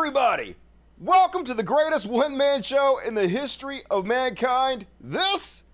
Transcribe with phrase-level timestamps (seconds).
[0.00, 0.56] everybody!
[0.98, 4.86] Welcome to the greatest one man show in the history of mankind.
[4.98, 5.64] This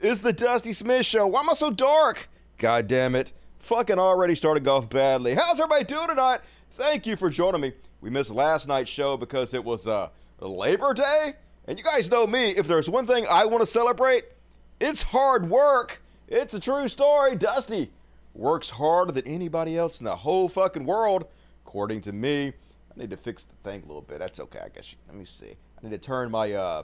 [0.00, 1.26] is the Dusty Smith Show.
[1.26, 2.28] Why am I so dark?
[2.58, 3.32] God damn it.
[3.60, 5.34] Fucking already started off badly.
[5.34, 6.40] How's everybody doing tonight?
[6.72, 7.72] Thank you for joining me.
[8.02, 10.10] We missed last night's show because it was uh,
[10.40, 11.32] Labor Day.
[11.66, 14.26] And you guys know me, if there's one thing I want to celebrate,
[14.78, 16.02] it's hard work.
[16.28, 17.34] It's a true story.
[17.34, 17.90] Dusty
[18.34, 21.24] works harder than anybody else in the whole fucking world,
[21.64, 22.52] according to me.
[22.90, 24.18] I need to fix the thing a little bit.
[24.18, 24.92] That's okay, I guess.
[24.92, 25.56] You, let me see.
[25.78, 26.82] I need to turn my uh,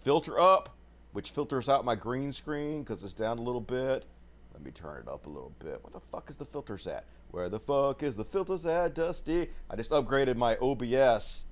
[0.00, 0.76] filter up,
[1.12, 4.04] which filters out my green screen because it's down a little bit.
[4.52, 5.82] Let me turn it up a little bit.
[5.82, 7.04] Where the fuck is the filters at?
[7.30, 9.50] Where the fuck is the filters at, Dusty?
[9.70, 11.44] I just upgraded my OBS,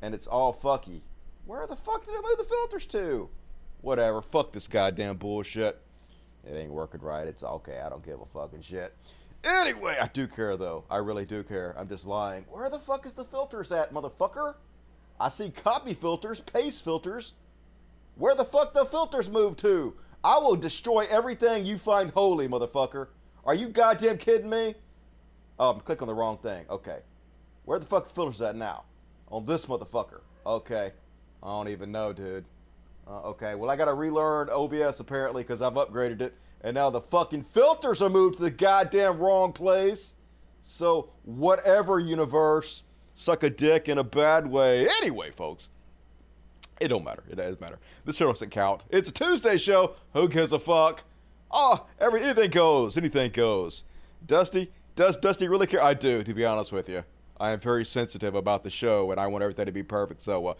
[0.00, 1.02] and it's all fucky.
[1.44, 3.28] Where the fuck did I move the filters to?
[3.82, 4.22] Whatever.
[4.22, 5.80] Fuck this goddamn bullshit.
[6.44, 7.26] It ain't working right.
[7.26, 7.80] It's okay.
[7.84, 8.96] I don't give a fucking shit.
[9.46, 10.84] Anyway, I do care though.
[10.90, 11.74] I really do care.
[11.78, 12.44] I'm just lying.
[12.50, 14.56] Where the fuck is the filters at, motherfucker?
[15.20, 17.32] I see copy filters, paste filters.
[18.16, 19.94] Where the fuck the filters move to?
[20.24, 23.06] I will destroy everything you find holy, motherfucker.
[23.44, 24.74] Are you goddamn kidding me?
[25.60, 26.66] Oh, I'm clicking the wrong thing.
[26.68, 26.98] Okay.
[27.64, 28.84] Where the fuck the filters at now?
[29.28, 30.22] On this motherfucker.
[30.44, 30.92] Okay.
[31.42, 32.44] I don't even know, dude.
[33.06, 36.34] Uh, okay, well, I got to relearn OBS apparently because I've upgraded it.
[36.66, 40.16] And now the fucking filters are moved to the goddamn wrong place.
[40.62, 42.82] So, whatever universe,
[43.14, 44.88] suck a dick in a bad way.
[45.00, 45.68] Anyway, folks,
[46.80, 47.22] it don't matter.
[47.30, 47.78] It doesn't matter.
[48.04, 48.82] This show doesn't count.
[48.90, 49.94] It's a Tuesday show.
[50.12, 51.04] Who gives a fuck?
[51.52, 52.98] Oh, every anything goes.
[52.98, 53.84] Anything goes.
[54.26, 55.80] Dusty, does Dusty really care?
[55.80, 57.04] I do, to be honest with you.
[57.38, 60.20] I am very sensitive about the show, and I want everything to be perfect.
[60.20, 60.54] So, uh,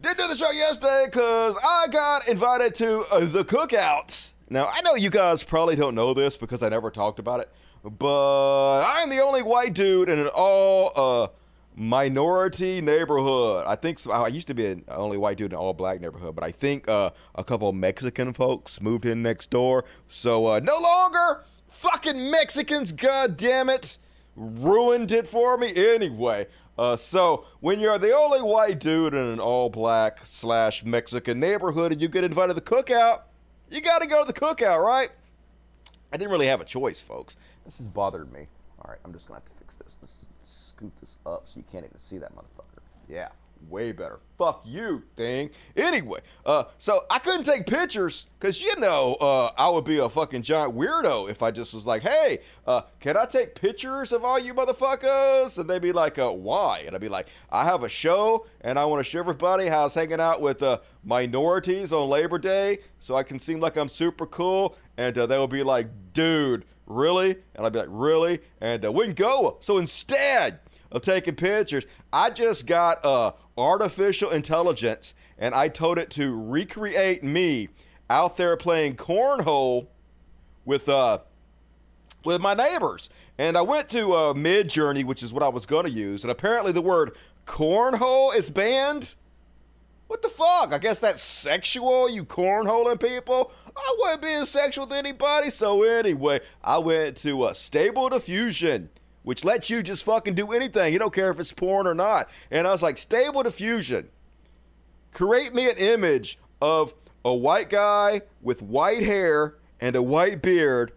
[0.00, 4.30] didn't do the show yesterday because I got invited to uh, the cookout.
[4.48, 7.52] Now, I know you guys probably don't know this because I never talked about it,
[7.82, 11.28] but I'm the only white dude in an all uh,
[11.74, 13.64] minority neighborhood.
[13.66, 16.00] I think so, I used to be an only white dude in an all black
[16.00, 19.84] neighborhood, but I think uh, a couple Mexican folks moved in next door.
[20.06, 23.98] So, uh, no longer fucking Mexicans, god damn it.
[24.36, 26.46] Ruined it for me anyway.
[26.78, 31.90] Uh, so when you're the only white dude in an all black slash Mexican neighborhood
[31.90, 33.22] and you get invited to the cookout,
[33.70, 35.10] you got to go to the cookout, right?
[36.12, 37.36] I didn't really have a choice, folks.
[37.64, 38.46] This has bothered me.
[38.78, 39.98] All right, I'm just gonna have to fix this.
[40.00, 42.80] Let's scoot this up so you can't even see that motherfucker.
[43.08, 43.28] Yeah,
[43.68, 44.20] way better.
[44.38, 45.50] Fuck you, thing.
[45.76, 50.08] Anyway, uh, so I couldn't take pictures because you know uh, I would be a
[50.08, 54.24] fucking giant weirdo if I just was like, hey, uh, can I take pictures of
[54.24, 55.58] all you motherfuckers?
[55.58, 56.84] And they'd be like, uh, why?
[56.86, 59.80] And I'd be like, I have a show and I want to show everybody how
[59.80, 63.76] I was hanging out with uh, minorities on Labor Day so I can seem like
[63.76, 64.76] I'm super cool.
[64.98, 67.36] And uh, they would be like, dude, really?
[67.54, 68.40] And I'd be like, really?
[68.60, 69.56] And uh, we can go.
[69.60, 71.84] So instead, of taking pictures.
[72.12, 77.68] I just got uh, artificial intelligence and I told it to recreate me
[78.08, 79.88] out there playing cornhole
[80.64, 81.18] with uh
[82.24, 83.08] with my neighbors.
[83.38, 86.30] And I went to uh, Midjourney, which is what I was going to use, and
[86.30, 87.16] apparently the word
[87.46, 89.14] cornhole is banned.
[90.08, 90.72] What the fuck?
[90.72, 93.52] I guess that's sexual, you cornholing people?
[93.76, 95.50] I wasn't being sexual with anybody.
[95.50, 98.90] So anyway, I went to uh, Stable Diffusion
[99.26, 100.92] which lets you just fucking do anything.
[100.92, 102.28] You don't care if it's porn or not.
[102.48, 104.08] And I was like, Stable Diffusion,
[105.12, 106.94] create me an image of
[107.24, 110.92] a white guy with white hair and a white beard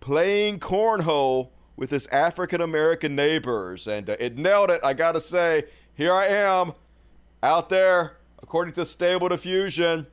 [0.00, 3.86] playing cornhole with his African American neighbors.
[3.86, 5.64] And uh, it nailed it, I gotta say.
[5.94, 6.74] Here I am
[7.42, 10.06] out there, according to Stable Diffusion,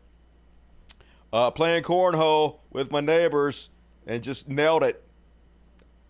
[1.33, 3.71] uh, playing cornhole with my neighbors
[4.05, 5.03] and just nailed it.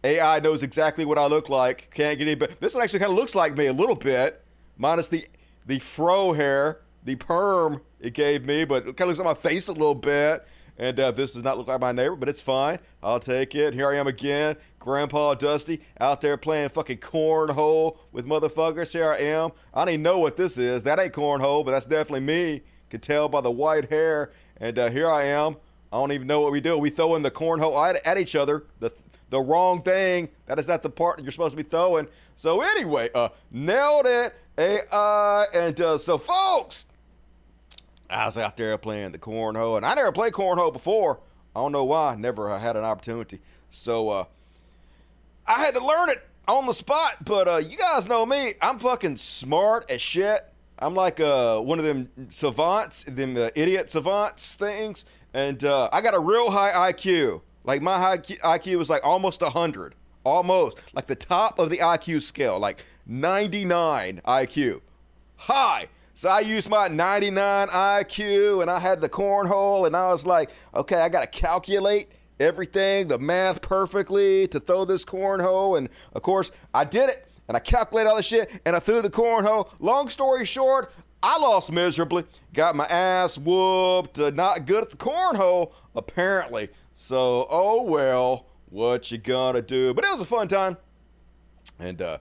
[0.03, 1.89] AI knows exactly what I look like.
[1.93, 2.53] Can't get any better.
[2.59, 4.43] This one actually kind of looks like me a little bit,
[4.77, 5.27] minus the
[5.65, 9.49] the fro hair, the perm it gave me, but it kind of looks like my
[9.49, 10.47] face a little bit.
[10.79, 12.77] And uh, this does not look like my neighbor, but it's fine.
[13.01, 13.73] I'll take it.
[13.73, 18.91] Here I am again, Grandpa Dusty, out there playing fucking cornhole with motherfuckers.
[18.91, 19.51] Here I am.
[19.73, 20.83] I don't even know what this is.
[20.83, 22.61] That ain't cornhole, but that's definitely me.
[22.91, 24.31] Can tell by the white hair.
[24.57, 25.57] And uh, here I am.
[25.91, 26.77] I don't even know what we do.
[26.77, 28.65] We throw in the cornhole at, each other.
[28.79, 28.91] The
[29.29, 30.29] the wrong thing.
[30.45, 32.07] That is not the part you're supposed to be throwing.
[32.35, 34.33] So anyway, uh, nailed it.
[34.59, 36.85] AI, and uh, so folks,
[38.09, 41.19] I was out there playing the cornhole, and I never played cornhole before.
[41.55, 42.15] I don't know why.
[42.15, 43.39] Never had an opportunity.
[43.69, 44.25] So uh,
[45.45, 47.23] I had to learn it on the spot.
[47.23, 48.53] But uh, you guys know me.
[48.61, 50.45] I'm fucking smart as shit.
[50.79, 55.05] I'm like uh, one of them savants, them uh, idiot savants things.
[55.33, 57.41] And uh, I got a real high IQ.
[57.67, 59.93] Like my IQ was like almost 100.
[60.23, 60.79] Almost.
[60.93, 62.57] Like the top of the IQ scale.
[62.57, 64.81] Like 99 IQ.
[65.35, 65.87] High.
[66.13, 70.49] So I used my 99 IQ and I had the cornhole and I was like,
[70.73, 72.09] okay, I got to calculate
[72.39, 75.77] everything, the math perfectly to throw this cornhole.
[75.77, 79.01] And of course, I did it and I calculated all the shit and I threw
[79.01, 79.69] the cornhole.
[79.79, 80.91] Long story short,
[81.21, 82.23] I lost miserably,
[82.53, 86.69] got my ass whooped, uh, not good at the cornhole, apparently.
[86.99, 89.93] So, oh well, what you gonna do?
[89.93, 90.77] But it was a fun time.
[91.77, 92.17] And uh,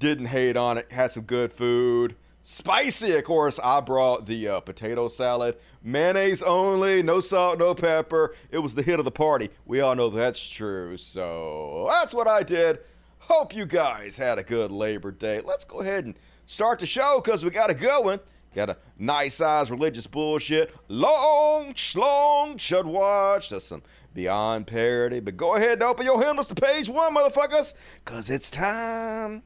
[0.00, 2.16] didn't hate on it, had some good food.
[2.42, 3.60] Spicy, of course.
[3.62, 8.34] I brought the uh, potato salad, mayonnaise only, no salt, no pepper.
[8.50, 9.50] It was the hit of the party.
[9.66, 10.96] We all know that's true.
[10.96, 12.80] So that's what I did.
[13.20, 15.40] Hope you guys had a good Labor Day.
[15.44, 18.18] Let's go ahead and start the show because we got it going.
[18.56, 20.74] Got a nice size religious bullshit.
[20.88, 23.50] Long, long should watch.
[23.50, 23.82] That's some
[24.14, 25.20] beyond parody.
[25.20, 29.42] But go ahead and open your hymnals to page one, motherfuckers, because it's time.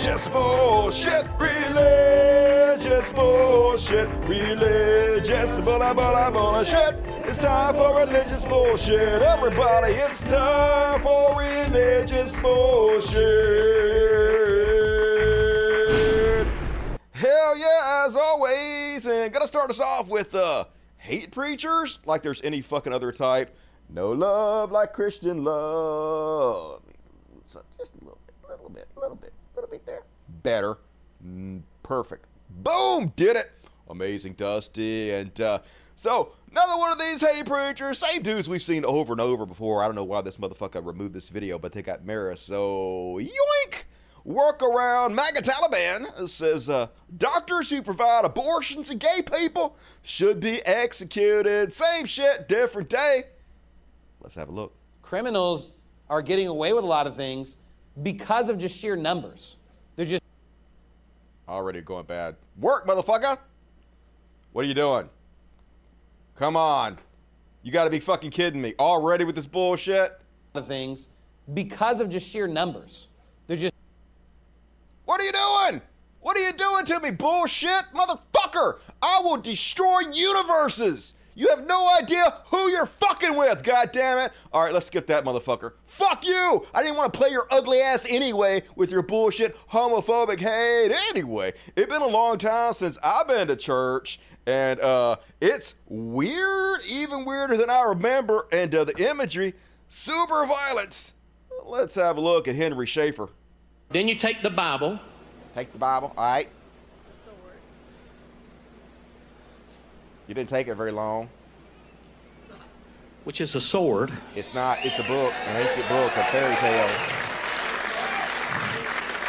[0.00, 6.96] Religious bullshit, religious bullshit, religious blah blah bullshit.
[7.18, 9.20] It's time for religious bullshit.
[9.20, 13.20] Everybody, it's time for religious bullshit.
[17.12, 19.04] Hell yeah, as always.
[19.04, 20.64] And gotta start us off with uh
[20.96, 23.54] hate preachers, like there's any fucking other type.
[23.90, 26.80] No love like Christian love.
[27.44, 30.02] So just a little bit, a little bit, a little bit, little bit there.
[30.42, 30.78] Better.
[31.26, 32.26] Mm, perfect.
[32.48, 33.12] Boom!
[33.16, 33.50] Did it.
[33.88, 35.12] Amazing, Dusty.
[35.12, 35.60] And uh,
[35.96, 39.82] so, another one of these hate preachers, same dudes we've seen over and over before.
[39.82, 42.36] I don't know why this motherfucker removed this video, but they got Mara.
[42.36, 43.84] So, yoink!
[44.26, 51.72] Workaround MAGA Taliban says uh, doctors who provide abortions to gay people should be executed.
[51.72, 53.24] Same shit, different day.
[54.20, 54.74] Let's have a look.
[55.00, 55.68] criminals
[56.10, 57.56] are getting away with a lot of things
[58.02, 59.56] because of just sheer numbers.
[59.96, 60.22] They're just
[61.48, 62.36] Already going bad.
[62.58, 63.36] Work, motherfucker!
[64.52, 65.08] What are you doing?
[66.36, 66.96] Come on.
[67.62, 68.74] You gotta be fucking kidding me.
[68.78, 70.20] Already with this bullshit?
[70.54, 71.08] of things
[71.54, 73.08] because of just sheer numbers.
[73.46, 73.74] They're just
[75.04, 75.82] What are you doing?
[76.20, 77.84] What are you doing to me, bullshit?
[77.94, 78.78] Motherfucker!
[79.02, 81.14] I will destroy universes!
[81.34, 84.32] You have no idea who you're fucking with, God damn it!
[84.52, 85.72] Alright, let's skip that motherfucker.
[85.86, 86.66] Fuck you!
[86.74, 91.52] I didn't want to play your ugly ass anyway with your bullshit homophobic hate anyway.
[91.76, 97.24] It's been a long time since I've been to church, and uh, it's weird, even
[97.24, 99.54] weirder than I remember, and uh, the imagery,
[99.88, 101.14] super violence.
[101.64, 103.28] Let's have a look at Henry Schaefer.
[103.90, 104.98] Then you take the Bible,
[105.54, 106.12] Take the Bible.
[106.16, 106.48] All right.
[110.30, 111.28] You didn't take it very long.
[113.24, 114.78] which is a sword, It's not.
[114.84, 117.00] It's a book, an ancient book of fairy tales.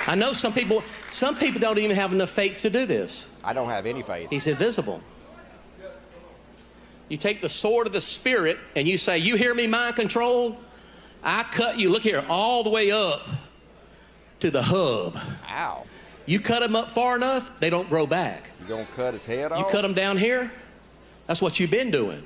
[0.07, 3.31] I know some people some people don't even have enough faith to do this.
[3.43, 4.29] I don't have any faith.
[4.29, 5.01] He's invisible.
[7.09, 10.55] You take the sword of the spirit and you say, "You hear me, mind control?
[11.23, 11.89] I cut you.
[11.89, 13.25] Look here, all the way up
[14.39, 15.17] to the hub.
[15.49, 15.83] Ow!
[16.27, 18.51] You cut them up far enough, they don't grow back.
[18.61, 19.57] You gonna cut his head off?
[19.59, 20.51] You cut them down here,
[21.27, 22.23] that's what you've been doing,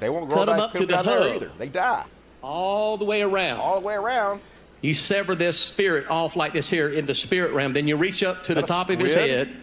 [0.00, 1.34] They won't grow cut 'em back up to the hub.
[1.36, 1.50] either.
[1.58, 2.04] They die
[2.42, 3.60] all the way around.
[3.60, 4.40] all the way around.
[4.82, 7.72] You sever this spirit off like this here in the spirit realm.
[7.72, 9.56] Then you reach up to the top of his head,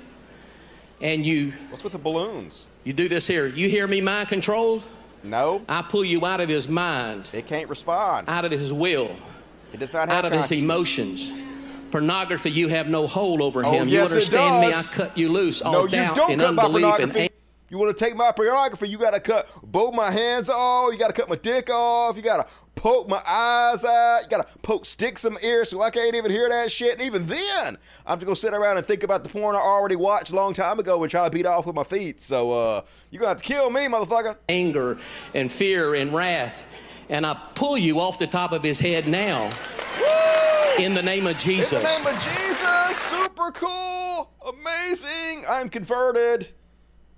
[1.01, 2.67] and you What's with the balloons?
[2.83, 3.45] you do this here.
[3.48, 4.83] You hear me, mind controlled?
[5.25, 8.27] No, I pull you out of his mind, it can't respond.
[8.27, 9.15] out of his will,
[9.72, 11.45] It does not have out of his emotions.
[11.91, 13.88] Pornography, you have no hold over Oh, him.
[13.88, 14.74] yes, you understand me?
[14.74, 15.62] I cut you loose.
[15.62, 17.29] All No, doubt and unbelief and.
[17.74, 18.88] You want to take my pornography?
[18.88, 20.94] You got to cut both my hands off.
[20.94, 22.15] You got to cut my dick off.
[22.15, 24.20] You got to poke my eyes out.
[24.22, 26.92] You got to poke sticks in my ears so I can't even hear that shit.
[26.92, 29.96] And even then, I'm just gonna sit around and think about the porn I already
[29.96, 32.22] watched a long time ago and try to beat off with my feet.
[32.22, 34.38] So uh, you gonna have to kill me, motherfucker.
[34.48, 35.00] anger
[35.34, 36.68] and fear and wrath.
[37.10, 39.50] And I pull you off the top of his head now
[40.77, 41.74] in the name of Jesus.
[41.74, 45.44] In the name of Jesus, super cool, amazing.
[45.50, 46.53] I'm converted.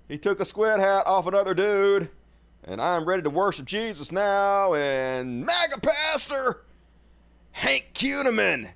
[0.08, 2.10] He took a squid hat off another dude,
[2.62, 4.74] and I'm ready to worship Jesus now.
[4.74, 6.64] And MAGA pastor
[7.50, 8.70] Hank Kunneman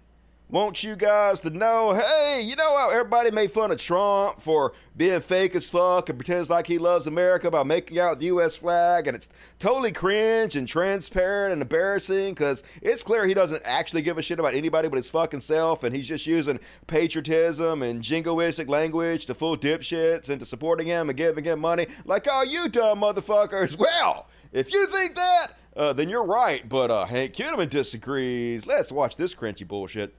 [0.50, 4.72] want you guys to know hey, you know how everybody made fun of Trump for
[4.96, 8.56] being fake as fuck and pretends like he loves America by making out the U.S.
[8.56, 9.06] flag?
[9.06, 9.28] And it's
[9.58, 14.40] totally cringe and transparent and embarrassing because it's clear he doesn't actually give a shit
[14.40, 15.84] about anybody but his fucking self.
[15.84, 21.16] And he's just using patriotism and jingoistic language to fool dipshits into supporting him and
[21.16, 21.86] giving him money.
[22.04, 23.78] Like, oh, you dumb motherfuckers.
[23.90, 26.68] Well, if you think that, uh, then you're right.
[26.68, 28.66] But uh, Hank Kunneman disagrees.
[28.66, 30.14] Let's watch this cringy bullshit.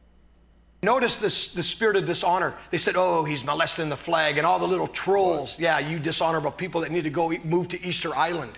[0.84, 2.56] Notice this, the spirit of dishonor.
[2.72, 5.60] They said, oh, he's molesting the flag, and all the little trolls.
[5.60, 8.58] Yeah, you dishonorable people that need to go move to Easter Island.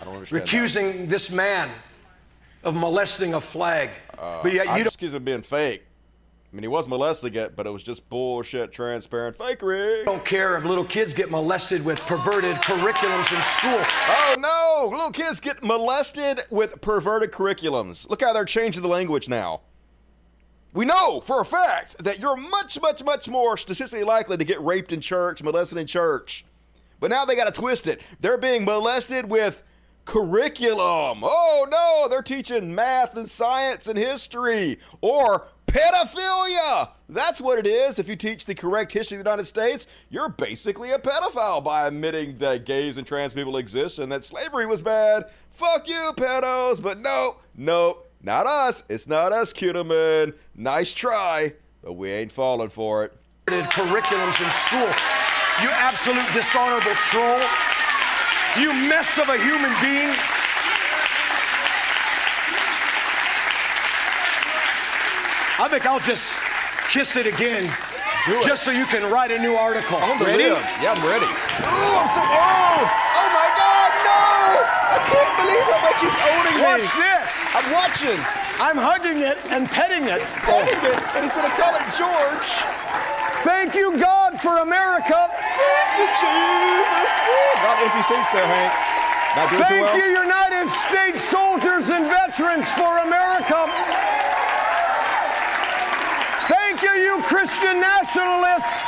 [0.00, 0.42] I don't understand.
[0.42, 0.48] that.
[0.48, 1.68] Recusing this man
[2.62, 3.90] of molesting a flag.
[4.18, 4.86] Uh, but yet I don't.
[4.86, 5.82] Excuse him being fake.
[6.50, 10.04] I mean, he was molesting it, but it was just bullshit, transparent fakery.
[10.04, 13.84] don't care if little kids get molested with perverted curriculums in school.
[14.08, 14.96] Oh no!
[14.96, 18.08] Little kids get molested with perverted curriculums.
[18.08, 19.60] Look how they're changing the language now.
[20.74, 24.60] We know for a fact that you're much, much, much more statistically likely to get
[24.60, 26.44] raped in church, molested in church.
[26.98, 28.02] But now they got to twist it.
[28.20, 29.62] They're being molested with
[30.04, 31.20] curriculum.
[31.22, 36.90] Oh no, they're teaching math and science and history or pedophilia.
[37.08, 37.98] That's what it is.
[38.00, 41.86] If you teach the correct history of the United States, you're basically a pedophile by
[41.86, 45.30] admitting that gays and trans people exist and that slavery was bad.
[45.50, 46.82] Fuck you, pedos.
[46.82, 48.82] But no, no, not us.
[48.88, 50.34] It's not us, Kudelman.
[50.54, 51.52] Nice try,
[51.82, 53.12] but we ain't falling for it.
[53.46, 54.88] Curriculums in school.
[55.62, 57.40] You absolute dishonorable troll.
[58.58, 60.14] You mess of a human being.
[65.56, 66.34] I think I'll just
[66.90, 67.72] kiss it again.
[68.26, 68.44] It.
[68.44, 70.00] Just so you can write a new article.
[70.18, 70.48] The Ready?
[70.48, 70.72] libs.
[70.80, 71.28] Yeah, I'm ready.
[71.28, 72.24] Oh, I'm so.
[72.24, 72.88] Oh!
[72.88, 73.43] Oh my God, no!
[73.43, 73.43] I
[75.10, 76.64] can't believe how much he's owning me.
[76.64, 77.28] Watch this.
[77.54, 78.20] I'm watching.
[78.60, 80.22] I'm hugging it and petting it.
[80.46, 82.48] Petting it, and he's gonna call it George.
[83.42, 85.28] Thank you, God, for America.
[85.28, 87.10] Thank you, Jesus.
[87.28, 87.66] Woo.
[87.66, 88.72] Not empty seats there, Hank.
[89.36, 89.98] Not doing too Thank well.
[89.98, 93.68] you, United States soldiers and veterans, for America.
[96.48, 98.78] Thank you, you Christian nationalists.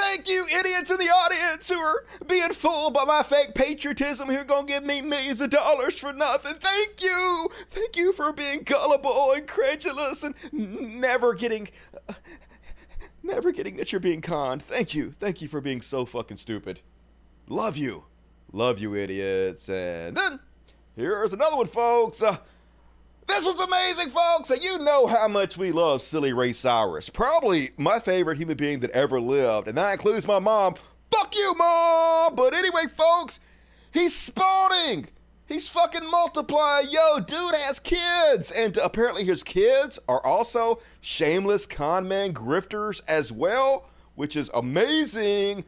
[0.00, 4.38] Thank you, idiots in the audience who are being fooled by my fake patriotism who
[4.38, 6.54] are going to give me millions of dollars for nothing.
[6.54, 7.50] Thank you.
[7.68, 11.68] Thank you for being gullible and credulous and never getting.
[13.22, 14.62] never getting that you're being conned.
[14.62, 15.10] Thank you.
[15.10, 16.80] Thank you for being so fucking stupid.
[17.46, 18.04] Love you.
[18.54, 19.68] Love you, idiots.
[19.68, 20.40] And then,
[20.96, 22.22] here's another one, folks.
[22.22, 22.38] Uh,
[23.28, 24.50] this one's amazing, folks.
[24.50, 27.08] And you know how much we love silly Ray Cyrus.
[27.08, 29.68] Probably my favorite human being that ever lived.
[29.68, 30.74] And that includes my mom.
[31.10, 32.34] Fuck you, mom!
[32.34, 33.38] But anyway, folks,
[33.92, 35.08] he's spawning.
[35.46, 36.88] He's fucking multiplying.
[36.90, 38.50] Yo, dude has kids.
[38.50, 45.64] And apparently his kids are also shameless con men grifters as well, which is amazing.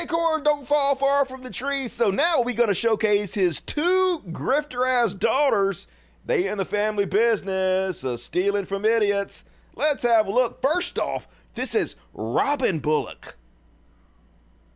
[0.00, 1.88] Acorn don't fall far from the tree.
[1.88, 5.88] So now we're going to showcase his two grifter ass daughters.
[6.26, 9.44] They in the family business, uh, stealing from idiots.
[9.76, 10.60] Let's have a look.
[10.60, 13.36] First off, this is Robin Bullock.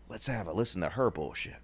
[0.09, 1.57] Let's have a listen to her bullshit.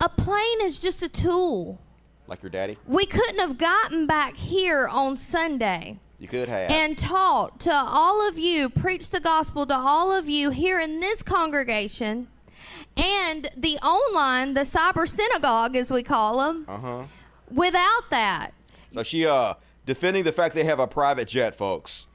[0.00, 1.80] A plane is just a tool.
[2.26, 2.78] Like your daddy?
[2.86, 6.70] We couldn't have gotten back here on Sunday You could have.
[6.70, 11.00] and taught to all of you, preached the gospel to all of you here in
[11.00, 12.28] this congregation
[12.96, 17.02] and the online, the cyber synagogue, as we call them, uh huh.
[17.50, 18.52] without that.
[18.94, 19.54] So she uh
[19.86, 22.06] defending the fact they have a private jet, folks.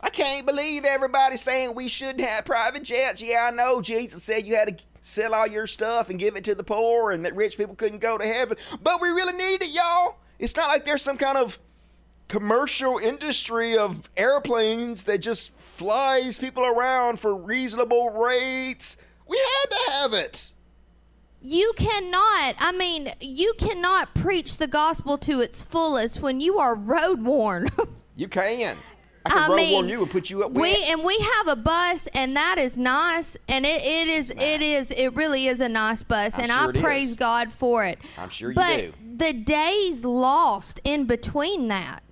[0.00, 3.22] I can't believe everybody's saying we shouldn't have private jets.
[3.22, 6.44] Yeah, I know Jesus said you had to sell all your stuff and give it
[6.44, 8.58] to the poor and that rich people couldn't go to heaven.
[8.82, 10.18] But we really need it, y'all.
[10.38, 11.58] It's not like there's some kind of
[12.28, 18.98] commercial industry of airplanes that just flies people around for reasonable rates.
[19.26, 20.52] We had to have it.
[21.46, 26.74] You cannot, I mean, you cannot preach the gospel to its fullest when you are
[26.74, 27.68] road worn.
[28.16, 28.76] You can.
[29.26, 32.06] I can road warn you and put you up we and we have a bus
[32.14, 36.04] and that is nice and it, it is it is it really is a nice
[36.04, 37.16] bus I'm and sure I praise is.
[37.16, 37.98] God for it.
[38.16, 38.92] I'm sure you but do.
[39.16, 42.04] the days lost in between that.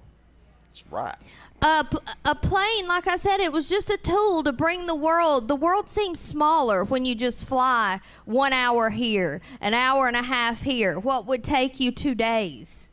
[0.70, 1.14] That's right.
[1.62, 1.86] A,
[2.24, 5.46] a plane, like I said, it was just a tool to bring the world.
[5.46, 10.22] The world seems smaller when you just fly one hour here, an hour and a
[10.22, 10.98] half here.
[10.98, 12.90] What would take you two days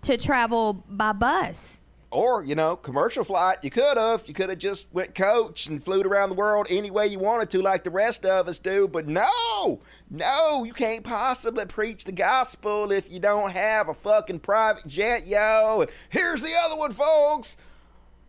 [0.00, 1.82] to travel by bus?
[2.10, 4.26] Or, you know, commercial flight, you could have.
[4.26, 7.50] You could have just went coach and flew around the world any way you wanted
[7.50, 8.88] to, like the rest of us do.
[8.88, 14.38] But no, no, you can't possibly preach the gospel if you don't have a fucking
[14.38, 15.82] private jet, yo.
[15.82, 17.58] And here's the other one, folks.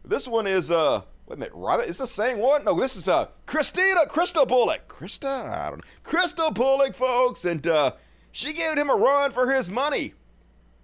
[0.08, 2.64] This one is, uh, wait a minute, Robert, is this the same one?
[2.64, 4.88] No, this is, uh, Christina, Crystal Bullock.
[4.88, 5.50] Krista?
[5.50, 5.84] I don't know.
[6.04, 7.44] Crystal Bullock, folks.
[7.46, 7.92] And, uh,
[8.32, 10.14] she gave him a run for his money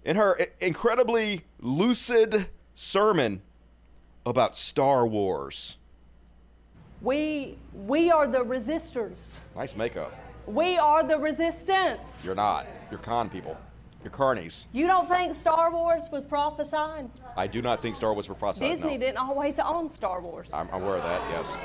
[0.04, 3.42] in her i- incredibly lucid sermon
[4.26, 5.76] about Star Wars.
[7.00, 9.34] We we are the resistors.
[9.54, 10.12] Nice makeup.
[10.46, 12.22] We are the resistance.
[12.24, 12.66] You're not.
[12.90, 13.56] You're con people.
[14.04, 14.66] You're carnies.
[14.72, 17.08] You don't think Star Wars was prophesied?
[17.38, 18.70] I do not think Star Wars were prophesied.
[18.70, 18.98] Disney no.
[18.98, 20.50] didn't always own Star Wars.
[20.52, 21.56] I'm aware of that, yes.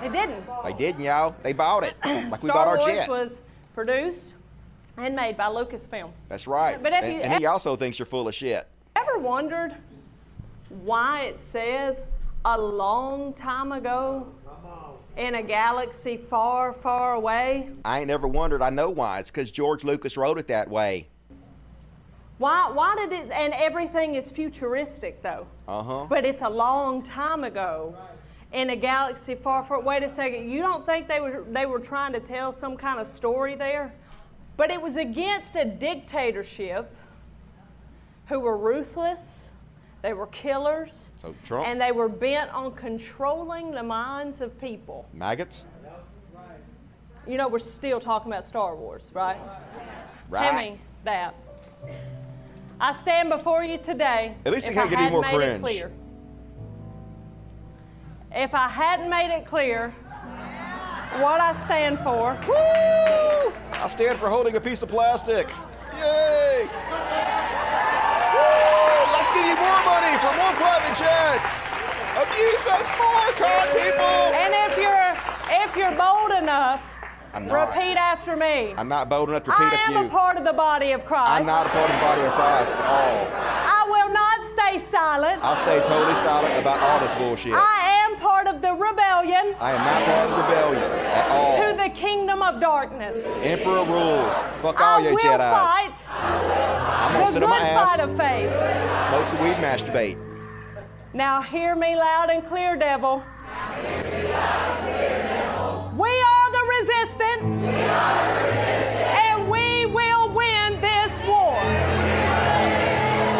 [0.00, 0.42] They didn't.
[0.64, 1.34] They did, yo.
[1.42, 1.94] They bought it.
[2.32, 3.08] Like we bought our Wars jet.
[3.10, 3.36] was
[3.74, 4.34] produced
[4.96, 6.10] and made by Lucasfilm.
[6.30, 6.82] That's right.
[6.82, 8.66] But and, you- and he also thinks you're full of shit.
[8.96, 9.74] Ever wondered
[10.70, 12.06] why it says
[12.46, 14.32] a long time ago
[15.18, 17.68] in a galaxy far, far away?
[17.84, 18.62] I ain't never wondered.
[18.62, 19.18] I know why.
[19.18, 21.08] It's because George Lucas wrote it that way.
[22.38, 25.46] Why, why did it, and everything is futuristic though.
[25.68, 26.06] Uh-huh.
[26.08, 27.96] But it's a long time ago
[28.52, 31.78] in a galaxy far, far, wait a second, you don't think they were, they were
[31.78, 33.94] trying to tell some kind of story there?
[34.56, 36.94] But it was against a dictatorship
[38.28, 39.48] who were ruthless,
[40.02, 41.66] they were killers, So Trump?
[41.66, 45.08] and they were bent on controlling the minds of people.
[45.12, 45.66] Maggots?
[47.26, 49.38] You know, we're still talking about Star Wars, right?
[50.28, 50.50] Right.
[50.50, 51.34] Tell me that.
[52.82, 54.34] I stand before you today.
[54.44, 55.62] At least it can't I get any more cringe.
[55.62, 55.92] Clear.
[58.32, 59.90] If I hadn't made it clear
[61.22, 63.52] what I stand for, Woo!
[63.72, 65.48] I stand for holding a piece of plastic.
[65.94, 66.66] Yay!
[66.66, 66.82] Woo!
[69.14, 71.68] Let's give you more money for more private jets.
[72.18, 74.34] Abuse us more, con people.
[74.34, 75.14] and if you're
[75.62, 76.91] if you're bold enough,
[77.34, 77.68] I'm not.
[77.68, 78.74] repeat after me.
[78.76, 81.04] I'm not bold enough to repeat I am a a part of the body of
[81.06, 81.30] Christ.
[81.30, 83.26] I'm not a part of the body of Christ at all.
[83.32, 85.42] I will not stay silent.
[85.42, 87.54] I'll stay totally silent about all this bullshit.
[87.54, 91.56] I am part of the rebellion I am not part of the rebellion at all.
[91.56, 93.26] to the kingdom of darkness.
[93.42, 94.42] Emperor rules.
[94.60, 95.40] Fuck all I you will Jedi's.
[95.40, 99.08] fight I'm gonna the sit on my fight ass, of faith.
[99.08, 100.18] smoke some weed, masturbate.
[101.14, 103.22] Now hear me loud and clear, devil.
[106.82, 107.62] We are the resistance.
[109.14, 111.60] And we will win this war.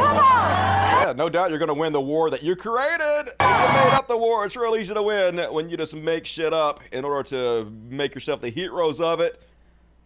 [0.00, 1.06] Come on.
[1.06, 3.30] Yeah, no doubt you're gonna win the war that you created.
[3.40, 4.44] You made up the war.
[4.44, 8.14] It's real easy to win when you just make shit up in order to make
[8.14, 9.42] yourself the heroes of it.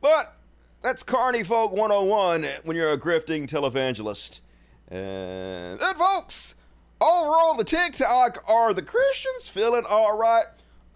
[0.01, 0.35] But
[0.83, 4.41] that's Carney Folk 101 when you're a grifting televangelist.
[4.89, 6.55] And then, folks,
[7.01, 10.47] over on the TikTok, are the Christians feeling all right?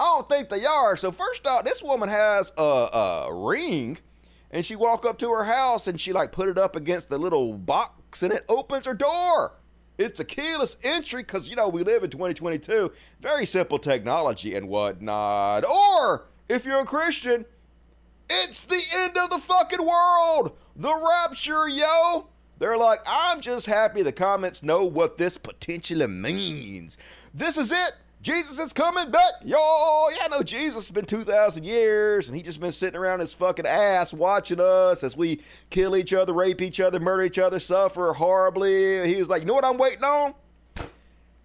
[0.01, 0.97] I don't think they are.
[0.97, 3.99] So first off, this woman has a, a ring,
[4.51, 7.19] and she walk up to her house and she like put it up against the
[7.19, 9.59] little box, and it opens her door.
[9.99, 12.91] It's a keyless entry because you know we live in 2022.
[13.21, 15.67] Very simple technology and whatnot.
[15.69, 17.45] Or if you're a Christian,
[18.31, 20.57] it's the end of the fucking world.
[20.77, 22.29] The rapture, yo.
[22.59, 26.97] They're like, I'm just happy the comments know what this potentially means.
[27.35, 27.93] This is it.
[28.23, 29.57] Jesus is coming back, yo.
[30.11, 33.33] Yeah, I know Jesus has been 2,000 years and he just been sitting around his
[33.33, 37.59] fucking ass watching us as we kill each other, rape each other, murder each other,
[37.59, 39.09] suffer horribly.
[39.09, 40.35] He was like, you know what I'm waiting on?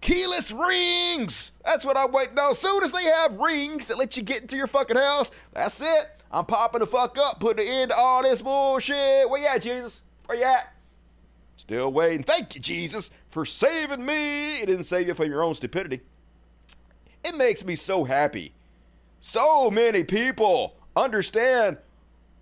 [0.06, 1.50] keyless rings.
[1.64, 2.54] That's what I'm waiting on.
[2.54, 6.06] Soon as they have rings that let you get into your fucking house, that's it.
[6.30, 9.28] I'm popping the fuck up, putting an end to all this bullshit.
[9.28, 10.02] Where you at, Jesus?
[10.26, 10.72] Where you at?
[11.56, 12.22] Still waiting.
[12.22, 14.60] Thank you, Jesus, for saving me.
[14.60, 16.00] It didn't save you from your own stupidity.
[17.26, 18.52] It makes me so happy.
[19.18, 21.78] So many people understand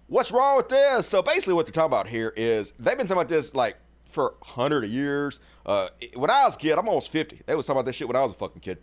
[0.08, 1.06] what's wrong with this.
[1.06, 3.76] So basically, what they're talking about here is they've been talking about this like
[4.10, 5.40] for hundred years.
[5.64, 7.40] Uh, when I was a kid, I'm almost fifty.
[7.46, 8.78] They was talking about this shit when I was a fucking kid.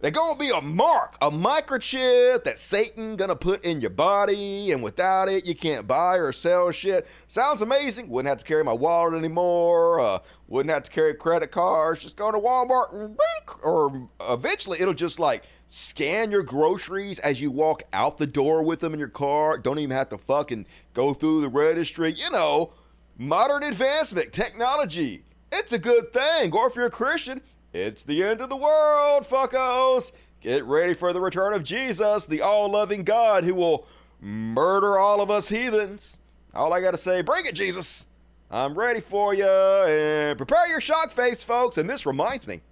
[0.00, 4.80] They're gonna be a mark, a microchip that Satan gonna put in your body, and
[4.80, 7.08] without it, you can't buy or sell shit.
[7.26, 8.08] Sounds amazing.
[8.08, 9.98] Wouldn't have to carry my wallet anymore.
[9.98, 12.02] Uh, wouldn't have to carry credit cards.
[12.02, 13.18] Just go to Walmart and
[13.64, 18.78] or eventually it'll just like scan your groceries as you walk out the door with
[18.78, 19.58] them in your car.
[19.58, 22.12] Don't even have to fucking go through the registry.
[22.12, 22.72] You know,
[23.16, 25.24] modern advancement, technology.
[25.50, 26.52] It's a good thing.
[26.52, 27.40] Or if you're a Christian,
[27.78, 30.10] it's the end of the world, fuckos.
[30.40, 33.86] Get ready for the return of Jesus, the all loving God who will
[34.20, 36.18] murder all of us heathens.
[36.54, 38.06] All I got to say, bring it, Jesus.
[38.50, 39.44] I'm ready for you.
[39.46, 41.78] And prepare your shock face, folks.
[41.78, 42.62] And this reminds me,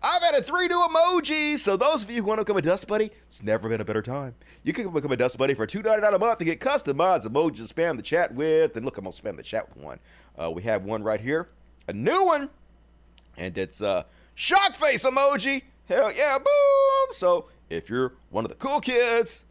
[0.00, 1.58] I've added three new emojis.
[1.58, 3.84] So those of you who want to become a Dust Buddy, it's never been a
[3.84, 4.36] better time.
[4.62, 7.74] You can become a Dust Buddy for $2.99 a month and get customized emojis to
[7.74, 8.76] spam the chat with.
[8.76, 9.98] And look, I'm gonna spam the chat with one.
[10.40, 11.48] Uh, we have one right here,
[11.88, 12.50] a new one,
[13.36, 14.06] and it's a
[14.38, 15.62] shock face emoji.
[15.88, 17.14] Hell yeah, boom!
[17.14, 19.44] So if you're one of the cool kids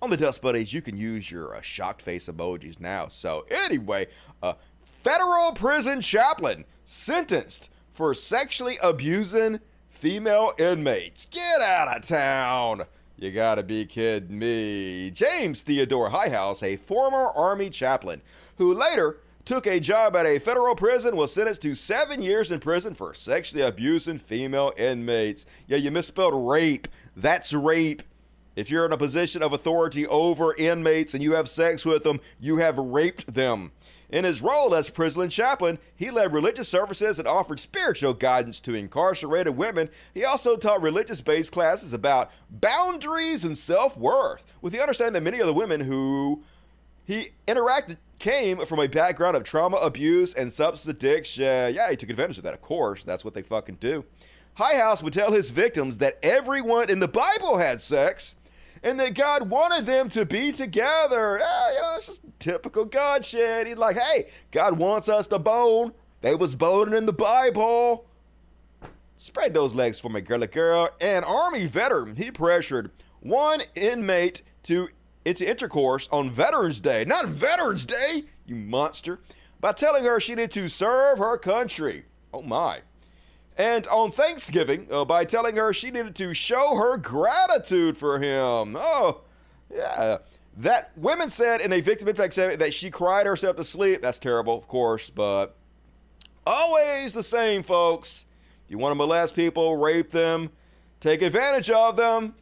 [0.00, 3.08] on the Dust Buddies, you can use your uh, shocked face emojis now.
[3.08, 4.06] So anyway,
[4.42, 11.26] a federal prison chaplain sentenced for sexually abusing female inmates.
[11.26, 12.84] Get out of town!
[13.18, 15.10] You gotta be kidding me.
[15.10, 18.22] James Theodore Highhouse, a former Army chaplain
[18.56, 22.60] who later took a job at a federal prison, was sentenced to seven years in
[22.60, 25.46] prison for sexually abusing female inmates.
[25.66, 26.88] Yeah, you misspelled rape.
[27.16, 28.02] That's rape.
[28.54, 32.20] If you're in a position of authority over inmates and you have sex with them,
[32.38, 33.72] you have raped them.
[34.10, 38.74] In his role as prison chaplain, he led religious services and offered spiritual guidance to
[38.74, 39.88] incarcerated women.
[40.12, 45.22] He also taught religious based classes about boundaries and self worth, with the understanding that
[45.22, 46.44] many of the women who
[47.12, 51.74] he interacted came from a background of trauma, abuse, and substance addiction.
[51.74, 53.02] Yeah, he took advantage of that, of course.
[53.02, 54.04] That's what they fucking do.
[54.58, 58.34] Highhouse would tell his victims that everyone in the Bible had sex
[58.82, 61.38] and that God wanted them to be together.
[61.40, 63.66] Yeah, you know, it's just typical God shit.
[63.66, 65.92] He's like, hey, God wants us to bone.
[66.20, 68.06] They was boning in the Bible.
[69.16, 70.90] Spread those legs for me, girly girl.
[71.00, 74.88] An Army veteran, he pressured one inmate to
[75.24, 77.04] into intercourse on Veterans Day.
[77.04, 79.20] Not Veterans Day, you monster.
[79.60, 82.04] By telling her she needed to serve her country.
[82.32, 82.80] Oh my.
[83.56, 88.76] And on Thanksgiving, uh, by telling her she needed to show her gratitude for him.
[88.78, 89.20] Oh,
[89.72, 90.18] yeah.
[90.56, 94.02] That women said in a victim impact statement that she cried herself to sleep.
[94.02, 95.56] That's terrible, of course, but
[96.46, 98.26] always the same, folks.
[98.68, 100.50] You want to molest people, rape them,
[101.00, 102.34] take advantage of them.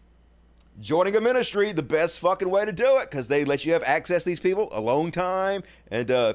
[0.79, 3.83] Joining a ministry, the best fucking way to do it, because they let you have
[3.83, 6.35] access to these people alone time and uh,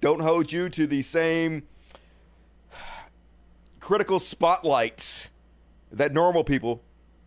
[0.00, 1.66] don't hold you to the same
[3.80, 5.28] critical spotlights
[5.92, 6.82] that normal people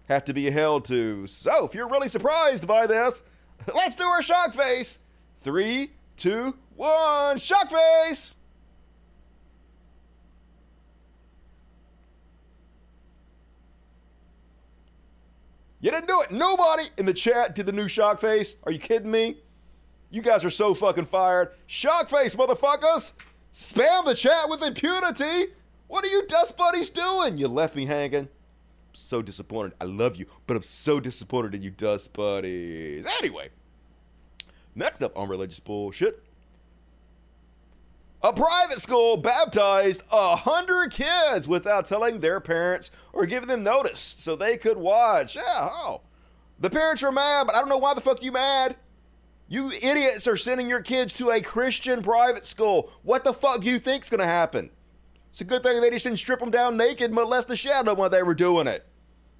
[0.07, 1.27] have to be held to.
[1.27, 3.23] So, if you're really surprised by this,
[3.73, 4.99] let's do our shock face.
[5.41, 8.32] Three, two, one, shock face.
[15.83, 16.31] You didn't do it.
[16.31, 18.55] Nobody in the chat did the new shock face.
[18.63, 19.39] Are you kidding me?
[20.11, 21.51] You guys are so fucking fired.
[21.67, 23.11] Shock face, motherfuckers.
[23.53, 25.51] Spam the chat with impunity.
[25.89, 27.37] What are you dust buddies doing?
[27.37, 28.29] You left me hanging.
[28.93, 29.73] So disappointed.
[29.81, 33.05] I love you, but I'm so disappointed in you dust buddies.
[33.21, 33.49] Anyway,
[34.75, 36.23] next up on religious bullshit.
[38.25, 43.99] A private school baptized a hundred kids without telling their parents or giving them notice
[43.99, 45.35] so they could watch.
[45.35, 46.03] Yeah, oh.
[46.57, 48.77] The parents are mad, but I don't know why the fuck you mad.
[49.49, 52.93] You idiots are sending your kids to a Christian private school.
[53.01, 54.69] What the fuck do you think's gonna happen?
[55.31, 57.97] It's a good thing they just didn't strip them down naked and molest the them
[57.97, 58.85] while they were doing it.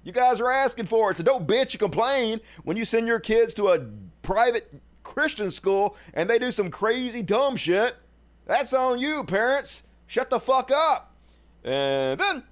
[0.02, 3.20] You guys are asking for it, so don't bitch and complain when you send your
[3.20, 3.86] kids to a
[4.20, 4.70] private
[5.02, 7.96] Christian school and they do some crazy dumb shit.
[8.46, 9.82] That's on you, parents.
[10.06, 11.14] Shut the fuck up.
[11.64, 12.42] And then,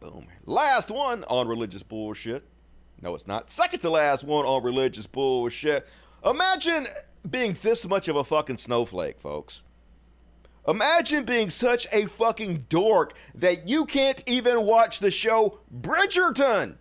[0.00, 0.26] boom.
[0.46, 2.44] Last one on religious bullshit.
[3.02, 3.50] No, it's not.
[3.50, 5.86] Second to last one on religious bullshit.
[6.24, 6.86] Imagine
[7.28, 9.62] being this much of a fucking snowflake, folks.
[10.66, 16.76] Imagine being such a fucking dork that you can't even watch the show Bridgerton.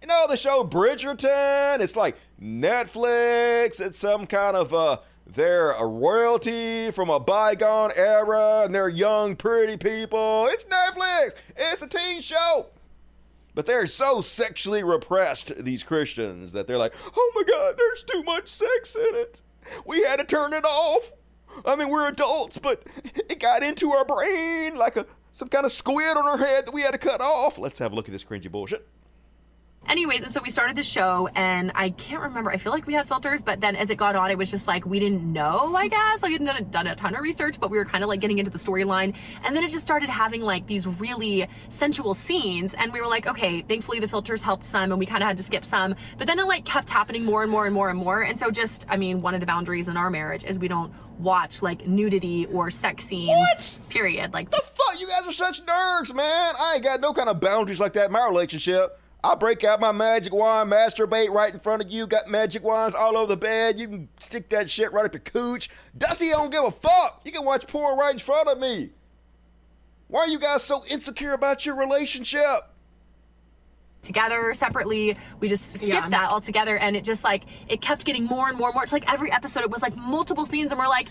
[0.00, 1.80] You know the show Bridgerton?
[1.80, 3.80] It's like Netflix.
[3.80, 4.98] It's some kind of uh
[5.34, 10.46] they're a royalty from a bygone era and they're young, pretty people.
[10.50, 11.34] It's Netflix.
[11.56, 12.66] It's a teen show.
[13.54, 18.22] But they're so sexually repressed, these Christians, that they're like, oh my God, there's too
[18.22, 19.42] much sex in it.
[19.86, 21.12] We had to turn it off.
[21.66, 22.82] I mean, we're adults, but
[23.14, 26.74] it got into our brain like a some kind of squid on our head that
[26.74, 27.58] we had to cut off.
[27.58, 28.86] Let's have a look at this cringy bullshit.
[29.88, 32.50] Anyways, and so we started the show, and I can't remember.
[32.50, 34.66] I feel like we had filters, but then as it got on, it was just
[34.68, 35.74] like we didn't know.
[35.74, 37.84] I guess like we hadn't done a, done a ton of research, but we were
[37.84, 39.14] kind of like getting into the storyline,
[39.44, 43.26] and then it just started having like these really sensual scenes, and we were like,
[43.26, 46.26] okay, thankfully the filters helped some, and we kind of had to skip some, but
[46.26, 48.86] then it like kept happening more and more and more and more, and so just
[48.88, 52.46] I mean, one of the boundaries in our marriage is we don't watch like nudity
[52.46, 53.28] or sex scenes.
[53.30, 53.78] What?
[53.88, 54.32] Period.
[54.32, 55.00] Like The fuck?
[55.00, 56.54] You guys are such nerds, man.
[56.58, 58.98] I ain't got no kind of boundaries like that in my relationship.
[59.24, 62.08] I'll break out my magic wand, masturbate right in front of you.
[62.08, 63.78] Got magic wands all over the bed.
[63.78, 65.70] You can stick that shit right up your cooch.
[65.96, 67.20] Dusty don't give a fuck.
[67.24, 68.90] You can watch porn right in front of me.
[70.08, 72.71] Why are you guys so insecure about your relationship?
[74.12, 75.16] Together separately.
[75.40, 76.08] We just skipped Yeah.
[76.08, 78.82] that altogether, and it just like it kept getting more and more and more.
[78.82, 81.08] It's like every episode, it was like multiple scenes, and we're like,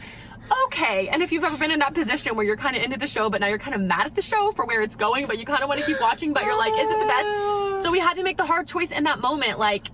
[0.66, 1.08] okay.
[1.08, 3.30] And if you've ever been in that position where you're kind of into the show,
[3.30, 5.46] but now you're kind of mad at the show for where it's going, but you
[5.46, 7.84] kind of want to keep watching, but you're like, is it the best?
[7.84, 9.88] So we had to make the hard choice in that moment, like.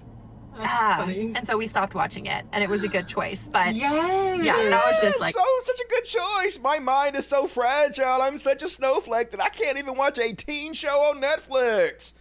[0.59, 3.47] Ah, and so we stopped watching it, and it was a good choice.
[3.47, 4.43] But Yes.
[4.43, 6.57] yeah, that was just like so such a good choice.
[6.59, 8.23] My mind is so fragile.
[8.23, 12.13] I'm such a snowflake that I can't even watch a teen show on Netflix.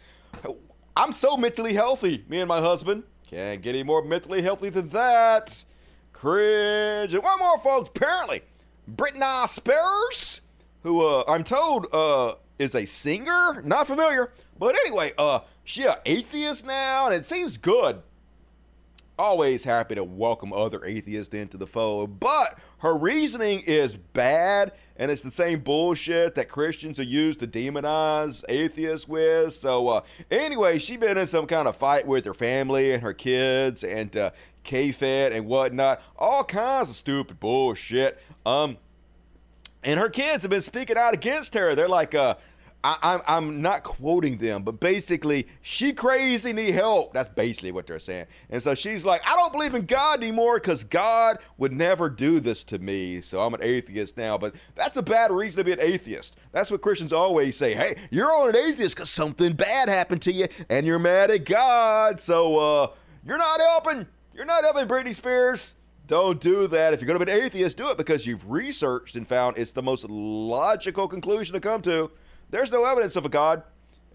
[0.97, 2.25] I'm so mentally healthy.
[2.29, 5.65] Me and my husband can't get any more mentally healthy than that.
[6.13, 7.13] Cringe.
[7.13, 7.91] And one more, folks.
[7.91, 8.41] Apparently,
[8.91, 10.41] Britney Spears,
[10.83, 16.01] who uh, I'm told uh, is a singer, not familiar, but anyway, uh, she a
[16.07, 18.01] atheist now, and it seems good
[19.19, 25.11] always happy to welcome other atheists into the fold, but her reasoning is bad, and
[25.11, 29.53] it's the same bullshit that Christians are used to demonize atheists with.
[29.55, 33.13] So, uh, anyway, she been in some kind of fight with her family and her
[33.13, 34.31] kids and uh,
[34.65, 38.19] K-Fed and whatnot, all kinds of stupid bullshit.
[38.45, 38.79] Um,
[39.83, 41.75] and her kids have been speaking out against her.
[41.75, 42.35] They're like, uh,
[42.85, 47.12] I, I'm, I'm not quoting them, but basically, she crazy need help.
[47.12, 48.27] That's basically what they're saying.
[48.51, 52.39] And so she's like, I don't believe in God anymore because God would never do
[52.39, 53.21] this to me.
[53.21, 54.39] So I'm an atheist now.
[54.39, 56.37] But that's a bad reason to be an atheist.
[56.53, 57.75] That's what Christians always say.
[57.75, 61.45] Hey, you're on an atheist because something bad happened to you and you're mad at
[61.45, 62.21] God.
[62.21, 62.89] So uh,
[63.25, 64.07] you're not helping.
[64.33, 65.75] You're not helping Britney Spears.
[66.07, 66.93] Don't do that.
[66.93, 69.73] If you're going to be an atheist, do it because you've researched and found it's
[69.73, 72.11] the most logical conclusion to come to.
[72.51, 73.63] There's no evidence of a God,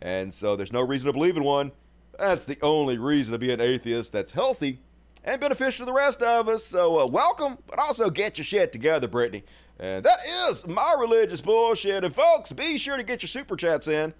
[0.01, 1.71] and so there's no reason to believe in one.
[2.17, 4.79] That's the only reason to be an atheist that's healthy
[5.23, 6.63] and beneficial to the rest of us.
[6.65, 9.43] So, uh, welcome, but also get your shit together, Britney.
[9.79, 12.03] And that is my religious bullshit.
[12.03, 14.13] And, folks, be sure to get your super chats in.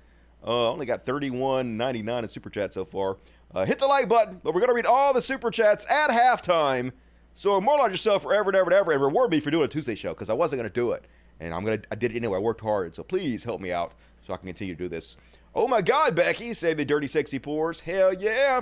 [0.45, 3.17] Uh, only got 31.99 in super chat so far.
[3.53, 6.91] Uh, hit the like button, but we're gonna read all the super chats at halftime.
[7.33, 9.95] So immortalize yourself forever and ever and ever, and reward me for doing a Tuesday
[9.95, 11.05] show because I wasn't gonna do it,
[11.41, 11.81] and I'm gonna.
[11.91, 12.37] I did it anyway.
[12.37, 13.93] I worked hard, so please help me out
[14.25, 15.17] so I can continue to do this.
[15.53, 17.81] Oh my God, Becky, say the dirty sexy pores.
[17.81, 18.61] Hell yeah!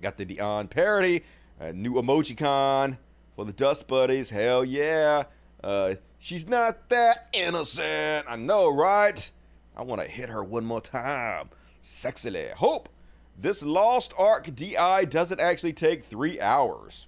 [0.00, 1.24] Got the Beyond parody,
[1.58, 2.98] a new emoji con
[3.34, 4.30] for the Dust Buddies.
[4.30, 5.24] Hell yeah!
[5.64, 8.26] Uh, she's not that innocent.
[8.28, 9.30] I know, right?
[9.76, 11.48] I want to hit her one more time.
[11.82, 12.52] Sexily.
[12.52, 12.90] Hope
[13.38, 17.06] this Lost Ark DI doesn't actually take three hours.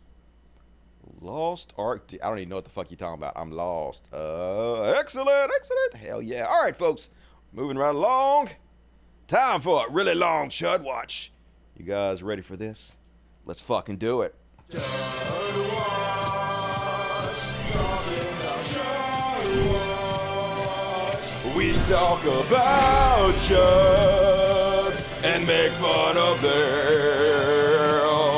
[1.23, 1.73] Lost.
[2.09, 3.35] D- I don't even know what the fuck you're talking about.
[3.37, 4.09] I'm lost.
[4.13, 5.95] Uh, excellent, excellent.
[6.05, 6.47] Hell yeah.
[6.49, 7.11] All right, folks.
[7.53, 8.49] Moving right along.
[9.29, 11.33] Time for a really long Chud Watch.
[11.77, 12.97] You guys ready for this?
[13.45, 14.35] Let's fucking do it.
[21.57, 28.32] We talk about chuds and make fun of them.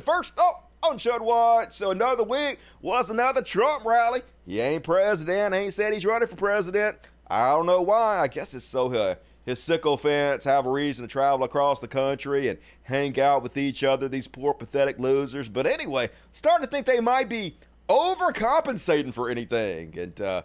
[0.00, 4.22] We first Oh, on Chud Watch, so another week was another Trump rally.
[4.46, 6.96] He ain't president, ain't said he's running for president.
[7.28, 8.18] I don't know why.
[8.18, 12.48] I guess it's so uh, his sycophants have a reason to travel across the country
[12.48, 15.50] and hang out with each other, these poor, pathetic losers.
[15.50, 17.58] But anyway, starting to think they might be
[17.90, 19.98] overcompensating for anything.
[19.98, 20.42] And uh,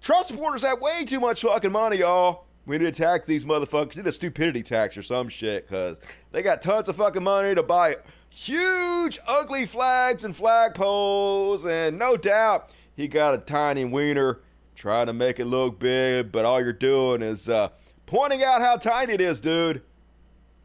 [0.00, 2.46] Trump supporters have way too much fucking money, y'all.
[2.64, 3.96] We need to tax these motherfuckers.
[3.96, 6.00] Need a stupidity tax or some shit, because
[6.32, 7.94] they got tons of fucking money to buy
[8.36, 11.66] huge, ugly flags and flagpoles.
[11.68, 14.40] And no doubt he got a tiny wiener
[14.74, 17.70] trying to make it look big, but all you're doing is uh,
[18.04, 19.82] pointing out how tiny it is, dude.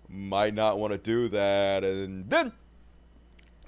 [0.10, 1.86] Might not want to do that.
[1.86, 2.52] And then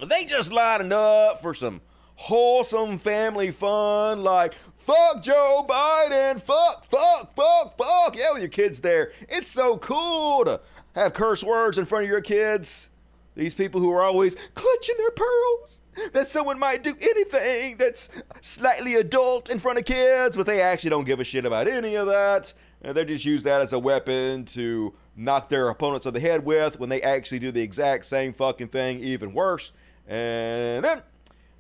[0.06, 1.80] they just lining up for some
[2.16, 8.18] wholesome family fun like fuck Joe Biden, fuck, fuck, fuck, fuck.
[8.18, 9.14] Yeah, with your kids there.
[9.30, 10.60] It's so cool to
[10.94, 12.90] have curse words in front of your kids.
[13.36, 15.82] These people who are always clutching their pearls.
[16.14, 18.10] That someone might do anything that's
[18.42, 21.96] slightly adult in front of kids, but they actually don't give a shit about any
[21.96, 22.54] of that.
[22.82, 26.44] And they just use that as a weapon to knock their opponents on the head
[26.44, 29.72] with when they actually do the exact same fucking thing, even worse.
[30.08, 31.04] And then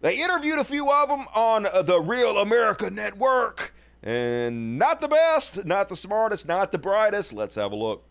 [0.01, 3.73] they interviewed a few of them on the Real America Network.
[4.01, 7.31] And not the best, not the smartest, not the brightest.
[7.33, 8.03] Let's have a look.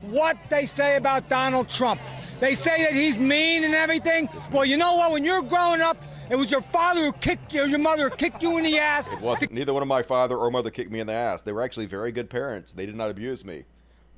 [0.00, 2.00] What they say about Donald Trump.
[2.40, 4.28] They say that he's mean and everything.
[4.52, 5.12] Well, you know what?
[5.12, 5.96] When you're growing up,
[6.30, 9.10] it was your father who kicked you, your mother kicked you in the ass.
[9.10, 9.52] It wasn't.
[9.52, 11.42] Neither one of my father or mother kicked me in the ass.
[11.42, 12.72] They were actually very good parents.
[12.72, 13.64] They did not abuse me.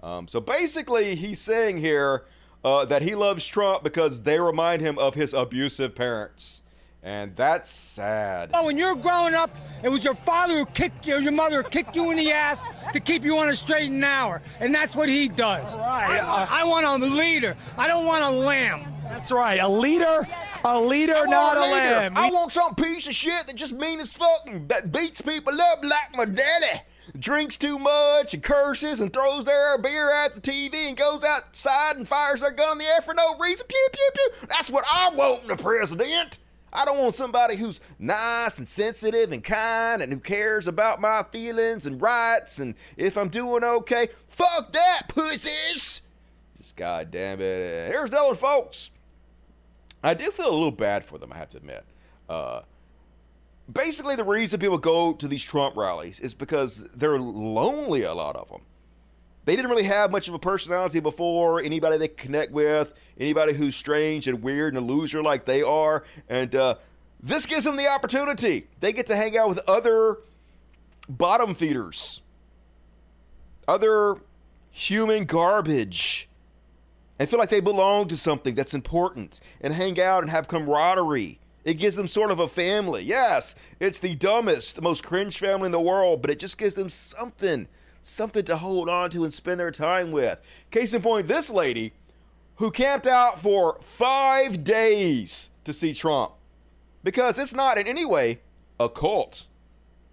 [0.02, 2.24] Um, so basically, he's saying here
[2.64, 6.62] uh, that he loves Trump because they remind him of his abusive parents.
[7.02, 8.50] And that's sad.
[8.52, 9.50] Oh, when you're growing up,
[9.82, 12.62] it was your father who kicked you, your mother who kicked you in the ass
[12.92, 14.40] to keep you on a straight and narrow.
[14.60, 15.64] And that's what he does.
[15.76, 16.20] Right.
[16.20, 17.56] I, I want a leader.
[17.78, 18.84] I don't want a lamb.
[19.04, 19.60] That's right.
[19.60, 20.28] A leader,
[20.62, 21.96] a leader, not a leader.
[21.96, 22.12] lamb.
[22.16, 25.82] I want some piece of shit that just mean as fucking that beats people up
[25.82, 26.82] like my daddy.
[27.18, 31.96] Drinks too much and curses and throws their beer at the TV and goes outside
[31.96, 33.66] and fires their gun in the air for no reason.
[33.66, 34.46] Pew pew pew.
[34.48, 36.38] That's what I want in a president.
[36.72, 41.24] I don't want somebody who's nice and sensitive and kind and who cares about my
[41.24, 44.08] feelings and rights and if I'm doing okay.
[44.28, 46.02] Fuck that, pussies!
[46.58, 47.90] Just goddamn it.
[47.90, 48.90] Here's Dylan, folks.
[50.02, 51.84] I do feel a little bad for them, I have to admit.
[52.28, 52.60] Uh,
[53.70, 58.36] basically, the reason people go to these Trump rallies is because they're lonely, a lot
[58.36, 58.60] of them.
[59.44, 63.74] They didn't really have much of a personality before, anybody they connect with, anybody who's
[63.74, 66.04] strange and weird and a loser like they are.
[66.28, 66.76] And uh,
[67.22, 68.68] this gives them the opportunity.
[68.80, 70.18] They get to hang out with other
[71.08, 72.22] bottom feeders,
[73.66, 74.16] other
[74.70, 76.28] human garbage
[77.20, 81.38] and feel like they belong to something that's important and hang out and have camaraderie.
[81.64, 83.02] It gives them sort of a family.
[83.02, 86.88] Yes, it's the dumbest, most cringe family in the world, but it just gives them
[86.88, 87.68] something,
[88.02, 90.40] something to hold on to and spend their time with.
[90.70, 91.92] Case in point, this lady
[92.56, 96.32] who camped out for five days to see Trump
[97.02, 98.40] because it's not in any way
[98.78, 99.46] a cult.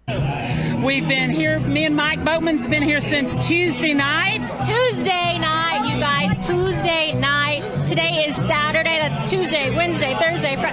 [0.08, 4.46] We've been here, me and Mike Boatman's been here since Tuesday night.
[4.66, 7.86] Tuesday night, you guys, Tuesday night.
[7.88, 10.68] Today is Saturday, that's Tuesday, Wednesday, Thursday, Fr-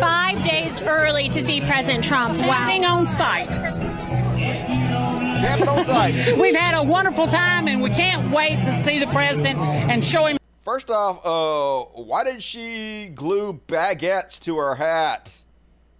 [0.00, 2.38] five days early to see President Trump.
[2.38, 2.56] Wow.
[2.58, 3.48] Camping on site.
[5.40, 6.38] Camping site.
[6.38, 10.26] We've had a wonderful time and we can't wait to see the president and show
[10.26, 10.36] him.
[10.60, 15.44] First off, uh, why did she glue baguettes to her hat?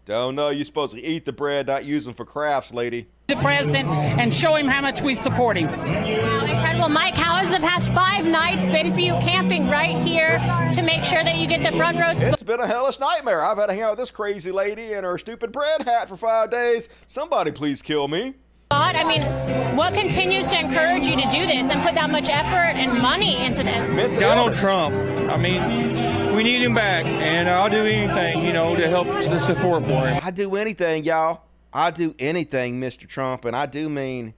[0.04, 0.50] Don't know.
[0.50, 3.06] You're supposed to eat the bread, not use them for crafts, lady.
[3.28, 5.68] The president and show him how much we support him.
[5.68, 6.88] Wow, incredible.
[6.90, 10.38] Mike, how has the past five nights been for you camping right here
[10.74, 12.10] to make sure that you get the front row?
[12.14, 13.42] It's been a hellish nightmare.
[13.42, 16.16] I've had to hang out with this crazy lady in her stupid bread hat for
[16.16, 16.90] five days.
[17.06, 18.34] Somebody please kill me.
[18.72, 22.76] I mean, what continues to encourage you to do this and put that much effort
[22.78, 23.94] and money into this?
[23.96, 24.54] Mental Donald.
[24.54, 24.94] Trump.
[25.28, 29.40] I mean, we need him back, and I'll do anything, you know, to help the
[29.40, 30.20] support for him.
[30.22, 31.42] I do anything, y'all.
[31.72, 33.08] I do anything, Mr.
[33.08, 34.34] Trump, and I do mean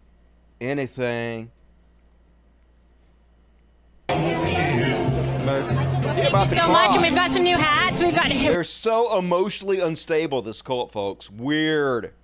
[0.61, 1.51] anything.
[4.07, 8.01] But, yeah, about Thank you so much, and we've got some new hats.
[8.01, 11.31] We've got They're so emotionally unstable, this cult, folks.
[11.31, 12.15] Weird.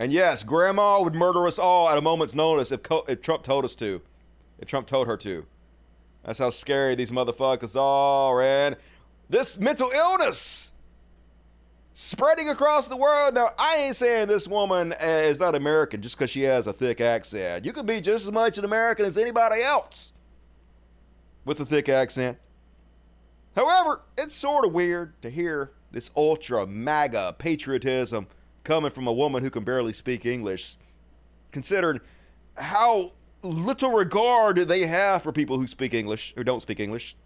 [0.00, 3.42] And yes, Grandma would murder us all at a moment's notice if, co- if Trump
[3.42, 4.00] told us to.
[4.58, 5.44] If Trump told her to.
[6.24, 8.76] That's how scary these motherfuckers are, and
[9.28, 10.72] this mental illness
[11.92, 13.34] spreading across the world.
[13.34, 17.02] Now, I ain't saying this woman is not American just because she has a thick
[17.02, 17.66] accent.
[17.66, 20.14] You could be just as much an American as anybody else
[21.44, 22.38] with a thick accent.
[23.54, 28.28] However, it's sort of weird to hear this ultra MAGA patriotism
[28.64, 30.76] coming from a woman who can barely speak English,
[31.52, 32.00] considering
[32.56, 37.16] how little regard they have for people who speak English or don't speak English.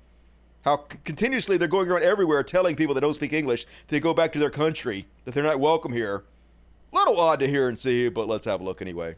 [0.64, 4.14] How c- continuously they're going around everywhere telling people that don't speak English to go
[4.14, 6.24] back to their country, that they're not welcome here.
[6.92, 9.16] Little odd to hear and see, but let's have a look anyway.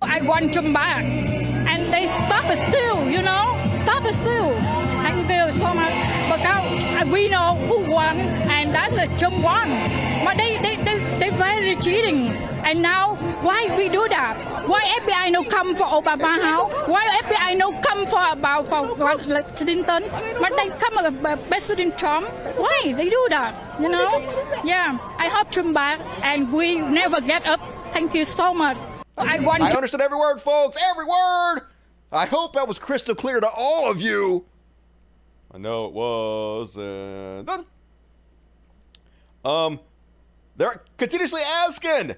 [0.00, 1.04] I want them back.
[1.04, 3.60] And they stop us still, you know?
[3.74, 4.58] Stop us still.
[5.02, 5.92] Thank you so much.
[6.32, 10.11] Because we know who won, and that's the Trump won.
[10.32, 12.28] But they, they, they, they very cheating.
[12.64, 14.66] And now, why we do that?
[14.66, 16.72] Why FBI no come for Obama house?
[16.88, 18.96] Why FBI no come for about for
[19.56, 20.08] Clinton?
[20.40, 22.28] But they come about President Trump.
[22.56, 23.78] Why they do that?
[23.78, 24.20] You know?
[24.64, 24.96] Yeah.
[25.18, 27.60] I hope Trump back, and we never get up.
[27.92, 28.78] Thank you so much.
[29.18, 30.78] I want I understood every word, folks.
[30.92, 31.60] Every word.
[32.10, 34.46] I hope that was crystal clear to all of you.
[35.52, 36.78] I know it was.
[36.78, 37.66] And.
[39.44, 39.80] Um,
[40.62, 42.14] they're continuously asking,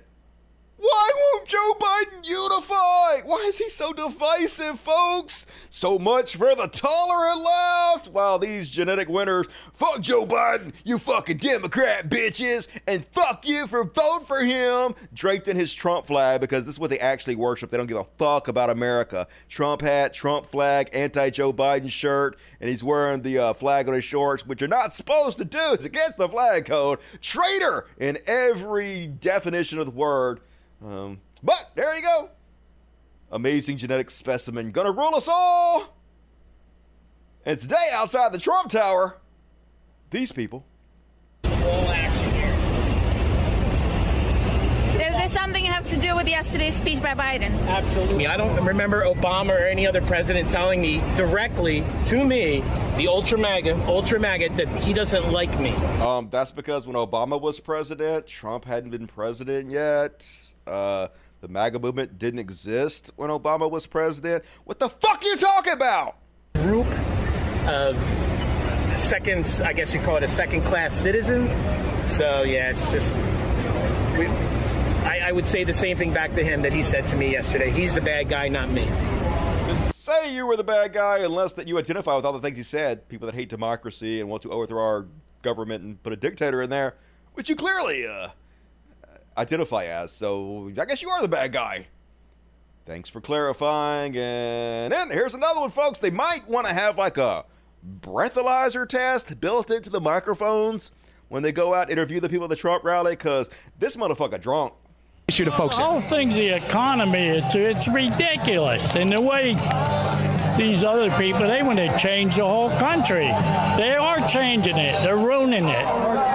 [0.84, 3.26] why won't Joe Biden unify?
[3.26, 5.46] Why is he so divisive, folks?
[5.70, 8.08] So much for the tolerant left.
[8.08, 13.84] While these genetic winners, fuck Joe Biden, you fucking Democrat bitches, and fuck you for
[13.84, 17.70] vote for him, draped in his Trump flag because this is what they actually worship.
[17.70, 19.26] They don't give a fuck about America.
[19.48, 23.94] Trump hat, Trump flag, anti Joe Biden shirt, and he's wearing the uh, flag on
[23.94, 25.72] his shorts, which you're not supposed to do.
[25.72, 26.98] It's against the flag code.
[27.22, 30.40] Traitor in every definition of the word.
[30.84, 32.28] Um, but there you go.
[33.32, 34.70] Amazing genetic specimen.
[34.70, 35.96] Gonna rule us all.
[37.46, 39.18] And today, outside the Trump Tower,
[40.10, 40.64] these people.
[41.42, 41.52] Does
[45.12, 47.50] this something have to do with yesterday's speech by Biden?
[47.66, 48.26] Absolutely.
[48.26, 52.60] I don't remember Obama or any other president telling me directly to me,
[52.96, 55.72] the ultra MAGA, ultra MAGA, that he doesn't like me.
[56.00, 60.53] Um, that's because when Obama was president, Trump hadn't been president yet.
[60.66, 61.08] Uh,
[61.40, 64.44] the MAGA movement didn't exist when Obama was president.
[64.64, 66.16] What the fuck are you talking about?
[66.54, 66.86] Group
[67.66, 67.96] of
[68.98, 71.48] second, I guess you call it a second class citizen.
[72.10, 73.14] So yeah, it's just.
[74.18, 74.26] We,
[75.04, 77.32] I, I would say the same thing back to him that he said to me
[77.32, 77.70] yesterday.
[77.70, 78.88] He's the bad guy, not me.
[79.82, 82.62] Say you were the bad guy unless that you identify with all the things he
[82.62, 83.08] said.
[83.08, 85.06] People that hate democracy and want to overthrow our
[85.42, 86.94] government and put a dictator in there,
[87.34, 88.28] which you clearly uh,
[89.36, 90.12] identify as.
[90.12, 91.86] So I guess you are the bad guy.
[92.86, 94.16] Thanks for clarifying.
[94.16, 96.00] And then here's another one, folks.
[96.00, 97.44] They might want to have like a
[98.00, 100.90] breathalyzer test built into the microphones
[101.28, 104.74] when they go out interview the people at the Trump rally because this motherfucker drunk.
[105.28, 105.76] issue to folks.
[105.78, 107.28] The whole thing's the economy.
[107.38, 108.94] It's, it's ridiculous.
[108.94, 109.54] And the way
[110.58, 113.28] these other people, they want to change the whole country.
[113.78, 114.94] They are changing it.
[115.02, 115.86] They're ruining it,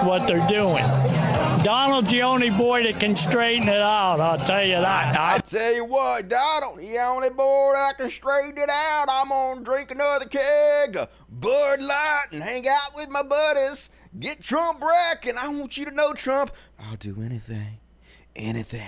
[0.04, 0.84] what they're doing.
[1.64, 5.18] Donald's the only boy that can straighten it out, I'll tell you that.
[5.20, 9.08] I tell you what, Donald, the only boy that can straighten it out.
[9.10, 13.90] I'm gonna drink another keg of Bud Light and hang out with my buddies.
[14.18, 17.80] Get Trump back, and I want you to know, Trump, I'll do anything,
[18.36, 18.88] anything.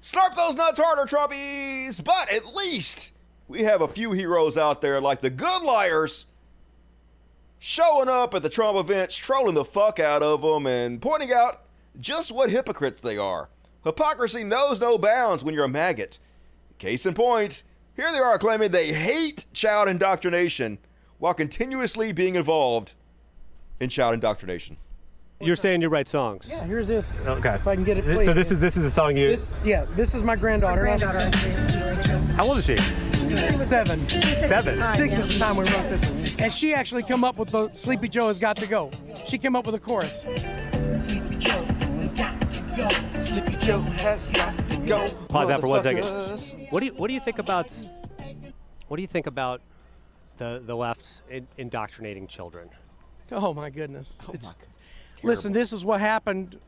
[0.00, 2.02] Slurp those nuts harder, Trumpies.
[2.04, 3.12] But at least
[3.48, 6.26] we have a few heroes out there like the good liars
[7.64, 11.62] showing up at the Trump events, trolling the fuck out of them, and pointing out
[11.98, 13.48] just what hypocrites they are.
[13.84, 16.18] Hypocrisy knows no bounds when you're a maggot.
[16.76, 17.62] Case in point,
[17.96, 20.76] here they are claiming they hate child indoctrination
[21.16, 22.92] while continuously being involved
[23.80, 24.76] in child indoctrination.
[25.40, 26.46] You're saying you write songs.
[26.50, 27.14] Yeah, here's this.
[27.24, 27.54] Okay.
[27.54, 29.30] If I can get it So this is this is a song you.
[29.30, 30.86] This, yeah, this is my granddaughter.
[32.36, 32.76] How old is she?
[33.36, 34.08] Seven.
[34.08, 34.96] Seven.
[34.96, 36.40] Six is the time we wrote this one.
[36.40, 38.90] And she actually come up with the Sleepy Joe has got to go.
[39.26, 40.22] She came up with a chorus.
[40.22, 42.88] Sleepy Joe has got to go.
[43.18, 43.56] sleepy
[45.28, 46.38] Pause that for one motherfuckers.
[46.38, 46.68] second.
[46.70, 47.72] What do you what do you think about
[48.88, 49.60] what do you think about
[50.36, 52.68] the the left's in, indoctrinating children?
[53.32, 54.18] Oh my goodness.
[54.28, 54.52] Oh, it's,
[55.22, 56.58] listen, this is what happened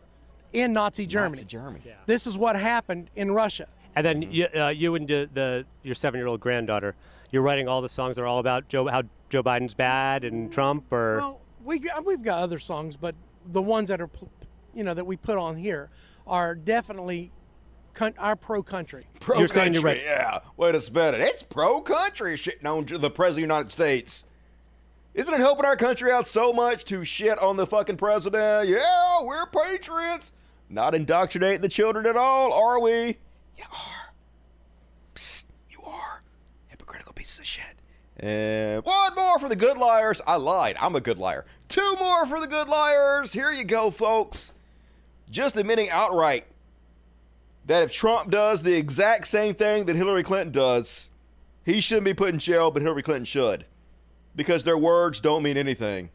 [0.53, 1.33] in Nazi Germany.
[1.33, 1.83] Nazi Germany.
[1.85, 1.95] Yeah.
[2.07, 3.69] This is what happened in Russia.
[3.97, 4.33] And then mm-hmm.
[4.33, 6.95] you, uh, you and the, the your seven year old granddaughter,
[7.33, 10.51] you're writing all the songs that are all about Joe how Joe Biden's bad and
[10.51, 13.15] mm, Trump or Well, we uh, we've got other songs, but
[13.47, 14.11] the ones that are,
[14.75, 15.91] you know, that we put on here
[16.27, 17.33] are definitely
[17.95, 19.07] con- our pro country.
[19.19, 20.21] Pro You're saying country, you're right.
[20.21, 20.39] yeah.
[20.57, 21.21] Wait a minute.
[21.21, 24.25] It's pro country shitting on the president of the United States.
[25.15, 28.69] Isn't it helping our country out so much to shit on the fucking president?
[28.69, 30.33] Yeah, we're patriots.
[30.69, 33.17] Not indoctrinating the children at all, are we?
[33.57, 34.13] You are.
[35.15, 36.23] Psst, you are.
[36.69, 37.65] Hypocritical pieces of shit.
[38.19, 40.21] And one more for the good liars.
[40.27, 40.77] I lied.
[40.81, 41.45] I'm a good liar.
[41.69, 43.33] Two more for the good liars.
[43.33, 44.53] Here you go, folks.
[45.31, 46.47] Just admitting outright
[47.67, 51.11] that if Trump does the exact same thing that Hillary Clinton does,
[51.65, 53.67] he shouldn't be put in jail, but Hillary Clinton should.
[54.35, 56.11] Because their words don't mean anything.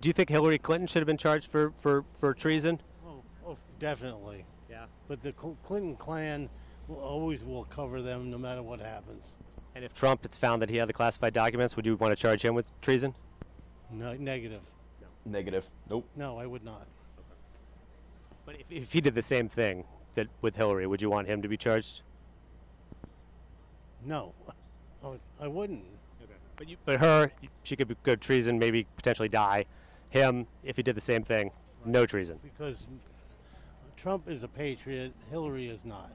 [0.00, 2.80] do you think Hillary Clinton should have been charged for for, for treason?
[3.06, 4.44] Oh, oh, definitely.
[4.70, 4.84] Yeah.
[5.08, 6.50] But the Clinton clan will
[6.94, 9.36] always will cover them no matter what happens.
[9.74, 12.20] And if Trump it's found that he had the classified documents, would you want to
[12.20, 13.14] charge him with treason?
[13.90, 14.62] No, negative.
[15.24, 15.64] Negative.
[15.88, 16.08] Nope.
[16.16, 16.86] No, I would not.
[18.44, 19.84] But if, if he did the same thing
[20.14, 22.02] that with Hillary, would you want him to be charged?
[24.04, 24.32] No,
[25.04, 25.84] oh, I wouldn't.
[26.56, 27.30] But you, but her,
[27.62, 29.64] she could go good treason, maybe potentially die.
[30.10, 31.50] Him, if he did the same thing,
[31.84, 32.38] no treason.
[32.42, 32.86] Because
[33.96, 36.10] Trump is a patriot, Hillary is not.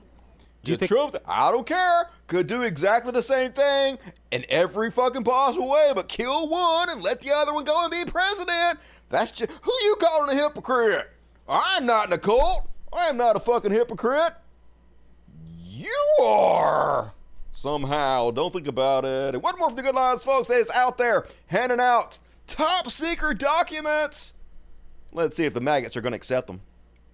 [0.68, 1.16] Do you think Trump?
[1.26, 2.10] I don't care.
[2.28, 3.98] Could do exactly the same thing
[4.32, 7.92] in every fucking possible way, but kill one and let the other one go and
[7.92, 8.80] be president.
[9.10, 11.10] That's just who you calling a hypocrite?
[11.48, 12.70] I'm not in a cult.
[12.92, 14.34] I am not a fucking hypocrite.
[15.66, 17.14] You are.
[17.52, 19.36] Somehow, don't think about it.
[19.36, 20.50] And one more for the good lives, folks.
[20.50, 24.34] That is out there handing out top secret documents.
[25.14, 26.62] Let's see if the maggots are going to accept them.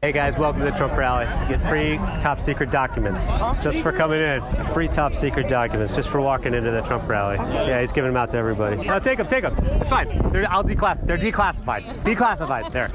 [0.04, 1.26] Hey guys, welcome to the Trump rally.
[1.44, 3.26] You get free top secret documents
[3.64, 4.46] just for coming in.
[4.74, 7.38] Free top secret documents just for walking into the Trump rally.
[7.38, 8.86] Yeah, he's giving them out to everybody.
[8.86, 9.56] No, take them, take them.
[9.80, 10.10] It's fine.
[10.34, 11.08] They're, I'll declass.
[11.08, 12.04] They're declassified.
[12.04, 12.70] Declassified.
[12.74, 12.90] There.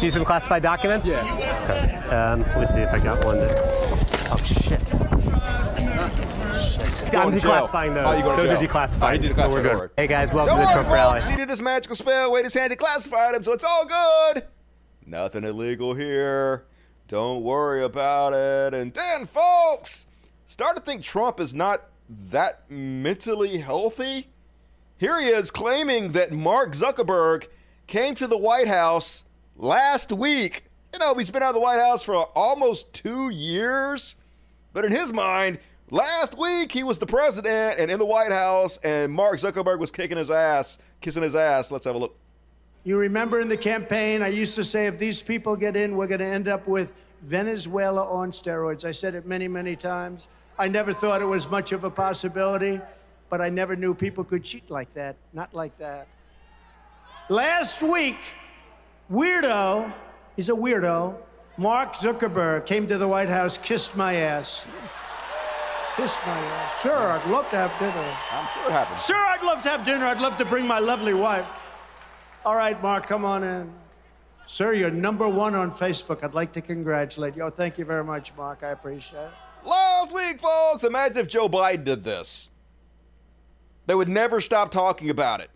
[0.00, 1.08] These some classified documents.
[1.08, 1.24] Yeah.
[1.64, 1.96] Okay.
[2.14, 3.38] Um, let me see if I got one.
[3.38, 3.58] That,
[4.30, 4.94] oh shit.
[4.94, 5.00] I'm
[7.10, 8.06] Going to declassifying those.
[8.06, 9.18] Oh, you going to those are declassified.
[9.18, 9.90] Oh, declassified, So we're good.
[9.96, 11.20] Hey guys, welcome Don't to the Trump rally.
[11.28, 14.44] He did his magical spell, waved his hand, declassified him, so it's all good.
[15.12, 16.64] Nothing illegal here.
[17.06, 18.72] Don't worry about it.
[18.72, 20.06] And then, folks,
[20.46, 21.82] start to think Trump is not
[22.30, 24.28] that mentally healthy.
[24.96, 27.48] Here he is claiming that Mark Zuckerberg
[27.86, 30.64] came to the White House last week.
[30.94, 34.14] You know, he's been out of the White House for almost two years.
[34.72, 35.58] But in his mind,
[35.90, 39.90] last week he was the president and in the White House, and Mark Zuckerberg was
[39.90, 41.70] kicking his ass, kissing his ass.
[41.70, 42.18] Let's have a look.
[42.84, 46.08] You remember in the campaign, I used to say if these people get in, we're
[46.08, 48.84] going to end up with Venezuela on steroids.
[48.84, 50.28] I said it many, many times.
[50.58, 52.80] I never thought it was much of a possibility,
[53.30, 55.16] but I never knew people could cheat like that.
[55.32, 56.08] Not like that.
[57.28, 58.18] Last week,
[59.10, 59.92] weirdo,
[60.34, 61.16] he's a weirdo,
[61.56, 64.64] Mark Zuckerberg came to the White House, kissed my ass.
[65.96, 66.80] Kissed my ass.
[66.80, 68.16] Sir, I'd love to have dinner.
[68.32, 68.98] I'm sure it happened.
[68.98, 70.06] Sir, I'd love to have dinner.
[70.06, 71.46] I'd love to bring my lovely wife.
[72.44, 73.72] All right, Mark, come on in.
[74.46, 76.24] Sir, you're number one on Facebook.
[76.24, 77.42] I'd like to congratulate you.
[77.42, 78.64] Oh, thank you very much, Mark.
[78.64, 79.30] I appreciate it.
[79.64, 82.50] Last week, folks, imagine if Joe Biden did this.
[83.86, 85.50] They would never stop talking about it.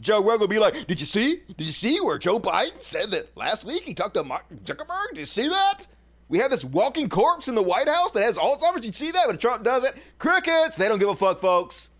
[0.00, 1.40] Joe Rogan would be like, Did you see?
[1.56, 5.10] Did you see where Joe Biden said that last week he talked to Mark Zuckerberg?
[5.10, 5.86] Did you see that?
[6.28, 8.86] We have this walking corpse in the White House that has Alzheimer's.
[8.86, 9.96] You see that when Trump does it?
[10.18, 10.76] Crickets!
[10.76, 11.90] They don't give a fuck, folks.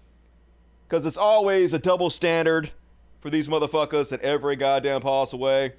[0.88, 2.70] Because it's always a double standard
[3.22, 5.72] for these motherfuckers in every goddamn possible way.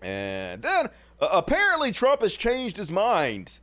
[0.00, 0.86] And then
[1.20, 3.58] uh, apparently Trump has changed his mind.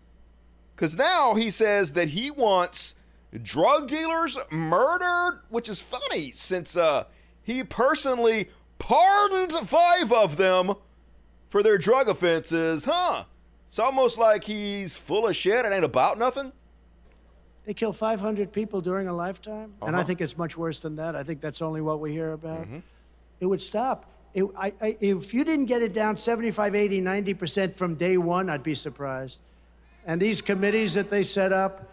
[0.76, 2.94] Because now he says that he wants
[3.42, 7.06] drug dealers murdered, which is funny since uh,
[7.42, 10.74] he personally pardoned five of them
[11.50, 12.86] for their drug offenses.
[12.86, 13.24] Huh?
[13.68, 15.66] It's almost like he's full of shit.
[15.66, 16.52] and ain't about nothing.
[17.68, 20.08] They kill 500 people during a lifetime, and I Uh-huh.
[20.08, 21.18] think it's much worse than that.
[21.18, 22.66] I think that's only what we hear about.
[23.42, 24.06] It would stop.
[24.34, 28.50] It, I, I, if you didn't get it down 75, 80, 90% from day one,
[28.50, 29.40] I'd be surprised.
[30.06, 31.86] And these committees that they set up,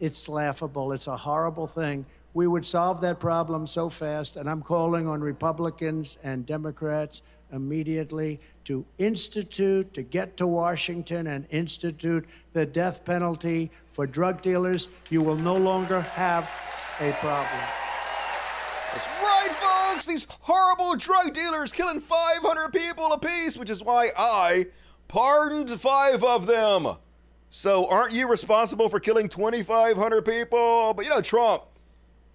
[0.00, 0.90] it's laughable.
[0.90, 2.06] It's a horrible thing.
[2.34, 7.22] We would solve that problem so fast, and I'm calling on Republicans and Democrats
[7.52, 14.88] immediately to institute, to get to Washington and institute the death penalty for drug dealers.
[15.08, 16.50] You will no longer have
[17.00, 17.60] a problem.
[18.92, 20.06] That's right, folks.
[20.06, 24.66] These horrible drug dealers killing 500 people apiece, which is why I
[25.08, 26.96] pardoned five of them.
[27.50, 30.94] So aren't you responsible for killing 2,500 people?
[30.94, 31.64] But you know, Trump,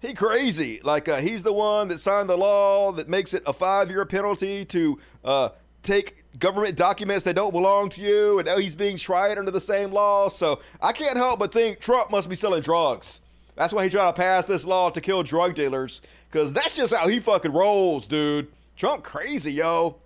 [0.00, 0.80] he crazy.
[0.84, 4.64] Like uh, he's the one that signed the law that makes it a five-year penalty
[4.66, 5.48] to uh,
[5.86, 9.60] take government documents that don't belong to you, and now he's being tried under the
[9.60, 10.28] same law.
[10.28, 13.20] So I can't help but think Trump must be selling drugs.
[13.54, 16.94] That's why he tried to pass this law to kill drug dealers, because that's just
[16.94, 18.48] how he fucking rolls, dude.
[18.76, 19.96] Trump crazy, yo.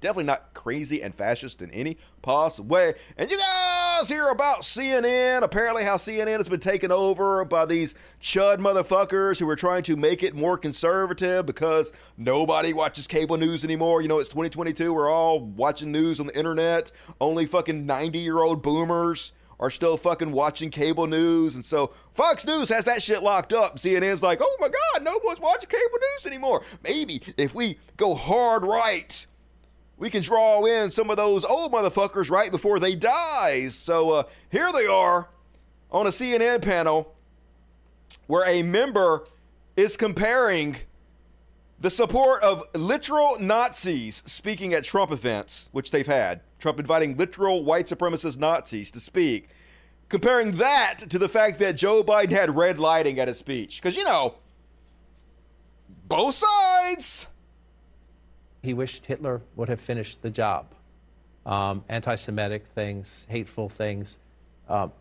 [0.00, 2.94] Definitely not crazy and fascist in any possible way.
[3.16, 3.71] And you guys
[4.08, 5.42] hear about CNN.
[5.42, 9.96] Apparently, how CNN has been taken over by these chud motherfuckers who are trying to
[9.96, 14.02] make it more conservative because nobody watches cable news anymore.
[14.02, 14.92] You know, it's 2022.
[14.92, 16.92] We're all watching news on the internet.
[17.20, 19.32] Only fucking 90 year old boomers
[19.62, 21.54] are still fucking watching cable news.
[21.54, 23.78] And so Fox News has that shit locked up.
[23.78, 26.64] CNN's like, oh my God, no one's watching cable news anymore.
[26.82, 29.24] Maybe if we go hard right,
[30.02, 33.68] we can draw in some of those old motherfuckers right before they die.
[33.68, 35.28] So uh, here they are
[35.92, 37.14] on a CNN panel
[38.26, 39.24] where a member
[39.76, 40.74] is comparing
[41.78, 46.40] the support of literal Nazis speaking at Trump events, which they've had.
[46.58, 49.50] Trump inviting literal white supremacist Nazis to speak,
[50.08, 53.80] comparing that to the fact that Joe Biden had red lighting at his speech.
[53.80, 54.34] Because, you know,
[56.08, 57.28] both sides.
[58.62, 60.66] He wished Hitler would have finished the job.
[61.44, 64.18] Um, Anti Semitic things, hateful things.
[64.68, 64.92] Um,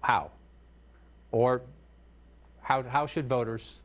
[0.00, 0.30] how?
[1.30, 1.60] Or
[2.62, 3.82] how, how should voters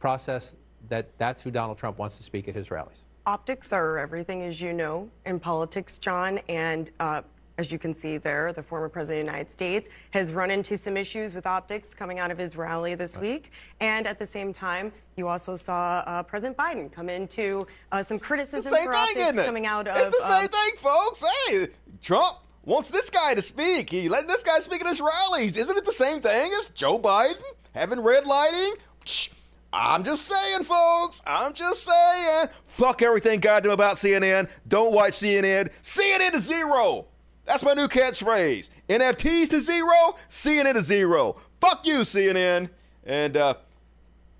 [0.00, 0.54] process
[0.88, 3.04] that that's who Donald Trump wants to speak at his rallies?
[3.26, 6.40] Optics are everything, as you know, in politics, John.
[6.48, 7.22] And uh,
[7.56, 10.76] as you can see there, the former president of the United States has run into
[10.76, 13.52] some issues with optics coming out of his rally this week.
[13.80, 18.18] And at the same time, you also saw uh, President Biden come into uh, some
[18.18, 19.96] criticism same for thing, optics coming out of.
[19.96, 21.24] It's the same um, thing, folks.
[21.48, 21.66] Hey,
[22.02, 23.90] Trump wants this guy to speak.
[23.90, 25.56] He letting this guy speak at his rallies.
[25.56, 27.42] Isn't it the same thing as Joe Biden
[27.72, 28.74] having red lighting?
[29.04, 29.28] Shh.
[29.72, 31.20] I'm just saying, folks.
[31.26, 32.46] I'm just saying.
[32.66, 34.48] Fuck everything goddamn about CNN.
[34.68, 35.68] Don't watch CNN.
[35.82, 37.08] CNN is zero.
[37.44, 38.70] That's my new catchphrase.
[38.88, 41.36] NFTs to zero, CNN to zero.
[41.60, 42.70] Fuck you, CNN.
[43.04, 43.54] And uh,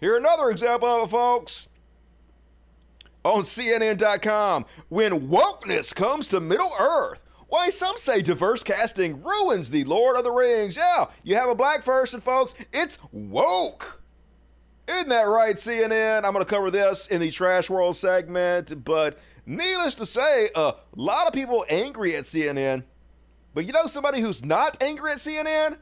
[0.00, 1.68] here another example of it, folks.
[3.24, 9.84] On CNN.com, when wokeness comes to Middle Earth, why some say diverse casting ruins the
[9.84, 10.76] Lord of the Rings.
[10.76, 12.54] Yeah, you have a black person, folks.
[12.72, 14.02] It's woke.
[14.86, 16.24] Isn't that right, CNN?
[16.24, 20.74] I'm going to cover this in the Trash World segment, but needless to say, a
[20.94, 22.82] lot of people angry at CNN.
[23.54, 25.78] But you know somebody who's not angry at CNN?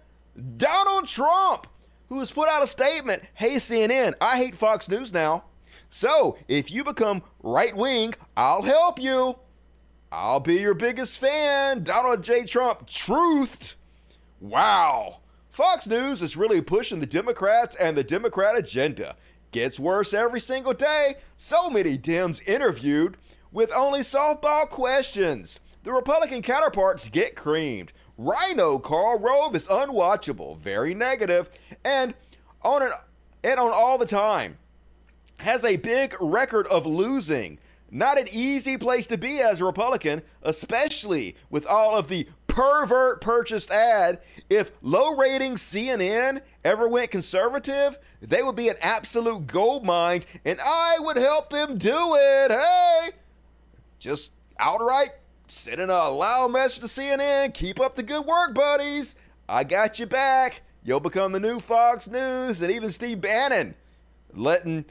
[0.56, 1.66] Donald Trump,
[2.08, 5.44] who has put out a statement Hey, CNN, I hate Fox News now.
[5.88, 9.38] So if you become right wing, I'll help you.
[10.10, 11.82] I'll be your biggest fan.
[11.82, 12.44] Donald J.
[12.44, 13.74] Trump, truthed.
[14.40, 15.20] Wow.
[15.50, 19.16] Fox News is really pushing the Democrats and the Democrat agenda.
[19.50, 21.14] Gets worse every single day.
[21.36, 23.16] So many Dems interviewed
[23.52, 25.60] with only softball questions.
[25.84, 27.92] The Republican counterparts get creamed.
[28.16, 31.50] RINO Karl Rove is unwatchable, very negative,
[31.84, 32.14] and
[32.62, 32.92] on an,
[33.42, 34.58] and on all the time.
[35.38, 37.58] Has a big record of losing.
[37.90, 43.20] Not an easy place to be as a Republican, especially with all of the pervert
[43.20, 44.20] purchased ad.
[44.48, 50.60] If low rating CNN ever went conservative, they would be an absolute gold mine, and
[50.64, 52.52] I would help them do it.
[52.52, 53.10] Hey,
[53.98, 55.10] just outright
[55.52, 57.52] sending a loud message to CNN.
[57.52, 59.16] Keep up the good work, buddies.
[59.48, 60.62] I got you back.
[60.82, 63.74] You'll become the new Fox News, and even Steve Bannon
[64.32, 64.86] letting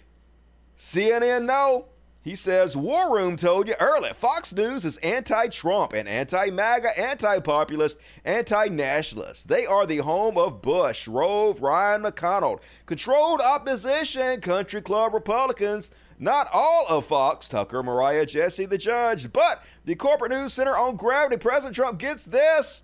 [0.77, 1.87] CNN know
[2.23, 6.99] he says War Room told you earlier Fox News is anti Trump and anti MAGA,
[6.99, 9.47] anti populist, anti nationalist.
[9.47, 15.91] They are the home of Bush, Rove, Ryan McConnell, controlled opposition, country club Republicans.
[16.21, 20.95] Not all of Fox, Tucker, Maria, Jesse, the judge, but the corporate news center on
[20.95, 21.35] gravity.
[21.35, 22.83] President Trump gets this.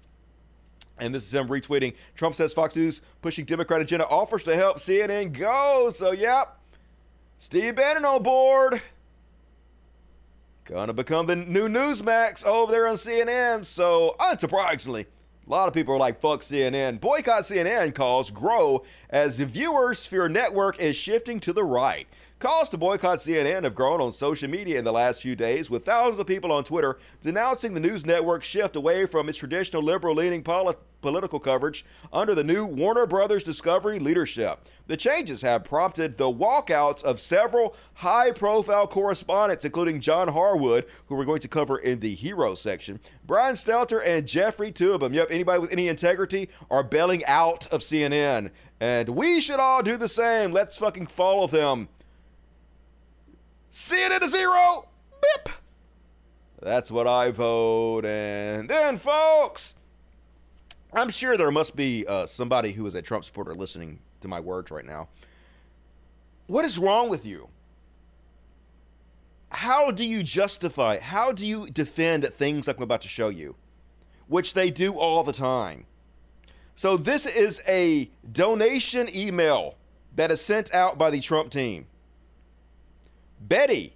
[0.97, 1.93] And this is him retweeting.
[2.15, 5.91] Trump says Fox News pushing Democrat agenda offers to help CNN go.
[5.93, 6.57] So, yep,
[7.37, 8.81] Steve Bannon on board.
[10.65, 13.63] Gonna become the new Newsmax over there on CNN.
[13.65, 15.05] So, unsurprisingly,
[15.45, 16.99] a lot of people are like, fuck CNN.
[16.99, 22.07] Boycott CNN calls grow as viewers fear network is shifting to the right.
[22.39, 25.83] Calls to boycott CNN have grown on social media in the last few days, with
[25.83, 30.13] thousands of people on Twitter denouncing the news network's shift away from its traditional liberal
[30.13, 31.83] leaning poli- political coverage
[32.13, 34.59] under the new Warner Brothers Discovery leadership.
[34.85, 41.15] The changes have prompted the walkouts of several high profile correspondents, including John Harwood, who
[41.15, 45.11] we're going to cover in the hero section, Brian Stelter, and Jeffrey Toobin.
[45.11, 48.51] Yep, anybody with any integrity are bailing out of CNN.
[48.79, 50.51] And we should all do the same.
[50.51, 51.87] Let's fucking follow them.
[53.71, 54.87] CNN to zero.
[55.21, 55.49] Bip.
[56.61, 58.05] That's what I vote.
[58.05, 59.75] And then, folks,
[60.93, 64.39] I'm sure there must be uh, somebody who is a Trump supporter listening to my
[64.39, 65.09] words right now.
[66.47, 67.49] What is wrong with you?
[69.49, 73.55] How do you justify, how do you defend things like I'm about to show you,
[74.27, 75.85] which they do all the time?
[76.75, 79.75] So, this is a donation email
[80.15, 81.87] that is sent out by the Trump team.
[83.39, 83.93] Betty,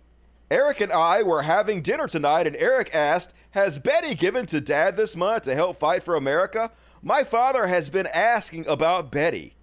[0.49, 4.97] Eric and I were having dinner tonight, and Eric asked, Has Betty given to dad
[4.97, 6.71] this month to help fight for America?
[7.01, 9.55] My father has been asking about Betty.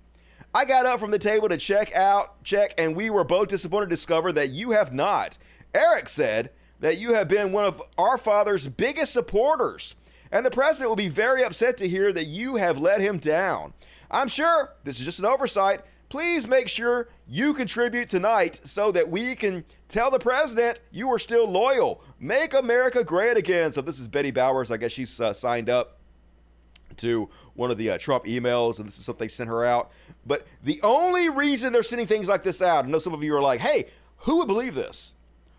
[0.54, 3.86] I got up from the table to check out, check, and we were both disappointed
[3.86, 5.36] to discover that you have not.
[5.74, 6.50] Eric said
[6.80, 9.94] that you have been one of our father's biggest supporters,
[10.32, 13.74] and the president will be very upset to hear that you have let him down.
[14.10, 15.82] I'm sure this is just an oversight.
[16.08, 21.18] Please make sure you contribute tonight so that we can tell the president you are
[21.18, 22.02] still loyal.
[22.18, 23.72] Make America great again.
[23.72, 24.70] So, this is Betty Bowers.
[24.70, 25.98] I guess she's uh, signed up
[26.96, 29.90] to one of the uh, Trump emails, and this is something they sent her out.
[30.26, 33.36] But the only reason they're sending things like this out, I know some of you
[33.36, 33.84] are like, hey,
[34.18, 35.14] who would believe this?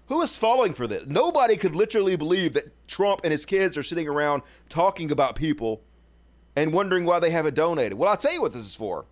[0.07, 1.05] Who is falling for this?
[1.05, 5.81] Nobody could literally believe that Trump and his kids are sitting around talking about people
[6.55, 7.97] and wondering why they haven't donated.
[7.97, 9.05] Well, I'll tell you what this is for.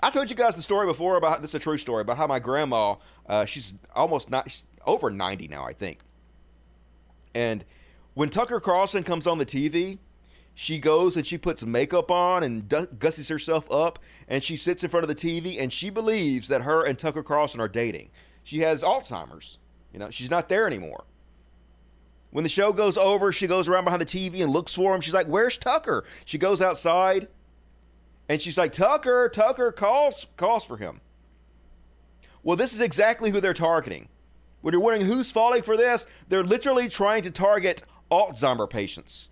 [0.00, 2.26] I told you guys the story before about this is a true story about how
[2.26, 2.96] my grandma,
[3.26, 5.98] uh, she's almost not she's over 90 now, I think.
[7.34, 7.64] And
[8.14, 9.98] when Tucker Carlson comes on the TV,
[10.54, 14.90] she goes and she puts makeup on and gussies herself up and she sits in
[14.90, 18.10] front of the TV and she believes that her and Tucker Carlson are dating.
[18.44, 19.58] She has Alzheimer's.
[19.92, 21.04] You know, she's not there anymore.
[22.30, 25.00] When the show goes over, she goes around behind the TV and looks for him.
[25.00, 26.04] She's like, Where's Tucker?
[26.24, 27.28] She goes outside
[28.28, 31.00] and she's like, Tucker, Tucker calls calls for him.
[32.42, 34.08] Well, this is exactly who they're targeting.
[34.60, 39.30] When you're wondering who's falling for this, they're literally trying to target Alzheimer patients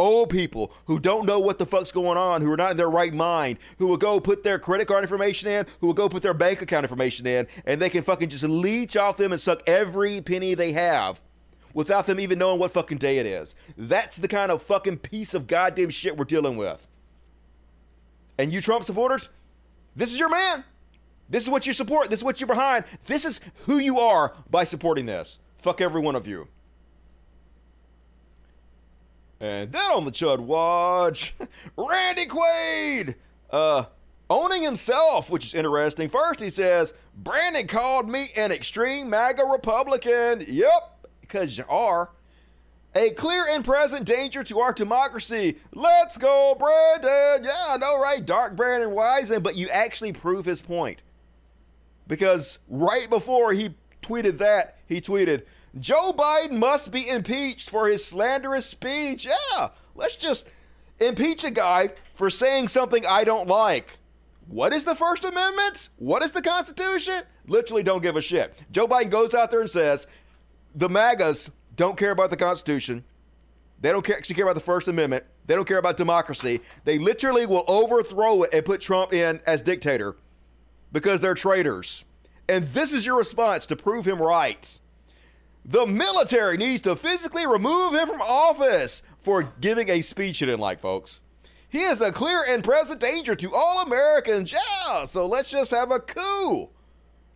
[0.00, 2.90] old people who don't know what the fuck's going on, who are not in their
[2.90, 6.22] right mind, who will go put their credit card information in, who will go put
[6.22, 9.62] their bank account information in, and they can fucking just leech off them and suck
[9.68, 11.20] every penny they have
[11.74, 13.54] without them even knowing what fucking day it is.
[13.76, 16.88] That's the kind of fucking piece of goddamn shit we're dealing with.
[18.40, 19.28] And you Trump supporters,
[19.94, 20.64] this is your man.
[21.28, 22.08] This is what you support.
[22.08, 22.86] This is what you're behind.
[23.04, 25.40] This is who you are by supporting this.
[25.58, 26.48] Fuck every one of you.
[29.40, 31.34] And then on the Chud Watch,
[31.76, 33.14] Randy Quaid,
[33.50, 33.84] uh,
[34.30, 36.08] owning himself, which is interesting.
[36.08, 40.42] First, he says, Brandon called me an extreme MAGA Republican.
[40.48, 42.08] Yep, because you are.
[42.94, 45.58] A clear and present danger to our democracy.
[45.72, 47.44] Let's go, Brandon.
[47.44, 48.24] Yeah, I know, right?
[48.24, 51.02] Dark Brandon Wisen, but you actually prove his point.
[52.08, 55.44] Because right before he tweeted that, he tweeted,
[55.78, 59.24] Joe Biden must be impeached for his slanderous speech.
[59.24, 60.48] Yeah, let's just
[60.98, 63.98] impeach a guy for saying something I don't like.
[64.48, 65.90] What is the First Amendment?
[65.98, 67.22] What is the Constitution?
[67.46, 68.52] Literally don't give a shit.
[68.72, 70.08] Joe Biden goes out there and says,
[70.74, 73.02] the MAGAs don't care about the Constitution.
[73.80, 75.24] They don't care, actually care about the First Amendment.
[75.46, 76.60] They don't care about democracy.
[76.84, 80.14] They literally will overthrow it and put Trump in as dictator
[80.92, 82.04] because they're traitors.
[82.50, 84.78] And this is your response to prove him right.
[85.64, 90.60] The military needs to physically remove him from office for giving a speech he didn't
[90.60, 91.20] like, folks.
[91.70, 94.52] He is a clear and present danger to all Americans.
[94.52, 96.68] Yeah, so let's just have a coup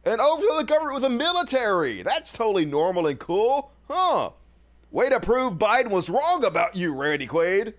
[0.05, 2.03] and overthrow the government with the military.
[2.03, 3.71] That's totally normal and cool.
[3.89, 4.31] Huh.
[4.91, 7.75] Way to prove Biden was wrong about you, Randy Quaid.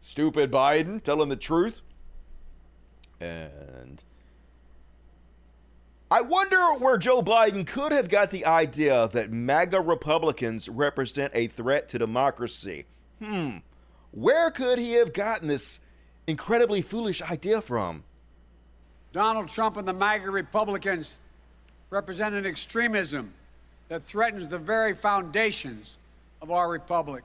[0.00, 1.82] Stupid Biden, telling the truth.
[3.20, 4.02] And
[6.10, 11.48] I wonder where Joe Biden could have got the idea that MAGA Republicans represent a
[11.48, 12.86] threat to democracy.
[13.22, 13.58] Hmm.
[14.12, 15.80] Where could he have gotten this
[16.26, 18.04] incredibly foolish idea from?
[19.12, 21.18] Donald Trump and the MAGA Republicans
[21.90, 23.32] represent an extremism
[23.88, 25.96] that threatens the very foundations
[26.42, 27.24] of our republic.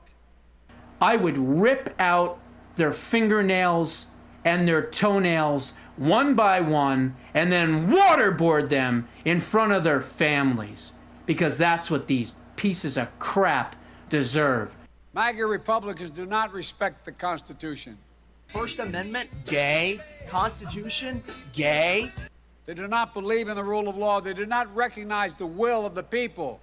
[1.00, 2.38] I would rip out
[2.76, 4.06] their fingernails
[4.44, 10.92] and their toenails one by one and then waterboard them in front of their families
[11.26, 13.76] because that's what these pieces of crap
[14.08, 14.74] deserve.
[15.14, 17.96] MAGA Republicans do not respect the Constitution.
[18.48, 20.00] First Amendment, gay.
[20.28, 22.12] Constitution, gay.
[22.66, 24.20] They do not believe in the rule of law.
[24.20, 26.60] They do not recognize the will of the people.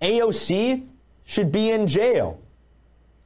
[0.00, 0.86] AOC
[1.24, 2.40] should be in jail.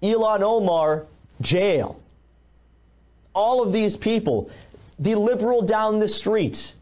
[0.02, 1.06] Ilhan Omar,
[1.40, 2.00] jail.
[3.32, 4.50] All of these people,
[4.98, 6.74] the liberal down the street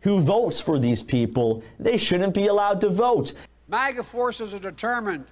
[0.00, 3.32] who votes for these people, they shouldn't be allowed to vote.
[3.68, 5.26] MAGA forces are determined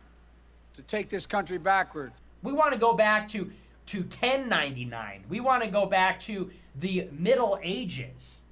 [0.75, 2.13] to take this country backward.
[2.43, 3.51] We want to go back to,
[3.87, 5.25] to 1099.
[5.29, 8.43] We want to go back to the Middle Ages.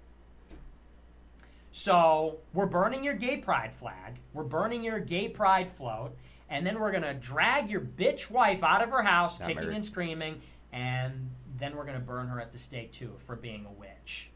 [1.79, 6.17] So we're burning your gay pride flag, we're burning your gay pride float,
[6.51, 9.77] and then we're gonna drag your bitch wife out of her house, Not kicking married.
[9.77, 13.71] and screaming, and then we're gonna burn her at the stake too for being a
[13.71, 14.29] witch.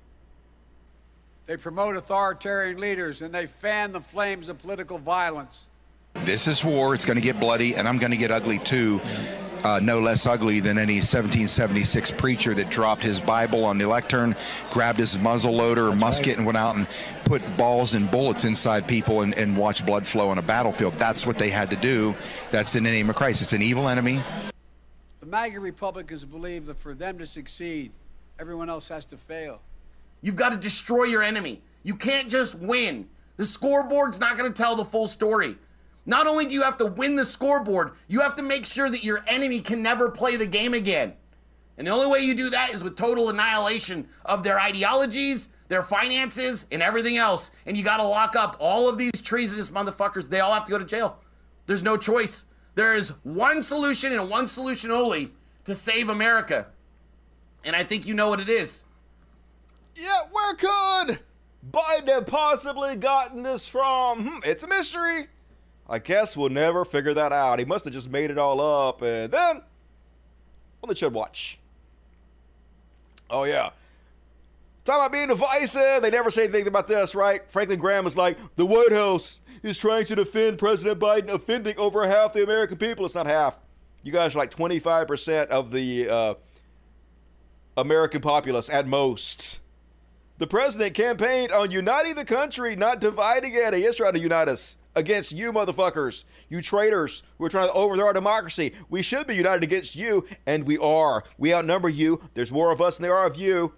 [1.47, 5.67] They promote authoritarian leaders and they fan the flames of political violence.
[6.15, 6.95] This is war.
[6.95, 9.01] It's going to get bloody, and I'm going to get ugly too.
[9.65, 14.35] Uh, no less ugly than any 1776 preacher that dropped his Bible on the lectern,
[14.71, 16.87] grabbed his muzzle loader or musket, and went out and
[17.25, 20.95] put balls and bullets inside people and, and watched blood flow on a battlefield.
[20.95, 22.15] That's what they had to do.
[22.51, 23.41] That's in the name of Christ.
[23.41, 24.21] It's an evil enemy.
[25.21, 27.93] The MAGA Republicans believe that for them to succeed,
[28.41, 29.61] everyone else has to fail.
[30.23, 31.61] You've got to destroy your enemy.
[31.85, 33.09] You can't just win.
[33.37, 35.57] The scoreboard's not going to tell the full story.
[36.05, 39.05] Not only do you have to win the scoreboard, you have to make sure that
[39.05, 41.15] your enemy can never play the game again.
[41.79, 45.83] And the only way you do that is with total annihilation of their ideologies, their
[45.83, 47.51] finances, and everything else.
[47.65, 50.29] And you got to lock up all of these treasonous motherfuckers.
[50.29, 51.19] They all have to go to jail.
[51.67, 52.45] There's no choice.
[52.75, 55.33] There is one solution and one solution only
[55.65, 56.67] to save America.
[57.65, 58.85] And I think you know what it is.
[59.95, 61.21] Yeah, where could
[61.71, 64.27] Biden have possibly gotten this from?
[64.27, 65.29] Hmm, it's a mystery.
[65.93, 67.59] I guess we'll never figure that out.
[67.59, 69.03] He must have just made it all up.
[69.03, 69.57] And then
[70.83, 71.59] on the Chud Watch.
[73.29, 73.71] Oh, yeah.
[74.87, 76.01] Talking about being divisive.
[76.01, 77.43] They never say anything about this, right?
[77.51, 82.09] Franklin Graham is like, the White House is trying to defend President Biden offending over
[82.09, 83.05] half the American people.
[83.05, 83.59] It's not half.
[84.03, 86.35] You guys are like 25% of the uh,
[87.77, 89.61] American populace at most.
[90.39, 93.75] The president campaigned on uniting the country, not dividing it.
[93.75, 94.79] He is trying to unite us.
[94.95, 98.73] Against you motherfuckers, you traitors who are trying to overthrow our democracy.
[98.89, 101.25] We should be united against you, and we are.
[101.39, 102.21] We outnumber you.
[102.35, 103.73] There's more of us than there are of you.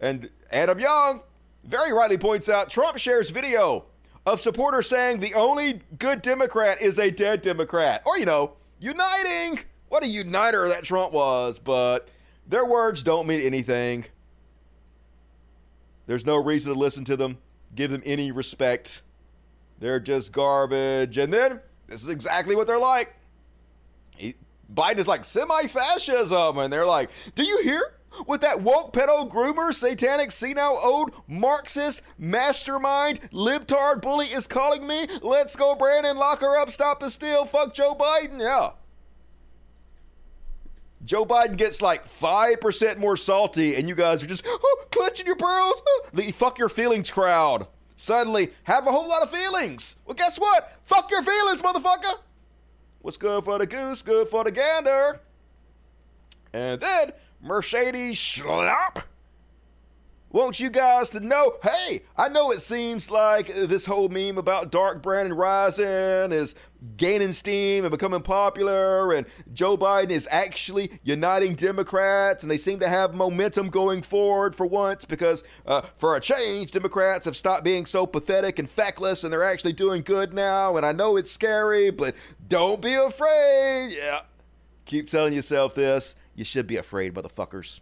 [0.00, 1.22] And Adam Young
[1.64, 3.84] very rightly points out Trump shares video
[4.26, 8.02] of supporters saying the only good Democrat is a dead Democrat.
[8.06, 9.64] Or, you know, uniting.
[9.88, 11.58] What a uniter that Trump was.
[11.58, 12.08] But
[12.46, 14.06] their words don't mean anything.
[16.06, 17.38] There's no reason to listen to them,
[17.74, 19.02] give them any respect.
[19.80, 21.18] They're just garbage.
[21.18, 23.14] And then this is exactly what they're like.
[24.72, 26.58] Biden is like semi fascism.
[26.58, 27.94] And they're like, Do you hear
[28.26, 35.06] what that woke pedo groomer, satanic, senile, old Marxist, mastermind, libtard bully is calling me?
[35.22, 36.16] Let's go, Brandon.
[36.16, 36.70] Lock her up.
[36.70, 37.44] Stop the steal.
[37.44, 38.40] Fuck Joe Biden.
[38.40, 38.70] Yeah.
[41.04, 45.36] Joe Biden gets like 5% more salty, and you guys are just oh, clutching your
[45.36, 45.80] pearls.
[45.86, 46.02] Oh.
[46.12, 47.66] The fuck your feelings crowd
[47.98, 49.96] suddenly have a whole lot of feelings.
[50.06, 50.78] Well, guess what?
[50.84, 52.14] Fuck your feelings, motherfucker.
[53.00, 55.20] What's good for the goose, good for the gander.
[56.52, 59.02] And then Mercedes Schlapp
[60.30, 64.70] want you guys to know hey, I know it seems like this whole meme about
[64.70, 66.54] Dark Brandon rising is
[66.96, 72.78] gaining steam and becoming popular, and Joe Biden is actually uniting Democrats, and they seem
[72.80, 77.64] to have momentum going forward for once because, uh, for a change, Democrats have stopped
[77.64, 80.76] being so pathetic and feckless, and they're actually doing good now.
[80.76, 82.14] And I know it's scary, but
[82.48, 83.88] don't be afraid.
[83.90, 84.20] Yeah.
[84.84, 86.14] Keep telling yourself this.
[86.34, 87.80] You should be afraid, motherfuckers.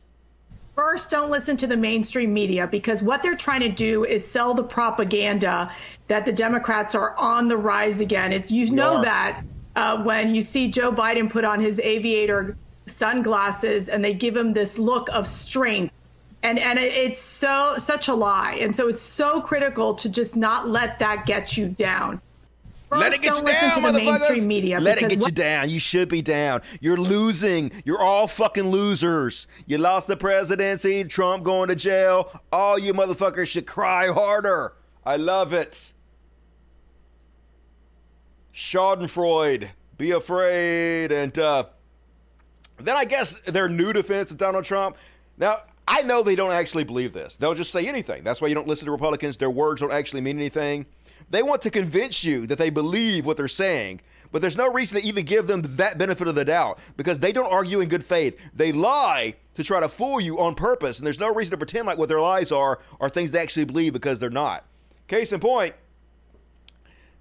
[0.76, 4.52] First, don't listen to the mainstream media because what they're trying to do is sell
[4.52, 5.72] the propaganda
[6.08, 8.30] that the Democrats are on the rise again.
[8.30, 9.42] It's, you know that
[9.74, 14.52] uh, when you see Joe Biden put on his aviator sunglasses and they give him
[14.52, 15.94] this look of strength.
[16.42, 18.58] And, and it's so such a lie.
[18.60, 22.20] And so it's so critical to just not let that get you down.
[22.90, 24.78] Let it get you down, to the mainstream media.
[24.78, 25.68] Let it get what- you down.
[25.68, 26.62] You should be down.
[26.80, 27.72] You're losing.
[27.84, 29.46] You're all fucking losers.
[29.66, 31.02] You lost the presidency.
[31.04, 32.40] Trump going to jail.
[32.52, 34.74] All you motherfuckers should cry harder.
[35.04, 35.94] I love it.
[38.54, 39.68] Schadenfreude.
[39.98, 41.10] Be afraid.
[41.10, 41.64] And uh,
[42.78, 44.96] then I guess their new defense of Donald Trump.
[45.38, 45.56] Now,
[45.88, 47.36] I know they don't actually believe this.
[47.36, 48.24] They'll just say anything.
[48.24, 49.36] That's why you don't listen to Republicans.
[49.36, 50.86] Their words don't actually mean anything.
[51.30, 54.00] They want to convince you that they believe what they're saying,
[54.32, 57.32] but there's no reason to even give them that benefit of the doubt because they
[57.32, 58.38] don't argue in good faith.
[58.54, 61.86] They lie to try to fool you on purpose, and there's no reason to pretend
[61.86, 64.64] like what their lies are are things they actually believe because they're not.
[65.08, 65.74] Case in point,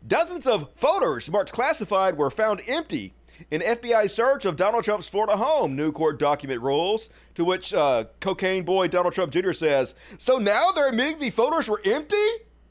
[0.06, 3.14] dozens of photos marked classified were found empty
[3.52, 7.10] in FBI search of Donald Trump's Florida home, new court document rules.
[7.36, 9.52] To which uh, cocaine boy Donald Trump Jr.
[9.52, 12.16] says, So now they're admitting the photos were empty?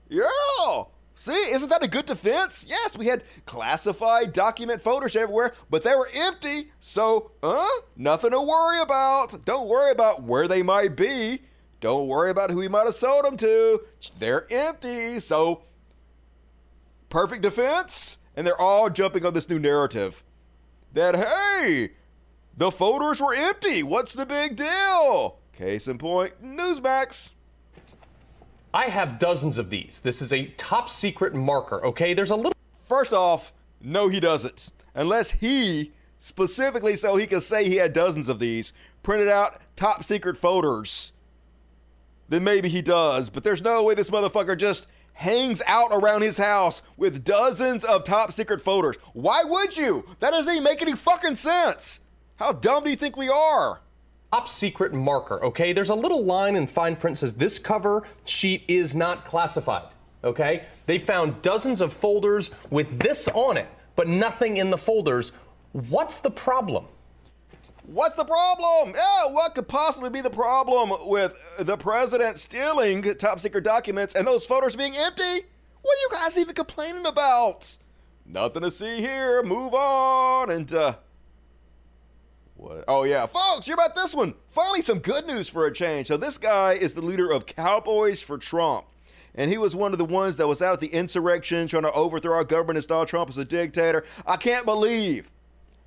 [0.09, 0.85] Yeah.
[1.17, 2.67] See, isn't that a good defense?
[2.69, 6.71] Yes, we had classified document photos everywhere, but they were empty.
[6.81, 9.45] So, uh, nothing to worry about.
[9.45, 11.43] Don't worry about where they might be.
[11.81, 13.83] Don't worry about who he might have sold them to.
[14.19, 15.21] They're empty.
[15.21, 15.62] So,
[17.11, 18.17] perfect defense.
[18.37, 20.25] And they're all jumping on this new narrative
[20.93, 21.91] that, hey,
[22.57, 23.85] the photos were empty.
[23.85, 25.39] What's the big deal?
[25.53, 27.31] Case in point, Newsmax.
[28.75, 30.01] I have dozens of these.
[30.03, 32.12] This is a top secret marker, okay?
[32.12, 32.53] There's a little.
[32.89, 34.72] First off, no, he doesn't.
[34.97, 38.72] Unless he, specifically so he can say he had dozens of these,
[39.05, 41.12] printed out top secret photos,
[42.29, 43.31] then maybe he does.
[43.31, 48.03] But there's no way this motherfucker just hangs out around his house with dozens of
[48.03, 48.97] top secret photos.
[49.12, 50.05] Why would you?
[50.18, 52.01] That doesn't even make any fucking sense.
[52.37, 53.83] How dumb do you think we are?
[54.35, 55.72] Top secret marker, okay?
[55.72, 59.91] There's a little line in fine print says this cover sheet is not classified,
[60.24, 60.66] okay?
[60.87, 65.30] They found dozens of folders with this on it, but nothing in the folders.
[65.70, 66.87] What's the problem?
[67.87, 68.95] What's the problem?
[68.97, 74.26] Yeah, what could possibly be the problem with the president stealing top secret documents and
[74.26, 75.47] those photos being empty?
[75.82, 77.76] What are you guys even complaining about?
[78.26, 79.45] Nothing to see here.
[79.45, 80.51] Move on.
[80.51, 80.97] And, uh,
[82.65, 82.85] what?
[82.89, 83.27] Oh, yeah.
[83.27, 84.35] Folks, you're about this one.
[84.49, 86.07] Finally, some good news for a change.
[86.07, 88.87] So, this guy is the leader of Cowboys for Trump.
[89.35, 91.93] And he was one of the ones that was out at the insurrection trying to
[91.93, 94.05] overthrow our government, and install Trump as a dictator.
[94.27, 95.31] I can't believe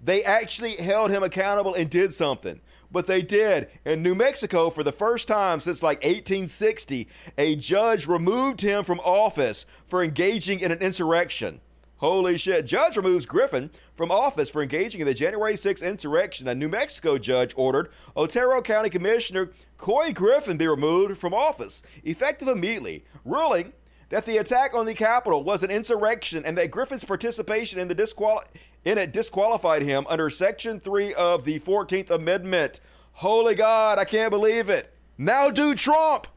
[0.01, 2.59] they actually held him accountable and did something.
[2.91, 3.69] But they did.
[3.85, 7.07] In New Mexico, for the first time since like 1860,
[7.37, 11.59] a judge removed him from office for engaging in an insurrection.
[11.97, 12.65] Holy shit.
[12.65, 16.47] Judge removes Griffin from office for engaging in the January 6th insurrection.
[16.47, 22.47] A New Mexico judge ordered Otero County Commissioner Couy Griffin be removed from office, effective
[22.47, 23.73] immediately, ruling
[24.09, 27.95] that the attack on the Capitol was an insurrection and that Griffin's participation in the
[27.95, 28.43] disqual-
[28.85, 32.79] in it disqualified him under Section 3 of the 14th Amendment.
[33.13, 34.93] Holy God, I can't believe it.
[35.17, 36.27] Now do Trump.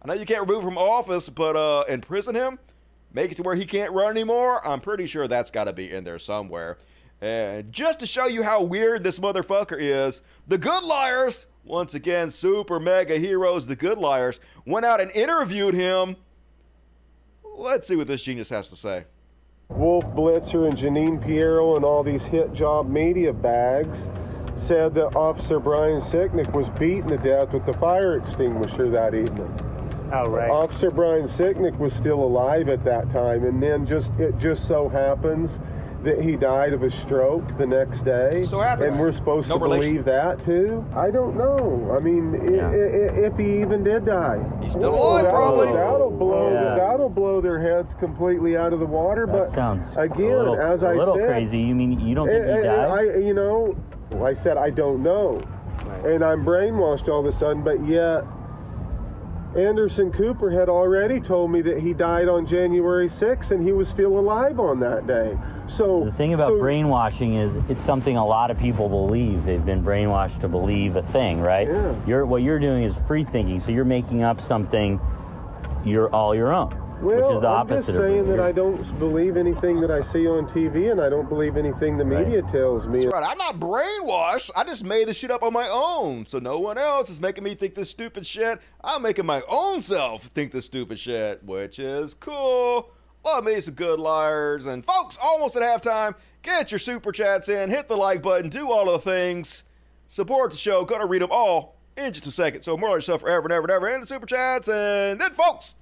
[0.00, 2.58] I know you can't remove him from office, but uh, imprison him?
[3.12, 4.66] Make it to where he can't run anymore?
[4.66, 6.78] I'm pretty sure that's got to be in there somewhere.
[7.22, 12.32] And just to show you how weird this motherfucker is, the Good Liars, once again,
[12.32, 16.16] super mega heroes, the Good Liars, went out and interviewed him.
[17.44, 19.04] Let's see what this genius has to say.
[19.68, 23.96] Wolf Blitzer and Jeanine Pirro and all these hit job media bags
[24.66, 30.10] said that Officer Brian Sicknick was beaten to death with the fire extinguisher that evening.
[30.12, 30.50] Oh, right.
[30.50, 34.88] Officer Brian Sicknick was still alive at that time, and then just it just so
[34.88, 35.52] happens
[36.04, 38.42] that he died of a stroke the next day.
[38.44, 38.96] So happens.
[38.96, 39.88] And we're supposed No to relation.
[39.90, 40.84] believe that too?
[40.96, 41.94] I don't know.
[41.96, 45.66] I mean, i- i- if he even did die, he's still alive, probably.
[45.72, 46.50] That'll blow.
[46.52, 46.74] Yeah.
[46.76, 49.26] That'll blow their heads completely out of the water.
[49.26, 51.58] That but sounds again, a little, as a I little said, crazy.
[51.58, 52.90] You mean you don't think I, he eh, eh, died?
[52.90, 53.74] I, you know,
[54.24, 55.40] I said I don't know,
[56.04, 57.62] and I'm brainwashed all of a sudden.
[57.62, 58.24] But yet,
[59.56, 63.86] Anderson Cooper had already told me that he died on January 6th, and he was
[63.88, 65.36] still alive on that day.
[65.76, 69.44] So the thing about so- brainwashing is it's something a lot of people believe.
[69.44, 71.68] They've been brainwashed to believe a thing, right?
[71.68, 71.94] Yeah.
[72.06, 73.60] You're what you're doing is free thinking.
[73.60, 75.00] So you're making up something
[75.84, 76.70] you're all your own,
[77.02, 79.90] Well, which is the I'm opposite just saying of that I don't believe anything that
[79.90, 83.00] I see on TV, and I don't believe anything the media tells me.
[83.00, 83.24] That's right.
[83.26, 84.50] I'm not brainwashed.
[84.56, 86.26] I just made this shit up on my own.
[86.26, 88.60] So no one else is making me think this stupid shit.
[88.84, 92.92] I'm making my own self think this stupid shit, which is cool.
[93.24, 94.66] Love me some good liars.
[94.66, 96.14] And folks, almost at halftime.
[96.42, 99.62] Get your super chats in, hit the like button, do all of the things.
[100.08, 100.84] Support the show.
[100.84, 102.62] Gonna read them all in just a second.
[102.62, 104.68] So more like yourself forever and ever and ever in the super chats.
[104.68, 105.74] And then folks,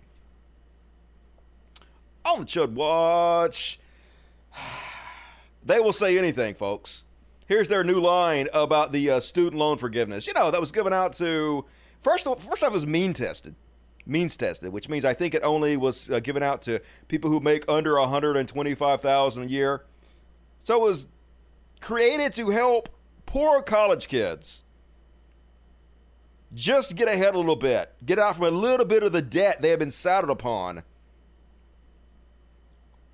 [2.24, 3.78] on the Chud Watch.
[5.62, 7.04] They will say anything, folks.
[7.46, 10.26] Here's their new line about the uh, student loan forgiveness.
[10.26, 11.66] You know, that was given out to
[12.02, 12.26] first.
[12.26, 13.54] of- First off, it was mean tested,
[14.10, 17.40] means tested, which means I think it only was uh, given out to people who
[17.40, 19.84] make under 125,000 a year.
[20.60, 21.06] So it was
[21.80, 22.88] created to help
[23.24, 24.64] poor college kids
[26.52, 29.62] just get ahead a little bit, get out from a little bit of the debt
[29.62, 30.82] they have been saddled upon.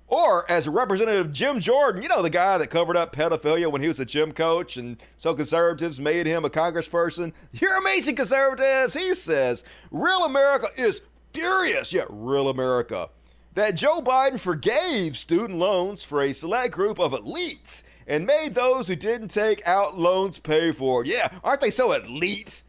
[0.07, 3.89] Or as Representative Jim Jordan, you know, the guy that covered up pedophilia when he
[3.89, 7.33] was a gym coach, and so conservatives made him a congressperson.
[7.51, 8.93] You're amazing, conservatives.
[8.93, 11.01] He says, Real America is
[11.33, 11.91] furious.
[11.91, 13.09] Yeah, real America.
[13.55, 18.87] That Joe Biden forgave student loans for a select group of elites and made those
[18.87, 21.07] who didn't take out loans pay for it.
[21.07, 22.63] Yeah, aren't they so elite?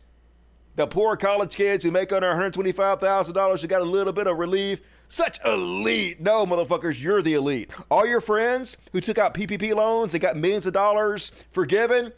[0.76, 4.80] The poor college kids who make under $125,000 who got a little bit of relief.
[5.09, 6.20] Such elite.
[6.20, 7.70] No, motherfuckers, you're the elite.
[7.90, 12.12] All your friends who took out PPP loans and got millions of dollars forgiven,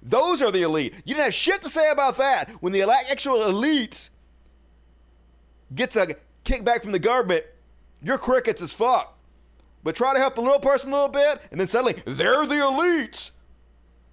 [0.00, 0.94] those are the elite.
[1.04, 2.50] You didn't have shit to say about that.
[2.60, 4.10] When the actual elite
[5.74, 7.44] gets a kickback from the government,
[8.00, 9.18] you're crickets as fuck.
[9.82, 12.54] But try to help the little person a little bit, and then suddenly they're the
[12.54, 13.32] elites.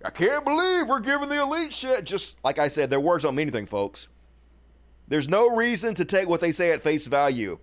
[0.03, 2.03] I can't believe we're giving the elite shit.
[2.03, 4.07] Just like I said, their words don't mean anything, folks.
[5.07, 7.59] There's no reason to take what they say at face value.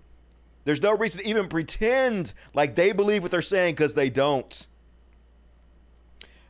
[0.63, 4.67] There's no reason to even pretend like they believe what they're saying because they don't.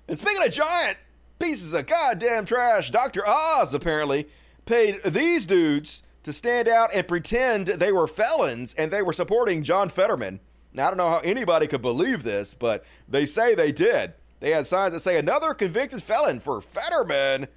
[0.07, 0.97] And speaking of giant
[1.39, 3.24] pieces of goddamn trash, Dr.
[3.26, 4.28] Oz apparently
[4.66, 9.64] paid these dudes to stand out and pretend they were felons and they were supporting
[9.64, 10.39] John Fetterman.
[10.74, 14.14] Now, I don't know how anybody could believe this, but they say they did.
[14.39, 17.47] They had signs that say another convicted felon for Fetterman.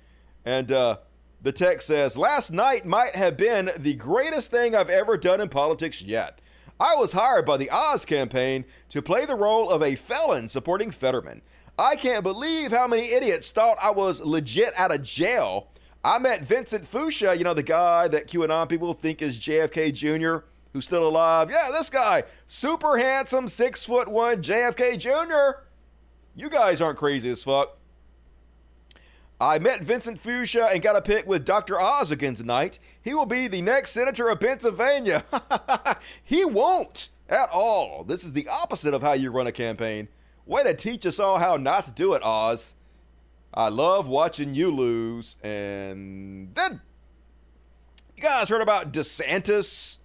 [0.45, 0.99] And uh,
[1.43, 5.49] the text says, Last night might have been the greatest thing I've ever done in
[5.49, 6.41] politics yet.
[6.81, 10.91] I was hired by the Oz campaign to play the role of a felon supporting
[10.91, 11.43] Fetterman.
[11.79, 15.69] I can't believe how many idiots thought I was legit out of jail.
[16.05, 20.47] I met Vincent Fusca, you know, the guy that QAnon people think is JFK Jr.,
[20.73, 21.51] who's still alive.
[21.51, 25.63] Yeah, this guy, super handsome, six foot one JFK Jr.
[26.37, 27.79] You guys aren't crazy as fuck.
[29.45, 31.79] I met Vincent Fusca and got a pic with Dr.
[31.79, 32.79] Oz again tonight.
[33.03, 35.23] He will be the next senator of Pennsylvania.
[36.25, 38.05] he won't at all.
[38.05, 40.09] This is the opposite of how you run a campaign.
[40.47, 42.75] Way to teach us all how not to do it, Oz.
[43.53, 45.37] I love watching you lose.
[45.43, 46.81] And then,
[48.17, 49.99] you guys heard about DeSantis,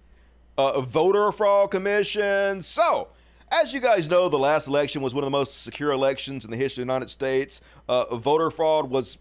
[0.58, 2.60] uh, voter fraud commission.
[2.60, 3.08] So,
[3.50, 6.50] as you guys know, the last election was one of the most secure elections in
[6.50, 7.62] the history of the United States.
[7.88, 9.16] Uh, voter fraud was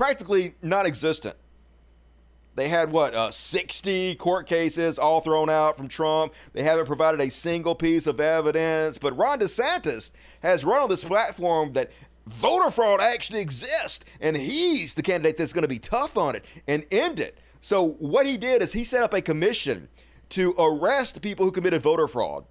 [0.00, 1.36] practically non existent.
[2.54, 6.32] They had what, uh, 60 court cases all thrown out from Trump.
[6.54, 8.96] They haven't provided a single piece of evidence.
[8.96, 10.10] But Ron DeSantis
[10.42, 11.90] has run on this platform that
[12.26, 16.46] voter fraud actually exists, and he's the candidate that's going to be tough on it
[16.66, 17.36] and end it.
[17.60, 19.86] So what he did is he set up a commission
[20.30, 22.46] to arrest people who committed voter fraud.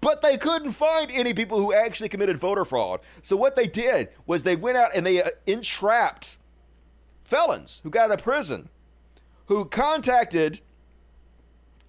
[0.00, 3.00] But they couldn't find any people who actually committed voter fraud.
[3.22, 6.37] So what they did was they went out and they uh, entrapped
[7.28, 8.70] felons who got out of prison,
[9.46, 10.60] who contacted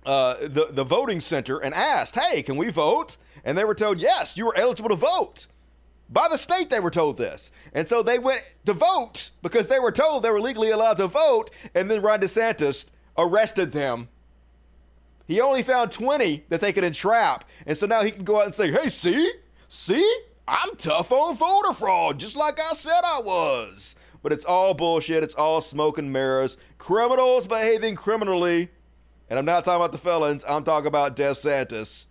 [0.06, 4.00] uh, the the voting center and asked, "Hey, can we vote?" And they were told,
[4.00, 5.48] "Yes, you are eligible to vote."
[6.10, 7.52] By the state, they were told this.
[7.72, 11.08] And so they went to vote because they were told they were legally allowed to
[11.08, 11.52] vote.
[11.76, 14.10] And then Ron DeSantis arrested them.
[15.28, 17.46] He only found 20 that they could entrap.
[17.68, 19.32] And so now he can go out and say, hey, see?
[19.68, 20.20] See?
[20.48, 23.96] I'm tough on voter fraud, just like I said I was.
[24.22, 25.24] But it's all bullshit.
[25.24, 26.58] It's all smoke and mirrors.
[26.78, 28.70] Criminals behaving criminally.
[29.30, 32.08] And I'm not talking about the felons, I'm talking about DeSantis.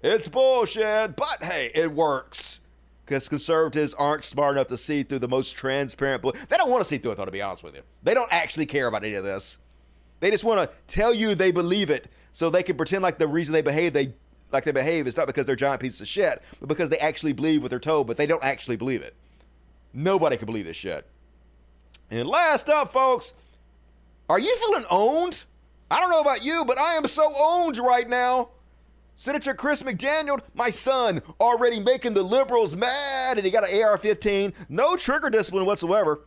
[0.00, 2.60] It's bullshit, but hey, it works
[3.04, 6.22] because conservatives aren't smart enough to see through the most transparent.
[6.22, 7.82] Bull- they don't want to see through it, though, to be honest with you.
[8.02, 9.58] They don't actually care about any of this.
[10.20, 13.26] They just want to tell you they believe it so they can pretend like the
[13.26, 14.14] reason they behave they
[14.52, 17.32] like they behave is not because they're giant pieces of shit, but because they actually
[17.32, 19.14] believe what they're told, but they don't actually believe it.
[19.94, 21.06] Nobody can believe this shit.
[22.12, 23.32] And last up, folks,
[24.28, 25.44] are you feeling owned?
[25.90, 28.50] I don't know about you, but I am so owned right now.
[29.14, 33.96] Senator Chris McDaniel, my son, already making the liberals mad, and he got an AR
[33.96, 36.20] 15, no trigger discipline whatsoever.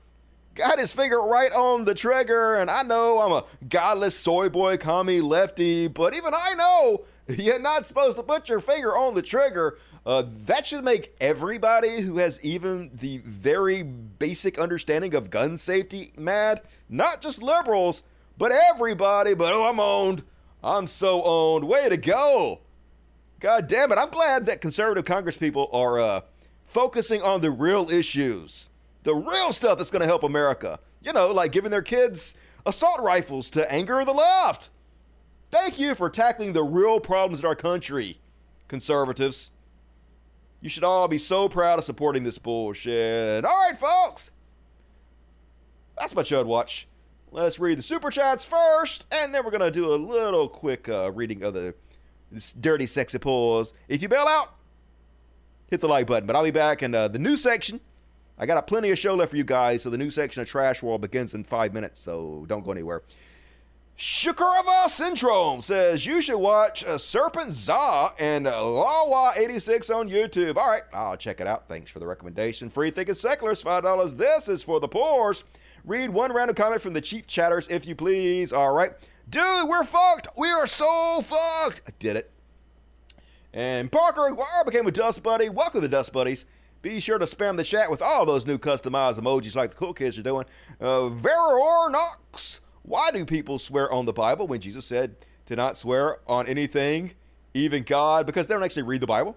[0.56, 4.78] Got his finger right on the trigger, and I know I'm a godless soy boy,
[4.78, 9.22] commie, lefty, but even I know you're not supposed to put your finger on the
[9.22, 9.78] trigger.
[10.06, 16.14] Uh, that should make everybody who has even the very basic understanding of gun safety
[16.16, 16.62] mad.
[16.88, 18.04] Not just liberals,
[18.38, 19.34] but everybody.
[19.34, 20.24] But oh, I'm owned.
[20.64, 21.68] I'm so owned.
[21.68, 22.62] Way to go.
[23.40, 23.98] God damn it.
[23.98, 26.22] I'm glad that conservative congresspeople are uh,
[26.64, 28.70] focusing on the real issues,
[29.04, 30.80] the real stuff that's going to help America.
[31.02, 32.36] You know, like giving their kids
[32.66, 34.70] assault rifles to anger the left.
[35.52, 38.20] Thank you for tackling the real problems in our country,
[38.68, 39.52] conservatives.
[40.66, 43.46] You should all be so proud of supporting this bullshit.
[43.46, 44.32] All right, folks.
[45.96, 46.88] That's my Chud Watch.
[47.32, 51.12] Let's read the super chats first, and then we're to do a little quick uh,
[51.12, 51.76] reading of the
[52.60, 53.76] dirty, sexy pause.
[53.88, 54.56] If you bail out,
[55.68, 56.26] hit the like button.
[56.26, 57.80] But I'll be back in uh, the new section.
[58.40, 60.82] I got plenty of show left for you guys, so the new section of Trash
[60.82, 63.04] World begins in five minutes, so don't go anywhere.
[63.98, 70.58] Shukurava Syndrome says you should watch uh, Serpent Za and uh, Lawa 86 on YouTube.
[70.58, 71.70] All right, I'll check it out.
[71.70, 72.70] Thanks for the recommendation.
[72.70, 74.18] Free Thinking Seculars, $5.
[74.18, 75.46] This is for the poors.
[75.86, 78.52] Read one random comment from the cheap chatters, if you please.
[78.52, 78.92] All right.
[79.30, 80.28] Dude, we're fucked.
[80.38, 81.82] We are so fucked.
[81.88, 82.32] I did it.
[83.54, 85.48] And Parker Aguirre became a Dust Buddy.
[85.48, 86.46] Welcome to Dust Buddies.
[86.82, 89.94] Be sure to spam the chat with all those new customized emojis like the cool
[89.94, 90.46] kids are doing.
[90.82, 92.60] Uh, Veror Knox.
[92.86, 95.16] Why do people swear on the Bible when Jesus said
[95.48, 97.14] to not swear on anything,
[97.56, 98.28] even God?
[98.28, 99.36] Because they don't actually read the Bible.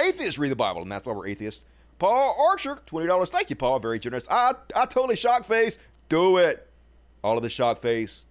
[0.00, 1.62] Atheists read the Bible, and that's why we're atheists.
[1.98, 3.28] Paul Archer, $20.
[3.28, 3.78] Thank you, Paul.
[3.78, 4.26] Very generous.
[4.30, 5.78] I, I totally shock face.
[6.08, 6.66] Do it.
[7.22, 8.24] All of the shock face.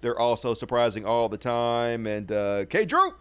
[0.00, 2.06] They're also surprising all the time.
[2.06, 2.86] And uh, K.
[2.86, 3.12] Drew,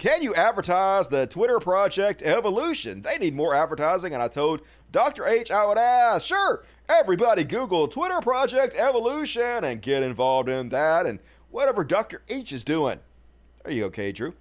[0.00, 3.02] can you advertise the Twitter project Evolution?
[3.02, 4.14] They need more advertising.
[4.14, 5.26] And I told Dr.
[5.26, 11.04] H I would ask, sure, everybody Google Twitter project Evolution and get involved in that
[11.04, 11.18] and
[11.50, 12.22] whatever Dr.
[12.30, 12.98] H is doing.
[13.62, 14.10] There you K.
[14.10, 14.32] Drew.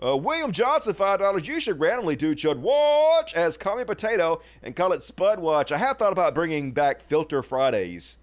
[0.00, 1.44] Uh, William Johnson, $5.
[1.48, 5.72] You should randomly do Chud Watch as Commie Potato and call it Spud Watch.
[5.72, 8.18] I have thought about bringing back Filter Fridays.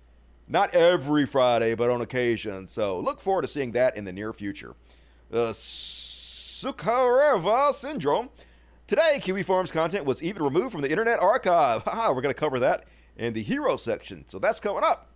[0.48, 2.68] Not every Friday, but on occasion.
[2.68, 4.76] So look forward to seeing that in the near future.
[5.34, 5.52] Uh,
[6.66, 8.30] Sukareva Syndrome.
[8.88, 11.84] Today, Kiwi Farms content was even removed from the Internet Archive.
[11.86, 12.86] Haha, we're going to cover that
[13.18, 14.28] in the hero section.
[14.28, 15.12] So that's coming up.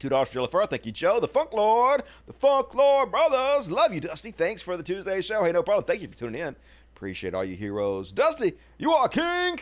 [0.00, 0.68] Two dollars for Jellifer.
[0.68, 1.20] Thank you, Joe.
[1.20, 2.02] The Funk Lord.
[2.26, 3.70] The Funk Lord Brothers.
[3.70, 4.32] Love you, Dusty.
[4.32, 5.44] Thanks for the Tuesday show.
[5.44, 5.84] Hey, no problem.
[5.84, 6.56] Thank you for tuning in.
[6.96, 8.10] Appreciate all you heroes.
[8.10, 9.60] Dusty, you are king.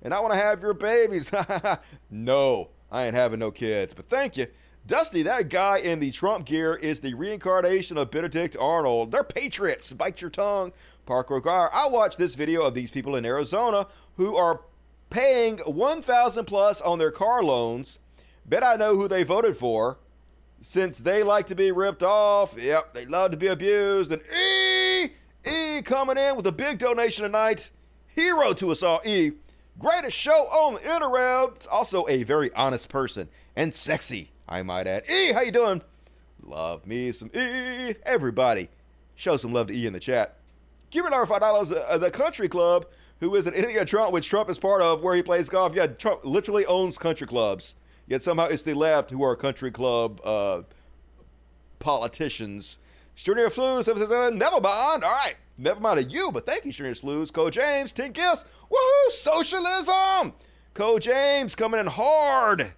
[0.00, 1.30] And I want to have your babies.
[2.10, 3.92] no, I ain't having no kids.
[3.92, 4.46] But thank you.
[4.86, 9.12] Dusty, that guy in the Trump gear is the reincarnation of Benedict Arnold.
[9.12, 9.92] They're patriots.
[9.92, 10.72] Bite your tongue.
[11.06, 11.70] Parker O'Gara.
[11.72, 13.86] I watched this video of these people in Arizona
[14.16, 14.62] who are
[15.10, 17.98] paying 1000 plus on their car loans
[18.50, 19.98] Bet I know who they voted for.
[20.60, 24.10] Since they like to be ripped off, yep, they love to be abused.
[24.10, 25.04] And E,
[25.48, 27.70] E coming in with a big donation tonight.
[28.08, 29.32] Hero to us all, E.
[29.78, 31.68] Greatest show on the interwebs.
[31.70, 34.32] Also a very honest person and sexy.
[34.50, 35.04] I might add.
[35.08, 35.80] E, how you doing?
[36.42, 37.94] Love me some E.
[38.04, 38.68] Everybody,
[39.14, 40.36] show some love to E in the chat.
[40.90, 41.72] Cuban number five dollars.
[41.72, 42.86] Uh, the Country Club,
[43.20, 45.74] who is an enemy of Trump, which Trump is part of, where he plays golf.
[45.74, 47.76] Yeah, Trump literally owns country clubs.
[48.08, 50.62] Yet somehow it's the left who are country club uh,
[51.78, 52.80] politicians.
[53.14, 54.64] Junior Flu says, never mind.
[54.64, 57.30] All right, never mind of you, but thank you, Junior Flues.
[57.30, 58.44] Code James, 10 gifts.
[58.68, 60.32] Woohoo, socialism.
[60.74, 62.72] Code James coming in hard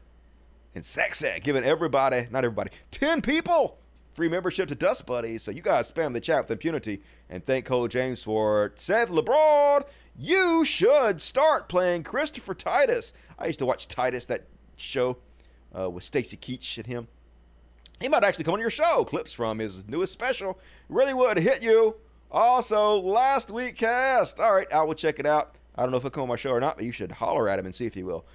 [0.74, 3.78] and sexy, giving everybody, not everybody, 10 people
[4.15, 5.43] free membership to Dust Buddies.
[5.43, 8.73] So you guys spam the chat with impunity and thank Cole James for.
[8.74, 9.85] Seth LeBron,
[10.19, 13.12] you should start playing Christopher Titus.
[13.39, 14.44] I used to watch Titus, that
[14.77, 15.19] show
[15.77, 17.09] uh, with Stacy Keach and him.
[18.01, 19.05] He might actually come on your show.
[19.05, 20.59] Clips from his newest special
[20.89, 21.97] really would hit you.
[22.31, 24.40] Also, last week cast.
[24.40, 25.55] All right, I will check it out.
[25.74, 27.49] I don't know if he'll come on my show or not, but you should holler
[27.49, 28.27] at him and see if he will.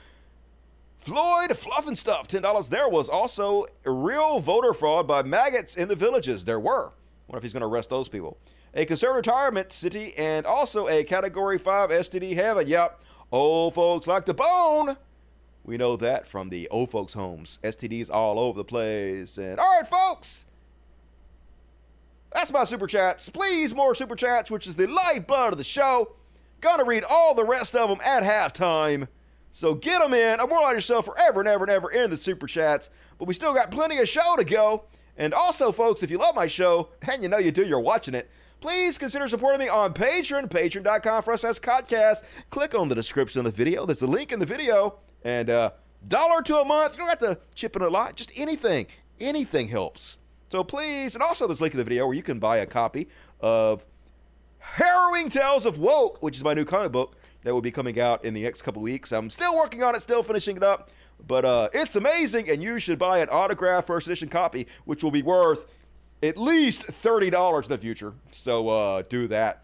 [0.99, 2.69] Floyd Fluff and Stuff, $10.
[2.69, 6.43] There was also real voter fraud by maggots in the villages.
[6.43, 6.91] There were.
[7.27, 8.37] wonder if he's going to arrest those people.
[8.73, 12.67] A conservative retirement city and also a Category 5 STD heaven.
[12.67, 13.01] Yep.
[13.31, 14.97] Old folks like to bone.
[15.63, 17.59] We know that from the old folks' homes.
[17.63, 19.37] STDs all over the place.
[19.37, 20.45] And all right, folks.
[22.33, 23.29] That's my super chats.
[23.29, 26.13] Please, more super chats, which is the lifeblood of the show.
[26.61, 29.07] Gonna read all the rest of them at halftime.
[29.51, 30.39] So get them in.
[30.39, 32.89] I'm on yourself forever and ever and ever in the super chats.
[33.17, 34.85] But we still got plenty of show to go.
[35.17, 38.13] And also, folks, if you love my show, and you know you do, you're watching
[38.13, 38.29] it,
[38.59, 42.23] please consider supporting me on Patreon, patreon.com for us as podcast.
[42.49, 43.85] Click on the description of the video.
[43.85, 44.99] There's a link in the video.
[45.23, 45.71] And uh,
[46.07, 46.93] dollar to a month.
[46.93, 48.15] You don't have to chip in a lot.
[48.15, 48.87] Just anything.
[49.19, 50.17] Anything helps.
[50.51, 52.65] So please, and also there's a link in the video where you can buy a
[52.65, 53.09] copy
[53.41, 53.85] of
[54.59, 57.15] Harrowing Tales of Woke, which is my new comic book
[57.47, 59.13] that will be coming out in the next couple weeks.
[59.13, 60.89] I'm still working on it, still finishing it up,
[61.25, 65.11] but uh, it's amazing, and you should buy an autographed first edition copy, which will
[65.11, 65.65] be worth
[66.21, 68.13] at least $30 in the future.
[68.31, 69.63] So uh, do that.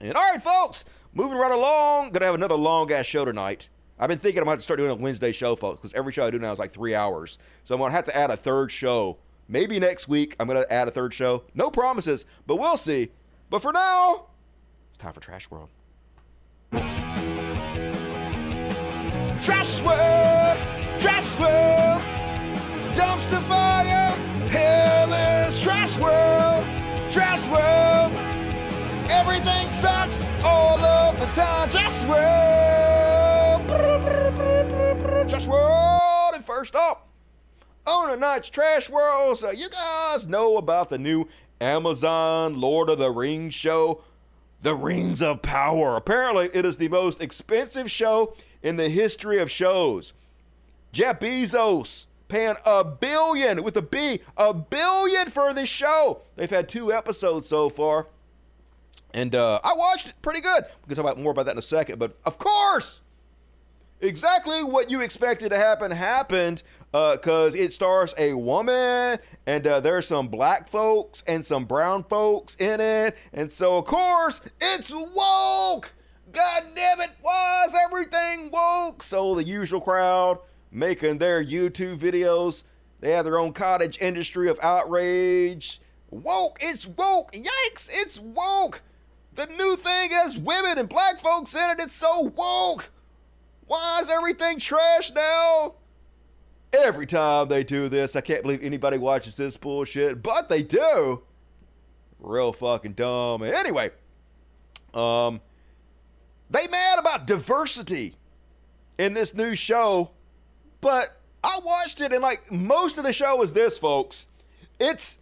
[0.00, 0.84] And all right, folks,
[1.14, 2.10] moving right along.
[2.10, 3.68] Gonna have another long ass show tonight.
[3.96, 6.30] I've been thinking going to start doing a Wednesday show, folks, because every show I
[6.32, 7.38] do now is like three hours.
[7.62, 9.18] So I'm to have to add a third show.
[9.46, 11.44] Maybe next week I'm to add a third show.
[11.54, 13.10] No promises, but we'll see.
[13.50, 14.26] But for now,
[14.90, 15.68] it's time for Trash World.
[19.42, 20.58] Trash World!
[20.98, 22.02] Trash World!
[22.94, 24.10] Dumpster fire!
[24.50, 25.12] Hell
[25.46, 26.64] is Trash World!
[27.10, 28.12] Trash World!
[29.10, 31.68] Everything sucks all of the time.
[31.70, 33.62] Trash World!
[35.28, 36.34] Trash World!
[36.34, 37.08] And first up,
[37.86, 41.26] on tonight's Trash World, so you guys know about the new
[41.60, 44.02] Amazon Lord of the Rings show,
[44.62, 45.96] The Rings of Power.
[45.96, 50.12] Apparently, it is the most expensive show in the history of shows.
[50.92, 56.22] Jeff Bezos paying a billion with a B, a billion for this show.
[56.36, 58.06] They've had two episodes so far.
[59.14, 60.64] And uh, I watched it pretty good.
[60.82, 61.98] We can talk about more about that in a second.
[61.98, 63.00] But of course,
[64.00, 66.62] exactly what you expected to happen happened
[66.92, 72.04] because uh, it stars a woman and uh, there's some black folks and some brown
[72.04, 73.16] folks in it.
[73.32, 75.92] And so, of course, it's woke.
[76.32, 79.02] God damn it, was everything woke?
[79.02, 80.38] So, the usual crowd
[80.70, 82.64] making their YouTube videos.
[83.00, 85.80] They have their own cottage industry of outrage.
[86.10, 87.32] Woke, it's woke.
[87.32, 88.82] Yikes, it's woke.
[89.34, 91.80] The new thing has women and black folks in it.
[91.80, 92.90] It's so woke.
[93.68, 95.74] Why is everything trash now?
[96.72, 101.22] Every time they do this, I can't believe anybody watches this bullshit, but they do.
[102.18, 103.42] Real fucking dumb.
[103.42, 103.90] Anyway,
[104.92, 105.40] um,
[106.50, 108.14] they mad about diversity
[108.98, 110.10] in this new show,
[110.80, 114.28] but I watched it and like most of the show is this, folks.
[114.80, 115.18] It's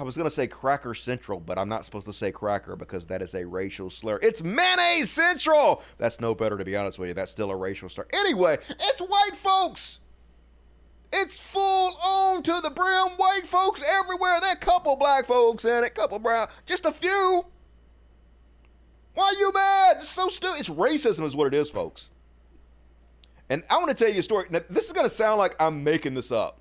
[0.00, 3.20] I was gonna say Cracker Central, but I'm not supposed to say cracker because that
[3.20, 4.18] is a racial slur.
[4.22, 5.82] It's Mayonnaise Central.
[5.98, 7.14] That's no better, to be honest with you.
[7.14, 8.06] That's still a racial slur.
[8.14, 10.00] Anyway, it's white folks.
[11.12, 13.08] It's full on to the brim.
[13.18, 14.40] White folks everywhere.
[14.40, 17.44] That couple black folks in it, a couple brown, just a few.
[19.12, 19.96] Why are you mad?
[19.98, 20.60] It's so stupid.
[20.60, 22.08] It's racism, is what it is, folks.
[23.50, 24.46] And I want to tell you a story.
[24.48, 26.58] Now, this is going to sound like I'm making this up.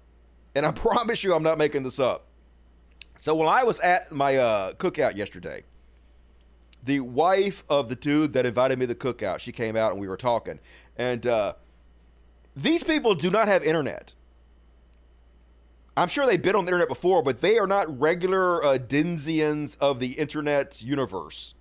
[0.55, 2.25] And I promise you, I'm not making this up.
[3.19, 5.63] So when I was at my uh, cookout yesterday,
[6.85, 9.99] the wife of the dude that invited me to the cookout, she came out and
[9.99, 10.57] we were talking.
[10.95, 11.55] And uh,
[12.55, 14.15] these people do not have internet.
[15.97, 19.75] I'm sure they've been on the internet before, but they are not regular uh, Denzians
[19.81, 21.55] of the internet universe.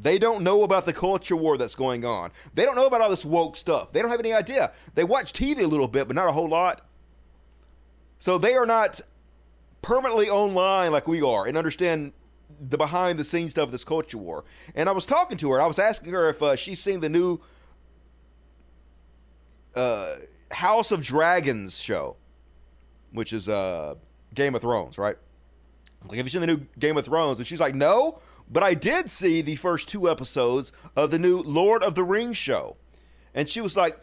[0.00, 2.30] They don't know about the culture war that's going on.
[2.54, 3.92] They don't know about all this woke stuff.
[3.92, 4.72] They don't have any idea.
[4.94, 6.86] They watch TV a little bit, but not a whole lot.
[8.18, 9.02] So they are not
[9.82, 12.12] permanently online like we are and understand
[12.60, 14.44] the behind the scenes stuff of this culture war.
[14.74, 15.60] And I was talking to her.
[15.60, 17.40] I was asking her if uh, she's seen the new
[19.74, 20.14] uh,
[20.50, 22.16] House of Dragons show,
[23.12, 23.94] which is uh,
[24.34, 25.16] Game of Thrones, right?
[26.06, 27.38] Like, have you seen the new Game of Thrones?
[27.38, 31.42] And she's like, no, but I did see the first two episodes of the new
[31.42, 32.76] Lord of the Rings show.
[33.34, 33.98] And she was like,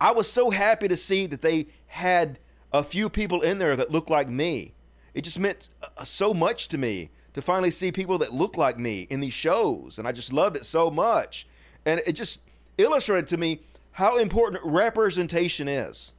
[0.00, 2.38] I was so happy to see that they had
[2.72, 4.73] a few people in there that looked like me.
[5.14, 8.78] It just meant uh, so much to me to finally see people that look like
[8.78, 9.98] me in these shows.
[9.98, 11.46] And I just loved it so much.
[11.84, 12.40] And it just
[12.78, 13.60] illustrated to me
[13.92, 16.12] how important representation is.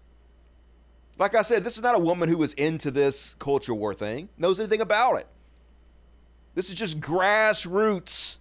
[1.18, 4.30] Like I said, this is not a woman who was into this culture war thing,
[4.38, 5.28] knows anything about it.
[6.56, 8.38] This is just grassroots.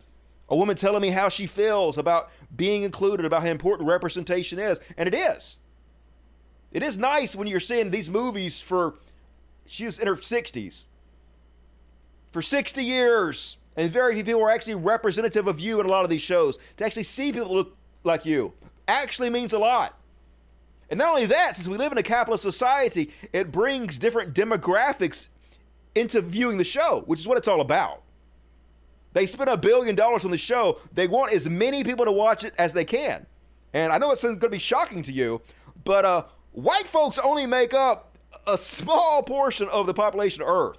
[0.48, 4.80] A woman telling me how she feels about being included, about how important representation is.
[4.96, 5.58] And it is.
[6.70, 8.94] It is nice when you're seeing these movies for,
[9.66, 10.84] she was in her 60s,
[12.32, 13.56] for 60 years.
[13.76, 16.58] And very few people are actually representative of you in a lot of these shows.
[16.76, 18.52] To actually see people look like you
[18.86, 19.98] actually means a lot.
[20.90, 25.28] And not only that, since we live in a capitalist society, it brings different demographics
[25.94, 28.02] into viewing the show, which is what it's all about.
[29.12, 30.78] They spend a billion dollars on the show.
[30.92, 33.26] They want as many people to watch it as they can.
[33.72, 35.40] And I know it's going to be shocking to you,
[35.84, 38.13] but uh, white folks only make up
[38.46, 40.78] a small portion of the population of Earth.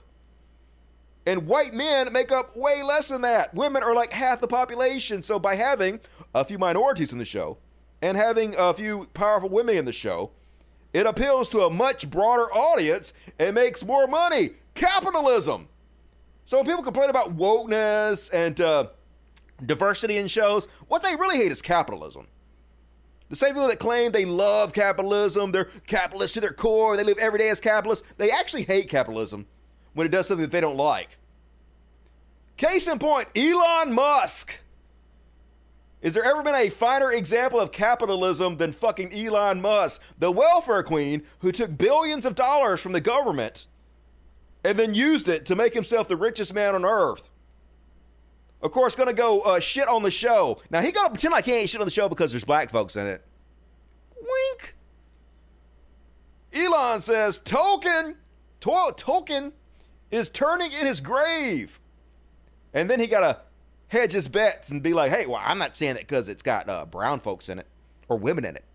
[1.27, 3.53] And white men make up way less than that.
[3.53, 5.23] Women are like half the population.
[5.23, 5.99] So by having
[6.36, 7.57] a few minorities in the show
[8.02, 10.32] and having a few powerful women in the show,
[10.94, 14.52] it appeals to a much broader audience and makes more money.
[14.76, 15.68] Capitalism.
[16.45, 18.88] So when people complain about wokeness and uh,
[19.65, 22.27] diversity in shows, what they really hate is capitalism.
[23.30, 27.18] The same people that claim they love capitalism, they're capitalists to their core, they live
[27.18, 29.47] every day as capitalists, they actually hate capitalism
[29.93, 31.18] when it does something that they don't like.
[32.57, 34.60] Case in point, Elon Musk.
[36.02, 40.84] Is there ever been a finer example of capitalism than fucking Elon Musk, the welfare
[40.84, 43.65] queen who took billions of dollars from the government
[44.64, 47.31] and then used it to make himself the richest man on earth?
[48.66, 50.60] Of course, gonna go uh, shit on the show.
[50.72, 52.96] Now he gonna pretend like he ain't shit on the show because there's black folks
[52.96, 53.24] in it.
[54.16, 54.76] Wink.
[56.52, 58.16] Elon says Tolkien,
[58.62, 59.54] to- Tolkien
[60.10, 61.80] is turning in his grave.
[62.74, 63.42] And then he got to
[63.90, 66.68] hedge his bets and be like, hey, well, I'm not saying that because it's got
[66.68, 67.68] uh, brown folks in it
[68.08, 68.66] or women in it.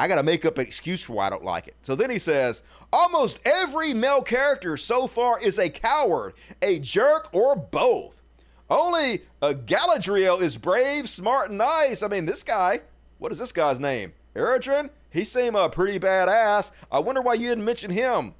[0.00, 1.76] I got to make up an excuse for why I don't like it.
[1.82, 7.28] So then he says, almost every male character so far is a coward, a jerk,
[7.32, 8.20] or both.
[8.68, 12.02] Only uh, Galadriel is brave, smart, and nice.
[12.02, 12.80] I mean, this guy,
[13.18, 14.12] what is this guy's name?
[14.34, 14.90] Eritrin?
[15.10, 16.72] He seemed uh, pretty badass.
[16.90, 18.34] I wonder why you didn't mention him.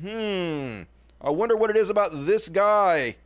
[0.00, 0.82] Hmm.
[1.20, 3.16] I wonder what it is about this guy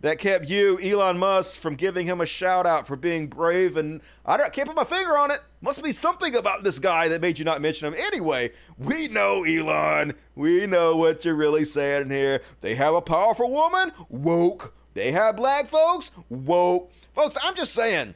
[0.00, 3.76] that kept you, Elon Musk, from giving him a shout out for being brave.
[3.76, 5.40] And I, don't, I can't put my finger on it.
[5.60, 7.94] Must be something about this guy that made you not mention him.
[7.98, 10.14] Anyway, we know, Elon.
[10.34, 12.42] We know what you're really saying here.
[12.60, 14.74] They have a powerful woman, woke.
[14.96, 16.90] They have black folks, woke.
[17.14, 18.14] Folks, I'm just saying,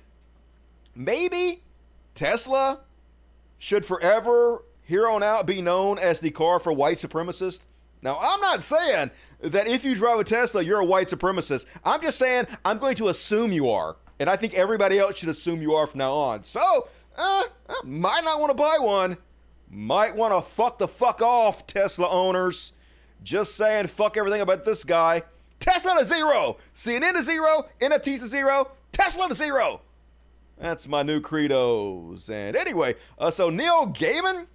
[0.94, 1.62] maybe
[2.14, 2.80] Tesla
[3.58, 7.66] should forever, here on out, be known as the car for white supremacists.
[8.00, 9.10] Now, I'm not saying
[9.42, 11.66] that if you drive a Tesla, you're a white supremacist.
[11.84, 13.96] I'm just saying I'm going to assume you are.
[14.18, 16.44] And I think everybody else should assume you are from now on.
[16.44, 16.88] So,
[17.18, 17.42] uh,
[17.84, 19.18] might not want to buy one.
[19.70, 22.72] Might want to fuck the fuck off, Tesla owners.
[23.22, 25.24] Just saying, fuck everything about this guy.
[25.60, 26.56] Tesla to zero.
[26.74, 27.68] CNN to zero.
[27.80, 28.72] NFTs to zero.
[28.92, 29.82] Tesla to zero.
[30.58, 32.28] That's my new credos.
[32.28, 34.46] And anyway, uh, so Neil Gaiman,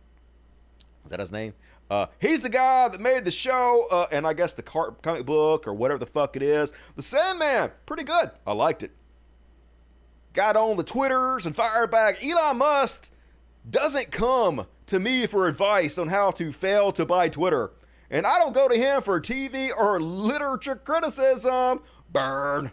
[1.06, 1.54] is that his name?
[1.90, 5.26] Uh, he's the guy that made the show, uh, and I guess the car- comic
[5.26, 6.74] book or whatever the fuck it is.
[6.96, 8.32] The Sandman, pretty good.
[8.46, 8.92] I liked it.
[10.34, 12.24] Got on the Twitters and fired back.
[12.26, 13.12] Elon Musk
[13.70, 17.72] doesn't come to me for advice on how to fail to buy Twitter.
[18.10, 21.82] And I don't go to him for TV or literature criticism.
[22.12, 22.72] Burn.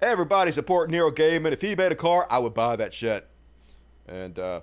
[0.00, 1.52] Everybody support Neil Gaiman.
[1.52, 3.26] If he made a car, I would buy that shit.
[4.06, 4.60] And uh,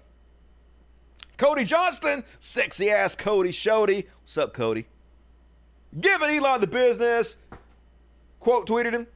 [1.38, 4.06] Cody Johnston, sexy ass Cody Shody.
[4.22, 4.86] What's up, Cody?
[6.00, 7.38] Giving Elon the business.
[8.40, 9.08] Quote tweeted him.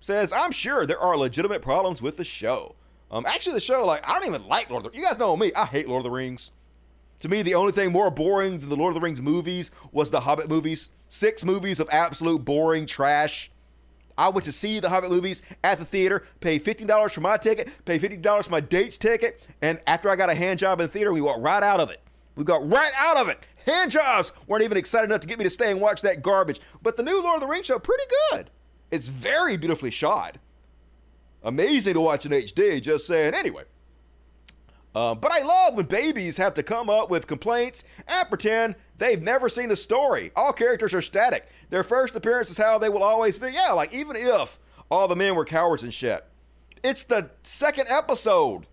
[0.00, 2.74] Says, I'm sure there are legitimate problems with the show.
[3.10, 5.36] Um, actually, the show, like, I don't even like Lord of the You guys know
[5.36, 5.52] me.
[5.54, 6.50] I hate Lord of the Rings.
[7.22, 10.10] To me, the only thing more boring than the Lord of the Rings movies was
[10.10, 10.90] the Hobbit movies.
[11.08, 13.48] Six movies of absolute boring trash.
[14.18, 17.70] I went to see the Hobbit movies at the theater, pay $15 for my ticket,
[17.84, 20.92] pay $50 for my date's ticket, and after I got a hand job in the
[20.92, 22.00] theater, we walked right out of it.
[22.34, 23.38] We got right out of it.
[23.66, 26.60] Hand jobs weren't even excited enough to get me to stay and watch that garbage.
[26.82, 28.50] But the new Lord of the Rings show, pretty good.
[28.90, 30.38] It's very beautifully shot.
[31.44, 33.34] Amazing to watch in HD, just saying.
[33.34, 33.62] Anyway.
[34.94, 39.22] Uh, but I love when babies have to come up with complaints and pretend they've
[39.22, 40.30] never seen the story.
[40.36, 41.48] All characters are static.
[41.70, 43.52] Their first appearance is how they will always be.
[43.52, 44.58] Yeah, like even if
[44.90, 46.24] all the men were cowards and shit.
[46.82, 48.66] It's the second episode.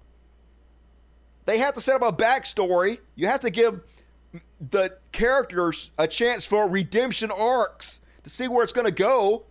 [1.46, 3.00] They have to set up a backstory.
[3.16, 3.82] You have to give
[4.60, 9.46] the characters a chance for redemption arcs to see where it's going to go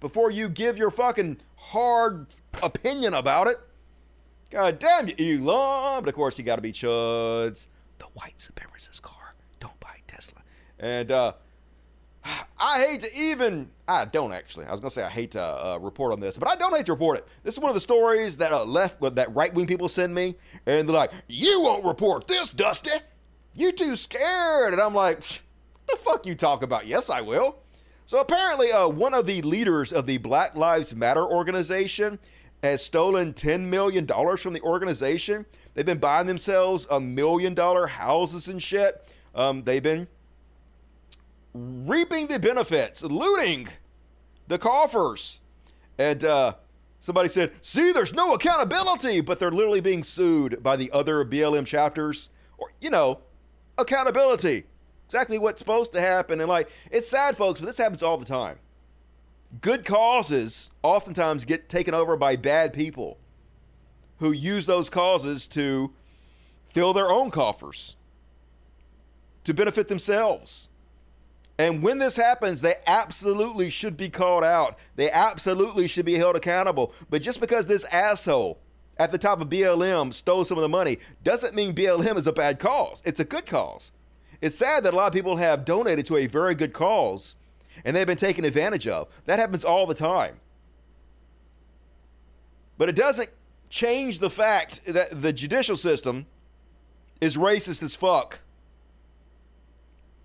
[0.00, 2.26] before you give your fucking hard
[2.62, 3.56] opinion about it.
[4.52, 6.04] God damn you, Elon.
[6.04, 7.68] But of course, you got to be chuds.
[7.98, 9.34] The white supremacist car.
[9.60, 10.42] Don't buy Tesla.
[10.78, 11.32] And uh,
[12.60, 14.66] I hate to even, I don't actually.
[14.66, 16.76] I was going to say I hate to uh, report on this, but I don't
[16.76, 17.26] hate to report it.
[17.42, 20.36] This is one of the stories that uh, left, that right wing people send me.
[20.66, 22.90] And they're like, you won't report this, Dusty.
[23.54, 24.74] You too scared.
[24.74, 26.86] And I'm like, what the fuck you talk about?
[26.86, 27.56] Yes, I will.
[28.04, 32.18] So apparently, uh, one of the leaders of the Black Lives Matter organization
[32.62, 35.44] has stolen $10 million from the organization.
[35.74, 39.10] They've been buying themselves a million dollar houses and shit.
[39.34, 40.06] Um, they've been
[41.54, 43.68] reaping the benefits, looting
[44.48, 45.40] the coffers.
[45.98, 46.54] And uh,
[47.00, 51.66] somebody said, see, there's no accountability, but they're literally being sued by the other BLM
[51.66, 52.28] chapters.
[52.58, 53.20] Or, you know,
[53.76, 54.64] accountability.
[55.06, 56.40] Exactly what's supposed to happen.
[56.40, 58.58] And like, it's sad, folks, but this happens all the time
[59.60, 63.18] good causes oftentimes get taken over by bad people
[64.18, 65.92] who use those causes to
[66.66, 67.96] fill their own coffers
[69.44, 70.68] to benefit themselves.
[71.58, 74.78] And when this happens, they absolutely should be called out.
[74.96, 76.94] They absolutely should be held accountable.
[77.10, 78.58] But just because this asshole
[78.96, 82.32] at the top of BLM stole some of the money doesn't mean BLM is a
[82.32, 83.02] bad cause.
[83.04, 83.90] It's a good cause.
[84.40, 87.36] It's sad that a lot of people have donated to a very good cause
[87.84, 89.08] and they've been taken advantage of.
[89.24, 90.40] That happens all the time.
[92.78, 93.30] But it doesn't
[93.70, 96.26] change the fact that the judicial system
[97.20, 98.40] is racist as fuck.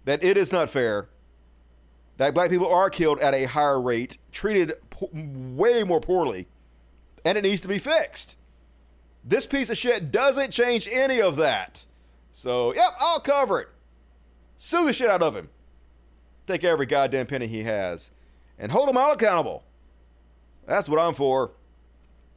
[0.05, 1.09] That it is not fair.
[2.17, 6.47] That black people are killed at a higher rate, treated po- way more poorly,
[7.23, 8.37] and it needs to be fixed.
[9.23, 11.85] This piece of shit doesn't change any of that.
[12.31, 13.67] So, yep, I'll cover it.
[14.57, 15.49] Sue the shit out of him.
[16.47, 18.09] Take every goddamn penny he has
[18.57, 19.63] and hold him all accountable.
[20.65, 21.51] That's what I'm for.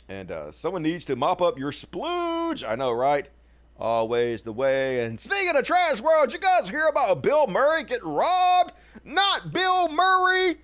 [0.09, 2.69] And uh, someone needs to mop up your splooge.
[2.69, 3.29] I know, right?
[3.79, 5.05] Always the way.
[5.05, 8.73] And speaking of trash world, you guys hear about Bill Murray getting robbed?
[9.05, 10.57] Not Bill Murray.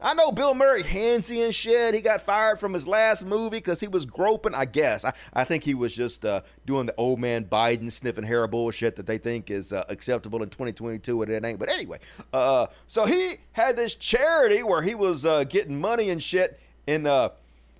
[0.00, 1.92] I know Bill Murray handsy and shit.
[1.92, 5.04] He got fired from his last movie because he was groping, I guess.
[5.04, 8.94] I, I think he was just uh, doing the old man Biden sniffing hair bullshit
[8.96, 11.58] that they think is uh, acceptable in 2022 and it ain't.
[11.58, 11.98] But anyway,
[12.32, 17.06] uh, so he had this charity where he was uh, getting money and shit in
[17.06, 17.30] uh,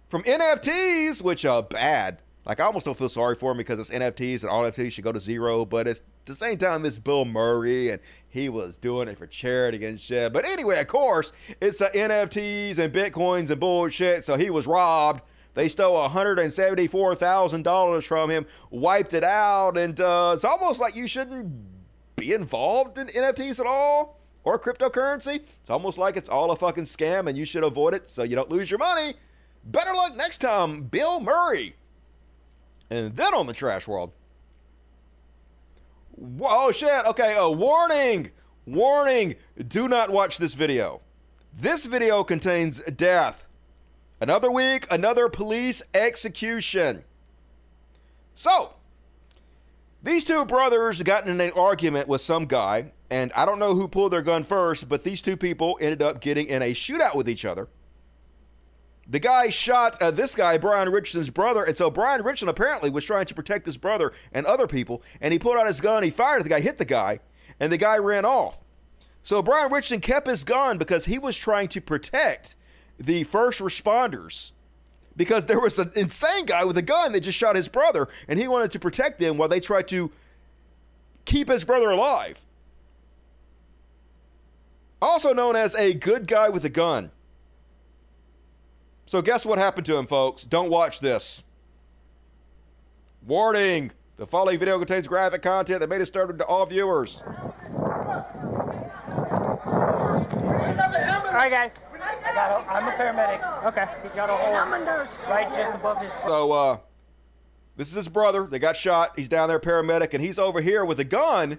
[0.09, 2.19] from NFTs, which are bad.
[2.49, 5.05] Like I almost don't feel sorry for him because it's NFTs and all NFTs should
[5.05, 5.67] go to zero.
[5.67, 8.01] But it's, at the same time, it's Bill Murray and
[8.31, 10.33] he was doing it for charity and shit.
[10.33, 14.25] But anyway, of course, it's NFTs and bitcoins and bullshit.
[14.25, 15.21] So he was robbed.
[15.53, 21.53] They stole $174,000 from him, wiped it out, and uh, it's almost like you shouldn't
[22.17, 25.41] be involved in NFTs at all or cryptocurrency.
[25.61, 28.37] It's almost like it's all a fucking scam and you should avoid it so you
[28.37, 29.15] don't lose your money.
[29.65, 31.75] Better luck next time, Bill Murray.
[32.91, 34.13] And then on the trash world.
[36.41, 37.07] Oh shit.
[37.07, 38.31] Okay, a warning.
[38.67, 39.37] Warning.
[39.67, 41.01] Do not watch this video.
[41.55, 43.47] This video contains death.
[44.21, 47.05] Another week, another police execution.
[48.35, 48.75] So,
[50.03, 53.89] these two brothers got in an argument with some guy, and I don't know who
[53.89, 57.29] pulled their gun first, but these two people ended up getting in a shootout with
[57.29, 57.69] each other.
[59.11, 63.07] The guy shot uh, this guy, Brian Richardson's brother, and so Brian Richardson apparently was
[63.07, 66.11] trying to protect his brother and other people, and he pulled out his gun, he
[66.11, 67.21] fired at the guy, hit the guy,
[67.59, 68.59] and the guy ran off.
[69.23, 72.55] So Brian Richardson kept his gun because he was trying to protect
[72.99, 74.53] the first responders
[75.17, 78.39] because there was an insane guy with a gun that just shot his brother, and
[78.39, 80.11] he wanted to protect them while they tried to
[81.25, 82.41] keep his brother alive.
[85.01, 87.11] Also known as a good guy with a gun.
[89.09, 90.43] So, guess what happened to him, folks?
[90.43, 91.43] Don't watch this.
[93.27, 93.91] Warning!
[94.17, 97.23] The following video contains graphic content that may disturb to all viewers.
[97.25, 97.33] All
[101.33, 101.73] right, guys.
[101.95, 103.65] I got a, I'm a paramedic.
[103.65, 103.87] Okay.
[104.03, 104.53] He's got a hole
[105.27, 106.13] right just above his.
[106.13, 106.77] So, uh,
[107.79, 108.45] this is his brother.
[108.45, 109.15] They got shot.
[109.17, 111.59] He's down there, paramedic, and he's over here with a gun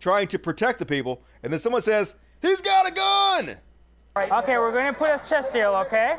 [0.00, 3.58] trying to protect the people, and then someone says, He's got a gun!
[4.16, 6.16] Okay, we're going to put a chest seal, okay?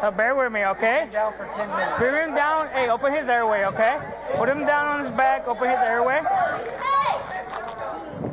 [0.00, 1.06] So bear with me, okay?
[1.12, 1.98] Down for 10 minutes.
[1.98, 2.68] Bring him down.
[2.68, 4.00] Hey, open his airway, okay?
[4.36, 5.46] Put him down on his back.
[5.46, 6.22] Open his airway.
[6.22, 7.20] Hey!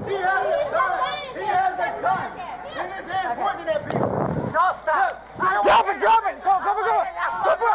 [0.08, 1.20] He has a gun.
[1.36, 2.32] He has a gun.
[2.80, 4.08] In his hand, pointing at people.
[4.54, 5.28] No, stop.
[5.38, 6.42] Drop it, drop it.
[6.42, 7.04] Go, go, go, go.
[7.44, 7.70] Go,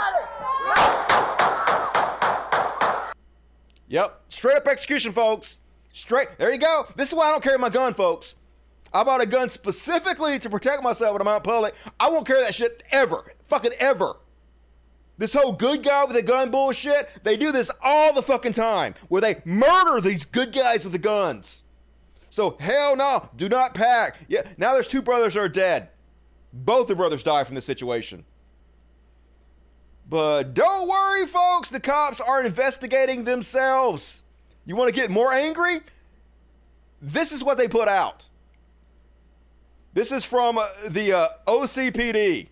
[3.88, 5.58] Yep, straight up execution, folks.
[5.92, 6.28] Straight.
[6.38, 6.86] There you go.
[6.96, 8.34] This is why I don't carry my gun, folks.
[8.92, 11.74] I bought a gun specifically to protect myself when I'm out public.
[11.98, 13.32] I won't carry that shit ever.
[13.44, 14.16] Fucking ever.
[15.18, 18.94] This whole good guy with a gun bullshit, they do this all the fucking time
[19.08, 21.64] where they murder these good guys with the guns.
[22.30, 24.16] So hell no, do not pack.
[24.28, 25.88] Yeah, now there's two brothers that are dead.
[26.52, 28.24] Both the brothers died from this situation.
[30.08, 34.22] But don't worry, folks, the cops are investigating themselves.
[34.64, 35.80] You want to get more angry?
[37.02, 38.28] This is what they put out.
[39.98, 42.46] This is from uh, the uh, OCPD.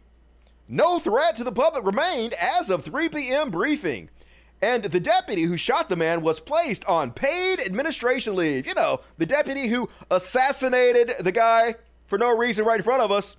[0.68, 3.52] No threat to the public remained as of 3 p.m.
[3.52, 4.10] briefing.
[4.60, 8.66] And the deputy who shot the man was placed on paid administration leave.
[8.66, 11.76] You know, the deputy who assassinated the guy
[12.08, 13.36] for no reason right in front of us.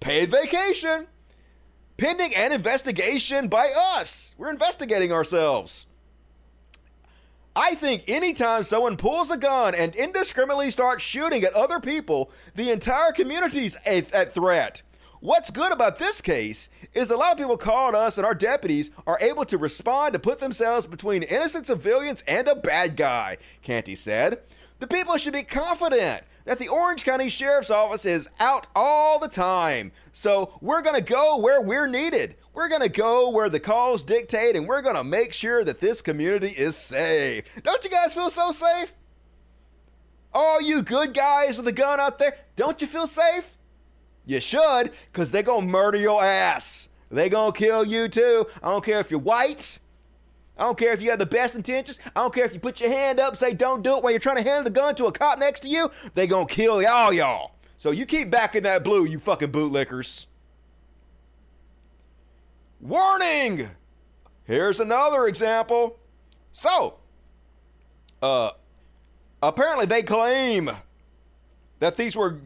[0.00, 1.06] Paid vacation.
[1.96, 4.34] Pending an investigation by us.
[4.36, 5.86] We're investigating ourselves.
[7.56, 12.70] I think anytime someone pulls a gun and indiscriminately starts shooting at other people, the
[12.70, 14.82] entire community's at threat.
[15.18, 18.90] What's good about this case is a lot of people called us and our deputies
[19.06, 23.96] are able to respond to put themselves between innocent civilians and a bad guy, Canty
[23.96, 24.40] said.
[24.78, 29.28] The people should be confident that the Orange County Sheriff's Office is out all the
[29.28, 29.92] time.
[30.12, 32.36] So we're going to go where we're needed.
[32.52, 35.80] We're going to go where the calls dictate and we're going to make sure that
[35.80, 37.44] this community is safe.
[37.62, 38.92] Don't you guys feel so safe?
[40.32, 43.56] All you good guys with a gun out there, don't you feel safe?
[44.26, 46.88] You should, because they're going to murder your ass.
[47.10, 48.46] They're going to kill you too.
[48.62, 49.78] I don't care if you're white.
[50.58, 51.98] I don't care if you have the best intentions.
[52.14, 54.10] I don't care if you put your hand up and say don't do it while
[54.10, 55.90] you're trying to hand the gun to a cop next to you.
[56.14, 57.52] They gonna kill y'all, y'all.
[57.78, 60.26] So you keep backing that blue, you fucking bootlickers.
[62.80, 63.70] Warning!
[64.44, 65.98] Here's another example.
[66.50, 66.98] So,
[68.22, 68.50] uh,
[69.42, 70.70] apparently they claim
[71.78, 72.40] that these were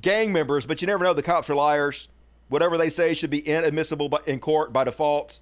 [0.00, 1.12] gang members, but you never know.
[1.12, 2.08] The cops are liars.
[2.48, 5.40] Whatever they say should be inadmissible in court by default.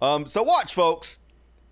[0.00, 1.18] Um, so watch, folks.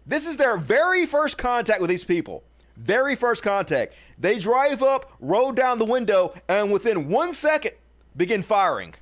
[0.06, 2.42] This is their very first contact with these people.
[2.76, 3.94] Very first contact.
[4.18, 7.72] They drive up, roll down the window, and within one second
[8.16, 8.94] begin firing.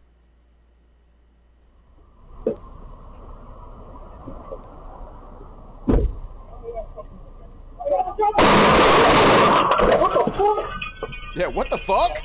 [11.36, 12.18] Yeah, what the fuck?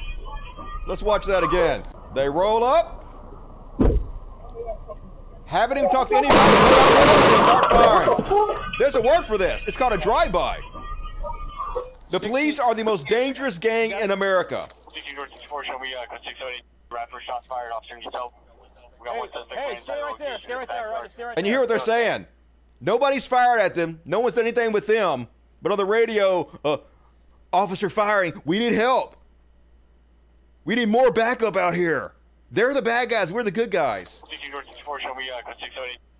[0.87, 1.83] Let's watch that again.
[2.13, 3.03] They roll up,
[5.45, 8.57] haven't even talked to anybody, roll down the window, just start firing.
[8.79, 9.65] There's a word for this.
[9.67, 10.59] It's called a drive-by.
[12.09, 14.67] The police are the most dangerous gang in America.
[19.49, 20.39] Hey, stay right there.
[20.39, 20.89] Stay right there.
[20.89, 22.25] Right, stay right And you hear what they're saying.
[22.81, 24.01] Nobody's fired at them.
[24.05, 25.27] No one's done anything with them.
[25.61, 26.77] But on the radio, uh,
[27.55, 28.33] officer firing.
[28.45, 29.15] We need help.
[30.65, 32.13] We need more backup out here.
[32.51, 33.31] They're the bad guys.
[33.31, 34.21] We're the good guys.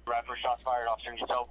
[0.08, 1.50] Radford shots fired, officer in detail.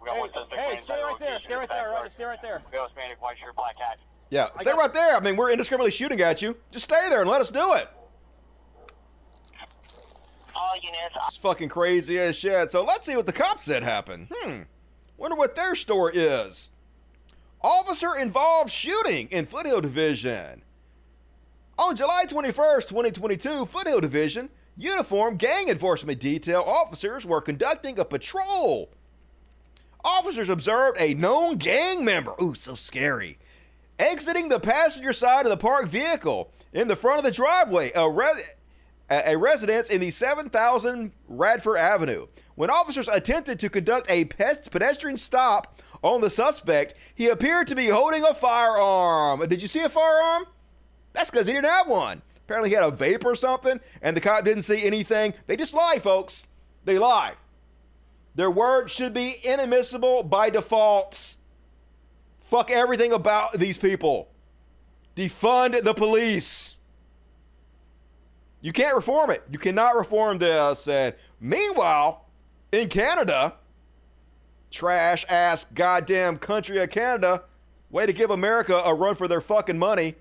[0.00, 0.60] We got one suspect.
[0.60, 1.40] Hey, stay right there.
[1.40, 1.90] Stay right there.
[1.90, 2.62] Right, stay right there.
[2.72, 3.98] Male Hispanic, white shirt, black hat.
[4.30, 5.16] Yeah, stay right there.
[5.16, 6.56] I mean, we're indiscriminately shooting at you.
[6.70, 7.88] Just stay there and let us do it.
[11.26, 12.70] It's fucking crazy as shit.
[12.70, 14.28] So let's see what the cops said happened.
[14.32, 14.62] Hmm.
[15.16, 16.70] Wonder what their story is.
[17.62, 20.62] Officer involved shooting in Foothill Division.
[21.78, 28.90] On July 21st, 2022, Foothill Division uniform gang enforcement detail officers were conducting a patrol.
[30.02, 33.36] Officers observed a known gang member, ooh, so scary,
[33.98, 38.08] exiting the passenger side of the parked vehicle in the front of the driveway, a,
[38.08, 38.42] re-
[39.10, 42.26] a residence in the 7000 Radford Avenue.
[42.54, 47.88] When officers attempted to conduct a pedestrian stop on the suspect, he appeared to be
[47.88, 49.46] holding a firearm.
[49.48, 50.44] Did you see a firearm?
[51.12, 52.22] That's because he didn't have one.
[52.46, 55.34] Apparently, he had a vape or something, and the cop didn't see anything.
[55.46, 56.46] They just lie, folks.
[56.84, 57.34] They lie.
[58.34, 61.36] Their word should be inadmissible by default.
[62.38, 64.28] Fuck everything about these people.
[65.14, 66.78] Defund the police.
[68.60, 69.42] You can't reform it.
[69.50, 70.88] You cannot reform this.
[70.88, 72.26] And meanwhile,
[72.72, 73.54] in Canada,
[74.70, 77.44] trash ass goddamn country of Canada,
[77.90, 80.14] Way to give America a run for their fucking money.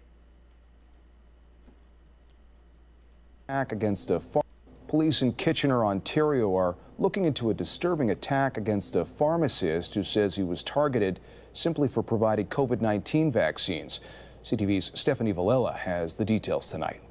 [3.50, 4.44] attack against a farm.
[4.88, 10.36] Police in Kitchener, Ontario are looking into a disturbing attack against a pharmacist who says
[10.36, 11.20] he was targeted
[11.52, 14.02] simply for providing COVID 19 vaccines.
[14.44, 17.02] CTV's Stephanie Villela has the details tonight.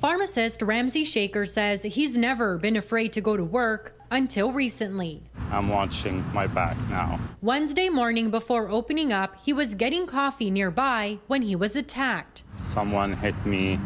[0.00, 5.22] Pharmacist Ramsey Shaker says he's never been afraid to go to work until recently.
[5.50, 7.18] I'm watching my back now.
[7.40, 12.42] Wednesday morning before opening up, he was getting coffee nearby when he was attacked.
[12.62, 13.78] Someone hit me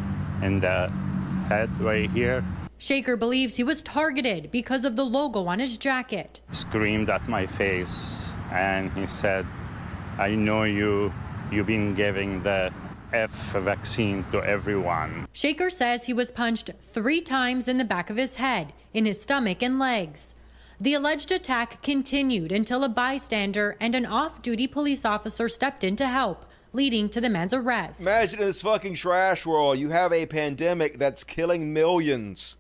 [0.43, 0.89] in the
[1.49, 2.45] head right here,
[2.83, 6.41] Shaker believes he was targeted because of the logo on his jacket.
[6.51, 9.47] screamed at my face, and he said,
[10.19, 11.13] I know you,
[11.53, 12.75] you've been giving the
[13.13, 15.29] F vaccine to everyone.
[15.33, 19.21] Shaker says he was punched three times in the back of his head, in his
[19.21, 20.35] stomach, and legs.
[20.81, 25.95] The alleged attack continued until a bystander and an off duty police officer stepped in
[25.97, 28.03] to help, leading to the man's arrest.
[28.03, 32.57] Imagine in this fucking trash world, you have a pandemic that's killing millions.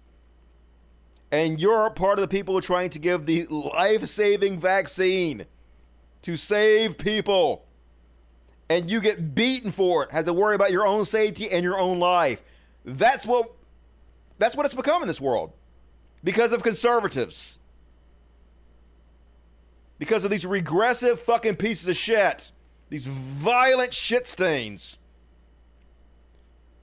[1.32, 5.46] And you're part of the people trying to give the life saving vaccine
[6.22, 7.64] to save people.
[8.72, 11.78] And you get beaten for it, have to worry about your own safety and your
[11.78, 12.42] own life.
[12.86, 13.52] That's what
[14.38, 15.52] that's what it's become in this world.
[16.24, 17.58] Because of conservatives.
[19.98, 22.50] Because of these regressive fucking pieces of shit.
[22.88, 24.98] These violent shit stains.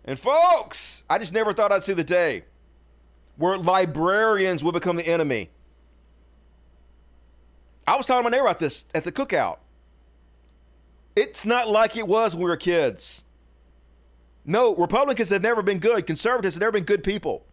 [0.06, 2.44] And folks, I just never thought I'd see the day
[3.36, 5.50] where librarians would become the enemy.
[7.88, 9.58] I was talking to my neighbor about this at the cookout.
[11.16, 13.26] It's not like it was when we were kids.
[14.46, 16.08] No, Republicans have never been good.
[16.08, 17.46] Conservatives have never been good people.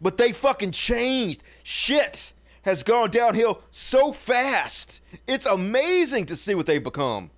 [0.00, 1.42] But they fucking changed.
[1.62, 5.02] Shit has gone downhill so fast.
[5.26, 7.30] It's amazing to see what they've become.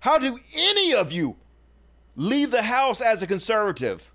[0.00, 1.36] How do any of you
[2.16, 4.12] leave the house as a conservative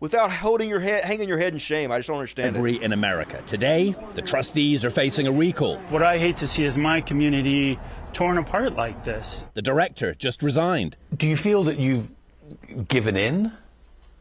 [0.00, 1.92] without holding your head, hanging your head in shame?
[1.92, 2.82] I just don't understand it.
[2.82, 3.42] In America.
[3.46, 5.76] Today, the trustees are facing a recall.
[5.90, 7.78] What I hate to see is my community
[8.14, 9.44] torn apart like this.
[9.54, 10.96] The director just resigned.
[11.14, 12.08] Do you feel that you've
[12.88, 13.52] given in?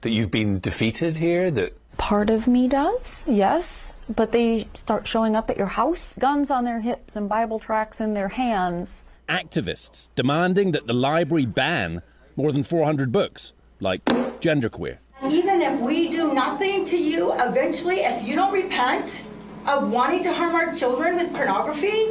[0.01, 1.49] That you've been defeated here?
[1.49, 3.93] That Part of me does, yes.
[4.13, 8.01] But they start showing up at your house, guns on their hips and Bible tracts
[8.01, 9.05] in their hands.
[9.29, 12.01] Activists demanding that the library ban
[12.35, 14.97] more than 400 books, like genderqueer.
[15.31, 19.25] Even if we do nothing to you, eventually, if you don't repent
[19.65, 22.09] of wanting to harm our children with pornography,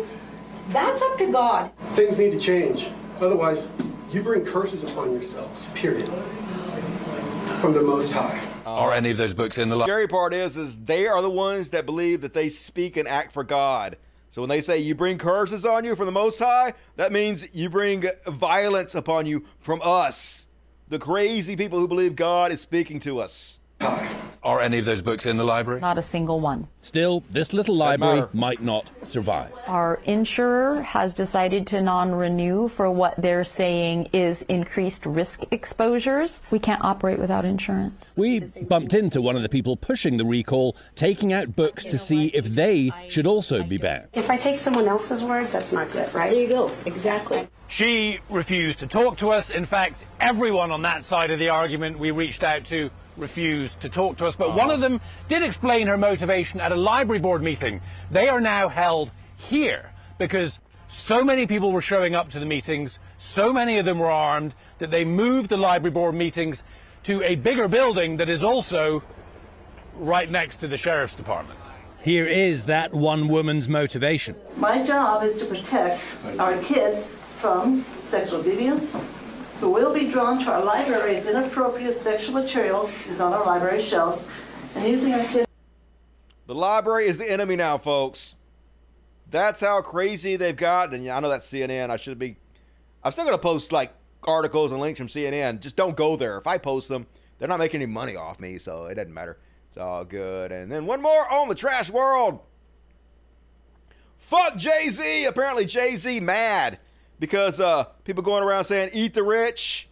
[0.72, 1.70] that's up to God.
[1.92, 2.88] Things need to change.
[3.20, 3.68] Otherwise,
[4.10, 6.10] you bring curses upon yourselves, period.
[7.60, 8.40] From the Most High.
[8.64, 10.04] are any of those books in the library?
[10.04, 13.32] scary part is is they are the ones that believe that they speak and act
[13.32, 13.96] for God.
[14.30, 17.54] So when they say you bring curses on you from the Most High, that means
[17.54, 20.48] you bring violence upon you from us,
[20.88, 23.58] the crazy people who believe God is speaking to us.
[24.44, 25.80] Are any of those books in the library?
[25.80, 26.66] Not a single one.
[26.80, 29.52] Still, this little library might not survive.
[29.68, 36.42] Our insurer has decided to non renew for what they're saying is increased risk exposures.
[36.50, 38.14] We can't operate without insurance.
[38.16, 42.26] We bumped into one of the people pushing the recall, taking out books to see
[42.28, 44.08] if they should also be banned.
[44.12, 46.32] If I take someone else's word, that's not good, right?
[46.32, 46.70] There you go.
[46.84, 47.48] Exactly.
[47.68, 49.50] She refused to talk to us.
[49.50, 53.88] In fact, everyone on that side of the argument we reached out to refused to
[53.88, 54.36] talk to us.
[54.36, 54.74] But one uh-huh.
[54.74, 57.80] of them did explain her motivation at a library board meeting.
[58.10, 62.98] They are now held here because so many people were showing up to the meetings,
[63.16, 66.64] so many of them were armed, that they moved the library board meetings
[67.04, 69.02] to a bigger building that is also
[69.96, 71.58] right next to the sheriff's department.
[72.02, 74.36] Here is that one woman's motivation.
[74.56, 76.04] My job is to protect
[76.38, 79.00] our kids from sexual deviance
[79.62, 83.80] who will be drawn to our library if inappropriate sexual material is on our library
[83.80, 84.26] shelves
[84.74, 85.46] and using our kids.
[86.48, 88.38] The library is the enemy now, folks.
[89.30, 90.92] That's how crazy they've got.
[90.92, 91.90] And yeah, I know that's CNN.
[91.90, 92.38] I should be.
[93.04, 93.92] I'm still gonna post like
[94.24, 95.60] articles and links from CNN.
[95.60, 96.38] Just don't go there.
[96.38, 97.06] If I post them,
[97.38, 99.38] they're not making any money off me, so it doesn't matter.
[99.68, 100.50] It's all good.
[100.50, 102.40] And then one more on the trash world.
[104.18, 105.26] Fuck Jay Z.
[105.26, 106.80] Apparently Jay Z mad
[107.22, 109.88] because uh, people going around saying eat the rich.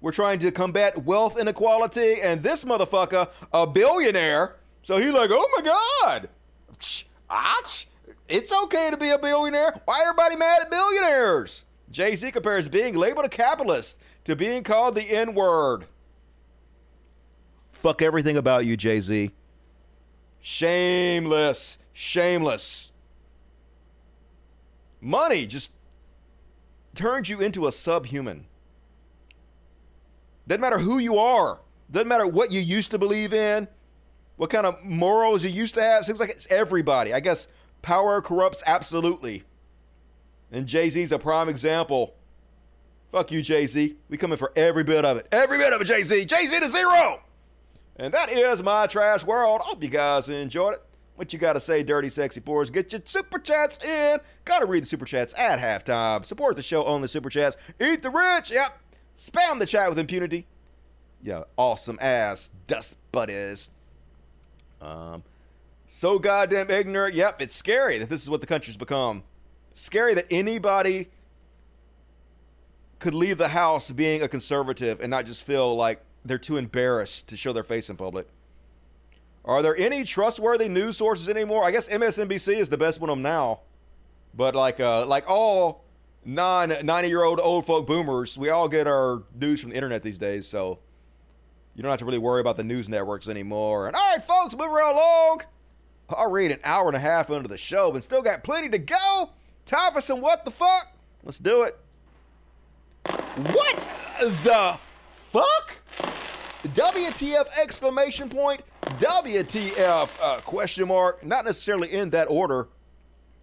[0.00, 5.48] We're trying to combat wealth inequality, and this motherfucker, a billionaire, so he like, oh
[5.56, 6.28] my god,
[7.30, 7.86] Ach,
[8.26, 9.80] it's okay to be a billionaire.
[9.84, 11.62] Why everybody mad at billionaires?
[11.92, 15.86] Jay Z compares being labeled a capitalist to being called the N word.
[17.70, 19.30] Fuck everything about you, Jay Z.
[20.40, 22.90] Shameless, shameless.
[25.00, 25.70] Money just
[26.96, 28.46] turns you into a subhuman.
[30.48, 31.60] Doesn't matter who you are.
[31.90, 33.68] Doesn't matter what you used to believe in,
[34.36, 36.04] what kind of morals you used to have.
[36.04, 37.12] Seems like it's everybody.
[37.12, 37.48] I guess
[37.82, 39.44] power corrupts absolutely.
[40.50, 42.14] And Jay Z's a prime example.
[43.12, 43.96] Fuck you, Jay Z.
[44.08, 45.28] We coming for every bit of it.
[45.30, 46.24] Every bit of it, Jay Z.
[46.24, 47.22] Jay Z to zero.
[47.96, 49.62] And that is my trash world.
[49.62, 50.82] Hope you guys enjoyed it.
[51.16, 52.70] What you got to say, dirty, sexy boys?
[52.70, 54.18] Get your super chats in.
[54.44, 56.24] Got to read the super chats at halftime.
[56.24, 57.56] Support the show on the super chats.
[57.80, 58.50] Eat the rich.
[58.50, 58.78] Yep.
[59.16, 60.46] Spam the chat with impunity.
[61.22, 63.70] Yeah, awesome ass dust buddies.
[64.80, 65.22] Um,
[65.86, 67.14] so goddamn ignorant.
[67.14, 69.22] Yep, it's scary that this is what the country's become.
[69.74, 71.08] Scary that anybody
[72.98, 77.28] could leave the house being a conservative and not just feel like they're too embarrassed
[77.28, 78.28] to show their face in public.
[79.46, 81.64] Are there any trustworthy news sources anymore?
[81.64, 83.60] I guess MSNBC is the best one of them now.
[84.34, 85.84] But like uh like all
[86.24, 90.02] non 90 year old old folk boomers, we all get our news from the internet
[90.02, 90.80] these days, so
[91.74, 93.86] you don't have to really worry about the news networks anymore.
[93.86, 95.42] And all right, folks, moving right along.
[96.10, 99.30] Already an hour and a half into the show, but still got plenty to go.
[99.64, 100.92] Time for some what the fuck?
[101.24, 101.78] Let's do it.
[103.06, 104.78] What the
[105.08, 105.76] fuck?
[106.62, 112.68] WTF exclamation point, WTF uh, question mark, not necessarily in that order.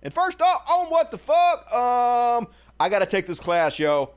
[0.01, 2.47] And first off, on what the fuck, um,
[2.79, 4.15] I gotta take this class, yo.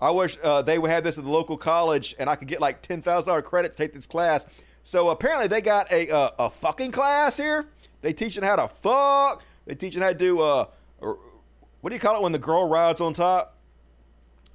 [0.00, 2.60] I wish uh, they would have this at the local college and I could get
[2.60, 4.46] like $10,000 credit to take this class.
[4.82, 7.68] So apparently they got a, uh, a fucking class here.
[8.02, 9.42] They teaching how to fuck.
[9.64, 10.66] They teaching how to do, uh,
[11.00, 13.56] what do you call it when the girl rides on top?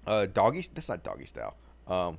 [0.06, 1.56] Uh, doggy, that's not doggy style.
[1.88, 2.18] Um,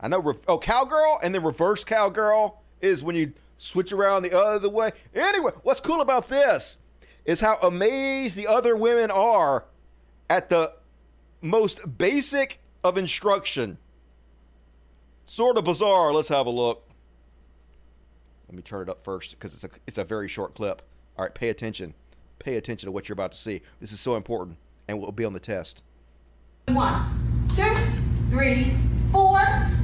[0.00, 0.34] I know.
[0.48, 4.90] Oh, cowgirl, and then reverse cowgirl is when you switch around the other way.
[5.14, 6.76] Anyway, what's cool about this
[7.24, 9.64] is how amazed the other women are
[10.28, 10.72] at the
[11.40, 13.78] most basic of instruction.
[15.26, 16.12] Sort of bizarre.
[16.12, 16.88] Let's have a look.
[18.48, 20.82] Let me turn it up first because it's a it's a very short clip.
[21.16, 21.94] All right, pay attention.
[22.38, 23.62] Pay attention to what you're about to see.
[23.80, 25.82] This is so important and will be on the test.
[26.68, 27.74] One, two,
[28.30, 28.76] three,
[29.10, 29.40] four,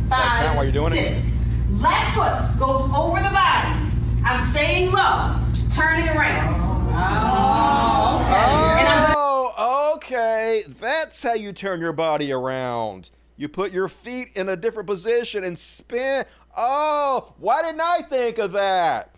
[0.09, 1.17] five, count while you're doing it?
[1.17, 1.38] six.
[1.81, 3.79] Left foot goes over the body.
[4.25, 5.37] I'm staying low,
[5.73, 6.57] turning around.
[6.91, 9.15] Oh, okay.
[9.17, 10.63] Oh, okay.
[10.67, 13.11] That's how you turn your body around.
[13.37, 16.25] You put your feet in a different position and spin.
[16.57, 19.15] Oh, why didn't I think of that?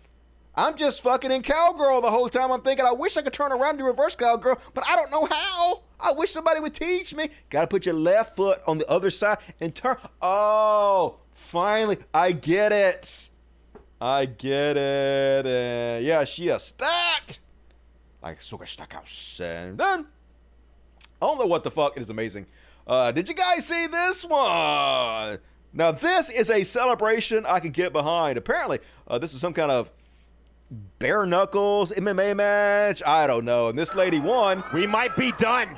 [0.53, 2.51] I'm just fucking in cowgirl the whole time.
[2.51, 5.09] I'm thinking, I wish I could turn around and do reverse cowgirl, but I don't
[5.09, 5.81] know how.
[5.99, 7.29] I wish somebody would teach me.
[7.49, 9.97] Gotta put your left foot on the other side and turn.
[10.21, 13.29] Oh, finally, I get it.
[13.99, 15.45] I get it.
[15.45, 17.39] Uh, yeah, she is stacked.
[18.23, 19.39] Like sogar stack house.
[19.43, 20.05] And then,
[21.21, 21.97] I don't know what the fuck.
[21.97, 22.45] It is amazing.
[22.87, 25.39] Uh, did you guys see this one?
[25.73, 28.37] Now, this is a celebration I can get behind.
[28.37, 29.91] Apparently, uh, this was some kind of
[30.99, 33.01] bare knuckles MMA match.
[33.05, 33.69] I don't know.
[33.69, 34.63] And this lady won.
[34.73, 35.77] We might be done.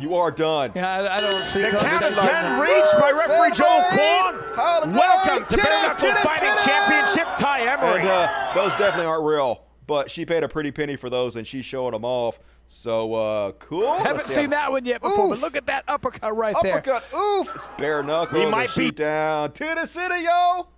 [0.00, 0.72] You are done.
[0.74, 4.92] Yeah, I, I don't see the count of ten reached by referee Joel Kwong.
[4.94, 8.00] Welcome to Bare Knuckle Fighting Championship, Ty Emery.
[8.00, 11.46] And uh, those definitely aren't real, but she paid a pretty penny for those, and
[11.46, 12.38] she's showing them off.
[12.66, 13.92] So uh, cool.
[13.98, 15.30] Haven't see seen how- that one yet before, Oof.
[15.32, 16.78] but look at that uppercut right there.
[16.78, 17.04] Uppercut.
[17.14, 17.52] Oof.
[17.54, 18.42] It's bare knuckles.
[18.44, 20.68] We might be- down to the city, yo.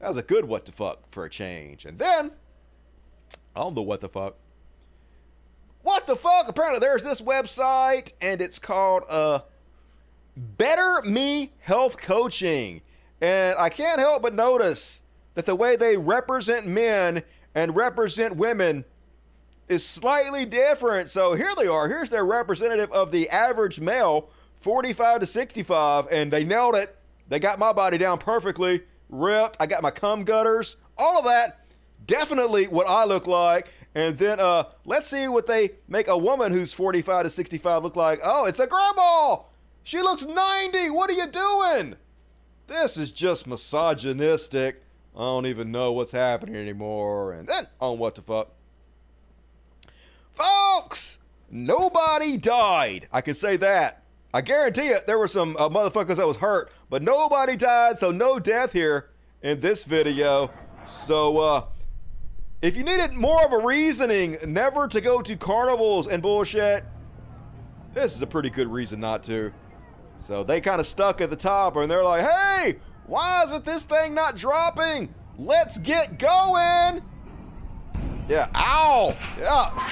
[0.00, 1.86] That was a good what the fuck for a change.
[1.86, 2.32] And then,
[3.56, 4.36] on the what the fuck.
[5.82, 6.48] What the fuck?
[6.48, 9.40] Apparently, there's this website, and it's called uh,
[10.36, 12.82] Better Me Health Coaching.
[13.20, 15.02] And I can't help but notice
[15.34, 17.22] that the way they represent men
[17.54, 18.84] and represent women
[19.68, 21.08] is slightly different.
[21.08, 21.88] So here they are.
[21.88, 24.30] Here's their representative of the average male,
[24.60, 26.96] 45 to 65, and they nailed it.
[27.28, 29.56] They got my body down perfectly, ripped.
[29.60, 31.64] I got my cum gutters, all of that.
[32.06, 33.68] Definitely what I look like.
[33.94, 37.96] And then uh, let's see what they make a woman who's 45 to 65 look
[37.96, 38.20] like.
[38.24, 39.38] Oh, it's a grandma.
[39.82, 40.90] She looks 90.
[40.90, 41.96] What are you doing?
[42.66, 44.82] This is just misogynistic.
[45.16, 47.32] I don't even know what's happening anymore.
[47.32, 48.52] And then on what the fuck.
[50.30, 51.18] Folks,
[51.50, 53.08] nobody died.
[53.12, 54.04] I can say that.
[54.32, 58.12] I guarantee you, there were some uh, motherfuckers that was hurt, but nobody died, so
[58.12, 59.10] no death here
[59.42, 60.52] in this video.
[60.84, 61.64] So, uh,
[62.62, 66.84] if you needed more of a reasoning never to go to carnivals and bullshit,
[67.94, 69.52] this is a pretty good reason not to.
[70.18, 72.76] So they kind of stuck at the top and they're like, hey,
[73.06, 75.12] why isn't this thing not dropping?
[75.38, 77.02] Let's get going.
[78.28, 79.16] Yeah, ow.
[79.38, 79.88] Yeah.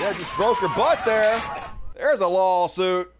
[0.00, 1.42] Yeah, just broke your butt there.
[1.94, 3.12] There's a lawsuit.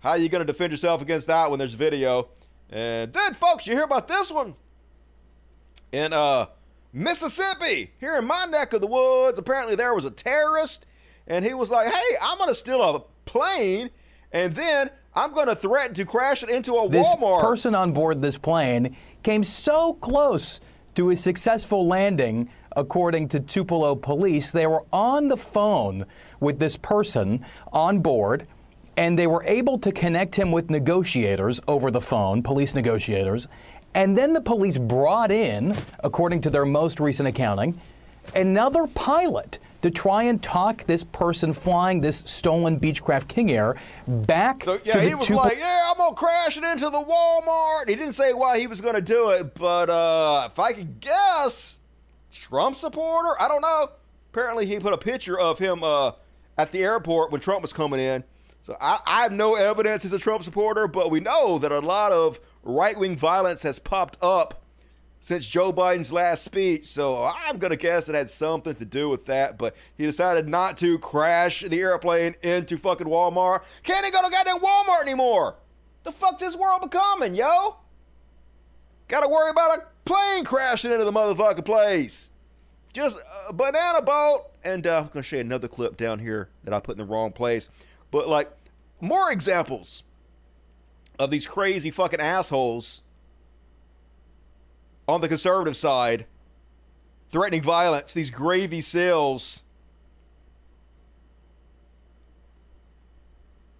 [0.00, 2.28] How are you gonna defend yourself against that when there's video?
[2.70, 4.54] And then, folks, you hear about this one
[5.92, 6.46] And, uh
[6.92, 9.38] Mississippi, here in my neck of the woods.
[9.38, 10.84] Apparently, there was a terrorist,
[11.26, 13.90] and he was like, "Hey, I'm gonna steal a plane,
[14.30, 17.92] and then I'm gonna threaten to crash it into a This Walmart." This person on
[17.92, 20.60] board this plane came so close
[20.94, 24.50] to a successful landing, according to Tupelo police.
[24.50, 26.04] They were on the phone
[26.40, 27.42] with this person
[27.72, 28.46] on board,
[28.98, 33.48] and they were able to connect him with negotiators over the phone, police negotiators.
[33.94, 37.78] And then the police brought in, according to their most recent accounting,
[38.34, 44.62] another pilot to try and talk this person flying this stolen Beechcraft King Air back
[44.64, 47.02] So yeah, to the he was Tupelo- like, "Yeah, I'm gonna crash it into the
[47.02, 51.00] Walmart." He didn't say why he was gonna do it, but uh, if I could
[51.00, 51.76] guess,
[52.30, 53.30] Trump supporter.
[53.40, 53.88] I don't know.
[54.32, 56.12] Apparently, he put a picture of him uh,
[56.56, 58.22] at the airport when Trump was coming in.
[58.62, 61.80] So I, I have no evidence he's a Trump supporter, but we know that a
[61.80, 64.62] lot of right-wing violence has popped up
[65.18, 66.86] since Joe Biden's last speech.
[66.86, 69.58] So I'm gonna guess it had something to do with that.
[69.58, 73.64] But he decided not to crash the airplane into fucking Walmart.
[73.82, 75.56] Can't even go to goddamn Walmart anymore.
[76.04, 77.76] The fuck this world becoming, yo?
[79.08, 82.30] Gotta worry about a plane crashing into the motherfucking place.
[82.92, 83.18] Just
[83.48, 84.46] a banana boat.
[84.64, 87.12] And uh, I'm gonna show you another clip down here that I put in the
[87.12, 87.68] wrong place.
[88.12, 88.52] But like
[89.00, 90.04] more examples
[91.18, 93.02] of these crazy fucking assholes
[95.08, 96.26] on the conservative side
[97.30, 99.64] threatening violence, these gravy seals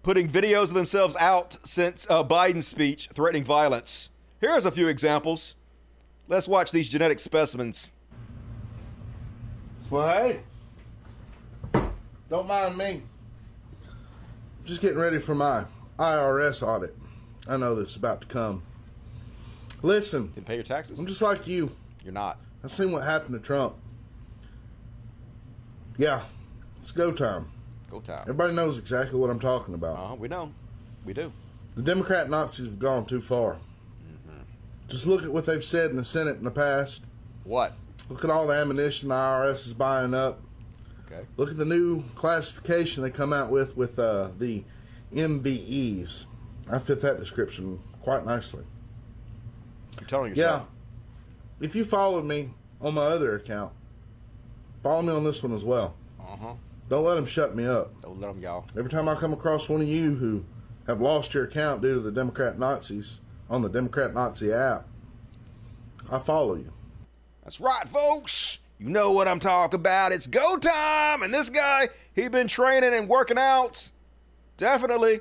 [0.01, 4.09] putting videos of themselves out since uh, Biden's speech threatening violence.
[4.41, 5.55] Here's a few examples.
[6.27, 7.91] Let's watch these genetic specimens.
[9.91, 10.39] Well, hey,
[12.29, 13.03] don't mind me.
[14.65, 15.65] Just getting ready for my
[15.99, 16.95] IRS audit.
[17.47, 18.63] I know this is about to come.
[19.81, 20.97] Listen, Didn't pay your taxes.
[20.99, 21.69] I'm just like you.
[22.03, 22.37] You're not.
[22.63, 23.75] I've seen what happened to Trump.
[25.97, 26.23] Yeah,
[26.81, 27.47] it's go time.
[27.91, 28.21] Go time.
[28.21, 29.97] Everybody knows exactly what I'm talking about.
[29.97, 30.51] Uh-huh, we know.
[31.05, 31.31] We do.
[31.75, 33.57] The Democrat Nazis have gone too far.
[34.87, 37.01] Just look at what they've said in the Senate in the past.
[37.43, 37.73] What?
[38.09, 40.41] Look at all the ammunition the IRS is buying up.
[41.13, 41.25] Okay.
[41.37, 44.63] Look at the new classification they come out with with uh, the
[45.13, 46.25] MBEs.
[46.71, 48.63] I fit that description quite nicely.
[49.99, 50.67] You're telling yourself.
[51.59, 51.65] Yeah.
[51.65, 53.73] If you followed me on my other account,
[54.81, 55.95] follow me on this one as well.
[56.19, 56.53] Uh huh.
[56.89, 58.01] Don't let them shut me up.
[58.01, 58.65] Don't let them, y'all.
[58.77, 60.43] Every time I come across one of you who
[60.87, 63.19] have lost your account due to the Democrat Nazis
[63.49, 64.87] on the Democrat Nazi app,
[66.11, 66.71] I follow you.
[67.43, 68.59] That's right, folks.
[68.79, 70.11] You know what I'm talking about.
[70.11, 71.23] It's go time.
[71.23, 73.89] And this guy, he been training and working out.
[74.57, 75.19] Definitely.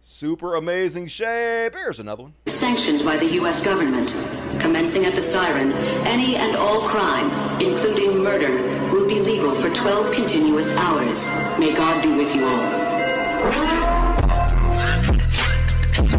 [0.00, 1.74] Super amazing shape.
[1.74, 2.34] Here's another one.
[2.46, 3.64] Sanctioned by the U.S.
[3.64, 4.08] government.
[4.60, 5.72] Commencing at the siren,
[6.06, 8.50] any and all crime, including murder,
[8.90, 11.28] will be legal for 12 continuous hours.
[11.58, 12.88] May God be with you all.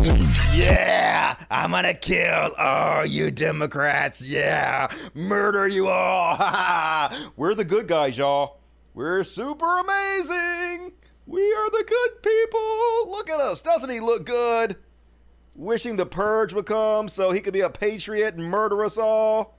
[0.02, 4.26] Yeah, I'm gonna kill all you Democrats.
[4.26, 7.12] Yeah, murder you all.
[7.36, 8.62] We're the good guys, y'all.
[8.94, 10.94] We're super amazing.
[11.26, 13.12] We are the good people.
[13.12, 13.62] Look at us.
[13.62, 14.78] Doesn't he look good?
[15.54, 19.58] Wishing the purge would come so he could be a patriot and murder us all.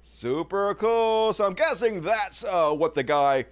[0.00, 1.32] Super cool.
[1.32, 3.46] So I'm guessing that's uh, what the guy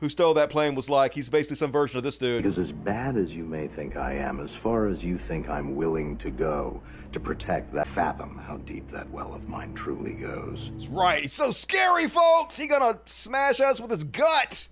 [0.00, 1.14] who stole that plane was like.
[1.14, 2.42] He's basically some version of this dude.
[2.42, 5.74] Because as bad as you may think I am, as far as you think I'm
[5.74, 10.70] willing to go to protect that, fathom how deep that well of mine truly goes.
[10.74, 11.22] That's right.
[11.22, 12.56] He's so scary, folks.
[12.56, 14.68] He gonna smash us with his gut.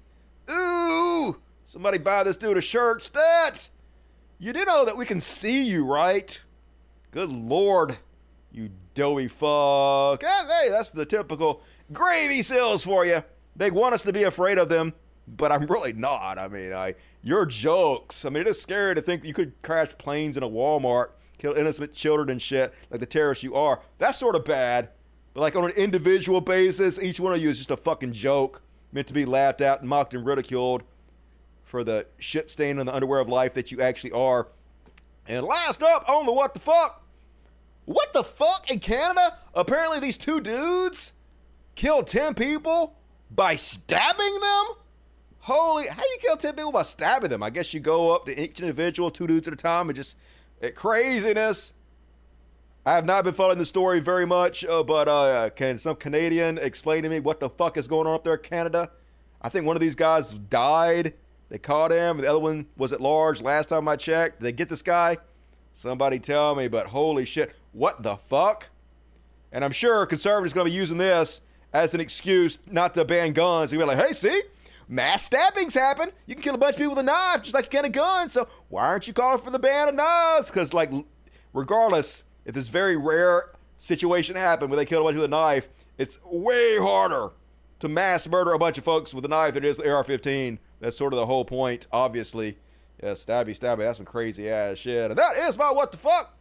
[0.51, 1.36] Ooh.
[1.65, 3.03] Somebody buy this dude a shirt.
[3.03, 3.70] Stat.
[4.39, 6.40] You do know that we can see you, right?
[7.12, 7.97] Good lord.
[8.51, 10.24] You doughy fuck.
[10.24, 11.62] And hey, that's the typical
[11.93, 13.23] gravy seals for you.
[13.55, 14.94] They want us to be afraid of them,
[15.27, 16.39] but I'm really not.
[16.39, 18.24] I mean, I your jokes.
[18.24, 21.11] I mean, it is scary to think that you could crash planes in a Walmart,
[21.39, 23.81] kill innocent children and shit, like the terrorist you are.
[23.99, 24.90] That's sort of bad.
[25.35, 28.62] But like on an individual basis, each one of you is just a fucking joke,
[28.93, 30.82] meant to be laughed at and mocked and ridiculed
[31.65, 34.49] for the shit stain on the underwear of life that you actually are.
[35.27, 37.03] And last up on the what the fuck?
[37.85, 39.39] What the fuck in Canada?
[39.55, 41.12] Apparently these two dudes
[41.74, 42.97] killed 10 people
[43.31, 44.77] by stabbing them?
[45.47, 47.43] Holy, how do you kill 10 people by stabbing them?
[47.43, 50.16] I guess you go up to each individual, two dudes at a time, and just
[50.62, 51.73] uh, craziness.
[52.86, 56.59] I have not been following the story very much, uh, but uh, can some Canadian
[56.59, 58.93] explain to me what the fuck is going on up there in Canada?
[59.40, 61.14] I think one of these guys died.
[61.48, 62.19] They caught him.
[62.19, 64.39] The other one was at large last time I checked.
[64.39, 65.16] Did they get this guy?
[65.73, 67.52] Somebody tell me, but holy shit.
[67.73, 68.69] What the fuck?
[69.51, 71.40] And I'm sure conservatives are going to be using this
[71.73, 73.73] as an excuse not to ban guns.
[73.73, 74.43] You'll be like, hey, see?
[74.88, 76.10] Mass stabbings happen.
[76.26, 77.88] You can kill a bunch of people with a knife just like you can a
[77.88, 78.28] gun.
[78.28, 80.48] So why aren't you calling for the ban of knives?
[80.48, 80.90] Because, like,
[81.52, 85.68] regardless, if this very rare situation happened where they killed a bunch with a knife,
[85.98, 87.30] it's way harder
[87.80, 90.59] to mass murder a bunch of folks with a knife than it is with AR-15.
[90.80, 92.59] That's sort of the whole point, obviously.
[93.02, 93.78] Yeah, stabby, stabby.
[93.78, 95.10] That's some crazy ass shit.
[95.10, 96.36] And that is my what the fuck.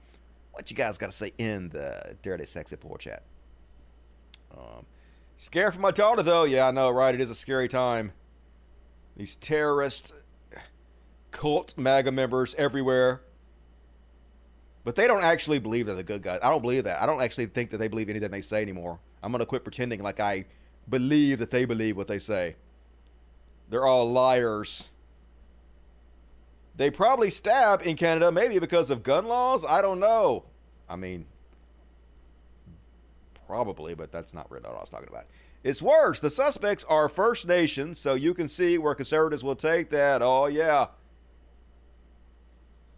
[0.52, 3.24] What you guys got to say in the dirty, sexy poor chat?
[4.56, 4.86] Um,
[5.38, 6.44] scared for my daughter though.
[6.44, 7.16] Yeah, I know, right?
[7.16, 8.12] It is a scary time.
[9.16, 10.14] These terrorist
[11.32, 13.22] cult MAGA members everywhere.
[14.84, 16.40] But they don't actually believe they're the good guys.
[16.42, 17.02] I don't believe that.
[17.02, 19.00] I don't actually think that they believe anything they say anymore.
[19.22, 20.46] I'm going to quit pretending like I
[20.90, 22.56] believe that they believe what they say.
[23.70, 24.90] They're all liars.
[26.76, 29.64] They probably stab in Canada, maybe because of gun laws.
[29.64, 30.46] I don't know.
[30.90, 31.26] I mean,
[33.46, 35.26] probably, but that's not really what I was talking about.
[35.64, 36.20] It's worse.
[36.20, 40.22] The suspects are First Nations, so you can see where conservatives will take that.
[40.22, 40.88] Oh, yeah.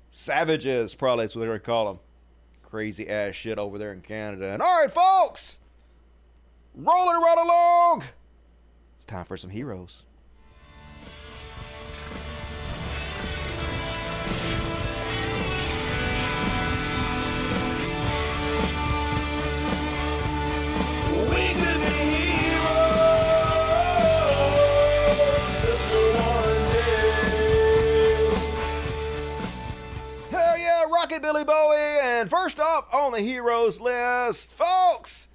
[0.09, 1.99] Savages, probably that's what they're going to call them.
[2.61, 4.53] Crazy ass shit over there in Canada.
[4.53, 5.59] And all right, folks,
[6.75, 8.03] rolling right along.
[8.95, 10.03] It's time for some heroes.
[31.13, 31.99] Yeah, Rocket Billy Bowie.
[32.03, 35.27] And first off on the heroes list, folks,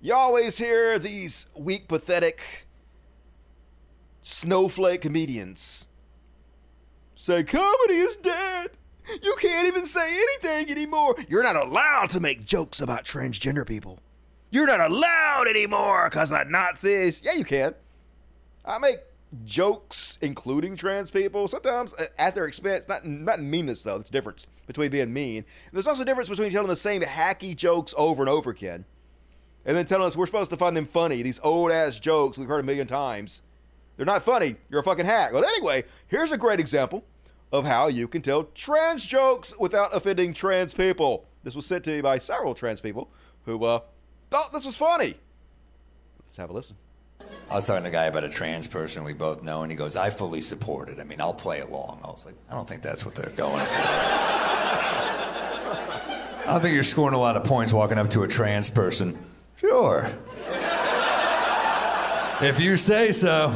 [0.00, 2.66] you always hear these weak, pathetic
[4.20, 5.88] snowflake comedians
[7.14, 8.70] say comedy is dead.
[9.22, 11.16] You can't even say anything anymore.
[11.28, 13.98] You're not allowed to make jokes about transgender people.
[14.50, 17.22] You're not allowed anymore because the Nazis.
[17.24, 17.74] Yeah, you can.
[18.64, 18.98] I make
[19.44, 22.88] jokes including trans people sometimes at their expense.
[22.88, 23.98] Not not meanness though.
[23.98, 25.44] There's a difference between being mean.
[25.72, 28.84] There's also a difference between telling the same hacky jokes over and over again,
[29.64, 31.22] and then telling us we're supposed to find them funny.
[31.22, 33.42] These old ass jokes we've heard a million times.
[33.96, 34.56] They're not funny.
[34.70, 35.32] You're a fucking hack.
[35.32, 37.04] But anyway, here's a great example
[37.50, 41.26] of how you can tell trans jokes without offending trans people.
[41.42, 43.10] This was sent to me by several trans people
[43.44, 43.80] who uh,
[44.30, 45.14] thought this was funny.
[46.24, 46.76] Let's have a listen.
[47.50, 49.76] I was talking to a guy about a trans person we both know, and he
[49.76, 51.00] goes, I fully support it.
[51.00, 52.00] I mean, I'll play along.
[52.04, 53.82] I was like, I don't think that's what they're going for.
[56.46, 59.18] I don't think you're scoring a lot of points walking up to a trans person.
[59.56, 60.10] Sure.
[62.42, 63.48] if you say so.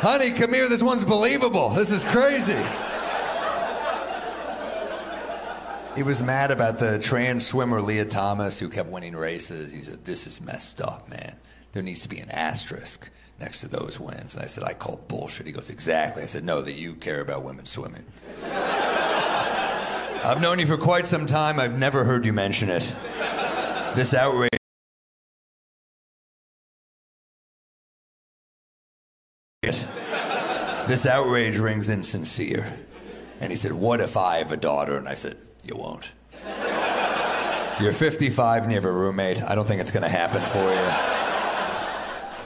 [0.00, 0.68] Honey, come here.
[0.68, 1.70] This one's believable.
[1.70, 2.60] This is crazy.
[5.94, 9.72] He was mad about the trans swimmer Lia Thomas who kept winning races.
[9.72, 11.36] He said, This is messed up, man.
[11.72, 14.34] There needs to be an asterisk next to those wins.
[14.34, 15.46] And I said, I call bullshit.
[15.46, 16.22] He goes, Exactly.
[16.22, 18.04] I said, No, that you care about women swimming.
[20.24, 21.58] I've known you for quite some time.
[21.58, 22.94] I've never heard you mention it.
[23.96, 24.50] This outrage.
[30.86, 32.78] This outrage rings insincere.
[33.40, 34.96] And he said, What if I have a daughter?
[34.96, 36.12] And I said, You won't.
[37.80, 39.42] You're 55 and you have a roommate.
[39.42, 41.31] I don't think it's going to happen for you.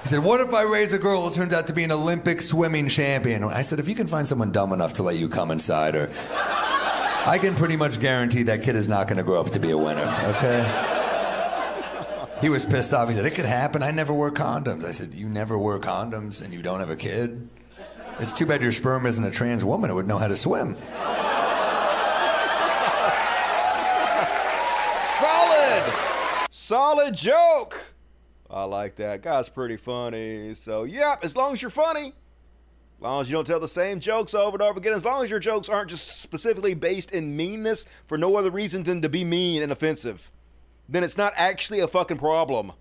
[0.07, 2.41] He said, What if I raise a girl who turns out to be an Olympic
[2.41, 3.43] swimming champion?
[3.43, 6.09] I said, If you can find someone dumb enough to let you come inside her,
[7.27, 9.73] I can pretty much guarantee that kid is not going to grow up to be
[9.73, 10.63] a winner, okay?
[12.41, 13.09] He was pissed off.
[13.09, 13.83] He said, It could happen.
[13.83, 14.85] I never wear condoms.
[14.85, 17.49] I said, You never wear condoms and you don't have a kid?
[18.21, 20.77] It's too bad your sperm isn't a trans woman who would know how to swim.
[25.03, 25.93] Solid!
[26.53, 27.96] Solid joke!
[28.51, 29.23] I like that.
[29.23, 30.55] Guy's pretty funny.
[30.55, 34.01] So, yep, as long as you're funny, as long as you don't tell the same
[34.01, 37.37] jokes over and over again, as long as your jokes aren't just specifically based in
[37.37, 40.31] meanness for no other reason than to be mean and offensive,
[40.89, 42.73] then it's not actually a fucking problem.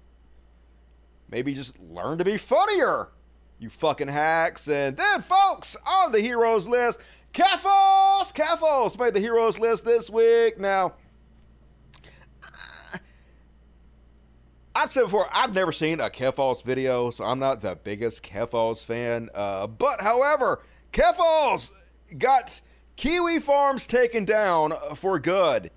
[1.30, 3.10] Maybe just learn to be funnier,
[3.60, 4.68] you fucking hacks.
[4.68, 7.02] And then, folks, on the heroes list,
[7.34, 8.32] Keffals!
[8.34, 10.60] Keffals made the heroes list this week.
[10.60, 10.94] Now,
[14.77, 18.84] I've said before, I've never seen a Keffals video, so I'm not the biggest Keffals
[18.84, 19.30] fan.
[19.34, 20.61] Uh, but, however,
[20.91, 21.72] Keffals
[22.18, 22.60] got
[22.97, 25.72] Kiwi Farms taken down for good.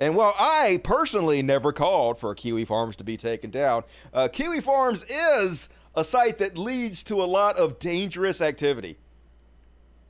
[0.00, 4.62] And while I personally never called for Kiwi Farms to be taken down, uh, Kiwi
[4.62, 8.96] Farms is a site that leads to a lot of dangerous activity.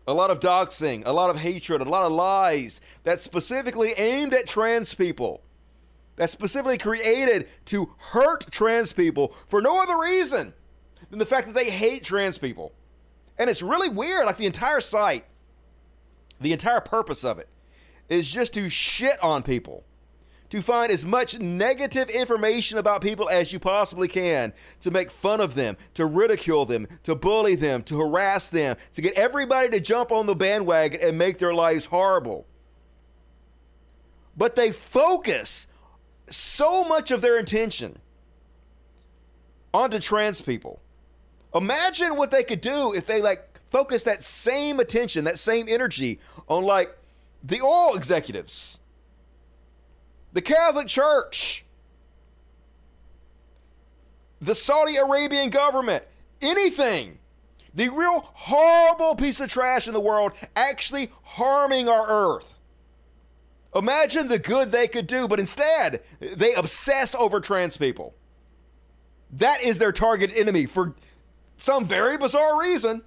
[0.06, 4.34] A lot of doxing, a lot of hatred, a lot of lies that's specifically aimed
[4.34, 5.42] at trans people.
[6.16, 10.52] That's specifically created to hurt trans people for no other reason
[11.10, 12.72] than the fact that they hate trans people.
[13.38, 14.26] And it's really weird.
[14.26, 15.24] Like the entire site,
[16.40, 17.48] the entire purpose of it
[18.08, 19.84] is just to shit on people,
[20.50, 25.40] to find as much negative information about people as you possibly can, to make fun
[25.40, 29.80] of them, to ridicule them, to bully them, to harass them, to get everybody to
[29.80, 32.46] jump on the bandwagon and make their lives horrible.
[34.36, 35.68] But they focus
[36.28, 37.98] so much of their attention
[39.74, 40.80] onto trans people.
[41.54, 46.20] Imagine what they could do if they like focus that same attention, that same energy
[46.48, 46.96] on like
[47.42, 48.78] the oil executives,
[50.32, 51.64] the Catholic Church,
[54.40, 56.04] the Saudi Arabian government,
[56.40, 57.18] anything.
[57.74, 62.58] The real horrible piece of trash in the world actually harming our earth.
[63.74, 68.14] Imagine the good they could do, but instead, they obsess over trans people.
[69.30, 70.94] That is their target enemy for
[71.56, 73.02] some very bizarre reason.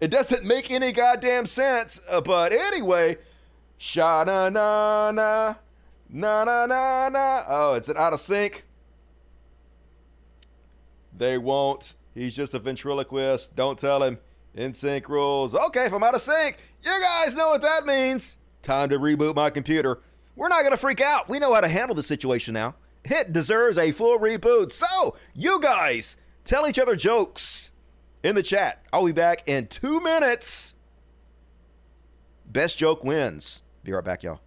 [0.00, 3.16] It doesn't make any goddamn sense, uh, but anyway,
[3.78, 5.54] sha na na na
[6.08, 7.42] na na na na.
[7.48, 8.64] Oh, it's an out of sync.
[11.16, 11.94] They won't.
[12.14, 13.54] He's just a ventriloquist.
[13.54, 14.18] Don't tell him.
[14.54, 15.54] In sync rules.
[15.54, 18.38] Okay, if I'm out of sync, you guys know what that means.
[18.64, 20.00] Time to reboot my computer.
[20.36, 21.28] We're not going to freak out.
[21.28, 22.74] We know how to handle the situation now.
[23.04, 24.72] It deserves a full reboot.
[24.72, 27.70] So, you guys, tell each other jokes
[28.22, 28.82] in the chat.
[28.90, 30.74] I'll be back in two minutes.
[32.46, 33.60] Best joke wins.
[33.84, 34.40] Be right back, y'all.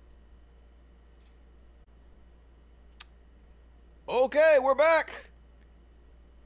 [4.09, 5.29] Okay, we're back.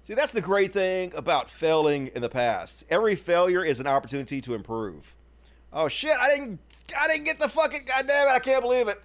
[0.03, 2.84] See, that's the great thing about failing in the past.
[2.89, 5.15] Every failure is an opportunity to improve.
[5.72, 6.60] Oh shit, I didn't
[6.99, 9.01] I didn't get the fucking goddamn it, I can't believe it.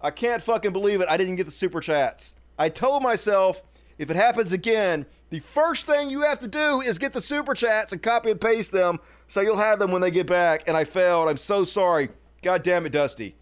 [0.00, 1.08] I can't fucking believe it.
[1.08, 2.34] I didn't get the super chats.
[2.58, 3.62] I told myself
[3.98, 7.54] if it happens again, the first thing you have to do is get the super
[7.54, 8.98] chats and copy and paste them
[9.28, 10.64] so you'll have them when they get back.
[10.66, 11.28] And I failed.
[11.28, 12.10] I'm so sorry.
[12.42, 13.36] God damn it, Dusty.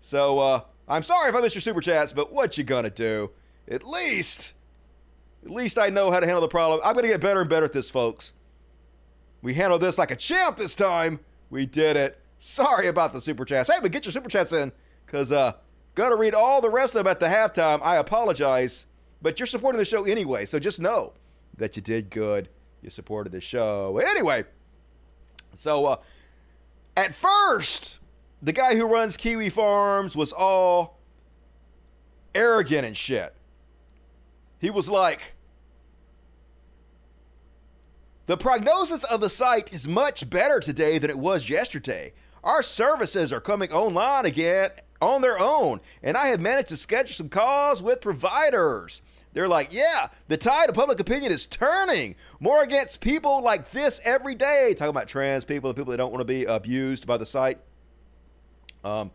[0.00, 3.30] So uh, I'm sorry if I missed your super chats, but what you gonna do?
[3.68, 4.54] At least,
[5.44, 6.80] at least I know how to handle the problem.
[6.84, 8.32] I'm gonna get better and better at this, folks.
[9.40, 11.20] We handled this like a champ this time.
[11.50, 12.21] We did it.
[12.44, 13.70] Sorry about the super chats.
[13.72, 14.72] Hey, but get your super chats in,
[15.06, 15.52] cause uh,
[15.94, 17.80] gonna read all the rest of them at the halftime.
[17.84, 18.86] I apologize,
[19.22, 21.12] but you're supporting the show anyway, so just know
[21.56, 22.48] that you did good.
[22.82, 24.42] You supported the show anyway.
[25.54, 25.96] So uh,
[26.96, 28.00] at first,
[28.42, 30.98] the guy who runs Kiwi Farms was all
[32.34, 33.36] arrogant and shit.
[34.58, 35.36] He was like,
[38.26, 42.12] the prognosis of the site is much better today than it was yesterday.
[42.44, 44.70] Our services are coming online again
[45.00, 49.02] on their own, and I have managed to schedule some calls with providers.
[49.32, 54.00] They're like, yeah, the tide of public opinion is turning more against people like this
[54.04, 54.74] every day.
[54.76, 57.58] Talking about trans people and people that don't want to be abused by the site.
[58.84, 59.10] Um,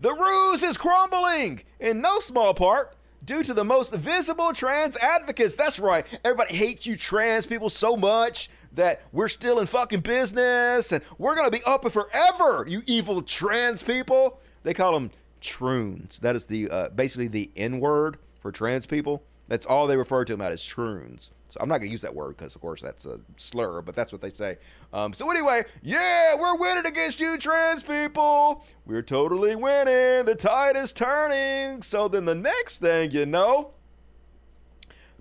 [0.00, 5.54] the ruse is crumbling in no small part due to the most visible trans advocates.
[5.54, 6.06] That's right.
[6.24, 11.34] Everybody hates you trans people so much that we're still in fucking business and we're
[11.34, 14.40] going to be up forever, you evil trans people.
[14.62, 15.10] They call them
[15.40, 16.18] troons.
[16.20, 19.22] That is the uh, basically the N word for trans people.
[19.48, 21.32] That's all they refer to them as troons.
[21.48, 23.96] So I'm not going to use that word because, of course, that's a slur, but
[23.96, 24.58] that's what they say.
[24.92, 28.64] Um, so anyway, yeah, we're winning against you, trans people.
[28.86, 30.26] We're totally winning.
[30.26, 31.82] The tide is turning.
[31.82, 33.72] So then the next thing you know,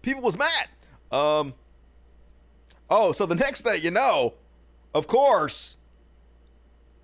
[0.04, 0.68] people was mad.
[1.12, 1.56] Um,
[2.90, 4.34] oh, so the next thing you know,
[4.94, 5.78] of course,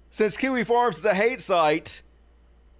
[0.09, 2.01] since Kiwi Farms is a hate site,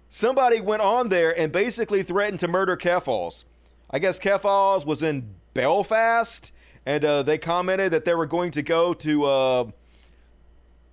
[0.08, 3.44] somebody went on there and basically threatened to murder Keffals.
[3.90, 6.52] I guess Keffals was in Belfast,
[6.84, 9.64] and uh, they commented that they were going to go to uh,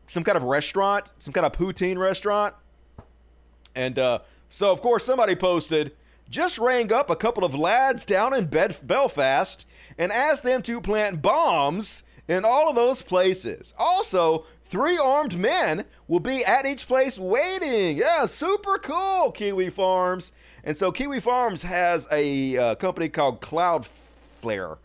[0.08, 2.56] some kind of restaurant, some kind of poutine restaurant.
[3.76, 4.20] And uh,
[4.50, 5.94] so, of course, somebody posted,
[6.30, 9.68] just rang up a couple of lads down in Bed- Belfast
[9.98, 13.74] and asked them to plant bombs in all of those places.
[13.78, 17.98] Also, three armed men will be at each place waiting.
[17.98, 20.32] Yeah, super cool, Kiwi Farms.
[20.64, 24.78] And so, Kiwi Farms has a uh, company called Cloudflare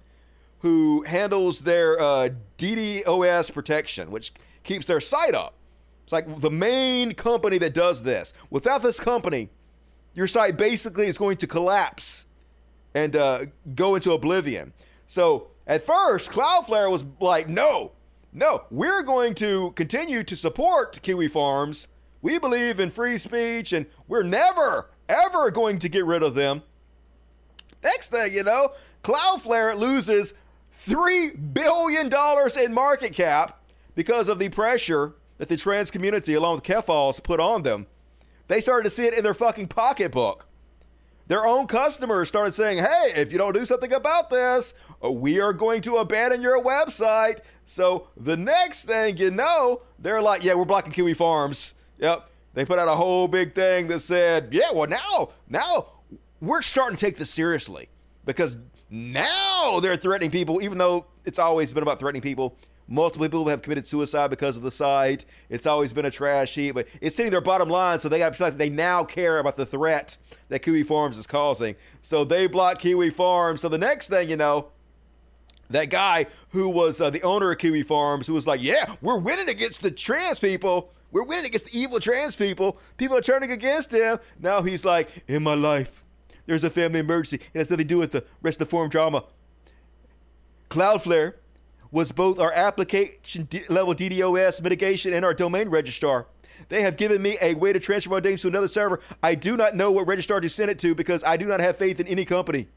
[0.61, 2.29] who handles their uh,
[2.59, 4.33] DDoS protection, which
[4.65, 5.55] keeps their site up.
[6.03, 8.33] It's like the main company that does this.
[8.51, 9.51] Without this company,
[10.19, 12.27] your site basically is going to collapse
[12.93, 13.47] and uh,
[13.77, 14.73] go into oblivion.
[15.07, 17.93] So at first, Cloudflare was like, no,
[18.33, 21.87] no, we're going to continue to support Kiwi Farms.
[22.21, 26.63] We believe in free speech and we're never, ever going to get rid of them.
[27.85, 28.73] Next thing you know,
[29.05, 30.35] Cloudflare loses
[30.85, 32.11] $3 billion
[32.65, 33.63] in market cap
[33.95, 37.87] because of the pressure that the trans community, along with Keffals, put on them.
[38.49, 40.47] They started to see it in their fucking pocketbook.
[41.29, 44.73] Their own customers started saying, hey, if you don't do something about this,
[45.05, 47.41] uh, we are going to abandon your website.
[47.67, 51.75] So the next thing you know, they're like, yeah, we're blocking Kiwi Farms.
[51.99, 52.31] Yep.
[52.55, 55.89] They put out a whole big thing that said, yeah, well, now, now
[56.41, 57.91] we're starting to take this seriously
[58.25, 58.57] because
[58.89, 62.57] now they're threatening people, even though it's always been about threatening people.
[62.91, 65.27] Multiple people have committed suicide because of the site.
[65.51, 68.35] It's always been a trash heap, but it's hitting their bottom line, so they got
[68.35, 70.17] to like they now care about the threat
[70.49, 71.77] that Kiwi Farms is causing.
[72.01, 73.61] So they block Kiwi Farms.
[73.61, 74.69] So the next thing you know,
[75.69, 79.19] that guy who was uh, the owner of Kiwi Farms, who was like, "Yeah, we're
[79.19, 80.91] winning against the trans people.
[81.13, 82.79] We're winning against the evil trans people.
[82.97, 86.07] People are turning against him." Now he's like, "In my life,
[86.47, 87.45] there's a family emergency.
[87.53, 89.25] It has nothing to do with the rest of the forum drama."
[90.71, 91.35] Cloudflare
[91.91, 96.27] was both our application level DDoS mitigation and our domain registrar.
[96.69, 99.01] They have given me a way to transfer my names to another server.
[99.23, 101.77] I do not know what registrar to send it to because I do not have
[101.77, 102.69] faith in any company.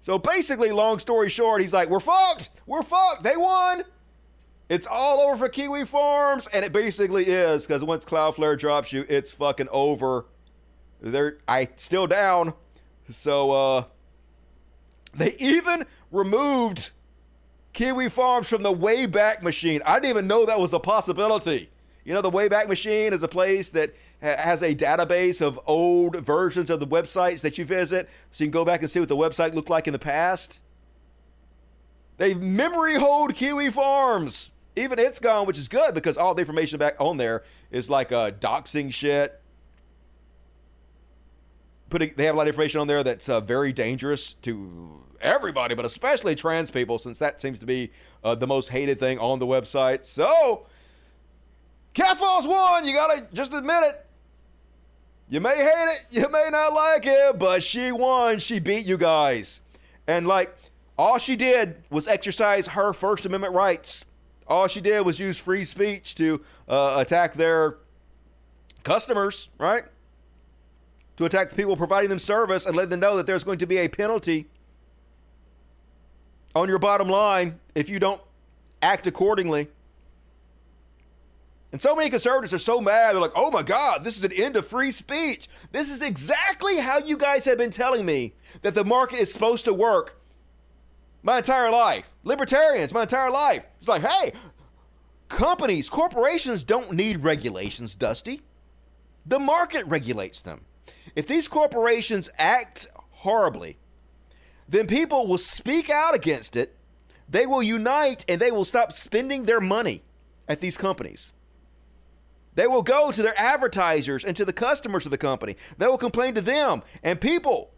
[0.00, 2.50] So basically, long story short, he's like, We're fucked.
[2.66, 3.22] We're fucked.
[3.22, 3.84] They won.
[4.68, 6.48] It's all over for Kiwi Farms.
[6.48, 10.26] And it basically is because once Cloudflare drops you, it's fucking over.
[11.00, 12.54] They're I still down.
[13.08, 13.84] So uh
[15.14, 16.90] they even removed
[17.76, 19.82] Kiwi Farms from the Wayback Machine.
[19.84, 21.68] I didn't even know that was a possibility.
[22.06, 26.70] You know, the Wayback Machine is a place that has a database of old versions
[26.70, 29.16] of the websites that you visit, so you can go back and see what the
[29.16, 30.62] website looked like in the past.
[32.16, 34.52] They memory hold Kiwi Farms.
[34.74, 38.10] Even it's gone, which is good because all the information back on there is like
[38.10, 39.38] uh, doxing shit.
[41.90, 45.74] Putting, they have a lot of information on there that's uh, very dangerous to everybody,
[45.74, 47.90] but especially trans people, since that seems to be
[48.24, 50.04] uh, the most hated thing on the website.
[50.04, 50.66] So,
[51.94, 52.86] Keffals won.
[52.86, 54.06] You gotta just admit it.
[55.28, 58.38] You may hate it, you may not like it, but she won.
[58.38, 59.60] She beat you guys.
[60.06, 60.56] And like,
[60.96, 64.04] all she did was exercise her First Amendment rights.
[64.46, 67.78] All she did was use free speech to uh, attack their
[68.84, 69.84] customers, right?
[71.16, 73.66] To attack the people providing them service and let them know that there's going to
[73.66, 74.46] be a penalty
[76.56, 78.20] on your bottom line if you don't
[78.80, 79.68] act accordingly.
[81.70, 83.12] And so many conservatives are so mad.
[83.12, 85.48] They're like, oh my God, this is an end of free speech.
[85.72, 89.66] This is exactly how you guys have been telling me that the market is supposed
[89.66, 90.18] to work
[91.22, 92.08] my entire life.
[92.24, 93.66] Libertarians, my entire life.
[93.78, 94.32] It's like, hey,
[95.28, 98.40] companies, corporations don't need regulations, Dusty.
[99.26, 100.62] The market regulates them.
[101.14, 103.76] If these corporations act horribly,
[104.68, 106.76] then people will speak out against it.
[107.28, 110.02] They will unite and they will stop spending their money
[110.48, 111.32] at these companies.
[112.54, 115.56] They will go to their advertisers and to the customers of the company.
[115.76, 117.70] They will complain to them, and people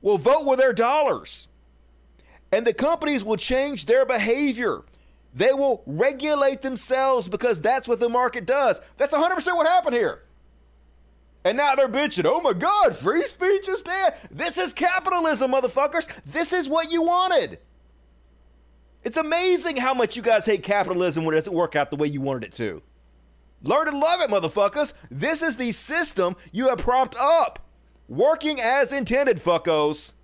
[0.00, 1.48] will vote with their dollars.
[2.50, 4.84] And the companies will change their behavior.
[5.34, 8.80] They will regulate themselves because that's what the market does.
[8.96, 10.22] That's 100% what happened here.
[11.46, 14.16] And now they're bitching, oh my God, free speech is dead.
[14.32, 16.08] This is capitalism, motherfuckers.
[16.24, 17.60] This is what you wanted.
[19.04, 22.08] It's amazing how much you guys hate capitalism when it doesn't work out the way
[22.08, 22.82] you wanted it to.
[23.62, 24.92] Learn to love it, motherfuckers.
[25.08, 27.64] This is the system you have propped up.
[28.08, 30.14] Working as intended, fuckos.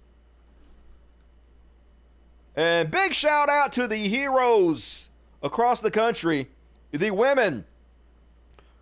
[2.56, 6.48] And big shout out to the heroes across the country,
[6.90, 7.64] the women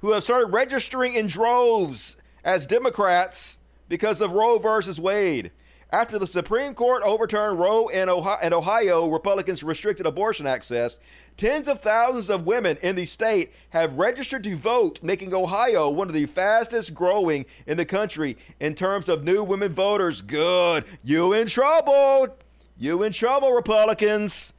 [0.00, 5.50] who have started registering in droves as Democrats because of Roe versus Wade.
[5.92, 10.98] After the Supreme Court overturned Roe and Ohio, and Ohio, Republicans restricted abortion access,
[11.36, 16.06] tens of thousands of women in the state have registered to vote, making Ohio one
[16.06, 20.22] of the fastest growing in the country in terms of new women voters.
[20.22, 20.84] Good.
[21.02, 22.36] You in trouble.
[22.78, 24.52] You in trouble, Republicans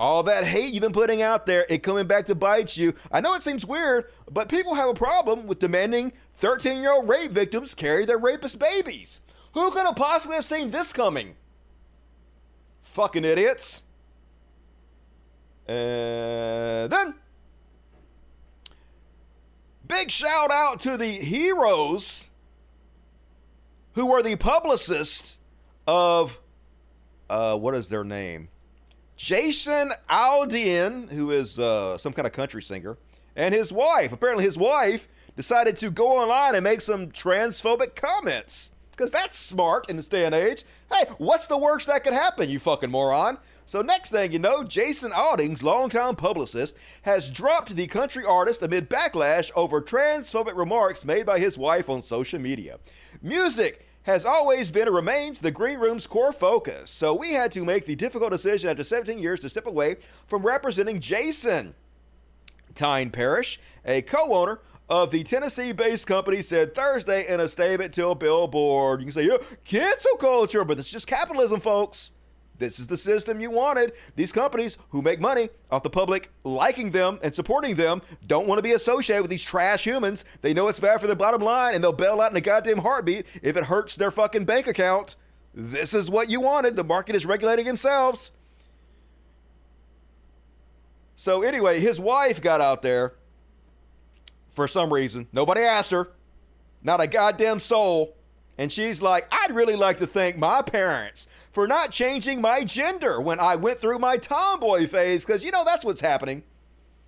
[0.00, 2.94] all that hate you've been putting out there, it coming back to bite you.
[3.10, 7.08] I know it seems weird, but people have a problem with demanding 13 year old
[7.08, 9.20] rape victims carry their rapist babies.
[9.54, 11.36] Who could have possibly have seen this coming?
[12.82, 13.82] Fucking idiots.
[15.66, 17.14] And then,
[19.86, 22.28] big shout out to the heroes
[23.94, 25.38] who were the publicists
[25.86, 26.40] of
[27.30, 28.48] uh, what is their name?
[29.22, 32.98] Jason Aldean, who is uh, some kind of country singer,
[33.36, 34.12] and his wife.
[34.12, 38.70] Apparently, his wife decided to go online and make some transphobic comments.
[38.90, 40.64] Because that's smart in this day and age.
[40.92, 43.38] Hey, what's the worst that could happen, you fucking moron?
[43.64, 48.90] So, next thing you know, Jason Aldean's longtime publicist has dropped the country artist amid
[48.90, 52.80] backlash over transphobic remarks made by his wife on social media.
[53.22, 57.64] Music has always been and remains the Green Room's core focus, so we had to
[57.64, 59.96] make the difficult decision after 17 years to step away
[60.26, 61.74] from representing Jason.
[62.74, 67.92] Tyne Parrish, a co owner of the Tennessee based company, said Thursday in a statement
[67.94, 69.00] to billboard.
[69.00, 72.12] You can say, yeah, cancel culture, but it's just capitalism, folks.
[72.62, 73.92] This is the system you wanted.
[74.14, 78.58] These companies who make money off the public liking them and supporting them don't want
[78.58, 80.24] to be associated with these trash humans.
[80.42, 82.78] They know it's bad for their bottom line and they'll bail out in a goddamn
[82.78, 85.16] heartbeat if it hurts their fucking bank account.
[85.52, 86.76] This is what you wanted.
[86.76, 88.30] The market is regulating themselves.
[91.16, 93.14] So, anyway, his wife got out there
[94.50, 95.26] for some reason.
[95.32, 96.12] Nobody asked her,
[96.80, 98.16] not a goddamn soul.
[98.58, 103.20] And she's like, I'd really like to thank my parents for not changing my gender
[103.20, 106.42] when I went through my tomboy phase, because you know that's what's happening.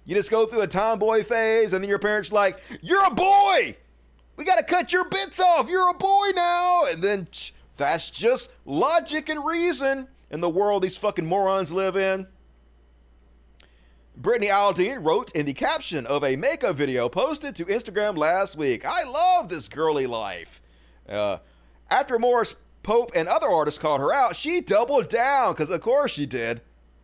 [0.05, 3.77] You just go through a tomboy phase, and then your parents like, You're a boy!
[4.37, 5.69] We gotta cut your bits off!
[5.69, 6.83] You're a boy now!
[6.91, 7.29] And then
[7.77, 12.27] that's just logic and reason in the world these fucking morons live in.
[14.17, 18.85] Brittany Aldean wrote in the caption of a makeup video posted to Instagram last week
[18.85, 20.61] I love this girly life.
[21.09, 21.39] Uh,
[21.91, 26.13] after Morris Pope and other artists called her out, she doubled down because, of course,
[26.13, 26.61] she did.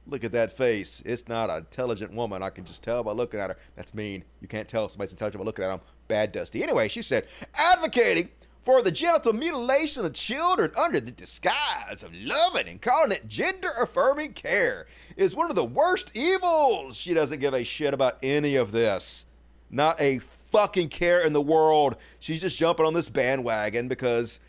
[0.07, 1.03] Look at that face.
[1.05, 2.43] It's not an intelligent woman.
[2.43, 3.57] I can just tell by looking at her.
[3.77, 4.25] That's mean.
[4.41, 5.81] You can't tell somebody's intelligent by looking at them.
[6.09, 6.63] Bad Dusty.
[6.63, 8.31] Anyway, she said, advocating
[8.63, 13.71] for the genital mutilation of children under the disguise of loving and calling it gender
[13.81, 14.87] affirming care
[15.17, 16.97] is one of the worst evils.
[16.97, 19.27] She doesn't give a shit about any of this.
[19.71, 20.19] Not a
[20.51, 21.97] fucking care in the world.
[22.19, 24.41] She's just jumping on this bandwagon because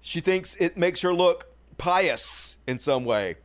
[0.00, 1.46] she thinks it makes her look
[1.78, 3.36] pious in some way.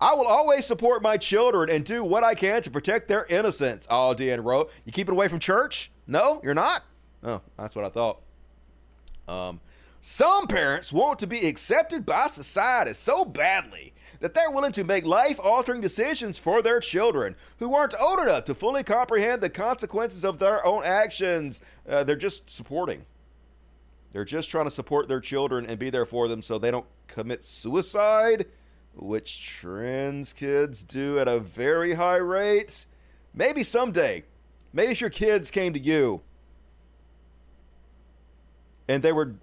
[0.00, 3.86] I will always support my children and do what I can to protect their innocence,
[3.88, 4.70] Aldean wrote.
[4.84, 5.90] You keeping away from church?
[6.06, 6.84] No, you're not?
[7.24, 8.20] Oh, that's what I thought.
[9.26, 9.60] Um,
[10.00, 15.04] some parents want to be accepted by society so badly that they're willing to make
[15.04, 20.24] life altering decisions for their children who aren't old enough to fully comprehend the consequences
[20.24, 21.60] of their own actions.
[21.88, 23.04] Uh, they're just supporting.
[24.12, 26.86] They're just trying to support their children and be there for them so they don't
[27.06, 28.46] commit suicide,
[28.94, 32.86] which trans kids do at a very high rate.
[33.34, 34.24] Maybe someday,
[34.72, 36.22] maybe if your kids came to you
[38.88, 39.34] and they were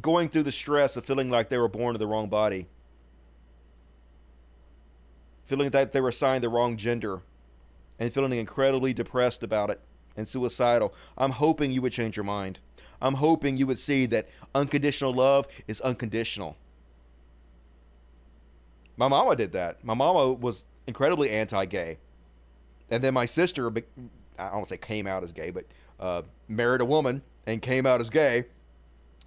[0.00, 2.66] going through the stress of feeling like they were born in the wrong body,
[5.44, 7.22] feeling that they were assigned the wrong gender,
[7.98, 9.80] and feeling incredibly depressed about it
[10.16, 10.94] and suicidal.
[11.18, 12.58] I'm hoping you would change your mind.
[13.02, 16.56] I'm hoping you would see that unconditional love is unconditional.
[18.96, 19.82] My mama did that.
[19.82, 21.98] My mama was incredibly anti gay.
[22.90, 23.72] And then my sister, I
[24.38, 25.64] don't want to say came out as gay, but
[25.98, 28.46] uh, married a woman and came out as gay.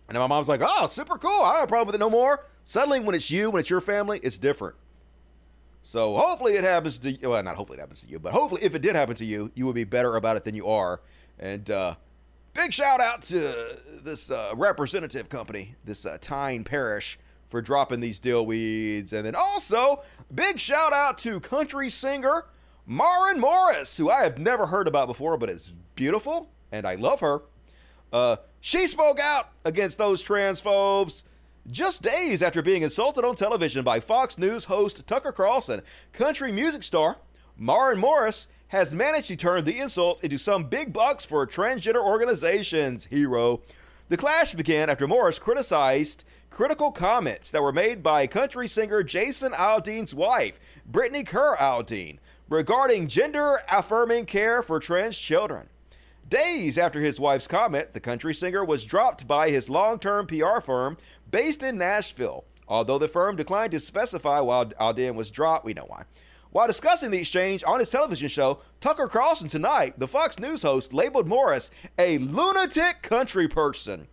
[0.10, 1.42] And my mom's like, oh, super cool.
[1.44, 2.46] I don't have a problem with it no more.
[2.66, 4.76] Suddenly, when it's you, when it's your family, it's different.
[5.82, 7.30] So hopefully it happens to you.
[7.30, 9.52] Well, not hopefully it happens to you, but hopefully if it did happen to you,
[9.56, 11.02] you would be better about it than you are.
[11.40, 11.96] And uh,
[12.54, 13.54] big shout out to
[14.02, 17.20] this uh, representative company, this uh, Tyne Parrish,
[17.50, 19.14] for dropping these dill weeds.
[19.14, 20.04] And then also,
[20.34, 22.46] big shout out to country singer
[22.86, 27.22] Maren Morris, who I have never heard about before, but is beautiful and I love
[27.22, 27.44] her.
[28.14, 31.24] Uh, she spoke out against those transphobes
[31.70, 35.82] just days after being insulted on television by Fox News host Tucker Carlson,
[36.12, 37.18] country music star
[37.58, 43.06] Maren Morris has managed to turn the insult into some big bucks for transgender organizations.
[43.06, 43.62] Hero.
[44.10, 49.54] The clash began after Morris criticized critical comments that were made by country singer Jason
[49.54, 52.20] Aldean's wife, Brittany Kerr Aldean,
[52.50, 55.70] regarding gender affirming care for trans children.
[56.34, 60.62] Days after his wife's comment, the country singer was dropped by his long term PR
[60.62, 60.98] firm
[61.30, 62.44] based in Nashville.
[62.68, 66.06] Although the firm declined to specify why Aldean was dropped, we know why.
[66.50, 70.92] While discussing the exchange on his television show, Tucker Carlson Tonight, the Fox News host
[70.92, 71.70] labeled Morris
[72.00, 74.08] a lunatic country person.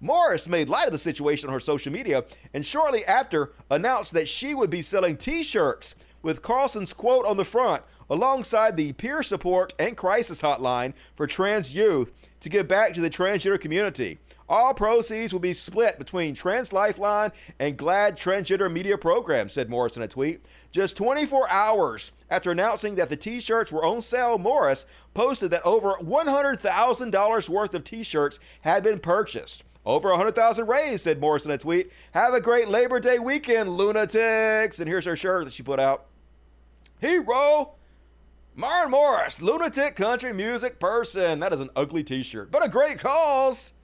[0.00, 4.28] Morris made light of the situation on her social media and shortly after announced that
[4.28, 9.22] she would be selling t shirts with Carlson's quote on the front, alongside the peer
[9.22, 14.18] support and crisis hotline for trans youth to give back to the transgender community.
[14.48, 19.96] All proceeds will be split between Trans Lifeline and GLAAD Transgender Media Program, said Morris
[19.96, 20.44] in a tweet.
[20.70, 24.84] Just 24 hours after announcing that the t shirts were on sale, Morris
[25.14, 29.64] posted that over $100,000 worth of t shirts had been purchased.
[29.86, 31.92] Over 100,000 raised, said Morris in a tweet.
[32.12, 34.80] Have a great Labor Day weekend, lunatics.
[34.80, 36.06] And here's her shirt that she put out.
[37.04, 37.74] Hero!
[38.56, 41.38] Maren Morris, lunatic country music person.
[41.40, 43.74] That is an ugly t shirt, but a great cause.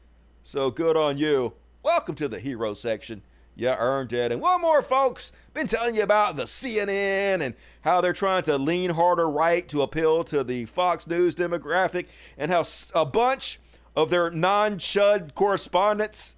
[0.42, 1.52] So good on you.
[1.82, 3.20] Welcome to the hero section.
[3.54, 4.32] You earned it.
[4.32, 5.32] And one more, folks.
[5.52, 9.82] Been telling you about the CNN and how they're trying to lean harder right to
[9.82, 12.06] appeal to the Fox News demographic,
[12.38, 12.62] and how
[12.94, 13.60] a bunch
[13.94, 16.36] of their non chud correspondents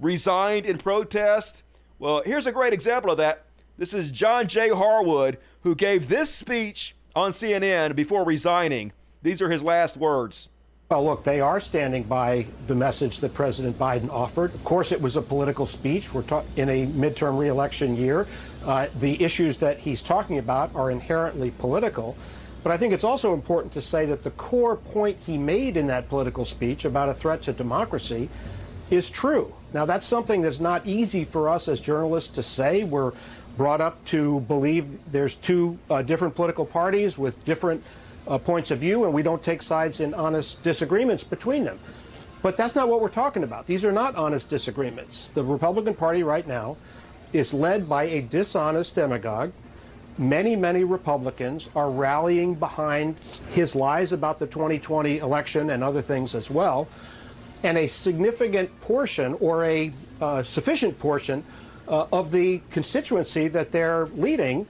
[0.00, 1.62] resigned in protest.
[1.98, 3.44] Well, here's a great example of that.
[3.80, 4.68] This is John J.
[4.68, 8.92] Harwood, who gave this speech on CNN before resigning.
[9.22, 10.50] These are his last words.
[10.90, 14.54] Well, look, they are standing by the message that President Biden offered.
[14.54, 16.12] Of course, it was a political speech.
[16.12, 18.26] We're ta- in a midterm reelection year.
[18.66, 22.18] Uh, the issues that he's talking about are inherently political.
[22.62, 25.86] But I think it's also important to say that the core point he made in
[25.86, 28.28] that political speech about a threat to democracy
[28.90, 29.54] is true.
[29.72, 32.82] Now, that's something that's not easy for us as journalists to say.
[32.82, 33.12] We're
[33.60, 37.84] brought up to believe there's two uh, different political parties with different
[38.26, 41.78] uh, points of view, and we don't take sides in honest disagreements between them.
[42.40, 43.66] But that's not what we're talking about.
[43.66, 45.26] These are not honest disagreements.
[45.26, 46.78] The Republican Party right now
[47.34, 49.52] is led by a dishonest demagogue.
[50.16, 53.16] Many, many Republicans are rallying behind
[53.50, 56.88] his lies about the 2020 election and other things as well.
[57.62, 61.44] And a significant portion, or a uh, sufficient portion,
[61.90, 64.66] uh, of the constituency that they're leading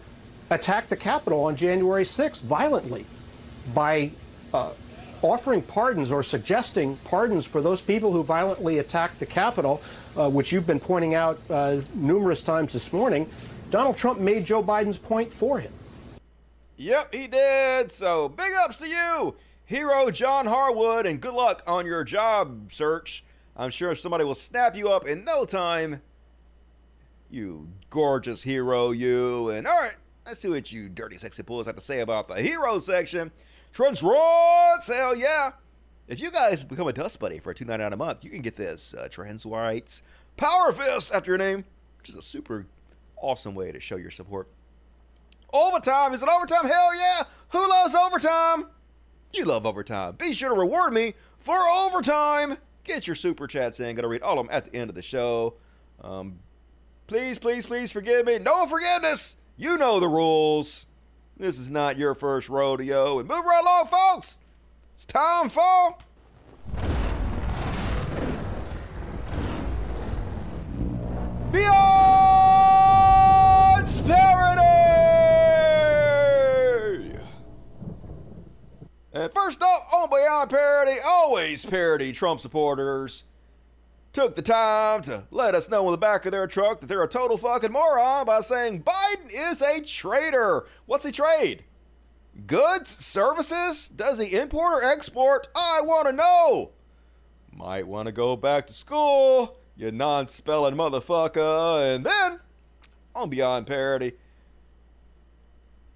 [0.48, 3.04] attacked the Capitol on January 6th violently
[3.74, 4.10] by
[4.52, 4.72] uh,
[5.22, 9.82] offering pardons or suggesting pardons for those people who violently attacked the Capitol,
[10.16, 13.28] uh, which you've been pointing out uh, numerous times this morning.
[13.70, 15.72] Donald Trump made Joe Biden's point for him.
[16.78, 17.92] Yep, he did.
[17.92, 19.36] So big ups to you,
[19.66, 23.22] hero John Harwood, and good luck on your job search.
[23.56, 26.00] I'm sure somebody will snap you up in no time.
[27.30, 29.50] You gorgeous hero, you.
[29.50, 29.96] And all right,
[30.26, 33.30] let's see what you dirty, sexy pools have to say about the hero section.
[33.72, 35.52] Trans rights, hell yeah.
[36.08, 38.42] If you guys become a Dust Buddy for two ninety nine a month, you can
[38.42, 40.02] get this uh, Trans Rights
[40.36, 41.64] Power Fist after your name,
[41.98, 42.66] which is a super
[43.22, 44.48] awesome way to show your support.
[45.52, 46.64] Overtime is it overtime?
[46.64, 47.22] Hell yeah!
[47.50, 48.66] Who loves overtime?
[49.32, 50.16] You love overtime.
[50.16, 52.56] Be sure to reward me for overtime.
[52.82, 53.94] Get your super chats in.
[53.94, 55.54] Gonna read all of them at the end of the show.
[56.02, 56.40] Um,
[57.10, 58.38] please, please, please forgive me.
[58.38, 59.36] No forgiveness.
[59.56, 60.86] You know the rules.
[61.36, 63.18] This is not your first rodeo.
[63.18, 64.38] And move right along, folks.
[64.94, 65.96] It's time for.
[71.50, 71.80] Beyond
[74.06, 74.60] Parody!
[79.12, 83.24] And first up on Beyond Parody, always parody Trump supporters
[84.12, 87.02] took the time to let us know in the back of their truck that they're
[87.02, 90.66] a total fucking moron by saying Biden is a traitor.
[90.86, 91.64] What's he trade?
[92.46, 92.90] Goods?
[92.90, 93.88] Services?
[93.88, 95.48] Does he import or export?
[95.54, 96.72] I want to know.
[97.52, 101.94] Might want to go back to school, you non spelling motherfucker.
[101.94, 102.40] And then,
[103.14, 104.12] on Beyond Parody.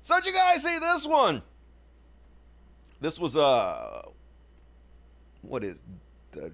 [0.01, 1.43] So, did you guys see this one?
[3.01, 4.03] This was, uh,
[5.43, 5.85] what is
[6.33, 6.53] the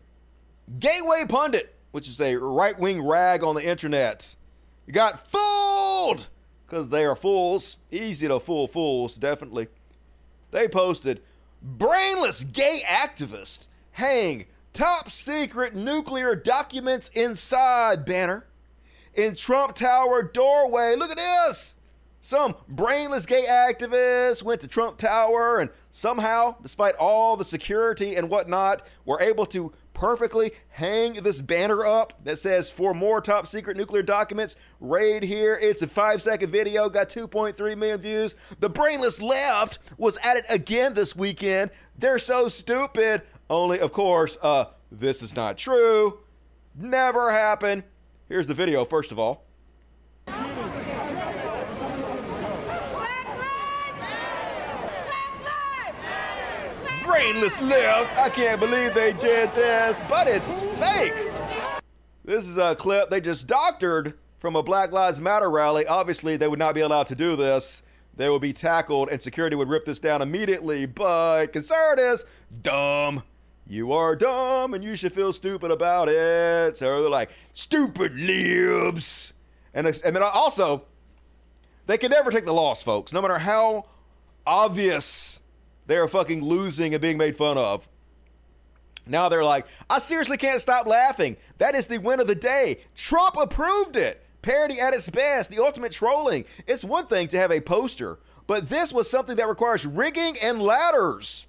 [0.79, 4.37] Gateway Pundit, which is a right wing rag on the internet.
[4.91, 6.27] Got fooled
[6.67, 7.79] because they are fools.
[7.91, 9.69] Easy to fool fools, definitely.
[10.51, 11.23] They posted
[11.63, 18.47] brainless gay activist hang top secret nuclear documents inside banner
[19.15, 20.95] in Trump Tower doorway.
[20.97, 21.77] Look at this.
[22.23, 28.29] Some brainless gay activists went to Trump Tower and somehow, despite all the security and
[28.29, 30.53] whatnot, were able to perfectly.
[30.71, 35.59] Hang this banner up that says for more top secret nuclear documents raid here.
[35.61, 38.35] It's a five second video got 2.3 million views.
[38.61, 41.71] The brainless left was at it again this weekend.
[41.99, 43.21] They're so stupid.
[43.51, 46.21] Only of course uh this is not true.
[46.75, 47.85] Never happened.
[48.27, 49.50] Here's the video first of all
[57.21, 57.61] brainless.
[57.61, 61.15] I can't believe they did this, but it's fake.
[62.25, 65.87] This is a clip they just doctored from a Black Lives Matter rally.
[65.87, 67.83] Obviously, they would not be allowed to do this.
[68.17, 70.87] they would be tackled and security would rip this down immediately.
[70.87, 72.25] But conservatives,
[72.63, 73.23] dumb.
[73.67, 76.77] You are dumb and you should feel stupid about it.
[76.77, 79.33] So they're like, stupid libs.
[79.75, 80.87] And, and then also,
[81.87, 83.87] they can never take the loss, folks, no matter how
[84.47, 85.40] obvious
[85.91, 87.89] they are fucking losing and being made fun of.
[89.07, 91.37] Now they're like, I seriously can't stop laughing.
[91.59, 92.83] That is the win of the day.
[92.95, 94.25] Trump approved it.
[94.41, 96.45] Parody at its best, the ultimate trolling.
[96.69, 100.63] It's one thing to have a poster, but this was something that requires rigging and
[100.63, 101.49] ladders.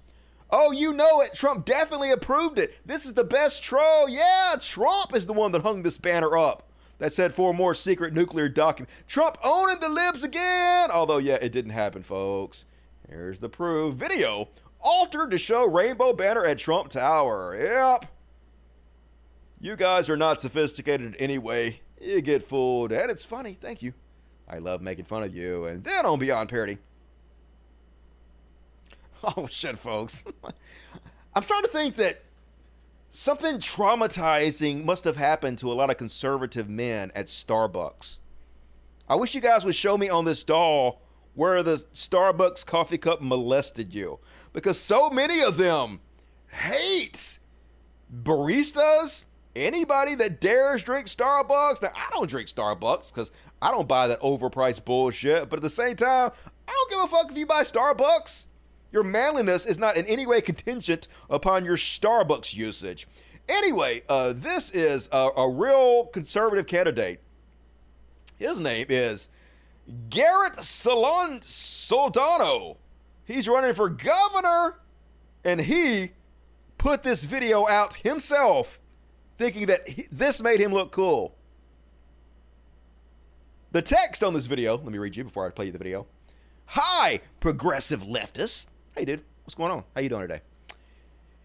[0.50, 1.34] Oh, you know it.
[1.34, 2.78] Trump definitely approved it.
[2.84, 4.08] This is the best troll.
[4.08, 8.12] Yeah, Trump is the one that hung this banner up that said for more secret
[8.12, 8.90] nuclear document.
[9.06, 10.90] Trump owning the libs again.
[10.90, 12.64] Although, yeah, it didn't happen, folks.
[13.12, 13.94] Here's the proof.
[13.96, 14.48] Video
[14.80, 17.54] altered to show rainbow banner at Trump Tower.
[17.54, 18.06] Yep.
[19.60, 21.80] You guys are not sophisticated anyway.
[22.00, 23.58] You get fooled, and it's funny.
[23.60, 23.92] Thank you.
[24.48, 25.66] I love making fun of you.
[25.66, 26.78] And then on Beyond Parody.
[29.36, 30.24] Oh, shit, folks.
[31.36, 32.24] I'm starting to think that
[33.08, 38.18] something traumatizing must have happened to a lot of conservative men at Starbucks.
[39.08, 41.02] I wish you guys would show me on this doll
[41.34, 44.18] where the Starbucks coffee cup molested you.
[44.52, 46.00] Because so many of them
[46.48, 47.38] hate
[48.22, 49.24] baristas,
[49.56, 51.82] anybody that dares drink Starbucks.
[51.82, 53.30] Now, I don't drink Starbucks because
[53.60, 55.48] I don't buy that overpriced bullshit.
[55.48, 56.30] But at the same time,
[56.68, 58.46] I don't give a fuck if you buy Starbucks.
[58.92, 63.08] Your manliness is not in any way contingent upon your Starbucks usage.
[63.48, 67.20] Anyway, uh, this is a, a real conservative candidate.
[68.38, 69.30] His name is
[70.08, 72.76] Garrett Salon Soldano.
[73.24, 74.78] He's running for governor,
[75.44, 76.12] and he
[76.78, 78.80] put this video out himself,
[79.38, 81.36] thinking that he, this made him look cool.
[83.72, 86.06] The text on this video, let me read you before I play you the video.
[86.66, 88.66] Hi, progressive leftist.
[88.96, 89.84] Hey, dude, what's going on?
[89.94, 90.42] How you doing today?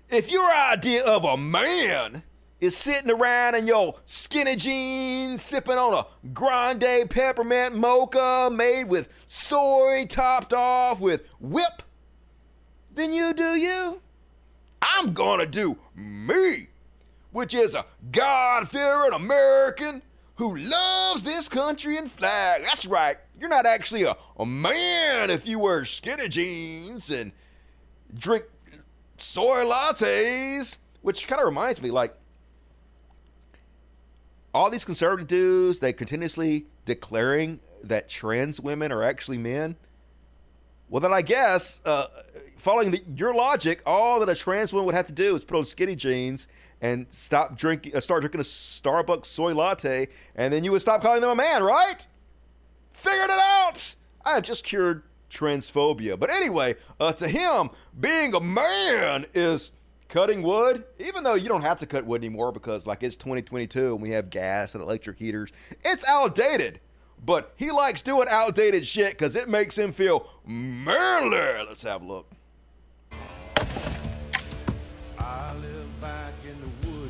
[0.09, 2.23] If your idea of a man
[2.59, 9.09] is sitting around in your skinny jeans, sipping on a grande peppermint mocha made with
[9.27, 11.83] soy topped off with whip,
[12.93, 14.01] then you do you.
[14.81, 16.67] I'm gonna do me,
[17.31, 20.01] which is a God fearing American
[20.35, 22.61] who loves this country and flag.
[22.61, 23.17] That's right.
[23.39, 27.31] You're not actually a, a man if you wear skinny jeans and
[28.13, 28.45] drink
[29.17, 32.15] soy lattes, which kind of reminds me like
[34.57, 39.75] all these conservative dudes, they continuously declaring that trans women are actually men.
[40.89, 42.07] Well, then I guess, uh,
[42.57, 45.57] following the, your logic, all that a trans woman would have to do is put
[45.57, 46.47] on skinny jeans
[46.81, 51.03] and stop drinking, uh, start drinking a Starbucks soy latte, and then you would stop
[51.03, 52.07] calling them a man, right?
[52.93, 53.93] Figured it out.
[54.25, 56.17] I have just cured transphobia.
[56.17, 57.69] But anyway, uh, to him,
[57.99, 59.71] being a man is
[60.09, 63.93] cutting wood, even though you don't have to cut wood anymore because, like, it's 2022
[63.93, 65.51] and we have gas and electric heaters.
[65.83, 66.79] It's outdated.
[67.25, 71.65] But he likes doing outdated shit because it makes him feel manly.
[71.67, 72.31] Let's have a look.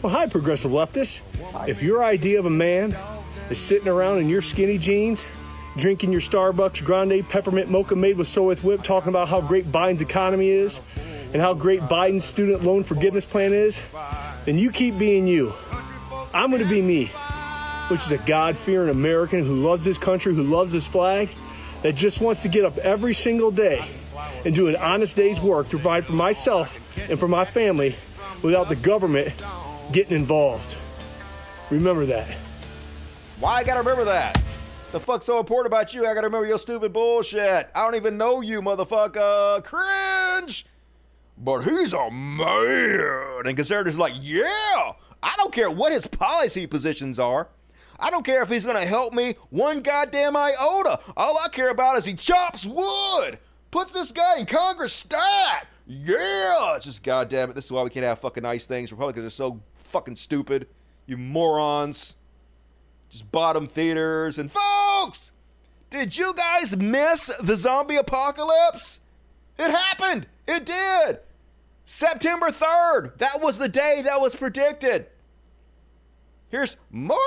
[0.01, 1.21] Well, hi, progressive leftists.
[1.67, 2.95] If your idea of a man
[3.49, 5.25] is sitting around in your skinny jeans,
[5.75, 9.71] drinking your Starbucks grande peppermint mocha made with soy with whip, talking about how great
[9.71, 10.79] Biden's economy is
[11.37, 13.79] and how great Biden's student loan forgiveness plan is,
[14.45, 15.53] then you keep being you.
[16.33, 17.11] I'm going to be me,
[17.89, 21.29] which is a God fearing American who loves this country, who loves this flag,
[21.83, 23.87] that just wants to get up every single day
[24.45, 26.75] and do an honest day's work to provide for myself
[27.07, 27.95] and for my family
[28.41, 29.31] without the government
[29.91, 30.75] getting involved.
[31.69, 32.27] Remember that.
[33.39, 34.41] Why I gotta remember that?
[34.91, 36.01] The fuck's so important about you?
[36.07, 37.69] I gotta remember your stupid bullshit.
[37.75, 39.63] I don't even know you, motherfucker.
[39.63, 40.65] Cringe!
[41.37, 43.45] But he's a man.
[43.45, 47.49] And conservatives are like, yeah, I don't care what his policy positions are.
[47.99, 50.99] I don't care if he's gonna help me one goddamn iota.
[51.15, 53.39] All I care about is he chops wood.
[53.71, 55.67] Put this guy in Congress stat.
[55.85, 56.75] Yeah.
[56.75, 57.55] It's just goddamn it.
[57.55, 58.91] This is why we can't have fucking nice things.
[58.91, 60.67] Republicans are so fucking stupid.
[61.05, 62.15] You morons.
[63.09, 64.37] Just bottom feeders.
[64.37, 65.31] And folks,
[65.89, 68.99] did you guys miss the zombie apocalypse?
[69.57, 70.27] It happened.
[70.47, 71.19] It did.
[71.87, 73.17] September 3rd.
[73.17, 75.07] That was the day that was predicted.
[76.49, 77.17] Here's Morgan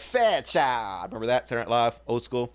[0.00, 1.06] Fairchild.
[1.12, 1.48] Remember that?
[1.48, 2.52] Saturday Night Live, old school.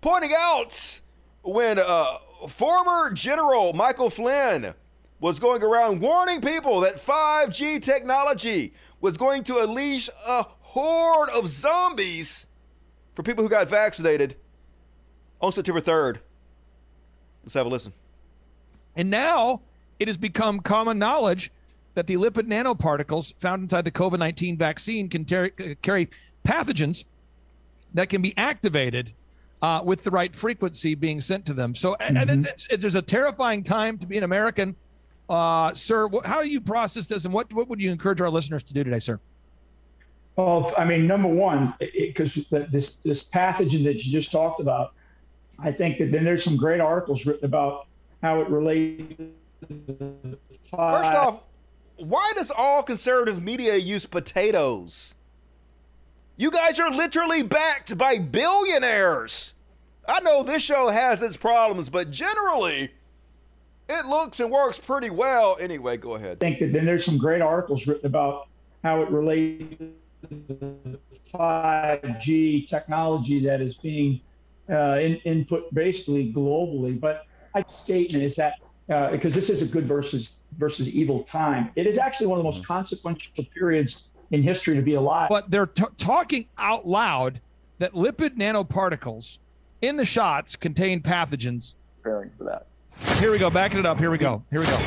[0.00, 1.00] Pointing out
[1.42, 2.18] when uh,
[2.48, 4.74] former General Michael Flynn
[5.18, 11.48] was going around warning people that 5G technology was going to unleash a horde of
[11.48, 12.46] zombies
[13.14, 14.36] for people who got vaccinated
[15.40, 16.18] on September 3rd.
[17.42, 17.92] Let's have a listen.
[18.94, 19.62] And now
[20.02, 21.52] it has become common knowledge
[21.94, 25.50] that the lipid nanoparticles found inside the COVID 19 vaccine can ter-
[25.80, 26.08] carry
[26.44, 27.04] pathogens
[27.94, 29.12] that can be activated
[29.60, 31.72] uh, with the right frequency being sent to them.
[31.72, 34.74] So, and it's, it's, it's, there's a terrifying time to be an American.
[35.28, 38.30] Uh, sir, wh- how do you process this and what, what would you encourage our
[38.30, 39.20] listeners to do today, sir?
[40.34, 44.94] Well, I mean, number one, because this this pathogen that you just talked about,
[45.58, 47.86] I think that then there's some great articles written about
[48.22, 49.22] how it relates.
[50.70, 51.42] First off,
[51.96, 55.14] why does all conservative media use potatoes?
[56.36, 59.54] You guys are literally backed by billionaires.
[60.08, 62.90] I know this show has its problems, but generally,
[63.88, 65.56] it looks and works pretty well.
[65.60, 66.38] Anyway, go ahead.
[66.40, 68.48] I think that then there's some great articles written about
[68.82, 69.76] how it relates
[70.28, 70.98] to
[71.32, 74.20] 5G technology that is being
[74.70, 76.98] uh, in, input basically globally.
[76.98, 78.54] But my statement is that
[78.90, 82.44] uh, because this is a good versus versus evil time, it is actually one of
[82.44, 85.28] the most consequential periods in history to be alive.
[85.28, 87.40] But they're t- talking out loud
[87.78, 89.38] that lipid nanoparticles
[89.80, 91.74] in the shots contain pathogens.
[92.02, 92.66] Preparing for that.
[93.18, 93.50] Here we go.
[93.50, 93.98] Backing it up.
[93.98, 94.42] Here we go.
[94.50, 94.80] Here we go.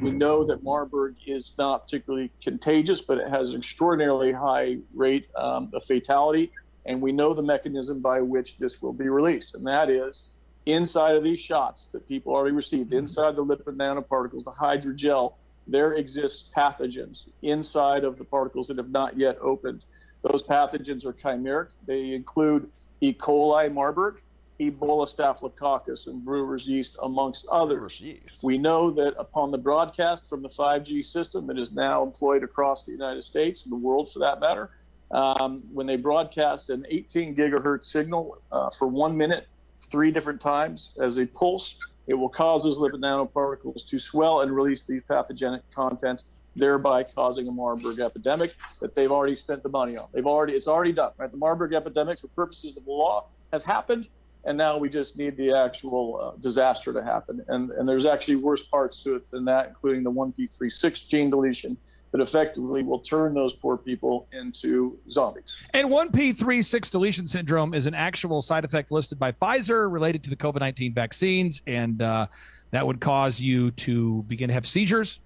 [0.00, 5.28] We know that Marburg is not particularly contagious, but it has an extraordinarily high rate
[5.36, 6.50] um, of fatality.
[6.86, 10.24] And we know the mechanism by which this will be released, and that is
[10.66, 15.34] inside of these shots that people already received, inside the lipid nanoparticles, the hydrogel,
[15.66, 19.84] there exists pathogens inside of the particles that have not yet opened.
[20.22, 21.70] Those pathogens are chimeric.
[21.86, 22.70] They include
[23.00, 23.12] E.
[23.12, 24.20] coli Marburg,
[24.60, 28.02] Ebola staphylococcus, and brewer's yeast, amongst others.
[28.42, 32.84] We know that upon the broadcast from the 5G system that is now employed across
[32.84, 34.70] the United States and the world for that matter,
[35.10, 39.46] um, when they broadcast an 18 gigahertz signal uh, for one minute,
[39.86, 44.54] three different times as a pulse, it will cause those lipid nanoparticles to swell and
[44.54, 49.96] release these pathogenic contents, thereby causing a Marburg epidemic that they've already spent the money
[49.96, 50.06] on.
[50.12, 51.12] They've already it's already done.
[51.16, 54.08] Right, the Marburg epidemic, for purposes of the law, has happened,
[54.46, 57.44] and now we just need the actual uh, disaster to happen.
[57.48, 61.76] And and there's actually worse parts to it than that, including the 1p36 gene deletion
[62.12, 65.60] that effectively will turn those poor people into zombies.
[65.72, 70.36] And 1p36 deletion syndrome is an actual side effect listed by Pfizer related to the
[70.36, 71.62] COVID 19 vaccines.
[71.66, 72.26] And uh,
[72.70, 75.20] that would cause you to begin to have seizures,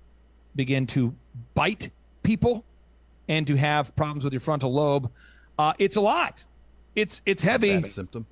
[0.57, 1.15] begin to
[1.55, 1.91] bite
[2.23, 2.65] people,
[3.29, 5.11] and to have problems with your frontal lobe.
[5.59, 6.45] Uh, it's a lot.
[6.95, 7.83] It's it's heavy.
[7.83, 8.27] symptom.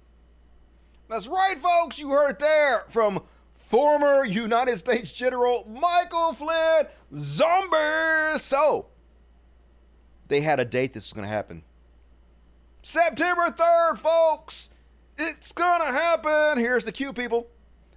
[1.09, 1.99] That's right, folks.
[1.99, 3.23] You heard it there from
[3.55, 6.87] former United States General Michael Flynn.
[7.15, 8.39] Zombie.
[8.39, 8.87] So
[10.29, 11.63] they had a date this was going to happen.
[12.83, 14.71] September 3rd, folks.
[15.19, 16.59] It's going to happen.
[16.59, 17.49] Here's the cue, people.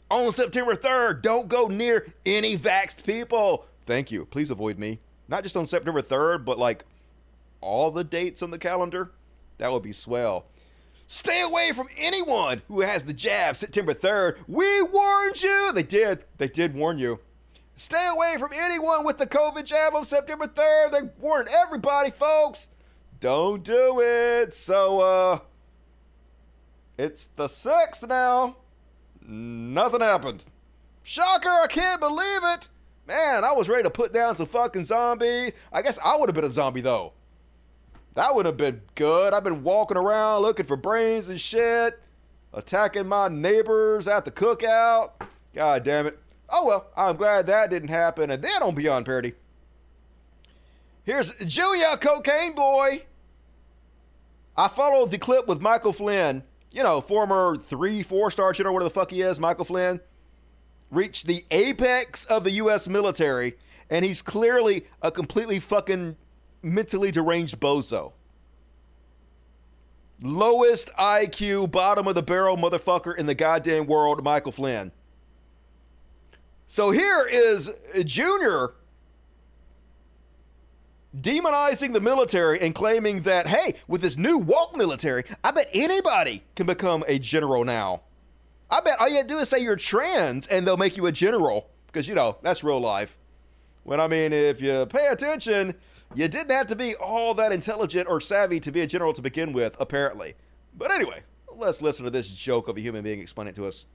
[0.09, 3.65] On September 3rd, don't go near any vaxxed people.
[3.85, 4.25] Thank you.
[4.25, 4.99] Please avoid me.
[5.27, 6.85] Not just on September 3rd, but like
[7.61, 9.11] all the dates on the calendar.
[9.59, 10.45] That would be swell.
[11.11, 14.37] Stay away from anyone who has the jab September 3rd.
[14.47, 15.71] We warned you.
[15.73, 16.23] They did.
[16.37, 17.19] They did warn you.
[17.75, 20.91] Stay away from anyone with the COVID jab on September 3rd.
[20.91, 22.69] They warned everybody, folks.
[23.19, 24.53] Don't do it.
[24.53, 25.39] So, uh,
[26.95, 28.57] it's the 6th now.
[29.19, 30.45] Nothing happened.
[31.01, 32.69] Shocker, I can't believe it.
[33.07, 35.53] Man, I was ready to put down some fucking zombies.
[35.73, 37.13] I guess I would have been a zombie, though.
[38.19, 39.33] That would have been good.
[39.33, 41.97] I've been walking around looking for brains and shit,
[42.53, 45.11] attacking my neighbors at the cookout.
[45.53, 46.19] God damn it.
[46.49, 48.29] Oh well, I'm glad that didn't happen.
[48.29, 49.35] And then on Beyond Parody,
[51.05, 53.03] here's Junior Cocaine Boy.
[54.57, 58.89] I followed the clip with Michael Flynn, you know, former three, four star general, whatever
[58.89, 60.01] the fuck he is, Michael Flynn,
[60.91, 62.85] reached the apex of the U.S.
[62.85, 63.55] military,
[63.89, 66.17] and he's clearly a completely fucking
[66.61, 68.13] mentally deranged bozo.
[70.21, 74.91] Lowest IQ, bottom of the barrel motherfucker in the goddamn world, Michael Flynn.
[76.67, 77.71] So here is
[78.03, 78.73] Junior
[81.19, 86.43] demonizing the military and claiming that, hey, with this new woke military, I bet anybody
[86.55, 88.01] can become a general now.
[88.69, 91.07] I bet all you have to do is say you're trans and they'll make you
[91.07, 93.17] a general because, you know, that's real life.
[93.83, 95.73] When I mean, if you pay attention,
[96.15, 99.21] you didn't have to be all that intelligent or savvy to be a general to
[99.21, 100.35] begin with, apparently.
[100.77, 101.23] But anyway,
[101.55, 103.85] let's listen to this joke of a human being explain it to us.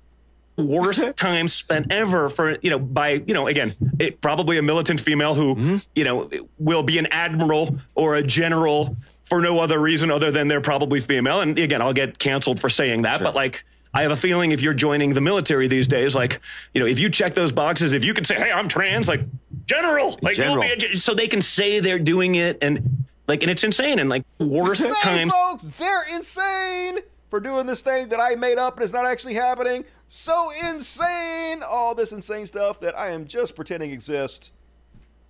[0.56, 5.00] worst time spent ever for you know by you know again it, probably a militant
[5.00, 5.76] female who mm-hmm.
[5.96, 10.46] you know will be an admiral or a general for no other reason other than
[10.46, 13.64] they're probably female and again i'll get canceled for saying that but like
[13.94, 16.40] I have a feeling if you're joining the military these days, like,
[16.74, 19.20] you know, if you check those boxes, if you could say, hey, I'm trans, like,
[19.66, 20.62] general, like, General.
[20.62, 24.00] be a gen- so they can say they're doing it and, like, and it's insane.
[24.00, 25.32] And, like, worst Insane, times.
[25.32, 25.62] folks.
[25.78, 26.98] They're insane
[27.30, 29.84] for doing this thing that I made up and it's not actually happening.
[30.08, 31.62] So insane.
[31.62, 34.50] All this insane stuff that I am just pretending exists.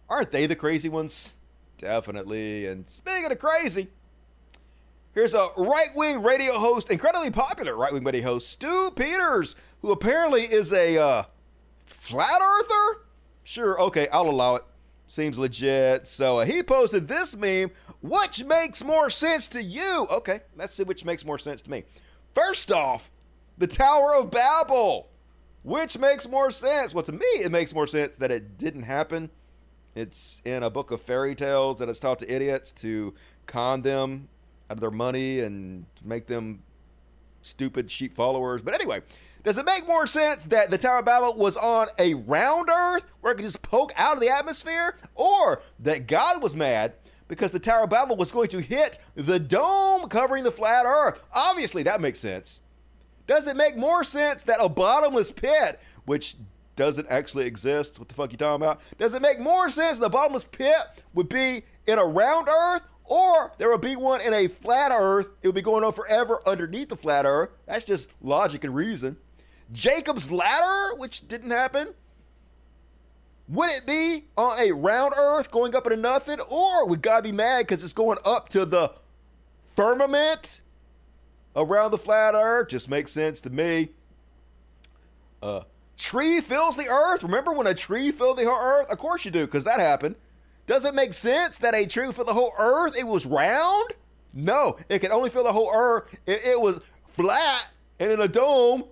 [0.09, 1.35] Aren't they the crazy ones?
[1.79, 2.67] Definitely.
[2.67, 3.89] And speaking of crazy,
[5.15, 9.93] here's a right wing radio host, incredibly popular right wing radio host, Stu Peters, who
[9.93, 11.23] apparently is a uh,
[11.87, 13.01] flat earther.
[13.45, 14.65] Sure, okay, I'll allow it.
[15.07, 16.07] Seems legit.
[16.07, 17.71] So uh, he posted this meme.
[18.01, 20.07] Which makes more sense to you?
[20.11, 21.85] Okay, let's see which makes more sense to me.
[22.35, 23.11] First off,
[23.59, 25.09] the Tower of Babel.
[25.63, 26.93] Which makes more sense?
[26.93, 29.31] Well, to me, it makes more sense that it didn't happen.
[29.95, 33.15] It's in a book of fairy tales that it's taught to idiots to
[33.47, 34.29] con them
[34.71, 36.63] out of their money and make them
[37.43, 38.63] stupid sheep followers.
[38.63, 39.03] But anyway,
[39.43, 43.05] does it make more sense that the Tower of Babel was on a round Earth
[43.21, 46.95] where it could just poke out of the atmosphere, or that God was mad
[47.29, 51.23] because the Tower of Babel was going to hit the dome covering the flat Earth?
[51.35, 52.61] Obviously, that makes sense.
[53.27, 56.37] Does it make more sense that a bottomless pit, which
[56.77, 58.81] doesn't actually exist, what the fuck you talking about?
[58.99, 60.77] Does it make more sense the bottomless pit
[61.15, 65.31] would be in a round Earth, or there would be one in a flat Earth?
[65.43, 67.51] It would be going on forever underneath the flat Earth.
[67.67, 69.17] That's just logic and reason.
[69.73, 71.95] Jacob's ladder, which didn't happen.
[73.49, 77.33] Would it be on a round Earth going up into nothing, or would God be
[77.33, 78.93] mad because it's going up to the
[79.65, 80.63] firmament
[81.55, 82.69] around the flat Earth?
[82.69, 83.91] Just makes sense to me.
[85.43, 85.61] Uh,
[85.99, 87.23] tree fills the earth.
[87.23, 88.89] Remember when a tree filled the earth?
[88.89, 90.17] Of course you do, because that happened.
[90.67, 92.99] Does it make sense that a tree for the whole earth?
[92.99, 93.93] It was round?
[94.33, 96.15] No, it could only fill the whole earth.
[96.27, 97.69] It, it was flat
[98.01, 98.85] and in a dome.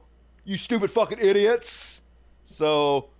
[0.44, 2.01] You stupid fucking idiots.
[2.44, 3.10] So,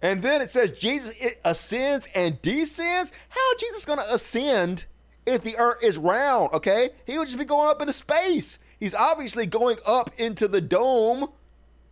[0.00, 3.12] and then it says Jesus ascends and descends.
[3.28, 4.86] How Jesus to ascend
[5.26, 6.52] if the earth is round?
[6.54, 8.58] Okay, he would just be going up into space.
[8.80, 11.26] He's obviously going up into the dome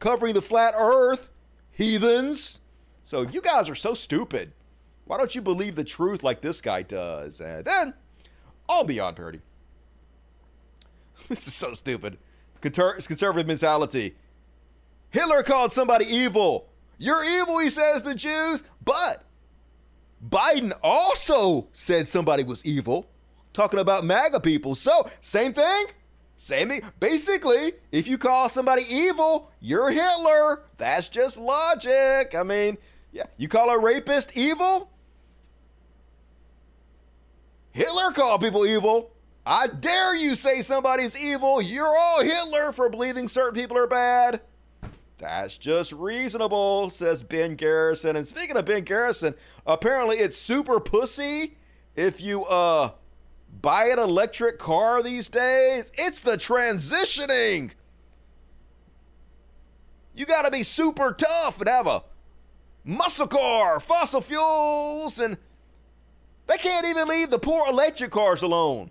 [0.00, 1.30] covering the flat earth,
[1.70, 2.60] heathens.
[3.02, 4.52] So you guys are so stupid.
[5.10, 7.40] Why don't you believe the truth like this guy does?
[7.40, 7.94] And then,
[8.68, 9.40] all beyond parody.
[11.28, 12.16] This is so stupid.
[12.60, 14.14] Conter- conservative mentality.
[15.10, 16.68] Hitler called somebody evil.
[16.96, 18.62] You're evil, he says to Jews.
[18.84, 19.24] But
[20.24, 23.10] Biden also said somebody was evil,
[23.52, 24.76] talking about MAGA people.
[24.76, 25.86] So, same thing?
[26.36, 26.82] Same thing.
[27.00, 30.62] Basically, if you call somebody evil, you're Hitler.
[30.76, 32.36] That's just logic.
[32.36, 32.78] I mean,
[33.10, 34.88] yeah, you call a rapist evil?
[37.72, 39.12] Hitler called people evil.
[39.46, 41.62] I dare you say somebody's evil.
[41.62, 44.40] You're all Hitler for believing certain people are bad.
[45.18, 48.16] That's just reasonable, says Ben Garrison.
[48.16, 49.34] And speaking of Ben Garrison,
[49.66, 51.56] apparently it's super pussy
[51.94, 52.92] if you uh
[53.60, 55.90] buy an electric car these days.
[55.94, 57.72] It's the transitioning.
[60.14, 62.02] You got to be super tough and have a
[62.84, 65.38] muscle car, fossil fuels, and
[66.50, 68.90] they can't even leave the poor electric cars alone.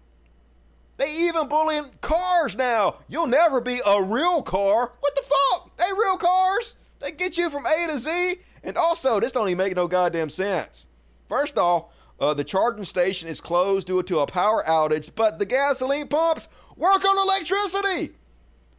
[0.96, 3.00] They even bullying cars now.
[3.10, 4.94] You'll never be a real car.
[5.02, 5.76] What the fuck?
[5.76, 6.76] They real cars.
[7.00, 8.38] They get you from A to Z.
[8.64, 10.86] And also, this don't even make no goddamn sense.
[11.28, 11.88] First off,
[12.22, 16.48] uh, the charging station is closed due to a power outage, but the gasoline pumps
[16.78, 18.16] work on electricity.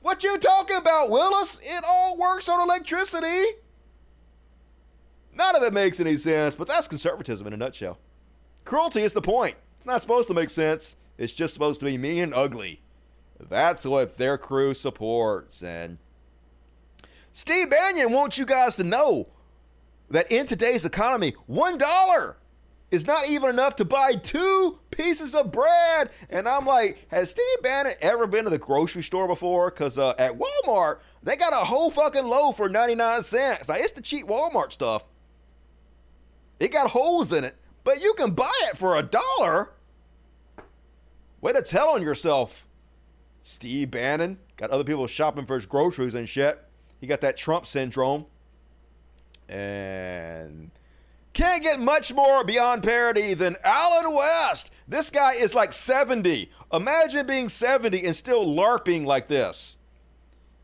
[0.00, 1.58] What you talking about, Willis?
[1.62, 3.44] It all works on electricity.
[5.34, 7.98] None of it makes any sense, but that's conservatism in a nutshell.
[8.70, 9.56] Cruelty is the point.
[9.76, 10.94] It's not supposed to make sense.
[11.18, 12.80] It's just supposed to be mean and ugly.
[13.48, 15.60] That's what their crew supports.
[15.60, 15.98] And
[17.32, 19.26] Steve Bannon wants you guys to know
[20.08, 22.36] that in today's economy, one dollar
[22.92, 26.10] is not even enough to buy two pieces of bread.
[26.28, 29.70] And I'm like, has Steve Bannon ever been to the grocery store before?
[29.70, 33.66] Because uh, at Walmart, they got a whole fucking loaf for 99 cents.
[33.66, 35.02] Now, it's the cheap Walmart stuff.
[36.60, 39.72] It got holes in it, but you can buy it for a dollar.
[41.40, 42.66] Way to tell on yourself.
[43.42, 46.62] Steve Bannon got other people shopping for his groceries and shit.
[47.00, 48.26] He got that Trump syndrome.
[49.48, 50.70] And
[51.32, 54.70] can't get much more beyond parody than Allen West.
[54.86, 56.50] This guy is like 70.
[56.72, 59.78] Imagine being 70 and still LARPing like this.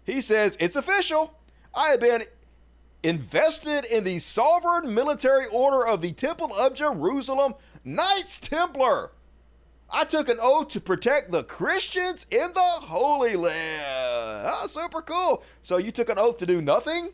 [0.05, 1.39] He says, It's official.
[1.75, 2.25] I have been
[3.07, 7.55] invested in the sovereign military order of the Temple of Jerusalem,
[7.85, 9.12] Knights Templar.
[9.89, 14.49] I took an oath to protect the Christians in the Holy Land.
[14.52, 15.44] Oh, super cool.
[15.62, 17.10] So you took an oath to do nothing?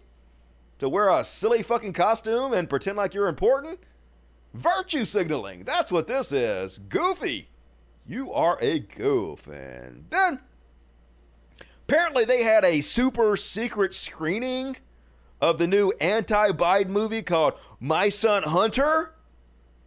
[0.78, 3.78] To wear a silly fucking costume and pretend like you're important?
[4.54, 5.64] Virtue signaling.
[5.64, 6.78] That's what this is.
[6.78, 7.50] Goofy.
[8.06, 9.46] You are a goof.
[9.46, 10.40] And then,
[11.82, 14.78] apparently, they had a super secret screening
[15.42, 19.12] of the new anti Biden movie called My Son Hunter.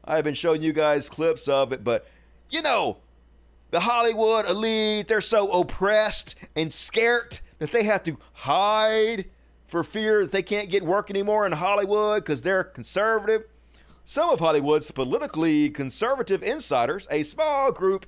[0.04, 2.06] I've been showing you guys clips of it, but
[2.50, 2.98] you know,
[3.72, 9.26] the Hollywood elite, they're so oppressed and scared that they have to hide
[9.66, 13.46] for fear that they can't get work anymore in Hollywood because they're conservative.
[14.04, 18.06] Some of Hollywood's politically conservative insiders, a small group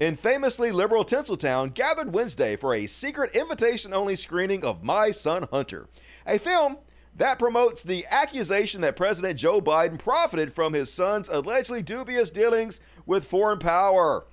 [0.00, 5.48] in famously liberal Tinseltown, gathered Wednesday for a secret invitation only screening of My Son
[5.52, 5.88] Hunter,
[6.26, 6.78] a film
[7.16, 12.80] that promotes the accusation that President Joe Biden profited from his son's allegedly dubious dealings
[13.06, 14.26] with foreign power.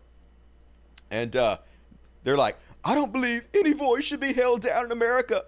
[1.11, 1.57] And uh,
[2.23, 5.43] they're like, I don't believe any voice should be held down in America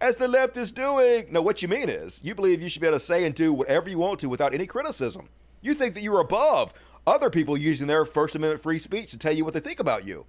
[0.00, 1.26] as the left is doing.
[1.30, 3.52] No, what you mean is you believe you should be able to say and do
[3.52, 5.28] whatever you want to without any criticism.
[5.62, 6.72] You think that you're above
[7.06, 10.06] other people using their First Amendment free speech to tell you what they think about
[10.06, 10.26] you.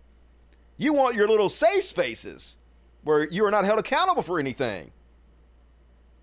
[0.77, 2.57] You want your little safe spaces
[3.03, 4.91] where you are not held accountable for anything.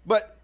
[0.06, 0.38] But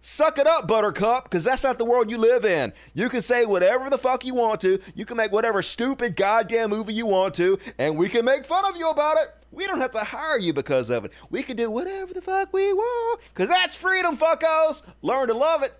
[0.00, 2.72] suck it up, Buttercup, because that's not the world you live in.
[2.94, 4.78] You can say whatever the fuck you want to.
[4.94, 8.64] You can make whatever stupid goddamn movie you want to, and we can make fun
[8.64, 9.34] of you about it.
[9.50, 11.12] We don't have to hire you because of it.
[11.28, 14.82] We can do whatever the fuck we want, because that's freedom, fuckos.
[15.02, 15.74] Learn to love it.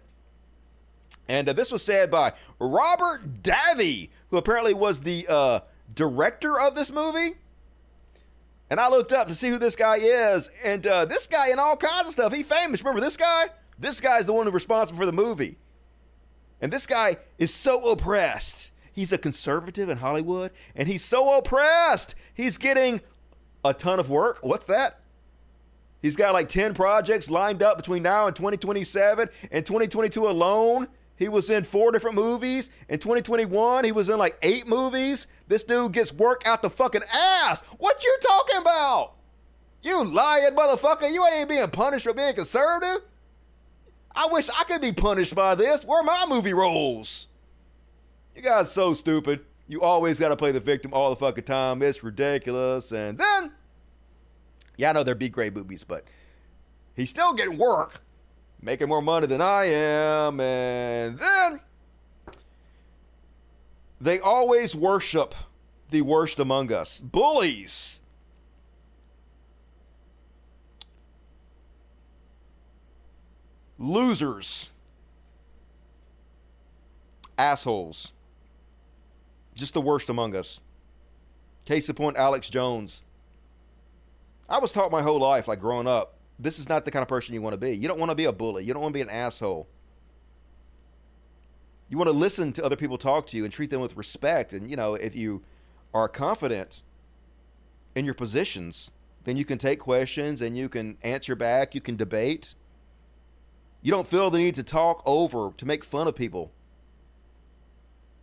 [1.28, 5.60] And uh, this was said by Robert Davi, who apparently was the uh,
[5.94, 7.36] director of this movie.
[8.70, 10.48] And I looked up to see who this guy is.
[10.64, 12.80] And uh, this guy in all kinds of stuff, he famous.
[12.82, 13.46] Remember this guy?
[13.78, 15.56] This guy's the one who's responsible for the movie.
[16.60, 18.70] And this guy is so oppressed.
[18.92, 22.14] He's a conservative in Hollywood, and he's so oppressed.
[22.34, 23.00] He's getting
[23.64, 24.38] a ton of work.
[24.42, 25.00] What's that?
[26.02, 30.88] He's got like 10 projects lined up between now and 2027 and 2022 alone.
[31.22, 32.68] He was in four different movies.
[32.88, 35.28] In 2021, he was in like eight movies.
[35.46, 37.62] This dude gets work out the fucking ass.
[37.78, 39.12] What you talking about?
[39.82, 41.12] You lying motherfucker.
[41.12, 43.02] You ain't being punished for being conservative.
[44.16, 45.84] I wish I could be punished by this.
[45.84, 47.28] Where are my movie roles?
[48.34, 49.44] You guys so stupid.
[49.68, 51.82] You always got to play the victim all the fucking time.
[51.82, 52.90] It's ridiculous.
[52.90, 53.52] And then,
[54.76, 56.04] yeah, I know they're big great movies, but
[56.96, 58.02] he's still getting work,
[58.62, 60.40] making more money than I am.
[60.40, 61.60] And then
[64.00, 65.34] they always worship
[65.90, 68.00] the worst among us bullies.
[73.78, 74.70] Losers.
[77.36, 78.12] Assholes.
[79.54, 80.60] Just the worst among us.
[81.64, 83.04] Case in point, Alex Jones.
[84.48, 87.08] I was taught my whole life, like growing up, this is not the kind of
[87.08, 87.72] person you want to be.
[87.72, 88.64] You don't want to be a bully.
[88.64, 89.68] You don't want to be an asshole.
[91.88, 94.52] You want to listen to other people talk to you and treat them with respect.
[94.52, 95.42] And, you know, if you
[95.92, 96.84] are confident
[97.94, 98.92] in your positions,
[99.24, 101.74] then you can take questions and you can answer back.
[101.74, 102.54] You can debate.
[103.82, 106.50] You don't feel the need to talk over, to make fun of people.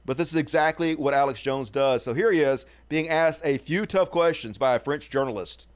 [0.06, 2.04] But this is exactly what Alex Jones does.
[2.04, 5.68] So here he is being asked a few tough questions by a French journalist.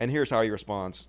[0.00, 1.06] And here's how he responds.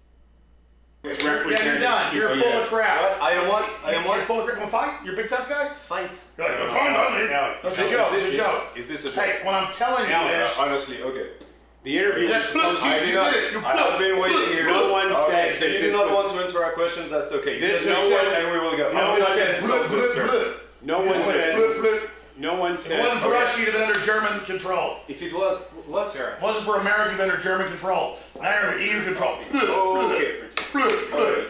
[1.04, 1.12] Yeah,
[1.48, 2.14] you're done.
[2.16, 3.22] You're full of crap.
[3.22, 3.70] I am what?
[3.86, 4.28] I am You're what?
[4.28, 4.58] full of crap.
[4.58, 5.00] Want to fight?
[5.06, 5.70] You're a big tough guy?
[5.74, 6.12] Fight.
[6.36, 6.58] Go ahead.
[6.60, 7.34] Don't talk about me.
[7.34, 8.10] Alex, That's a joke.
[8.12, 8.64] It's this a a joke.
[8.76, 9.16] Is this a joke?
[9.24, 10.58] Hey, what I'm telling you Alex, is.
[10.60, 11.30] honestly, okay.
[11.84, 13.34] The interview That's was supposed you I did did not.
[13.34, 13.52] it.
[13.54, 14.66] You I have been waiting here.
[14.68, 15.56] No one Okay, said.
[15.56, 17.12] so you do not want to answer our questions.
[17.12, 17.60] That's okay.
[17.62, 18.92] This no is one, and we will go.
[18.92, 19.64] No No one one said said.
[19.70, 20.28] blip, blip, sir.
[20.28, 20.62] blip.
[20.82, 22.09] No one said.
[22.40, 22.54] Blip, blip.
[22.54, 23.00] No one If said.
[23.00, 23.44] it wasn't for okay.
[23.44, 24.98] us, you'd have been under German control.
[25.08, 26.34] If it was what, sir?
[26.34, 28.18] If it wasn't for America, you'd been under German control.
[28.42, 29.38] Now you're under EU control.
[30.76, 31.46] Okay.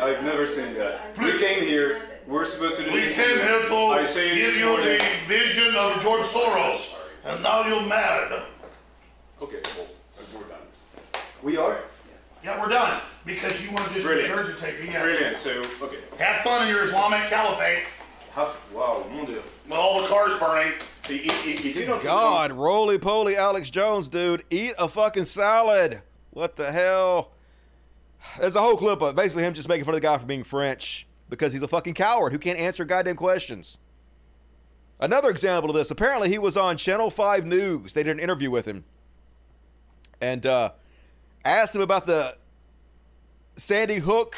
[0.00, 1.16] I've never seen that.
[1.18, 2.02] We came here.
[2.26, 2.92] We're supposed to do.
[2.92, 4.98] We came here to I say give this you morning.
[4.98, 8.42] the vision of George Soros, and now you're mad.
[9.42, 9.86] Okay, well,
[10.34, 10.58] we're done.
[11.42, 11.82] We are.
[12.44, 14.34] Yeah, we're done because you want to just Brilliant.
[14.34, 15.00] regurgitate BS.
[15.02, 15.36] Brilliant.
[15.38, 15.98] So okay.
[16.18, 17.84] Have fun in your Islamic caliphate
[18.34, 19.42] Have, wow, mon dieu.
[19.70, 20.72] all the cars burning.
[21.08, 24.42] If you don't God, roly poly Alex Jones, dude.
[24.50, 26.02] Eat a fucking salad.
[26.30, 27.30] What the hell?
[28.40, 30.42] There's a whole clip of basically him just making fun of the guy for being
[30.42, 33.78] French because he's a fucking coward who can't answer goddamn questions.
[34.98, 37.92] Another example of this apparently, he was on Channel 5 News.
[37.92, 38.84] They did an interview with him
[40.20, 40.72] and uh,
[41.44, 42.36] asked him about the
[43.56, 44.36] Sandy Hook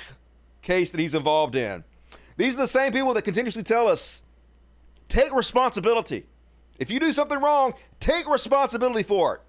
[0.60, 1.84] case that he's involved in.
[2.36, 4.22] These are the same people that continuously tell us
[5.08, 6.26] take responsibility.
[6.78, 9.40] If you do something wrong, take responsibility for it.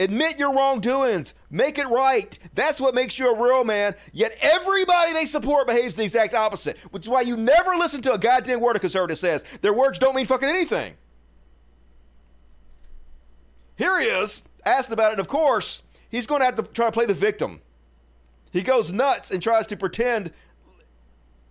[0.00, 1.34] Admit your wrongdoings.
[1.50, 2.38] Make it right.
[2.54, 3.96] That's what makes you a real man.
[4.12, 8.12] Yet everybody they support behaves the exact opposite, which is why you never listen to
[8.12, 9.44] a goddamn word a conservative says.
[9.60, 10.94] Their words don't mean fucking anything.
[13.76, 15.20] Here he is, asked about it.
[15.20, 17.60] Of course, he's going to have to try to play the victim.
[18.52, 20.32] He goes nuts and tries to pretend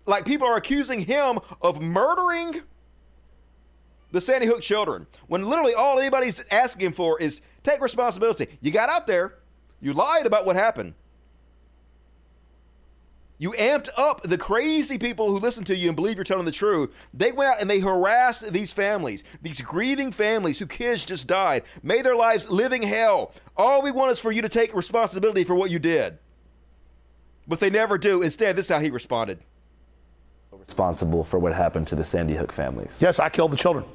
[0.08, 2.62] like people are accusing him of murdering
[4.12, 8.48] the Sandy Hook children when literally all anybody's asking for is take responsibility.
[8.62, 9.36] You got out there,
[9.82, 10.96] you lied about what happened.
[13.40, 16.52] You amped up the crazy people who listen to you and believe you're telling the
[16.52, 16.92] truth.
[17.14, 21.62] They went out and they harassed these families, these grieving families whose kids just died,
[21.84, 23.34] made their lives living hell.
[23.56, 26.18] All we want is for you to take responsibility for what you did.
[27.48, 28.24] But they never do.
[28.24, 29.40] Instead, this is how he responded.
[30.78, 32.98] Responsible for what happened to the Sandy Hook families.
[33.00, 33.86] Yes, I killed the children.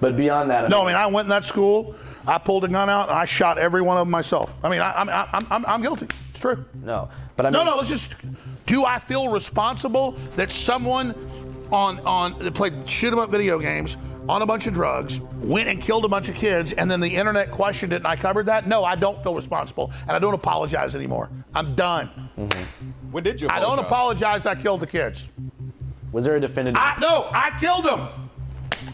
[0.00, 1.94] But beyond that, No, I mean, I went in that school,
[2.26, 4.52] I pulled a gun out, and I shot every one of them myself.
[4.62, 6.06] I mean, I, I'm, I'm, I'm, I'm guilty.
[6.30, 6.64] It's true.
[6.82, 7.08] no.
[7.36, 7.76] But I mean, no, no.
[7.76, 8.10] let's just.
[8.64, 11.12] Do I feel responsible that someone
[11.72, 13.96] on on that played shoot 'em up video games
[14.28, 17.08] on a bunch of drugs went and killed a bunch of kids, and then the
[17.12, 18.68] internet questioned it, and I covered that?
[18.68, 21.28] No, I don't feel responsible, and I don't apologize anymore.
[21.56, 22.08] I'm done.
[22.38, 22.62] Mm-hmm.
[23.10, 23.48] When did you?
[23.50, 24.46] I don't apologize.
[24.46, 25.28] I killed the kids.
[26.14, 26.80] Was there a definitive?
[26.80, 28.08] I no, I killed him.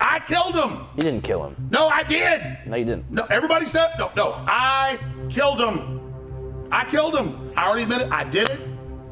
[0.01, 0.87] I killed him.
[0.97, 1.69] you didn't kill him.
[1.71, 2.59] No, I did.
[2.65, 3.11] No, you didn't.
[3.11, 4.33] No, everybody said no, no.
[4.47, 6.01] I killed him.
[6.73, 7.53] I killed him.
[7.57, 8.61] I already admitted I did it.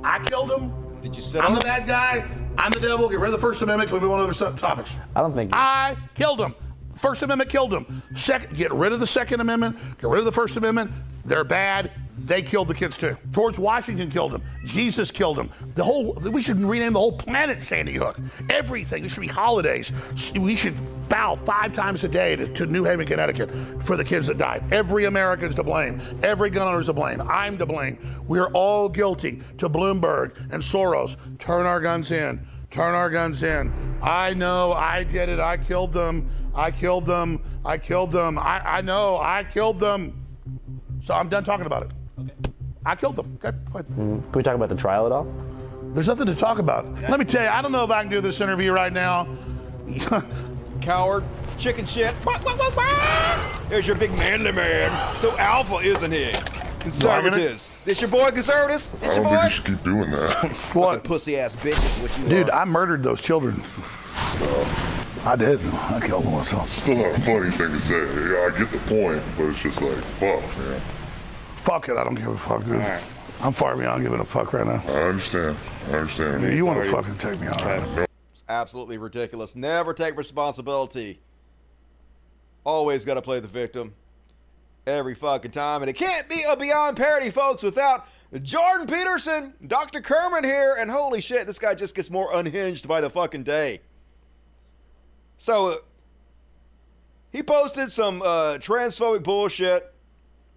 [0.02, 0.72] I killed him.
[1.02, 2.26] Did you sit I'm on the bad guy.
[2.56, 3.10] I'm the devil.
[3.10, 3.90] Get rid of the First Amendment.
[3.90, 4.96] Can we move on to other topics?
[5.14, 5.50] I don't think.
[5.52, 6.54] I killed him.
[6.94, 8.02] First Amendment killed him.
[8.16, 9.76] Second, get rid of the Second Amendment.
[10.00, 10.90] Get rid of the First Amendment.
[11.26, 11.92] They're bad.
[12.26, 13.16] They killed the kids too.
[13.30, 14.42] George Washington killed him.
[14.64, 15.50] Jesus killed him.
[15.74, 16.14] The whole.
[16.14, 18.18] We should rename the whole planet Sandy Hook.
[18.50, 19.02] Everything.
[19.02, 19.92] There should be holidays.
[20.38, 20.74] We should
[21.08, 23.50] bow five times a day to, to New Haven, Connecticut,
[23.82, 24.62] for the kids that died.
[24.72, 26.00] Every American's to blame.
[26.22, 27.22] Every gun owner's to blame.
[27.22, 27.98] I'm to blame.
[28.26, 29.42] We're all guilty.
[29.58, 32.40] To Bloomberg and Soros, turn our guns in.
[32.70, 33.72] Turn our guns in.
[34.02, 34.72] I know.
[34.72, 35.40] I did it.
[35.40, 36.30] I killed them.
[36.54, 37.42] I killed them.
[37.64, 38.38] I killed them.
[38.38, 39.16] I, I know.
[39.16, 40.26] I killed them.
[41.00, 41.92] So I'm done talking about it.
[42.86, 43.38] I killed them.
[43.44, 43.56] Okay.
[43.72, 43.86] Go ahead.
[43.92, 45.26] Mm, Can we talk about the trial at all?
[45.94, 46.86] There's nothing to talk about.
[47.08, 49.26] Let me tell you, I don't know if I can do this interview right now.
[50.80, 51.24] Coward.
[51.58, 52.14] Chicken shit.
[53.68, 55.16] There's your big manly man.
[55.18, 56.32] So alpha, isn't he?
[56.78, 57.70] Conservatives.
[57.84, 58.88] This your boy, conservatives?
[59.00, 59.42] This your boy?
[59.42, 60.52] You should keep doing that.
[60.74, 61.02] What?
[61.04, 62.62] Pussy ass bitches, what you Dude, are.
[62.62, 63.62] I murdered those children.
[63.64, 64.66] So.
[65.24, 65.60] I did.
[65.74, 66.70] I killed them myself.
[66.72, 67.98] Still not a funny thing to say.
[67.98, 70.80] Yeah, I get the point, but it's just like, fuck, man.
[71.58, 71.96] Fuck it.
[71.96, 72.82] I don't give a fuck, dude.
[73.40, 74.82] I'm far beyond giving a fuck right now.
[74.86, 75.56] I understand.
[75.88, 76.40] I understand.
[76.40, 77.64] Dude, you want to fucking take me out?
[77.64, 78.08] right?
[78.32, 79.54] It's absolutely ridiculous.
[79.54, 81.20] Never take responsibility.
[82.64, 83.94] Always got to play the victim.
[84.86, 85.82] Every fucking time.
[85.82, 88.06] And it can't be a Beyond Parody, folks, without
[88.42, 90.00] Jordan Peterson, Dr.
[90.00, 90.76] Kermit here.
[90.80, 93.80] And holy shit, this guy just gets more unhinged by the fucking day.
[95.36, 95.76] So,
[97.30, 99.92] he posted some uh, transphobic bullshit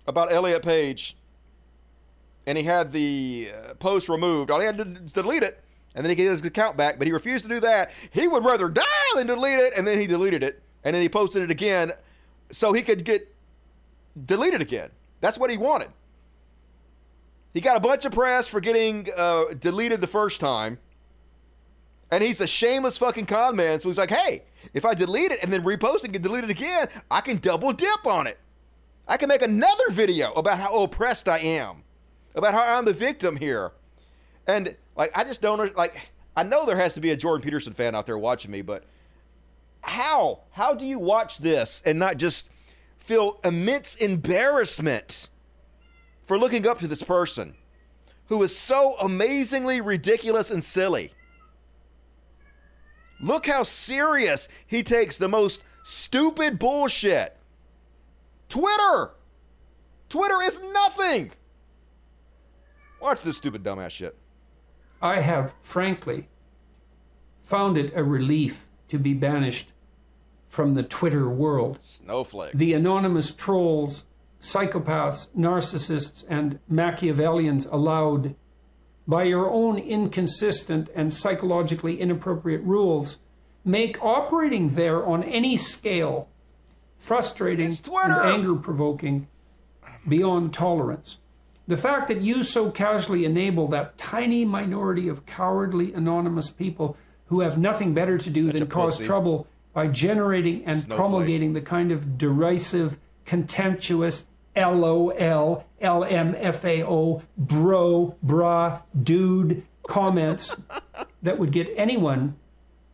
[0.07, 1.15] about Elliot Page.
[2.45, 4.49] And he had the uh, post removed.
[4.49, 5.63] All he had to do is delete it.
[5.93, 6.97] And then he could get his account back.
[6.97, 7.91] But he refused to do that.
[8.11, 8.83] He would rather die
[9.15, 9.73] than delete it.
[9.77, 10.61] And then he deleted it.
[10.83, 11.91] And then he posted it again
[12.49, 13.33] so he could get
[14.25, 14.89] deleted again.
[15.19, 15.89] That's what he wanted.
[17.53, 20.79] He got a bunch of press for getting uh, deleted the first time.
[22.09, 23.79] And he's a shameless fucking con man.
[23.79, 26.89] So he's like, hey, if I delete it and then repost and get deleted again,
[27.09, 28.37] I can double dip on it.
[29.11, 31.83] I can make another video about how oppressed I am,
[32.33, 33.73] about how I'm the victim here.
[34.47, 36.11] And like, I just don't like.
[36.33, 38.85] I know there has to be a Jordan Peterson fan out there watching me, but
[39.81, 40.43] how?
[40.51, 42.49] How do you watch this and not just
[42.99, 45.27] feel immense embarrassment
[46.23, 47.55] for looking up to this person
[48.27, 51.11] who is so amazingly ridiculous and silly?
[53.19, 57.35] Look how serious he takes the most stupid bullshit.
[58.51, 59.11] Twitter!
[60.09, 61.31] Twitter is nothing!
[63.01, 64.17] Watch this stupid dumbass shit.
[65.01, 66.27] I have, frankly,
[67.41, 69.71] found it a relief to be banished
[70.49, 71.81] from the Twitter world.
[71.81, 72.51] Snowflake.
[72.51, 74.03] The anonymous trolls,
[74.41, 78.35] psychopaths, narcissists, and Machiavellians allowed
[79.07, 83.19] by your own inconsistent and psychologically inappropriate rules
[83.63, 86.27] make operating there on any scale
[87.01, 89.27] frustrating and anger provoking
[90.07, 91.17] beyond tolerance.
[91.67, 97.41] The fact that you so casually enable that tiny minority of cowardly anonymous people who
[97.41, 99.05] have nothing better to do Such than cause pussy.
[99.05, 100.97] trouble by generating and Snowflake.
[100.97, 110.63] promulgating the kind of derisive, contemptuous, LOL, LMFAO, bro, bra, dude comments
[111.23, 112.35] that would get anyone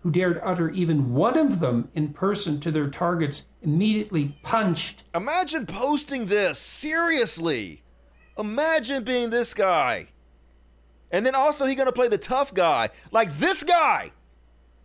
[0.08, 5.04] who dared utter even one of them in person to their targets immediately punched.
[5.14, 6.58] Imagine posting this.
[6.58, 7.84] Seriously.
[8.40, 10.08] Imagine being this guy.
[11.12, 12.88] And then also he gonna play the tough guy.
[13.12, 14.14] Like this guy.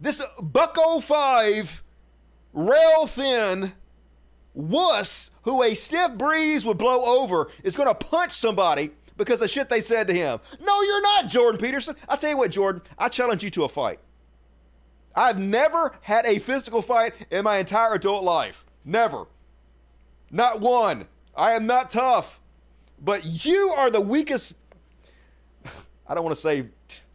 [0.00, 1.84] This uh, Bucko 5,
[2.52, 3.74] rail thin
[4.54, 9.68] wuss who a stiff breeze would blow over is gonna punch somebody because of shit
[9.68, 10.40] they said to him.
[10.60, 11.94] No, you're not, Jordan Peterson.
[12.08, 14.00] I'll tell you what, Jordan, I challenge you to a fight.
[15.14, 18.64] I've never had a physical fight in my entire adult life.
[18.84, 19.26] Never.
[20.30, 21.06] Not one.
[21.36, 22.40] I am not tough.
[23.00, 24.54] But you are the weakest.
[26.06, 26.66] I don't want to say.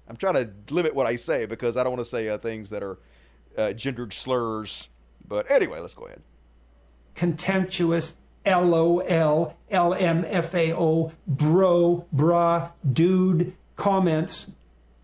[0.10, 2.70] I'm trying to limit what I say because I don't want to say uh, things
[2.70, 2.98] that are
[3.58, 4.88] uh, gendered slurs.
[5.28, 6.22] But anyway, let's go ahead.
[7.16, 14.52] Contemptuous LOL, LMFAO, bro, bra, dude comments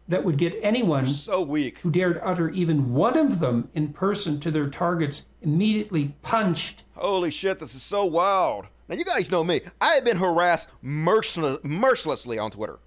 [0.07, 4.39] that would get anyone so weak who dared utter even one of them in person
[4.41, 6.83] to their targets immediately punched.
[6.95, 8.67] Holy shit, this is so wild.
[8.89, 9.61] Now, you guys know me.
[9.79, 12.79] I have been harassed mercil- mercilessly on Twitter.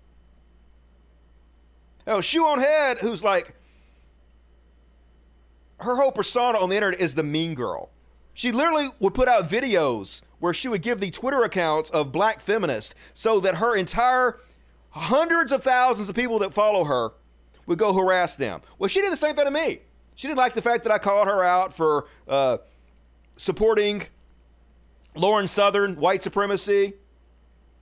[2.06, 3.54] Oh, Shoe on Head, who's like,
[5.80, 7.90] her whole persona on the internet is the mean girl.
[8.34, 12.40] She literally would put out videos where she would give the Twitter accounts of black
[12.40, 14.38] feminists so that her entire
[14.96, 17.10] hundreds of thousands of people that follow her
[17.66, 18.62] would go harass them.
[18.78, 19.80] Well, she did the same thing to me.
[20.14, 22.58] She didn't like the fact that I called her out for uh,
[23.36, 24.04] supporting
[25.14, 26.94] Lauren Southern white supremacy.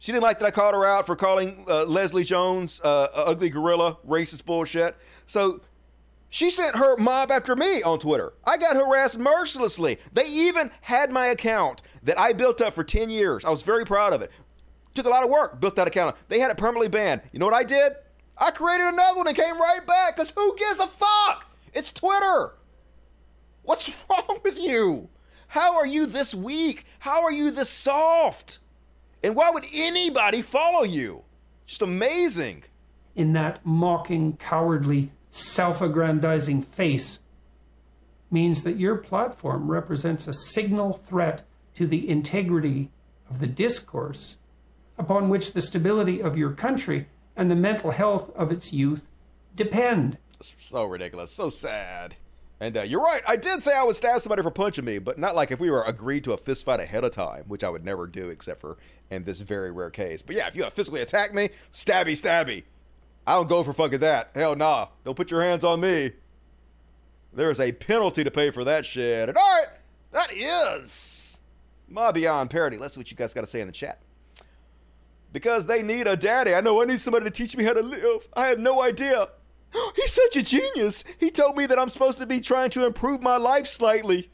[0.00, 3.50] She didn't like that I called her out for calling uh, Leslie Jones uh, ugly
[3.50, 4.96] gorilla, racist bullshit.
[5.26, 5.60] So
[6.28, 8.32] she sent her mob after me on Twitter.
[8.44, 9.98] I got harassed mercilessly.
[10.12, 13.44] They even had my account that I built up for 10 years.
[13.44, 14.32] I was very proud of it.
[14.94, 16.16] Took a lot of work, built that account.
[16.28, 17.22] They had it permanently banned.
[17.32, 17.94] You know what I did?
[18.38, 21.50] I created another one and came right back because who gives a fuck?
[21.72, 22.54] It's Twitter.
[23.62, 25.08] What's wrong with you?
[25.48, 26.84] How are you this weak?
[27.00, 28.58] How are you this soft?
[29.22, 31.22] And why would anybody follow you?
[31.66, 32.64] Just amazing.
[33.14, 37.20] In that mocking, cowardly, self aggrandizing face
[38.30, 41.42] means that your platform represents a signal threat
[41.74, 42.90] to the integrity
[43.30, 44.36] of the discourse
[44.98, 47.06] upon which the stability of your country
[47.36, 49.08] and the mental health of its youth
[49.56, 50.18] depend.
[50.60, 52.16] So ridiculous, so sad.
[52.60, 55.18] And uh, you're right, I did say I would stab somebody for punching me, but
[55.18, 57.68] not like if we were agreed to a fist fight ahead of time, which I
[57.68, 58.78] would never do except for
[59.10, 60.22] in this very rare case.
[60.22, 62.62] But yeah, if you physically attack me, stabby, stabby.
[63.26, 64.30] I don't go for fucking that.
[64.34, 64.88] Hell nah.
[65.04, 66.12] Don't put your hands on me.
[67.32, 69.28] There is a penalty to pay for that shit.
[69.28, 69.68] And all right,
[70.12, 71.40] that is
[71.88, 72.78] my Beyond Parody.
[72.78, 74.00] Let's see what you guys got to say in the chat.
[75.34, 76.54] Because they need a daddy.
[76.54, 78.28] I know I need somebody to teach me how to live.
[78.34, 79.28] I have no idea.
[79.96, 81.02] He's such a genius.
[81.18, 84.30] He told me that I'm supposed to be trying to improve my life slightly.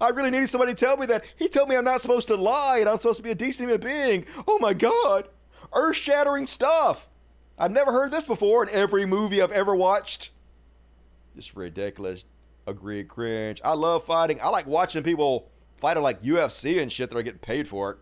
[0.00, 1.32] I really needed somebody to tell me that.
[1.36, 3.68] He told me I'm not supposed to lie and I'm supposed to be a decent
[3.70, 4.26] human being.
[4.48, 5.28] Oh my God.
[5.72, 7.08] Earth shattering stuff.
[7.56, 10.30] I've never heard this before in every movie I've ever watched.
[11.36, 12.24] Just ridiculous.
[12.66, 13.60] Agree, cringe.
[13.64, 14.40] I love fighting.
[14.42, 17.92] I like watching people fight at like UFC and shit that are getting paid for
[17.92, 17.98] it.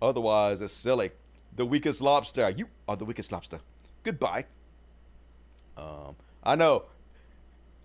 [0.00, 1.10] Otherwise, it's silly.
[1.58, 2.48] The weakest lobster.
[2.50, 3.58] You are the weakest lobster.
[4.04, 4.44] Goodbye.
[5.76, 6.14] Um,
[6.44, 6.84] I know.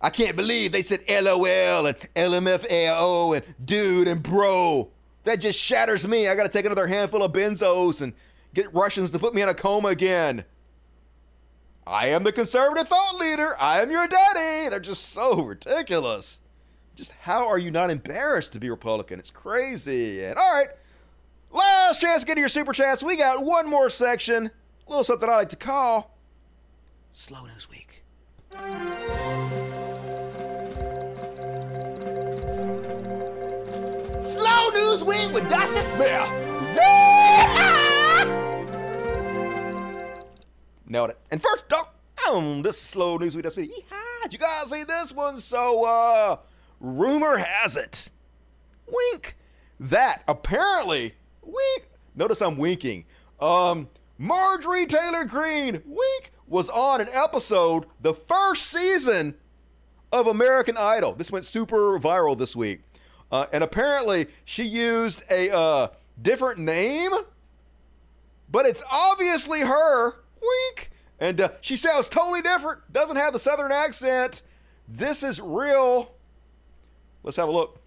[0.00, 4.90] I can't believe they said LOL and LMFAO and dude and bro.
[5.24, 6.28] That just shatters me.
[6.28, 8.12] I got to take another handful of benzos and
[8.54, 10.44] get Russians to put me in a coma again.
[11.84, 13.56] I am the conservative thought leader.
[13.58, 14.68] I am your daddy.
[14.68, 16.38] They're just so ridiculous.
[16.94, 19.18] Just how are you not embarrassed to be Republican?
[19.18, 20.22] It's crazy.
[20.22, 20.68] And all right,
[21.54, 23.02] last chance to get to your super chats.
[23.02, 24.46] We got one more section,
[24.86, 26.16] a little something I like to call
[27.12, 28.02] Slow News Week.
[34.20, 36.08] Slow News Week with Dusty Smith.
[36.74, 37.74] Yeah!
[40.86, 41.18] Nailed it.
[41.30, 41.96] And first up,
[42.30, 43.42] um, this slow news week.
[43.42, 43.68] Dusty.
[43.68, 44.22] Yeehaw!
[44.22, 45.38] Did you guys see this one?
[45.38, 46.36] So, uh,
[46.80, 48.10] rumor has it,
[48.86, 49.36] wink,
[49.80, 51.88] that apparently, wink.
[52.14, 53.04] Notice I'm winking.
[53.40, 59.34] Um, Marjorie Taylor Greene, wink, was on an episode, the first season
[60.12, 61.12] of American Idol.
[61.12, 62.82] This went super viral this week.
[63.32, 65.88] Uh, and apparently, she used a uh,
[66.22, 67.10] different name,
[68.48, 70.12] but it's obviously her.
[70.40, 70.90] Wink.
[71.18, 74.42] And uh, she sounds totally different, doesn't have the southern accent.
[74.86, 76.14] This is real.
[77.22, 77.80] Let's have a look.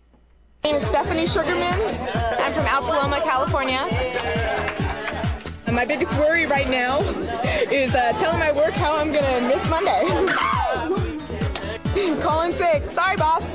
[0.64, 1.74] My name is Stephanie Sugarman.
[2.40, 3.78] I'm from Alta Loma, California.
[5.66, 7.00] And My biggest worry right now
[7.72, 10.04] is uh, telling my work how I'm gonna miss Monday.
[12.22, 12.90] Calling sick.
[12.90, 13.48] Sorry, boss.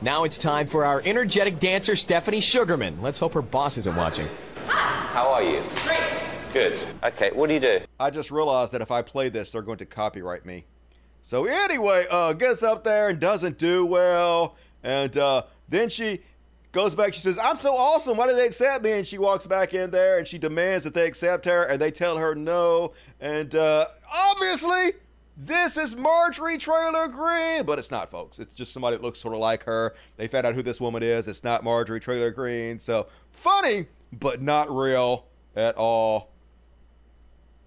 [0.00, 3.00] Now it's time for our energetic dancer, Stephanie Sugarman.
[3.02, 4.28] Let's hope her boss isn't watching.
[4.66, 5.62] How are you?
[5.84, 6.00] Great.
[6.52, 6.84] Good.
[7.02, 7.80] Okay, what do you do?
[8.00, 10.64] I just realized that if I play this, they're going to copyright me.
[11.22, 16.20] So anyway, uh, gets up there and doesn't do well, and uh, then she
[16.72, 17.14] goes back.
[17.14, 18.16] She says, "I'm so awesome.
[18.16, 20.94] Why did they accept me?" And she walks back in there and she demands that
[20.94, 22.92] they accept her, and they tell her no.
[23.20, 24.92] And uh, obviously,
[25.36, 28.38] this is Marjorie Trailer Greene, but it's not, folks.
[28.38, 29.94] It's just somebody that looks sort of like her.
[30.16, 31.28] They found out who this woman is.
[31.28, 32.78] It's not Marjorie Trailer Greene.
[32.78, 36.32] So funny, but not real at all.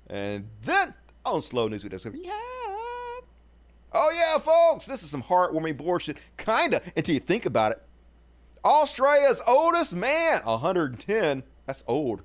[0.07, 0.93] And then
[1.25, 2.33] on Slow News, we just yeah.
[3.93, 7.81] Oh yeah, folks, this is some heartwarming bullshit, kinda, until you think about it.
[8.63, 11.43] Australia's oldest man, 110.
[11.65, 12.21] That's old.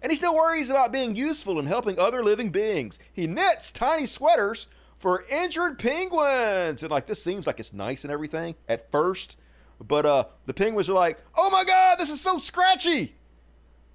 [0.00, 2.98] And he still worries about being useful and helping other living beings.
[3.12, 4.66] He knits tiny sweaters
[4.98, 6.82] for injured penguins.
[6.82, 9.36] And like this seems like it's nice and everything at first,
[9.80, 13.16] but uh the penguins are like, "Oh my god, this is so scratchy."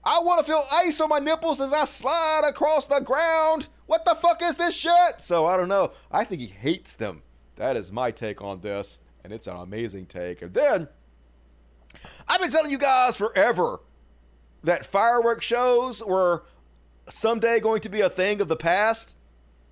[0.03, 3.67] I want to feel ice on my nipples as I slide across the ground.
[3.88, 5.19] What the fuck is this shit?
[5.19, 5.92] So I don't know.
[6.11, 7.24] I think he hates them.
[7.56, 10.42] That is my take on this, and it's an amazing take.
[10.42, 10.88] And then
[12.30, 13.80] I've been telling you guys forever
[14.64, 16.43] that fireworks shows were
[17.09, 19.17] someday going to be a thing of the past.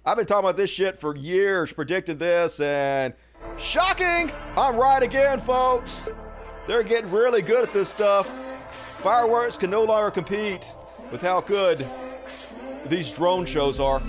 [0.05, 3.13] I've been talking about this shit for years, predicting this, and
[3.57, 6.07] shocking, I'm right again, folks.
[6.67, 8.31] They're getting really good at this stuff.
[9.05, 10.73] Fireworks can no longer compete
[11.11, 11.87] with how good
[12.87, 14.01] these drone shows are.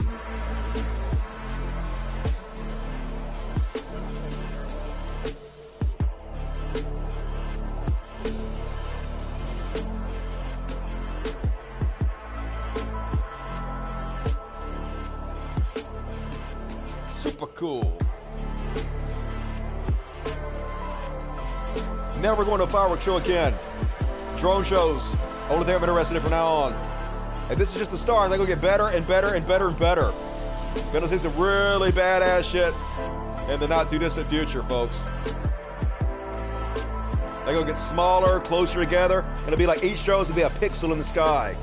[17.11, 17.99] Super cool.
[22.21, 23.55] Never going to a fireworks show again.
[24.37, 25.17] Drone shows.
[25.49, 26.73] Only thing I'm interested in from now on.
[27.49, 28.29] And this is just the start.
[28.29, 30.13] They're gonna get better and better and better and better.
[30.93, 32.75] Gonna see some really badass shit
[33.49, 35.05] in the not too distant future, folks.
[37.45, 39.23] They're gonna get smaller, closer together.
[39.45, 41.57] Gonna be like each show will be a pixel in the sky.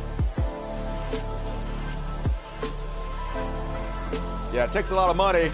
[4.53, 5.51] Yeah, it takes a lot of money,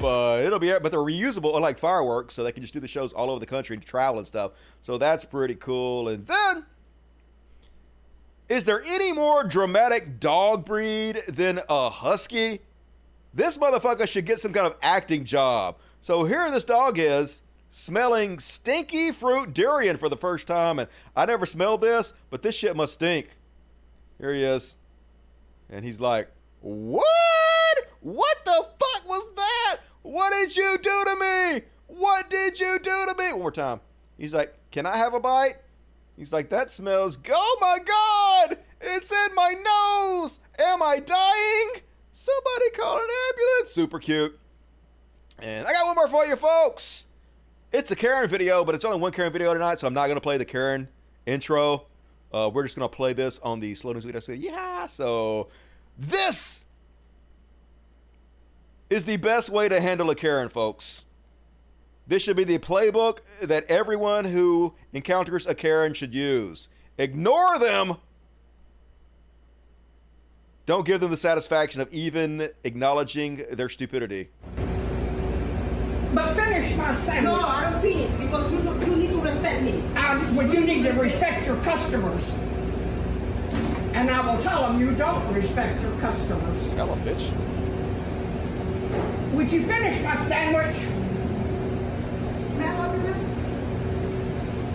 [0.00, 3.12] but it'll be but they're reusable unlike fireworks, so they can just do the shows
[3.12, 4.52] all over the country and travel and stuff.
[4.80, 6.08] So that's pretty cool.
[6.08, 6.66] And then
[8.48, 12.60] is there any more dramatic dog breed than a husky?
[13.32, 15.78] This motherfucker should get some kind of acting job.
[16.00, 21.26] So here this dog is smelling stinky fruit durian for the first time, and I
[21.26, 23.28] never smelled this, but this shit must stink.
[24.20, 24.76] Here he is.
[25.70, 27.04] And he's like, What?
[28.00, 29.53] What the fuck was that?
[30.04, 31.62] What did you do to me?
[31.86, 33.32] What did you do to me?
[33.32, 33.80] One more time.
[34.18, 35.56] He's like, Can I have a bite?
[36.14, 37.18] He's like, That smells.
[37.32, 38.58] Oh my God!
[38.82, 40.40] It's in my nose!
[40.58, 41.82] Am I dying?
[42.12, 43.70] Somebody call an ambulance.
[43.72, 44.38] Super cute.
[45.38, 47.06] And I got one more for you, folks.
[47.72, 50.16] It's a Karen video, but it's only one Karen video tonight, so I'm not going
[50.16, 50.86] to play the Karen
[51.24, 51.86] intro.
[52.30, 54.38] Uh, we're just going to play this on the Slow News Week.
[54.38, 55.48] Yeah, so
[55.98, 56.63] this
[58.94, 61.04] is the best way to handle a Karen, folks.
[62.06, 66.68] This should be the playbook that everyone who encounters a Karen should use.
[66.96, 67.96] Ignore them.
[70.64, 74.28] Don't give them the satisfaction of even acknowledging their stupidity.
[76.14, 77.24] But finish my sandwich.
[77.24, 79.82] No, I don't finish because you, you need to respect me.
[79.96, 82.24] Um, well, you need to respect your customers.
[83.92, 86.72] And I will tell them you don't respect your customers.
[86.74, 87.32] Hell, a bitch.
[89.32, 90.76] Would you finish my sandwich?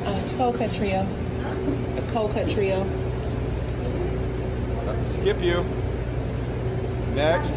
[0.06, 1.08] A cold cut trio.
[1.98, 2.86] A cold cut trio.
[5.08, 5.66] Skip you.
[7.16, 7.54] Next.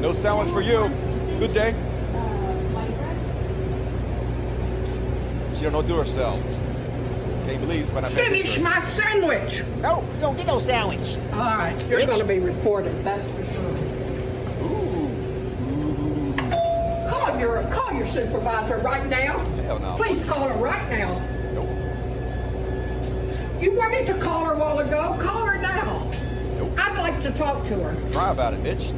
[0.00, 0.88] No sandwich for you.
[1.38, 1.74] Good day.
[5.54, 6.40] She don't know do herself.
[7.46, 9.64] Can't believe it's not Finish my sandwich.
[9.80, 11.16] No, you don't get no sandwich.
[11.32, 12.06] All right, you're Bitch.
[12.06, 12.92] going to be reported.
[13.04, 13.47] That's for
[17.38, 19.38] Call your call your supervisor right now.
[19.62, 19.94] Hell no.
[19.96, 21.14] Please call her right now.
[23.60, 25.16] You wanted to call her a while ago.
[25.20, 26.10] Call her now.
[26.76, 28.10] I'd like to talk to her.
[28.12, 28.92] Try about it, bitch.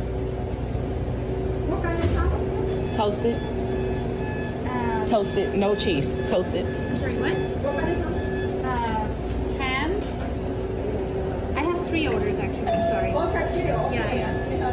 [2.96, 3.36] Toasted.
[5.10, 6.06] Toasted, no cheese.
[6.30, 6.64] toasted.
[6.64, 7.32] I'm sorry, what?
[7.34, 8.64] What were those?
[8.64, 10.06] Uh, hams.
[11.58, 12.68] I have three orders actually.
[12.68, 13.12] I'm sorry.
[13.12, 14.68] Okay, Yeah, yeah.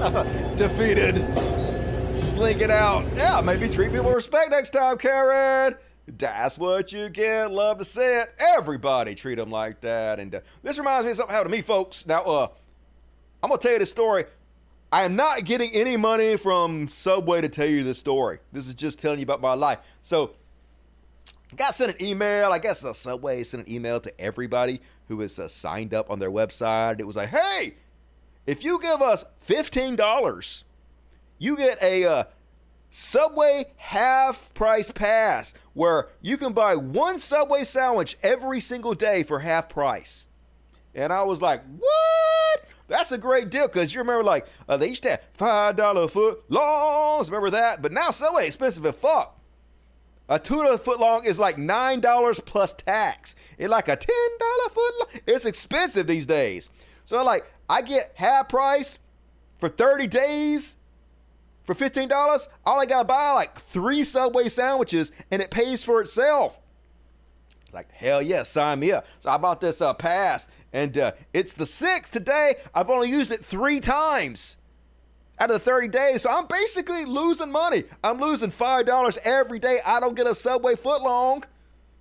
[0.00, 0.56] I'm sorry.
[0.56, 1.49] Defeated.
[2.40, 3.04] Slink it out.
[3.16, 5.74] Yeah, maybe treat people with respect next time, Karen.
[6.08, 7.50] That's what you get.
[7.50, 8.32] Love to see it.
[8.56, 10.18] Everybody treat them like that.
[10.18, 12.06] And uh, this reminds me of something happened to me, folks.
[12.06, 12.48] Now, uh,
[13.42, 14.24] I'm gonna tell you this story.
[14.90, 18.38] I am not getting any money from Subway to tell you this story.
[18.52, 19.80] This is just telling you about my life.
[20.00, 20.32] So,
[21.52, 22.52] I got sent an email.
[22.52, 26.18] I guess uh, Subway sent an email to everybody who is uh, signed up on
[26.18, 27.00] their website.
[27.00, 27.74] It was like, hey,
[28.46, 30.64] if you give us fifteen dollars,
[31.40, 32.24] you get a uh,
[32.90, 39.40] Subway half price pass where you can buy one Subway sandwich every single day for
[39.40, 40.26] half price.
[40.94, 42.64] And I was like, what?
[42.88, 46.42] That's a great deal because you remember, like, uh, they used to have $5 foot
[46.48, 47.30] longs.
[47.30, 47.80] Remember that?
[47.80, 49.40] But now Subway expensive as fuck.
[50.28, 53.34] A tuna foot long is like $9 plus tax.
[53.56, 55.08] It's like a $10 foot long.
[55.26, 56.68] It's expensive these days.
[57.04, 58.98] So, like, I get half price
[59.58, 60.76] for 30 days
[61.64, 62.48] for $15.
[62.64, 66.60] All I got to buy, like, three Subway sandwiches and it pays for itself.
[67.72, 69.06] Like, hell yeah, sign me up.
[69.20, 72.54] So I bought this uh, pass, and uh, it's the sixth today.
[72.74, 74.56] I've only used it three times
[75.38, 76.22] out of the 30 days.
[76.22, 77.84] So I'm basically losing money.
[78.04, 79.78] I'm losing $5 every day.
[79.86, 81.44] I don't get a Subway foot long.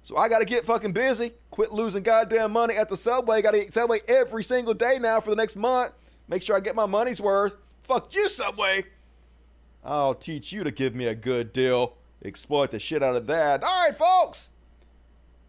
[0.04, 1.32] So I got to get fucking busy.
[1.52, 3.42] Quit losing goddamn money at the Subway.
[3.42, 5.94] Got to eat Subway every single day now for the next month.
[6.28, 7.58] Make sure I get my money's worth.
[7.84, 8.84] Fuck you, Subway.
[9.84, 11.96] I'll teach you to give me a good deal.
[12.24, 13.64] Exploit the shit out of that.
[13.64, 14.50] All right, folks.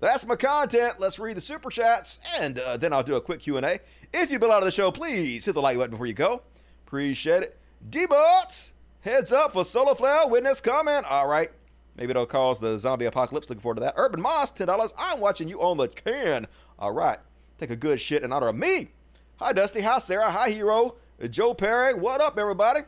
[0.00, 0.94] That's my content.
[0.98, 3.80] Let's read the super chats, and uh, then I'll do a quick Q&A.
[4.14, 6.42] If you've been out of the show, please hit the like button before you go.
[6.86, 7.58] Appreciate it.
[7.90, 11.04] D-Butts, heads up for Solar Flare witness comment.
[11.08, 11.50] All right.
[11.96, 13.50] Maybe it'll cause the zombie apocalypse.
[13.50, 13.94] Looking forward to that.
[13.96, 14.92] Urban Moss, $10.
[14.96, 16.46] I'm watching you on the can.
[16.78, 17.18] All right.
[17.58, 18.92] Take a good shit in honor of me.
[19.36, 19.82] Hi, Dusty.
[19.82, 20.30] Hi, Sarah.
[20.30, 20.96] Hi, Hero.
[21.28, 21.92] Joe Perry.
[21.92, 22.80] What up, everybody?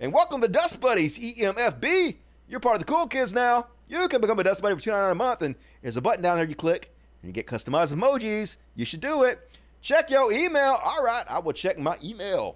[0.00, 2.18] And welcome to Dust Buddies, EMFB.
[2.48, 3.66] You're part of the cool kids now.
[3.88, 6.36] You can become a Dust Buddy for $2.99 a month, and there's a button down
[6.36, 8.58] there you click, and you get customized emojis.
[8.76, 9.50] You should do it.
[9.82, 10.78] Check your email.
[10.84, 12.54] All right, I will check my email.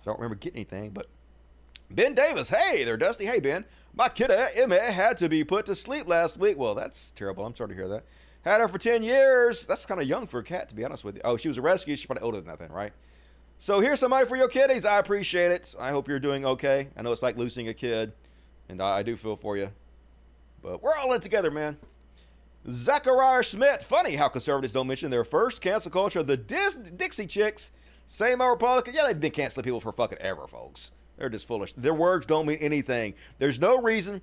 [0.00, 1.06] I don't remember getting anything, but
[1.88, 2.48] Ben Davis.
[2.48, 3.24] Hey there, Dusty.
[3.24, 3.64] Hey, Ben.
[3.94, 6.58] My kid uh, Emma had to be put to sleep last week.
[6.58, 7.46] Well, that's terrible.
[7.46, 8.04] I'm sorry to hear that.
[8.42, 9.66] Had her for 10 years.
[9.66, 11.20] That's kind of young for a cat, to be honest with you.
[11.24, 11.94] Oh, she was a rescue.
[11.94, 12.92] She's probably older than that, then, right?
[13.60, 14.84] So here's somebody for your kiddies.
[14.84, 15.74] I appreciate it.
[15.78, 16.88] I hope you're doing okay.
[16.96, 18.12] I know it's like losing a kid,
[18.68, 19.70] and I, I do feel for you.
[20.62, 21.76] But we're all in together, man.
[22.68, 23.82] Zachariah Schmidt.
[23.82, 27.72] Funny how conservatives don't mention their first cancel culture, the Dis- Dixie Chicks.
[28.06, 28.94] Same old Republican.
[28.94, 30.92] Yeah, they've been canceling people for fucking ever, folks.
[31.16, 31.72] They're just foolish.
[31.76, 33.14] Their words don't mean anything.
[33.38, 34.22] There's no reason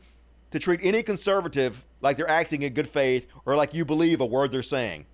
[0.52, 4.26] to treat any conservative like they're acting in good faith or like you believe a
[4.26, 5.06] word they're saying.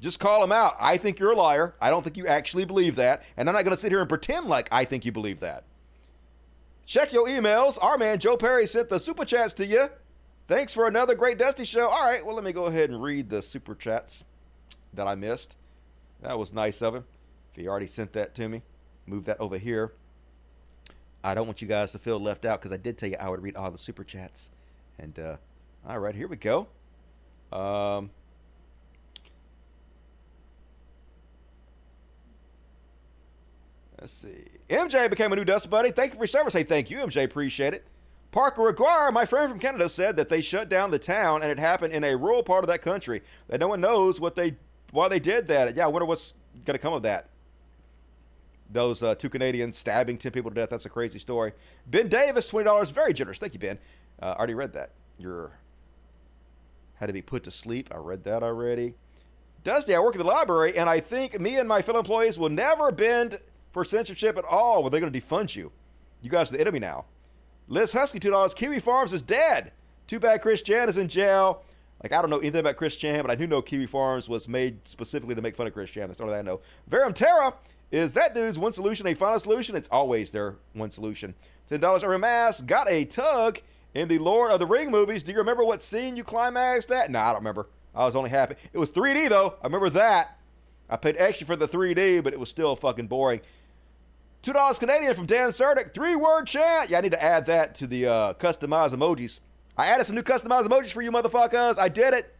[0.00, 0.74] Just call him out.
[0.80, 1.74] I think you're a liar.
[1.80, 3.22] I don't think you actually believe that.
[3.36, 5.64] And I'm not going to sit here and pretend like I think you believe that.
[6.86, 7.78] Check your emails.
[7.80, 9.88] Our man Joe Perry sent the super chats to you.
[10.48, 11.88] Thanks for another great Dusty show.
[11.88, 14.24] All right, well, let me go ahead and read the super chats
[14.94, 15.56] that I missed.
[16.22, 17.04] That was nice of him.
[17.52, 18.62] If he already sent that to me,
[19.06, 19.92] move that over here.
[21.22, 23.28] I don't want you guys to feel left out because I did tell you I
[23.28, 24.50] would read all the super chats.
[24.98, 25.36] And uh,
[25.86, 26.66] all right, here we go.
[27.52, 28.10] Um,
[34.00, 34.46] let's see.
[34.68, 35.90] MJ became a new Dust Buddy.
[35.90, 36.54] Thank you for your service.
[36.54, 37.24] Hey, thank you, MJ.
[37.24, 37.86] Appreciate it.
[38.32, 41.58] Parker Aguirre, my friend from Canada, said that they shut down the town and it
[41.58, 43.22] happened in a rural part of that country.
[43.48, 44.56] That no one knows what they
[44.92, 45.76] why they did that.
[45.76, 47.28] Yeah, I wonder what's going to come of that.
[48.72, 50.70] Those uh, two Canadians stabbing 10 people to death.
[50.70, 51.52] That's a crazy story.
[51.86, 52.92] Ben Davis, $20.
[52.92, 53.38] Very generous.
[53.38, 53.78] Thank you, Ben.
[54.22, 54.92] Uh, I already read that.
[55.18, 55.52] You're
[57.00, 57.88] had to be put to sleep.
[57.90, 58.94] I read that already.
[59.64, 62.50] Dusty, I work at the library, and I think me and my fellow employees will
[62.50, 63.38] never bend
[63.72, 64.82] for censorship at all.
[64.82, 65.72] Well, they're going to defund you.
[66.22, 67.06] You guys are the enemy now.
[67.68, 68.54] Liz Husky, $2.
[68.54, 69.72] Kiwi Farms is dead.
[70.06, 71.62] Too bad Chris Chan is in jail.
[72.02, 74.48] Like, I don't know anything about Chris Chan, but I do know Kiwi Farms was
[74.48, 76.08] made specifically to make fun of Chris Chan.
[76.08, 76.60] That's all I know.
[76.88, 77.54] Verum Terra
[77.90, 79.76] is that dude's one solution a final solution?
[79.76, 81.34] It's always their one solution.
[81.68, 82.60] $10 every mass.
[82.60, 83.58] Got a tug
[83.94, 85.22] in the Lord of the Ring movies.
[85.22, 87.10] Do you remember what scene you climaxed at?
[87.10, 87.68] No, I don't remember.
[87.94, 88.54] I was only happy.
[88.72, 89.56] It was 3D, though.
[89.60, 90.38] I remember that.
[90.88, 93.40] I paid extra for the 3D, but it was still fucking boring.
[94.42, 95.92] Two dollars Canadian from Dan Surdick.
[95.94, 96.88] Three word chant.
[96.90, 99.40] Yeah, I need to add that to the uh, customized emojis.
[99.76, 101.78] I added some new customized emojis for you motherfuckers.
[101.78, 102.34] I did it.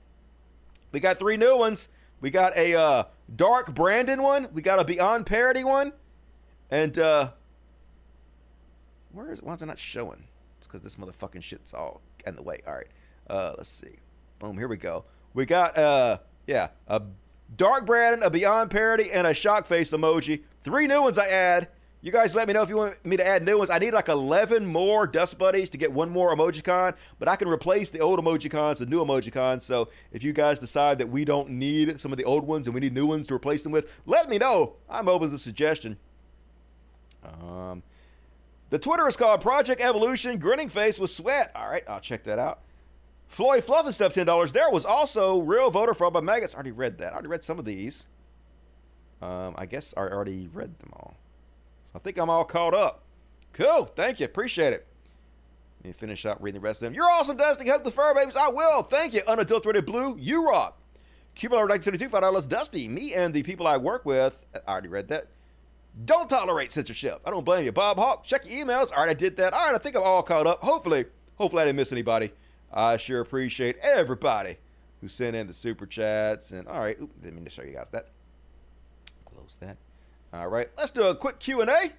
[0.92, 1.88] We got three new ones.
[2.20, 3.04] We got a uh,
[3.34, 4.48] dark Brandon one.
[4.52, 5.92] We got a Beyond Parody one.
[6.70, 7.30] And uh,
[9.12, 9.42] where is?
[9.42, 10.24] Why is it not showing?
[10.58, 12.60] It's because this motherfucking shit's all in the way.
[12.66, 12.86] All right.
[13.28, 13.96] Uh, let's see.
[14.38, 14.56] Boom.
[14.56, 15.04] Here we go.
[15.34, 17.02] We got uh yeah a
[17.56, 20.42] dark Brandon, a Beyond parody, and a shock face emoji.
[20.62, 21.68] Three new ones I add.
[22.02, 23.68] You guys let me know if you want me to add new ones.
[23.68, 27.46] I need like 11 more Dust Buddies to get one more Emojicon, but I can
[27.46, 29.62] replace the old Emojicons with new Emojicons.
[29.62, 32.74] So if you guys decide that we don't need some of the old ones and
[32.74, 34.76] we need new ones to replace them with, let me know.
[34.88, 35.98] I'm open to suggestion.
[37.22, 37.82] Um,
[38.70, 41.52] the Twitter is called Project Evolution Grinning Face with Sweat.
[41.54, 42.60] All right, I'll check that out.
[43.28, 44.52] Floyd Fluff and Stuff, $10.
[44.52, 46.54] There was also Real Voter Fraud by Maggots.
[46.54, 47.08] I already read that.
[47.08, 48.06] I already read some of these.
[49.20, 51.14] Um, I guess I already read them all.
[51.94, 53.04] I think I'm all caught up.
[53.52, 53.86] Cool.
[53.96, 54.26] Thank you.
[54.26, 54.86] Appreciate it.
[55.82, 56.94] Let me finish out reading the rest of them.
[56.94, 57.66] You're awesome, Dusty.
[57.66, 58.36] Help the fur babies.
[58.36, 58.82] I will.
[58.82, 59.22] Thank you.
[59.26, 60.16] Unadulterated blue.
[60.18, 60.78] You rock.
[61.34, 62.48] Cuban 1972, $5.
[62.48, 62.88] Dusty.
[62.88, 64.44] Me and the people I work with.
[64.54, 65.28] I already read that.
[66.04, 67.20] Don't tolerate censorship.
[67.24, 67.72] I don't blame you.
[67.72, 68.92] Bob Hawk, check your emails.
[68.92, 69.52] All right, I did that.
[69.52, 70.62] All right, I think I'm all caught up.
[70.62, 72.30] Hopefully, hopefully I didn't miss anybody.
[72.72, 74.56] I sure appreciate everybody
[75.00, 76.52] who sent in the super chats.
[76.52, 78.08] And all right, oop, didn't mean to show you guys that.
[79.24, 79.78] Close that.
[80.33, 81.91] All right, let's do a quick Q and A.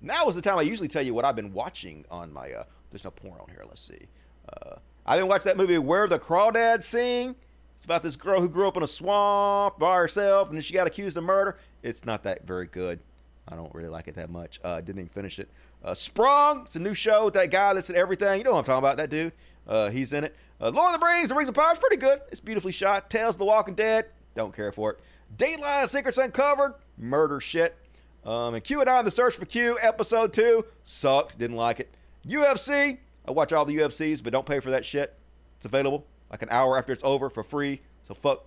[0.00, 2.52] Now is the time I usually tell you what I've been watching on my.
[2.52, 3.64] Uh, there's no porn on here.
[3.66, 4.06] Let's see.
[4.52, 4.76] Uh,
[5.06, 7.36] I've been watching that movie Where the Crawdads Sing.
[7.76, 10.74] It's about this girl who grew up in a swamp by herself and then she
[10.74, 11.56] got accused of murder.
[11.84, 12.98] It's not that very good.
[13.46, 14.58] I don't really like it that much.
[14.64, 15.48] Uh, didn't even finish it.
[15.84, 16.62] Uh, Sprung.
[16.62, 18.38] It's a new show with that guy that's in everything.
[18.38, 18.96] You know what I'm talking about?
[18.96, 19.32] That dude.
[19.66, 20.34] Uh, he's in it.
[20.60, 22.20] Uh, Lord of the Rings, The Rings of Power is pretty good.
[22.32, 23.10] It's beautifully shot.
[23.10, 24.06] Tales of the Walking Dead.
[24.34, 25.00] Don't care for it.
[25.36, 26.74] Dateline Secrets Uncovered.
[26.96, 27.76] Murder shit.
[28.24, 30.64] Um, and Q and QAnon, The Search for Q, Episode 2.
[30.82, 31.38] Sucked.
[31.38, 31.94] Didn't like it.
[32.26, 32.98] UFC.
[33.26, 35.14] I watch all the UFCs, but don't pay for that shit.
[35.56, 37.80] It's available like an hour after it's over for free.
[38.02, 38.44] So fuck.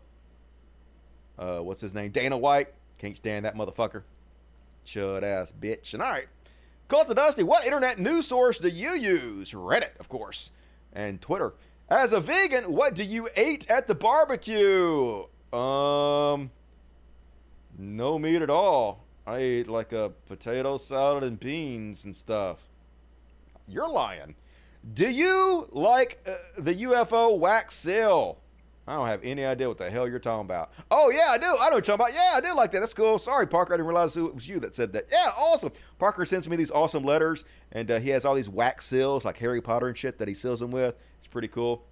[1.37, 2.11] Uh, what's his name?
[2.11, 2.69] Dana White.
[2.97, 4.03] Can't stand that motherfucker.
[4.85, 5.93] Chud ass bitch.
[5.93, 6.27] And all right.
[6.87, 9.51] Cult of Dusty, what internet news source do you use?
[9.51, 10.51] Reddit, of course,
[10.91, 11.53] and Twitter.
[11.89, 15.23] As a vegan, what do you eat at the barbecue?
[15.53, 16.51] Um,
[17.77, 19.05] no meat at all.
[19.25, 22.59] I ate like a potato salad and beans and stuff.
[23.67, 24.35] You're lying.
[24.93, 28.39] Do you like uh, the UFO wax seal?
[28.87, 30.71] I don't have any idea what the hell you're talking about.
[30.89, 31.45] Oh, yeah, I do.
[31.45, 32.13] I know what you're talking about.
[32.13, 32.79] Yeah, I do like that.
[32.79, 33.19] That's cool.
[33.19, 33.73] Sorry, Parker.
[33.73, 35.05] I didn't realize it was you that said that.
[35.11, 35.71] Yeah, awesome.
[35.99, 39.37] Parker sends me these awesome letters, and uh, he has all these wax seals, like
[39.37, 40.95] Harry Potter and shit, that he seals them with.
[41.19, 41.85] It's pretty cool.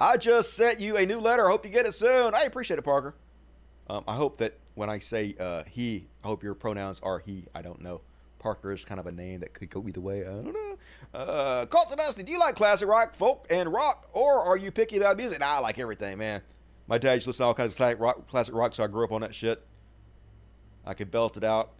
[0.00, 1.46] I just sent you a new letter.
[1.46, 2.34] I hope you get it soon.
[2.34, 3.14] I appreciate it, Parker.
[3.88, 7.44] Um, I hope that when I say uh, he, I hope your pronouns are he.
[7.54, 8.00] I don't know.
[8.38, 10.20] Parker is kind of a name that could go either way.
[10.20, 10.76] I don't know.
[11.14, 14.70] Uh, Cult of Dusty, do you like classic rock, folk, and rock, or are you
[14.70, 15.40] picky about music?
[15.40, 16.42] Nah, I like everything, man.
[16.86, 18.86] My dad used to listen to all kinds of classic rock, classic rock, so I
[18.86, 19.64] grew up on that shit.
[20.84, 21.70] I could belt it out.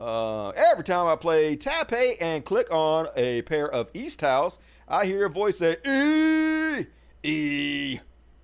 [0.00, 4.58] Uh, every time I play tap A and click on a pair of East towels,
[4.88, 6.86] I hear a voice say, E,
[7.22, 7.98] E.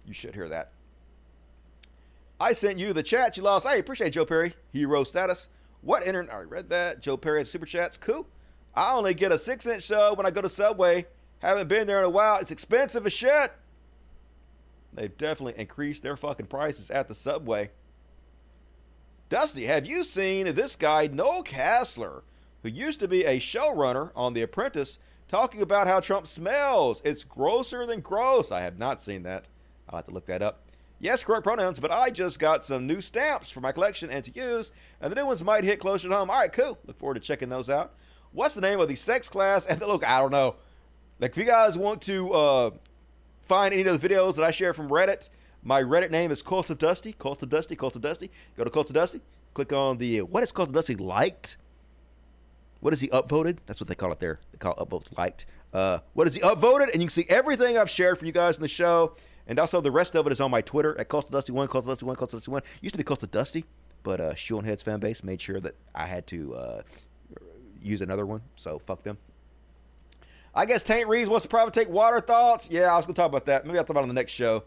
[0.07, 0.73] You should hear that.
[2.41, 3.67] I sent you the chat you lost.
[3.67, 4.55] I appreciate Joe Perry.
[4.73, 5.51] Hero status.
[5.83, 6.33] What internet?
[6.33, 7.01] I already read that.
[7.01, 7.99] Joe Perry has super chats.
[7.99, 8.27] Cool.
[8.75, 11.07] I only get a six inch sub when I go to Subway.
[11.41, 12.39] Haven't been there in a while.
[12.39, 13.53] It's expensive as shit.
[14.95, 17.71] They've definitely increased their fucking prices at the Subway.
[19.29, 22.23] Dusty, have you seen this guy, Noel Casler,
[22.63, 27.01] who used to be a showrunner on The Apprentice, talking about how Trump smells?
[27.05, 28.51] It's grosser than gross.
[28.51, 29.47] I have not seen that.
[29.89, 30.70] I'll have to look that up.
[31.03, 34.31] Yes, correct pronouns, but I just got some new stamps for my collection and to
[34.31, 34.71] use,
[35.01, 36.29] and the new ones might hit closer to home.
[36.31, 36.79] All right, cool.
[36.87, 37.95] Look forward to checking those out.
[38.33, 39.65] What's the name of the sex class?
[39.65, 40.57] And look, I don't know.
[41.19, 42.71] Like, if you guys want to uh,
[43.41, 45.31] find any of the videos that I share from Reddit,
[45.63, 47.13] my Reddit name is Cult of Dusty.
[47.13, 47.77] Cult of Dusty.
[47.77, 48.31] Cult of Dusty.
[48.57, 49.21] Go to Cult of Dusty.
[49.55, 51.57] Click on the what is Cult of Dusty liked.
[52.81, 53.59] What is he upvoted?
[53.67, 54.41] That's what they call it there.
[54.53, 55.47] They call it upvotes liked.
[55.73, 56.93] Uh, what is he upvoted?
[56.93, 59.17] And you can see everything I've shared for you guys in the show.
[59.51, 61.85] And also the rest of it is on my Twitter at of Dusty One, of
[61.85, 62.63] Dusty One, of Dusty One.
[62.81, 63.65] Used to be of Dusty,
[64.05, 66.83] but uh, Shoe on Heads fan base made sure that I had to uh,
[67.83, 68.43] use another one.
[68.55, 69.19] So fuck them.
[70.55, 72.69] I guess Taint Reeves wants to probably take water thoughts.
[72.71, 73.67] Yeah, I was gonna talk about that.
[73.67, 74.63] Maybe I'll talk about it on the next show.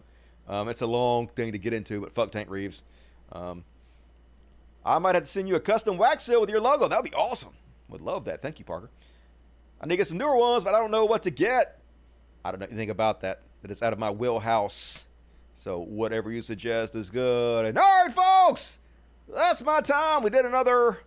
[0.50, 2.84] Um, it's a long thing to get into, but fuck Tank Reeves.
[3.32, 3.64] Um,
[4.86, 6.90] I might have to send you a custom wax seal with your logo.
[6.90, 7.54] That would be awesome.
[7.88, 8.42] Would love that.
[8.42, 8.90] Thank you, Parker.
[9.80, 11.80] I need to get some newer ones, but I don't know what to get.
[12.44, 13.44] I don't know anything about that.
[13.64, 15.06] That is out of my wheelhouse.
[15.56, 17.66] So whatever you suggest is good.
[17.66, 18.78] And all right, folks,
[19.34, 20.22] that's my time.
[20.22, 21.00] We did another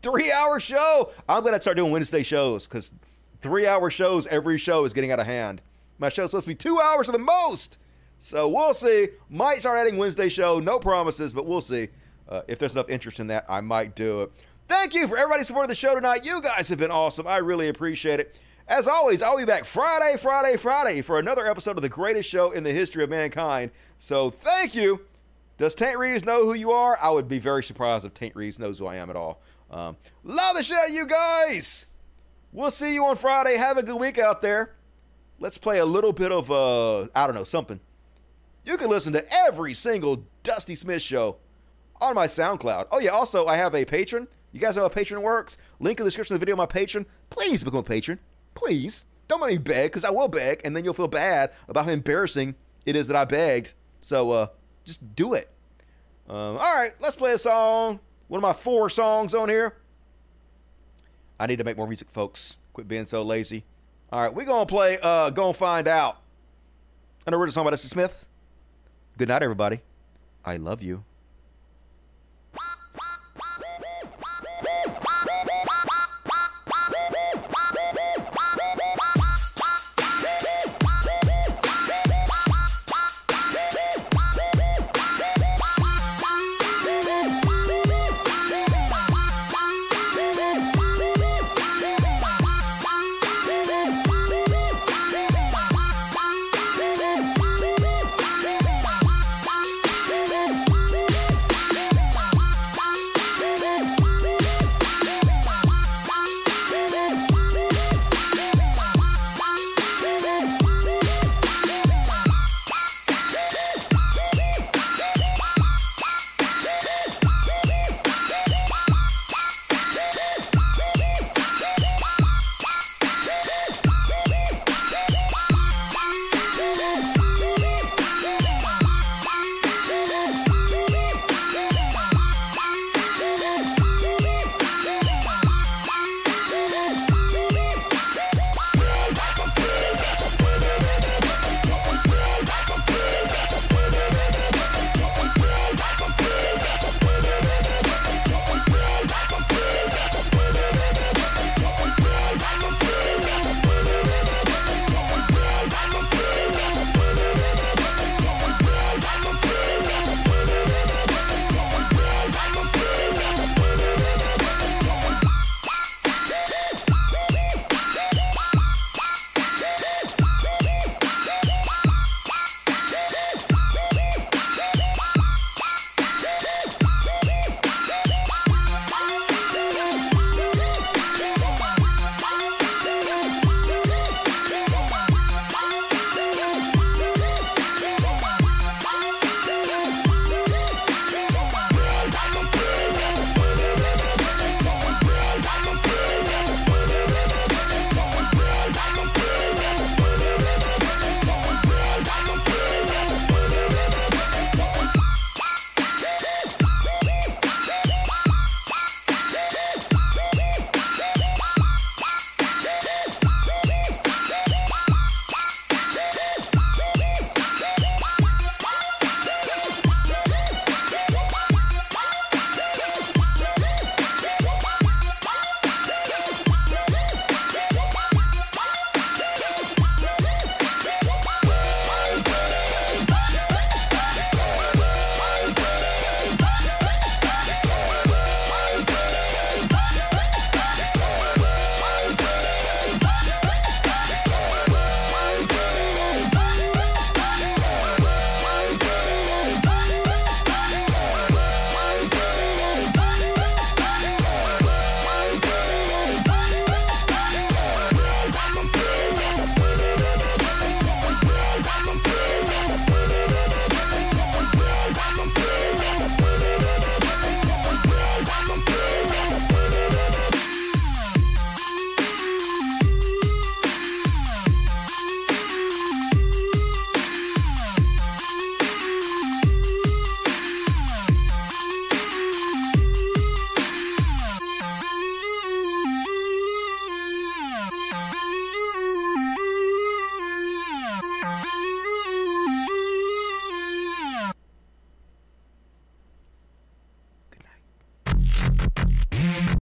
[0.00, 1.12] three-hour show.
[1.28, 2.92] I'm gonna start doing Wednesday shows because
[3.42, 5.60] three-hour shows every show is getting out of hand.
[5.98, 7.76] My show's supposed to be two hours at the most.
[8.18, 9.08] So we'll see.
[9.28, 10.60] Might start adding Wednesday show.
[10.60, 11.88] No promises, but we'll see.
[12.26, 14.32] Uh, if there's enough interest in that, I might do it.
[14.68, 16.24] Thank you for everybody supporting the show tonight.
[16.24, 17.26] You guys have been awesome.
[17.26, 18.34] I really appreciate it.
[18.66, 22.50] As always, I'll be back Friday, Friday, Friday for another episode of the greatest show
[22.50, 23.70] in the history of mankind.
[23.98, 25.02] So thank you.
[25.58, 26.98] Does Tank Reeves know who you are?
[27.00, 29.42] I would be very surprised if Tank Reeves knows who I am at all.
[29.70, 31.84] Um, love the shit out of you guys.
[32.52, 33.56] We'll see you on Friday.
[33.58, 34.74] Have a good week out there.
[35.38, 37.80] Let's play a little bit of, uh, I don't know, something.
[38.64, 41.36] You can listen to every single Dusty Smith show
[42.00, 42.86] on my SoundCloud.
[42.90, 44.26] Oh, yeah, also, I have a Patreon.
[44.52, 45.58] You guys know how Patreon works?
[45.80, 47.04] Link in the description of the video, my Patreon.
[47.28, 48.18] Please become a patron.
[48.54, 49.06] Please.
[49.26, 51.90] Don't make me beg, because I will beg, and then you'll feel bad about how
[51.90, 53.72] embarrassing it is that I begged.
[54.02, 54.46] So, uh,
[54.84, 55.50] just do it.
[56.28, 58.00] Um, all right, let's play a song.
[58.28, 59.76] One of my four songs on here.
[61.40, 62.58] I need to make more music, folks.
[62.74, 63.64] Quit being so lazy.
[64.12, 66.18] All right, we're to play uh, Gonna Find Out.
[67.26, 68.28] An original song by Dusty Smith.
[69.16, 69.80] Good night, everybody.
[70.44, 71.04] I love you.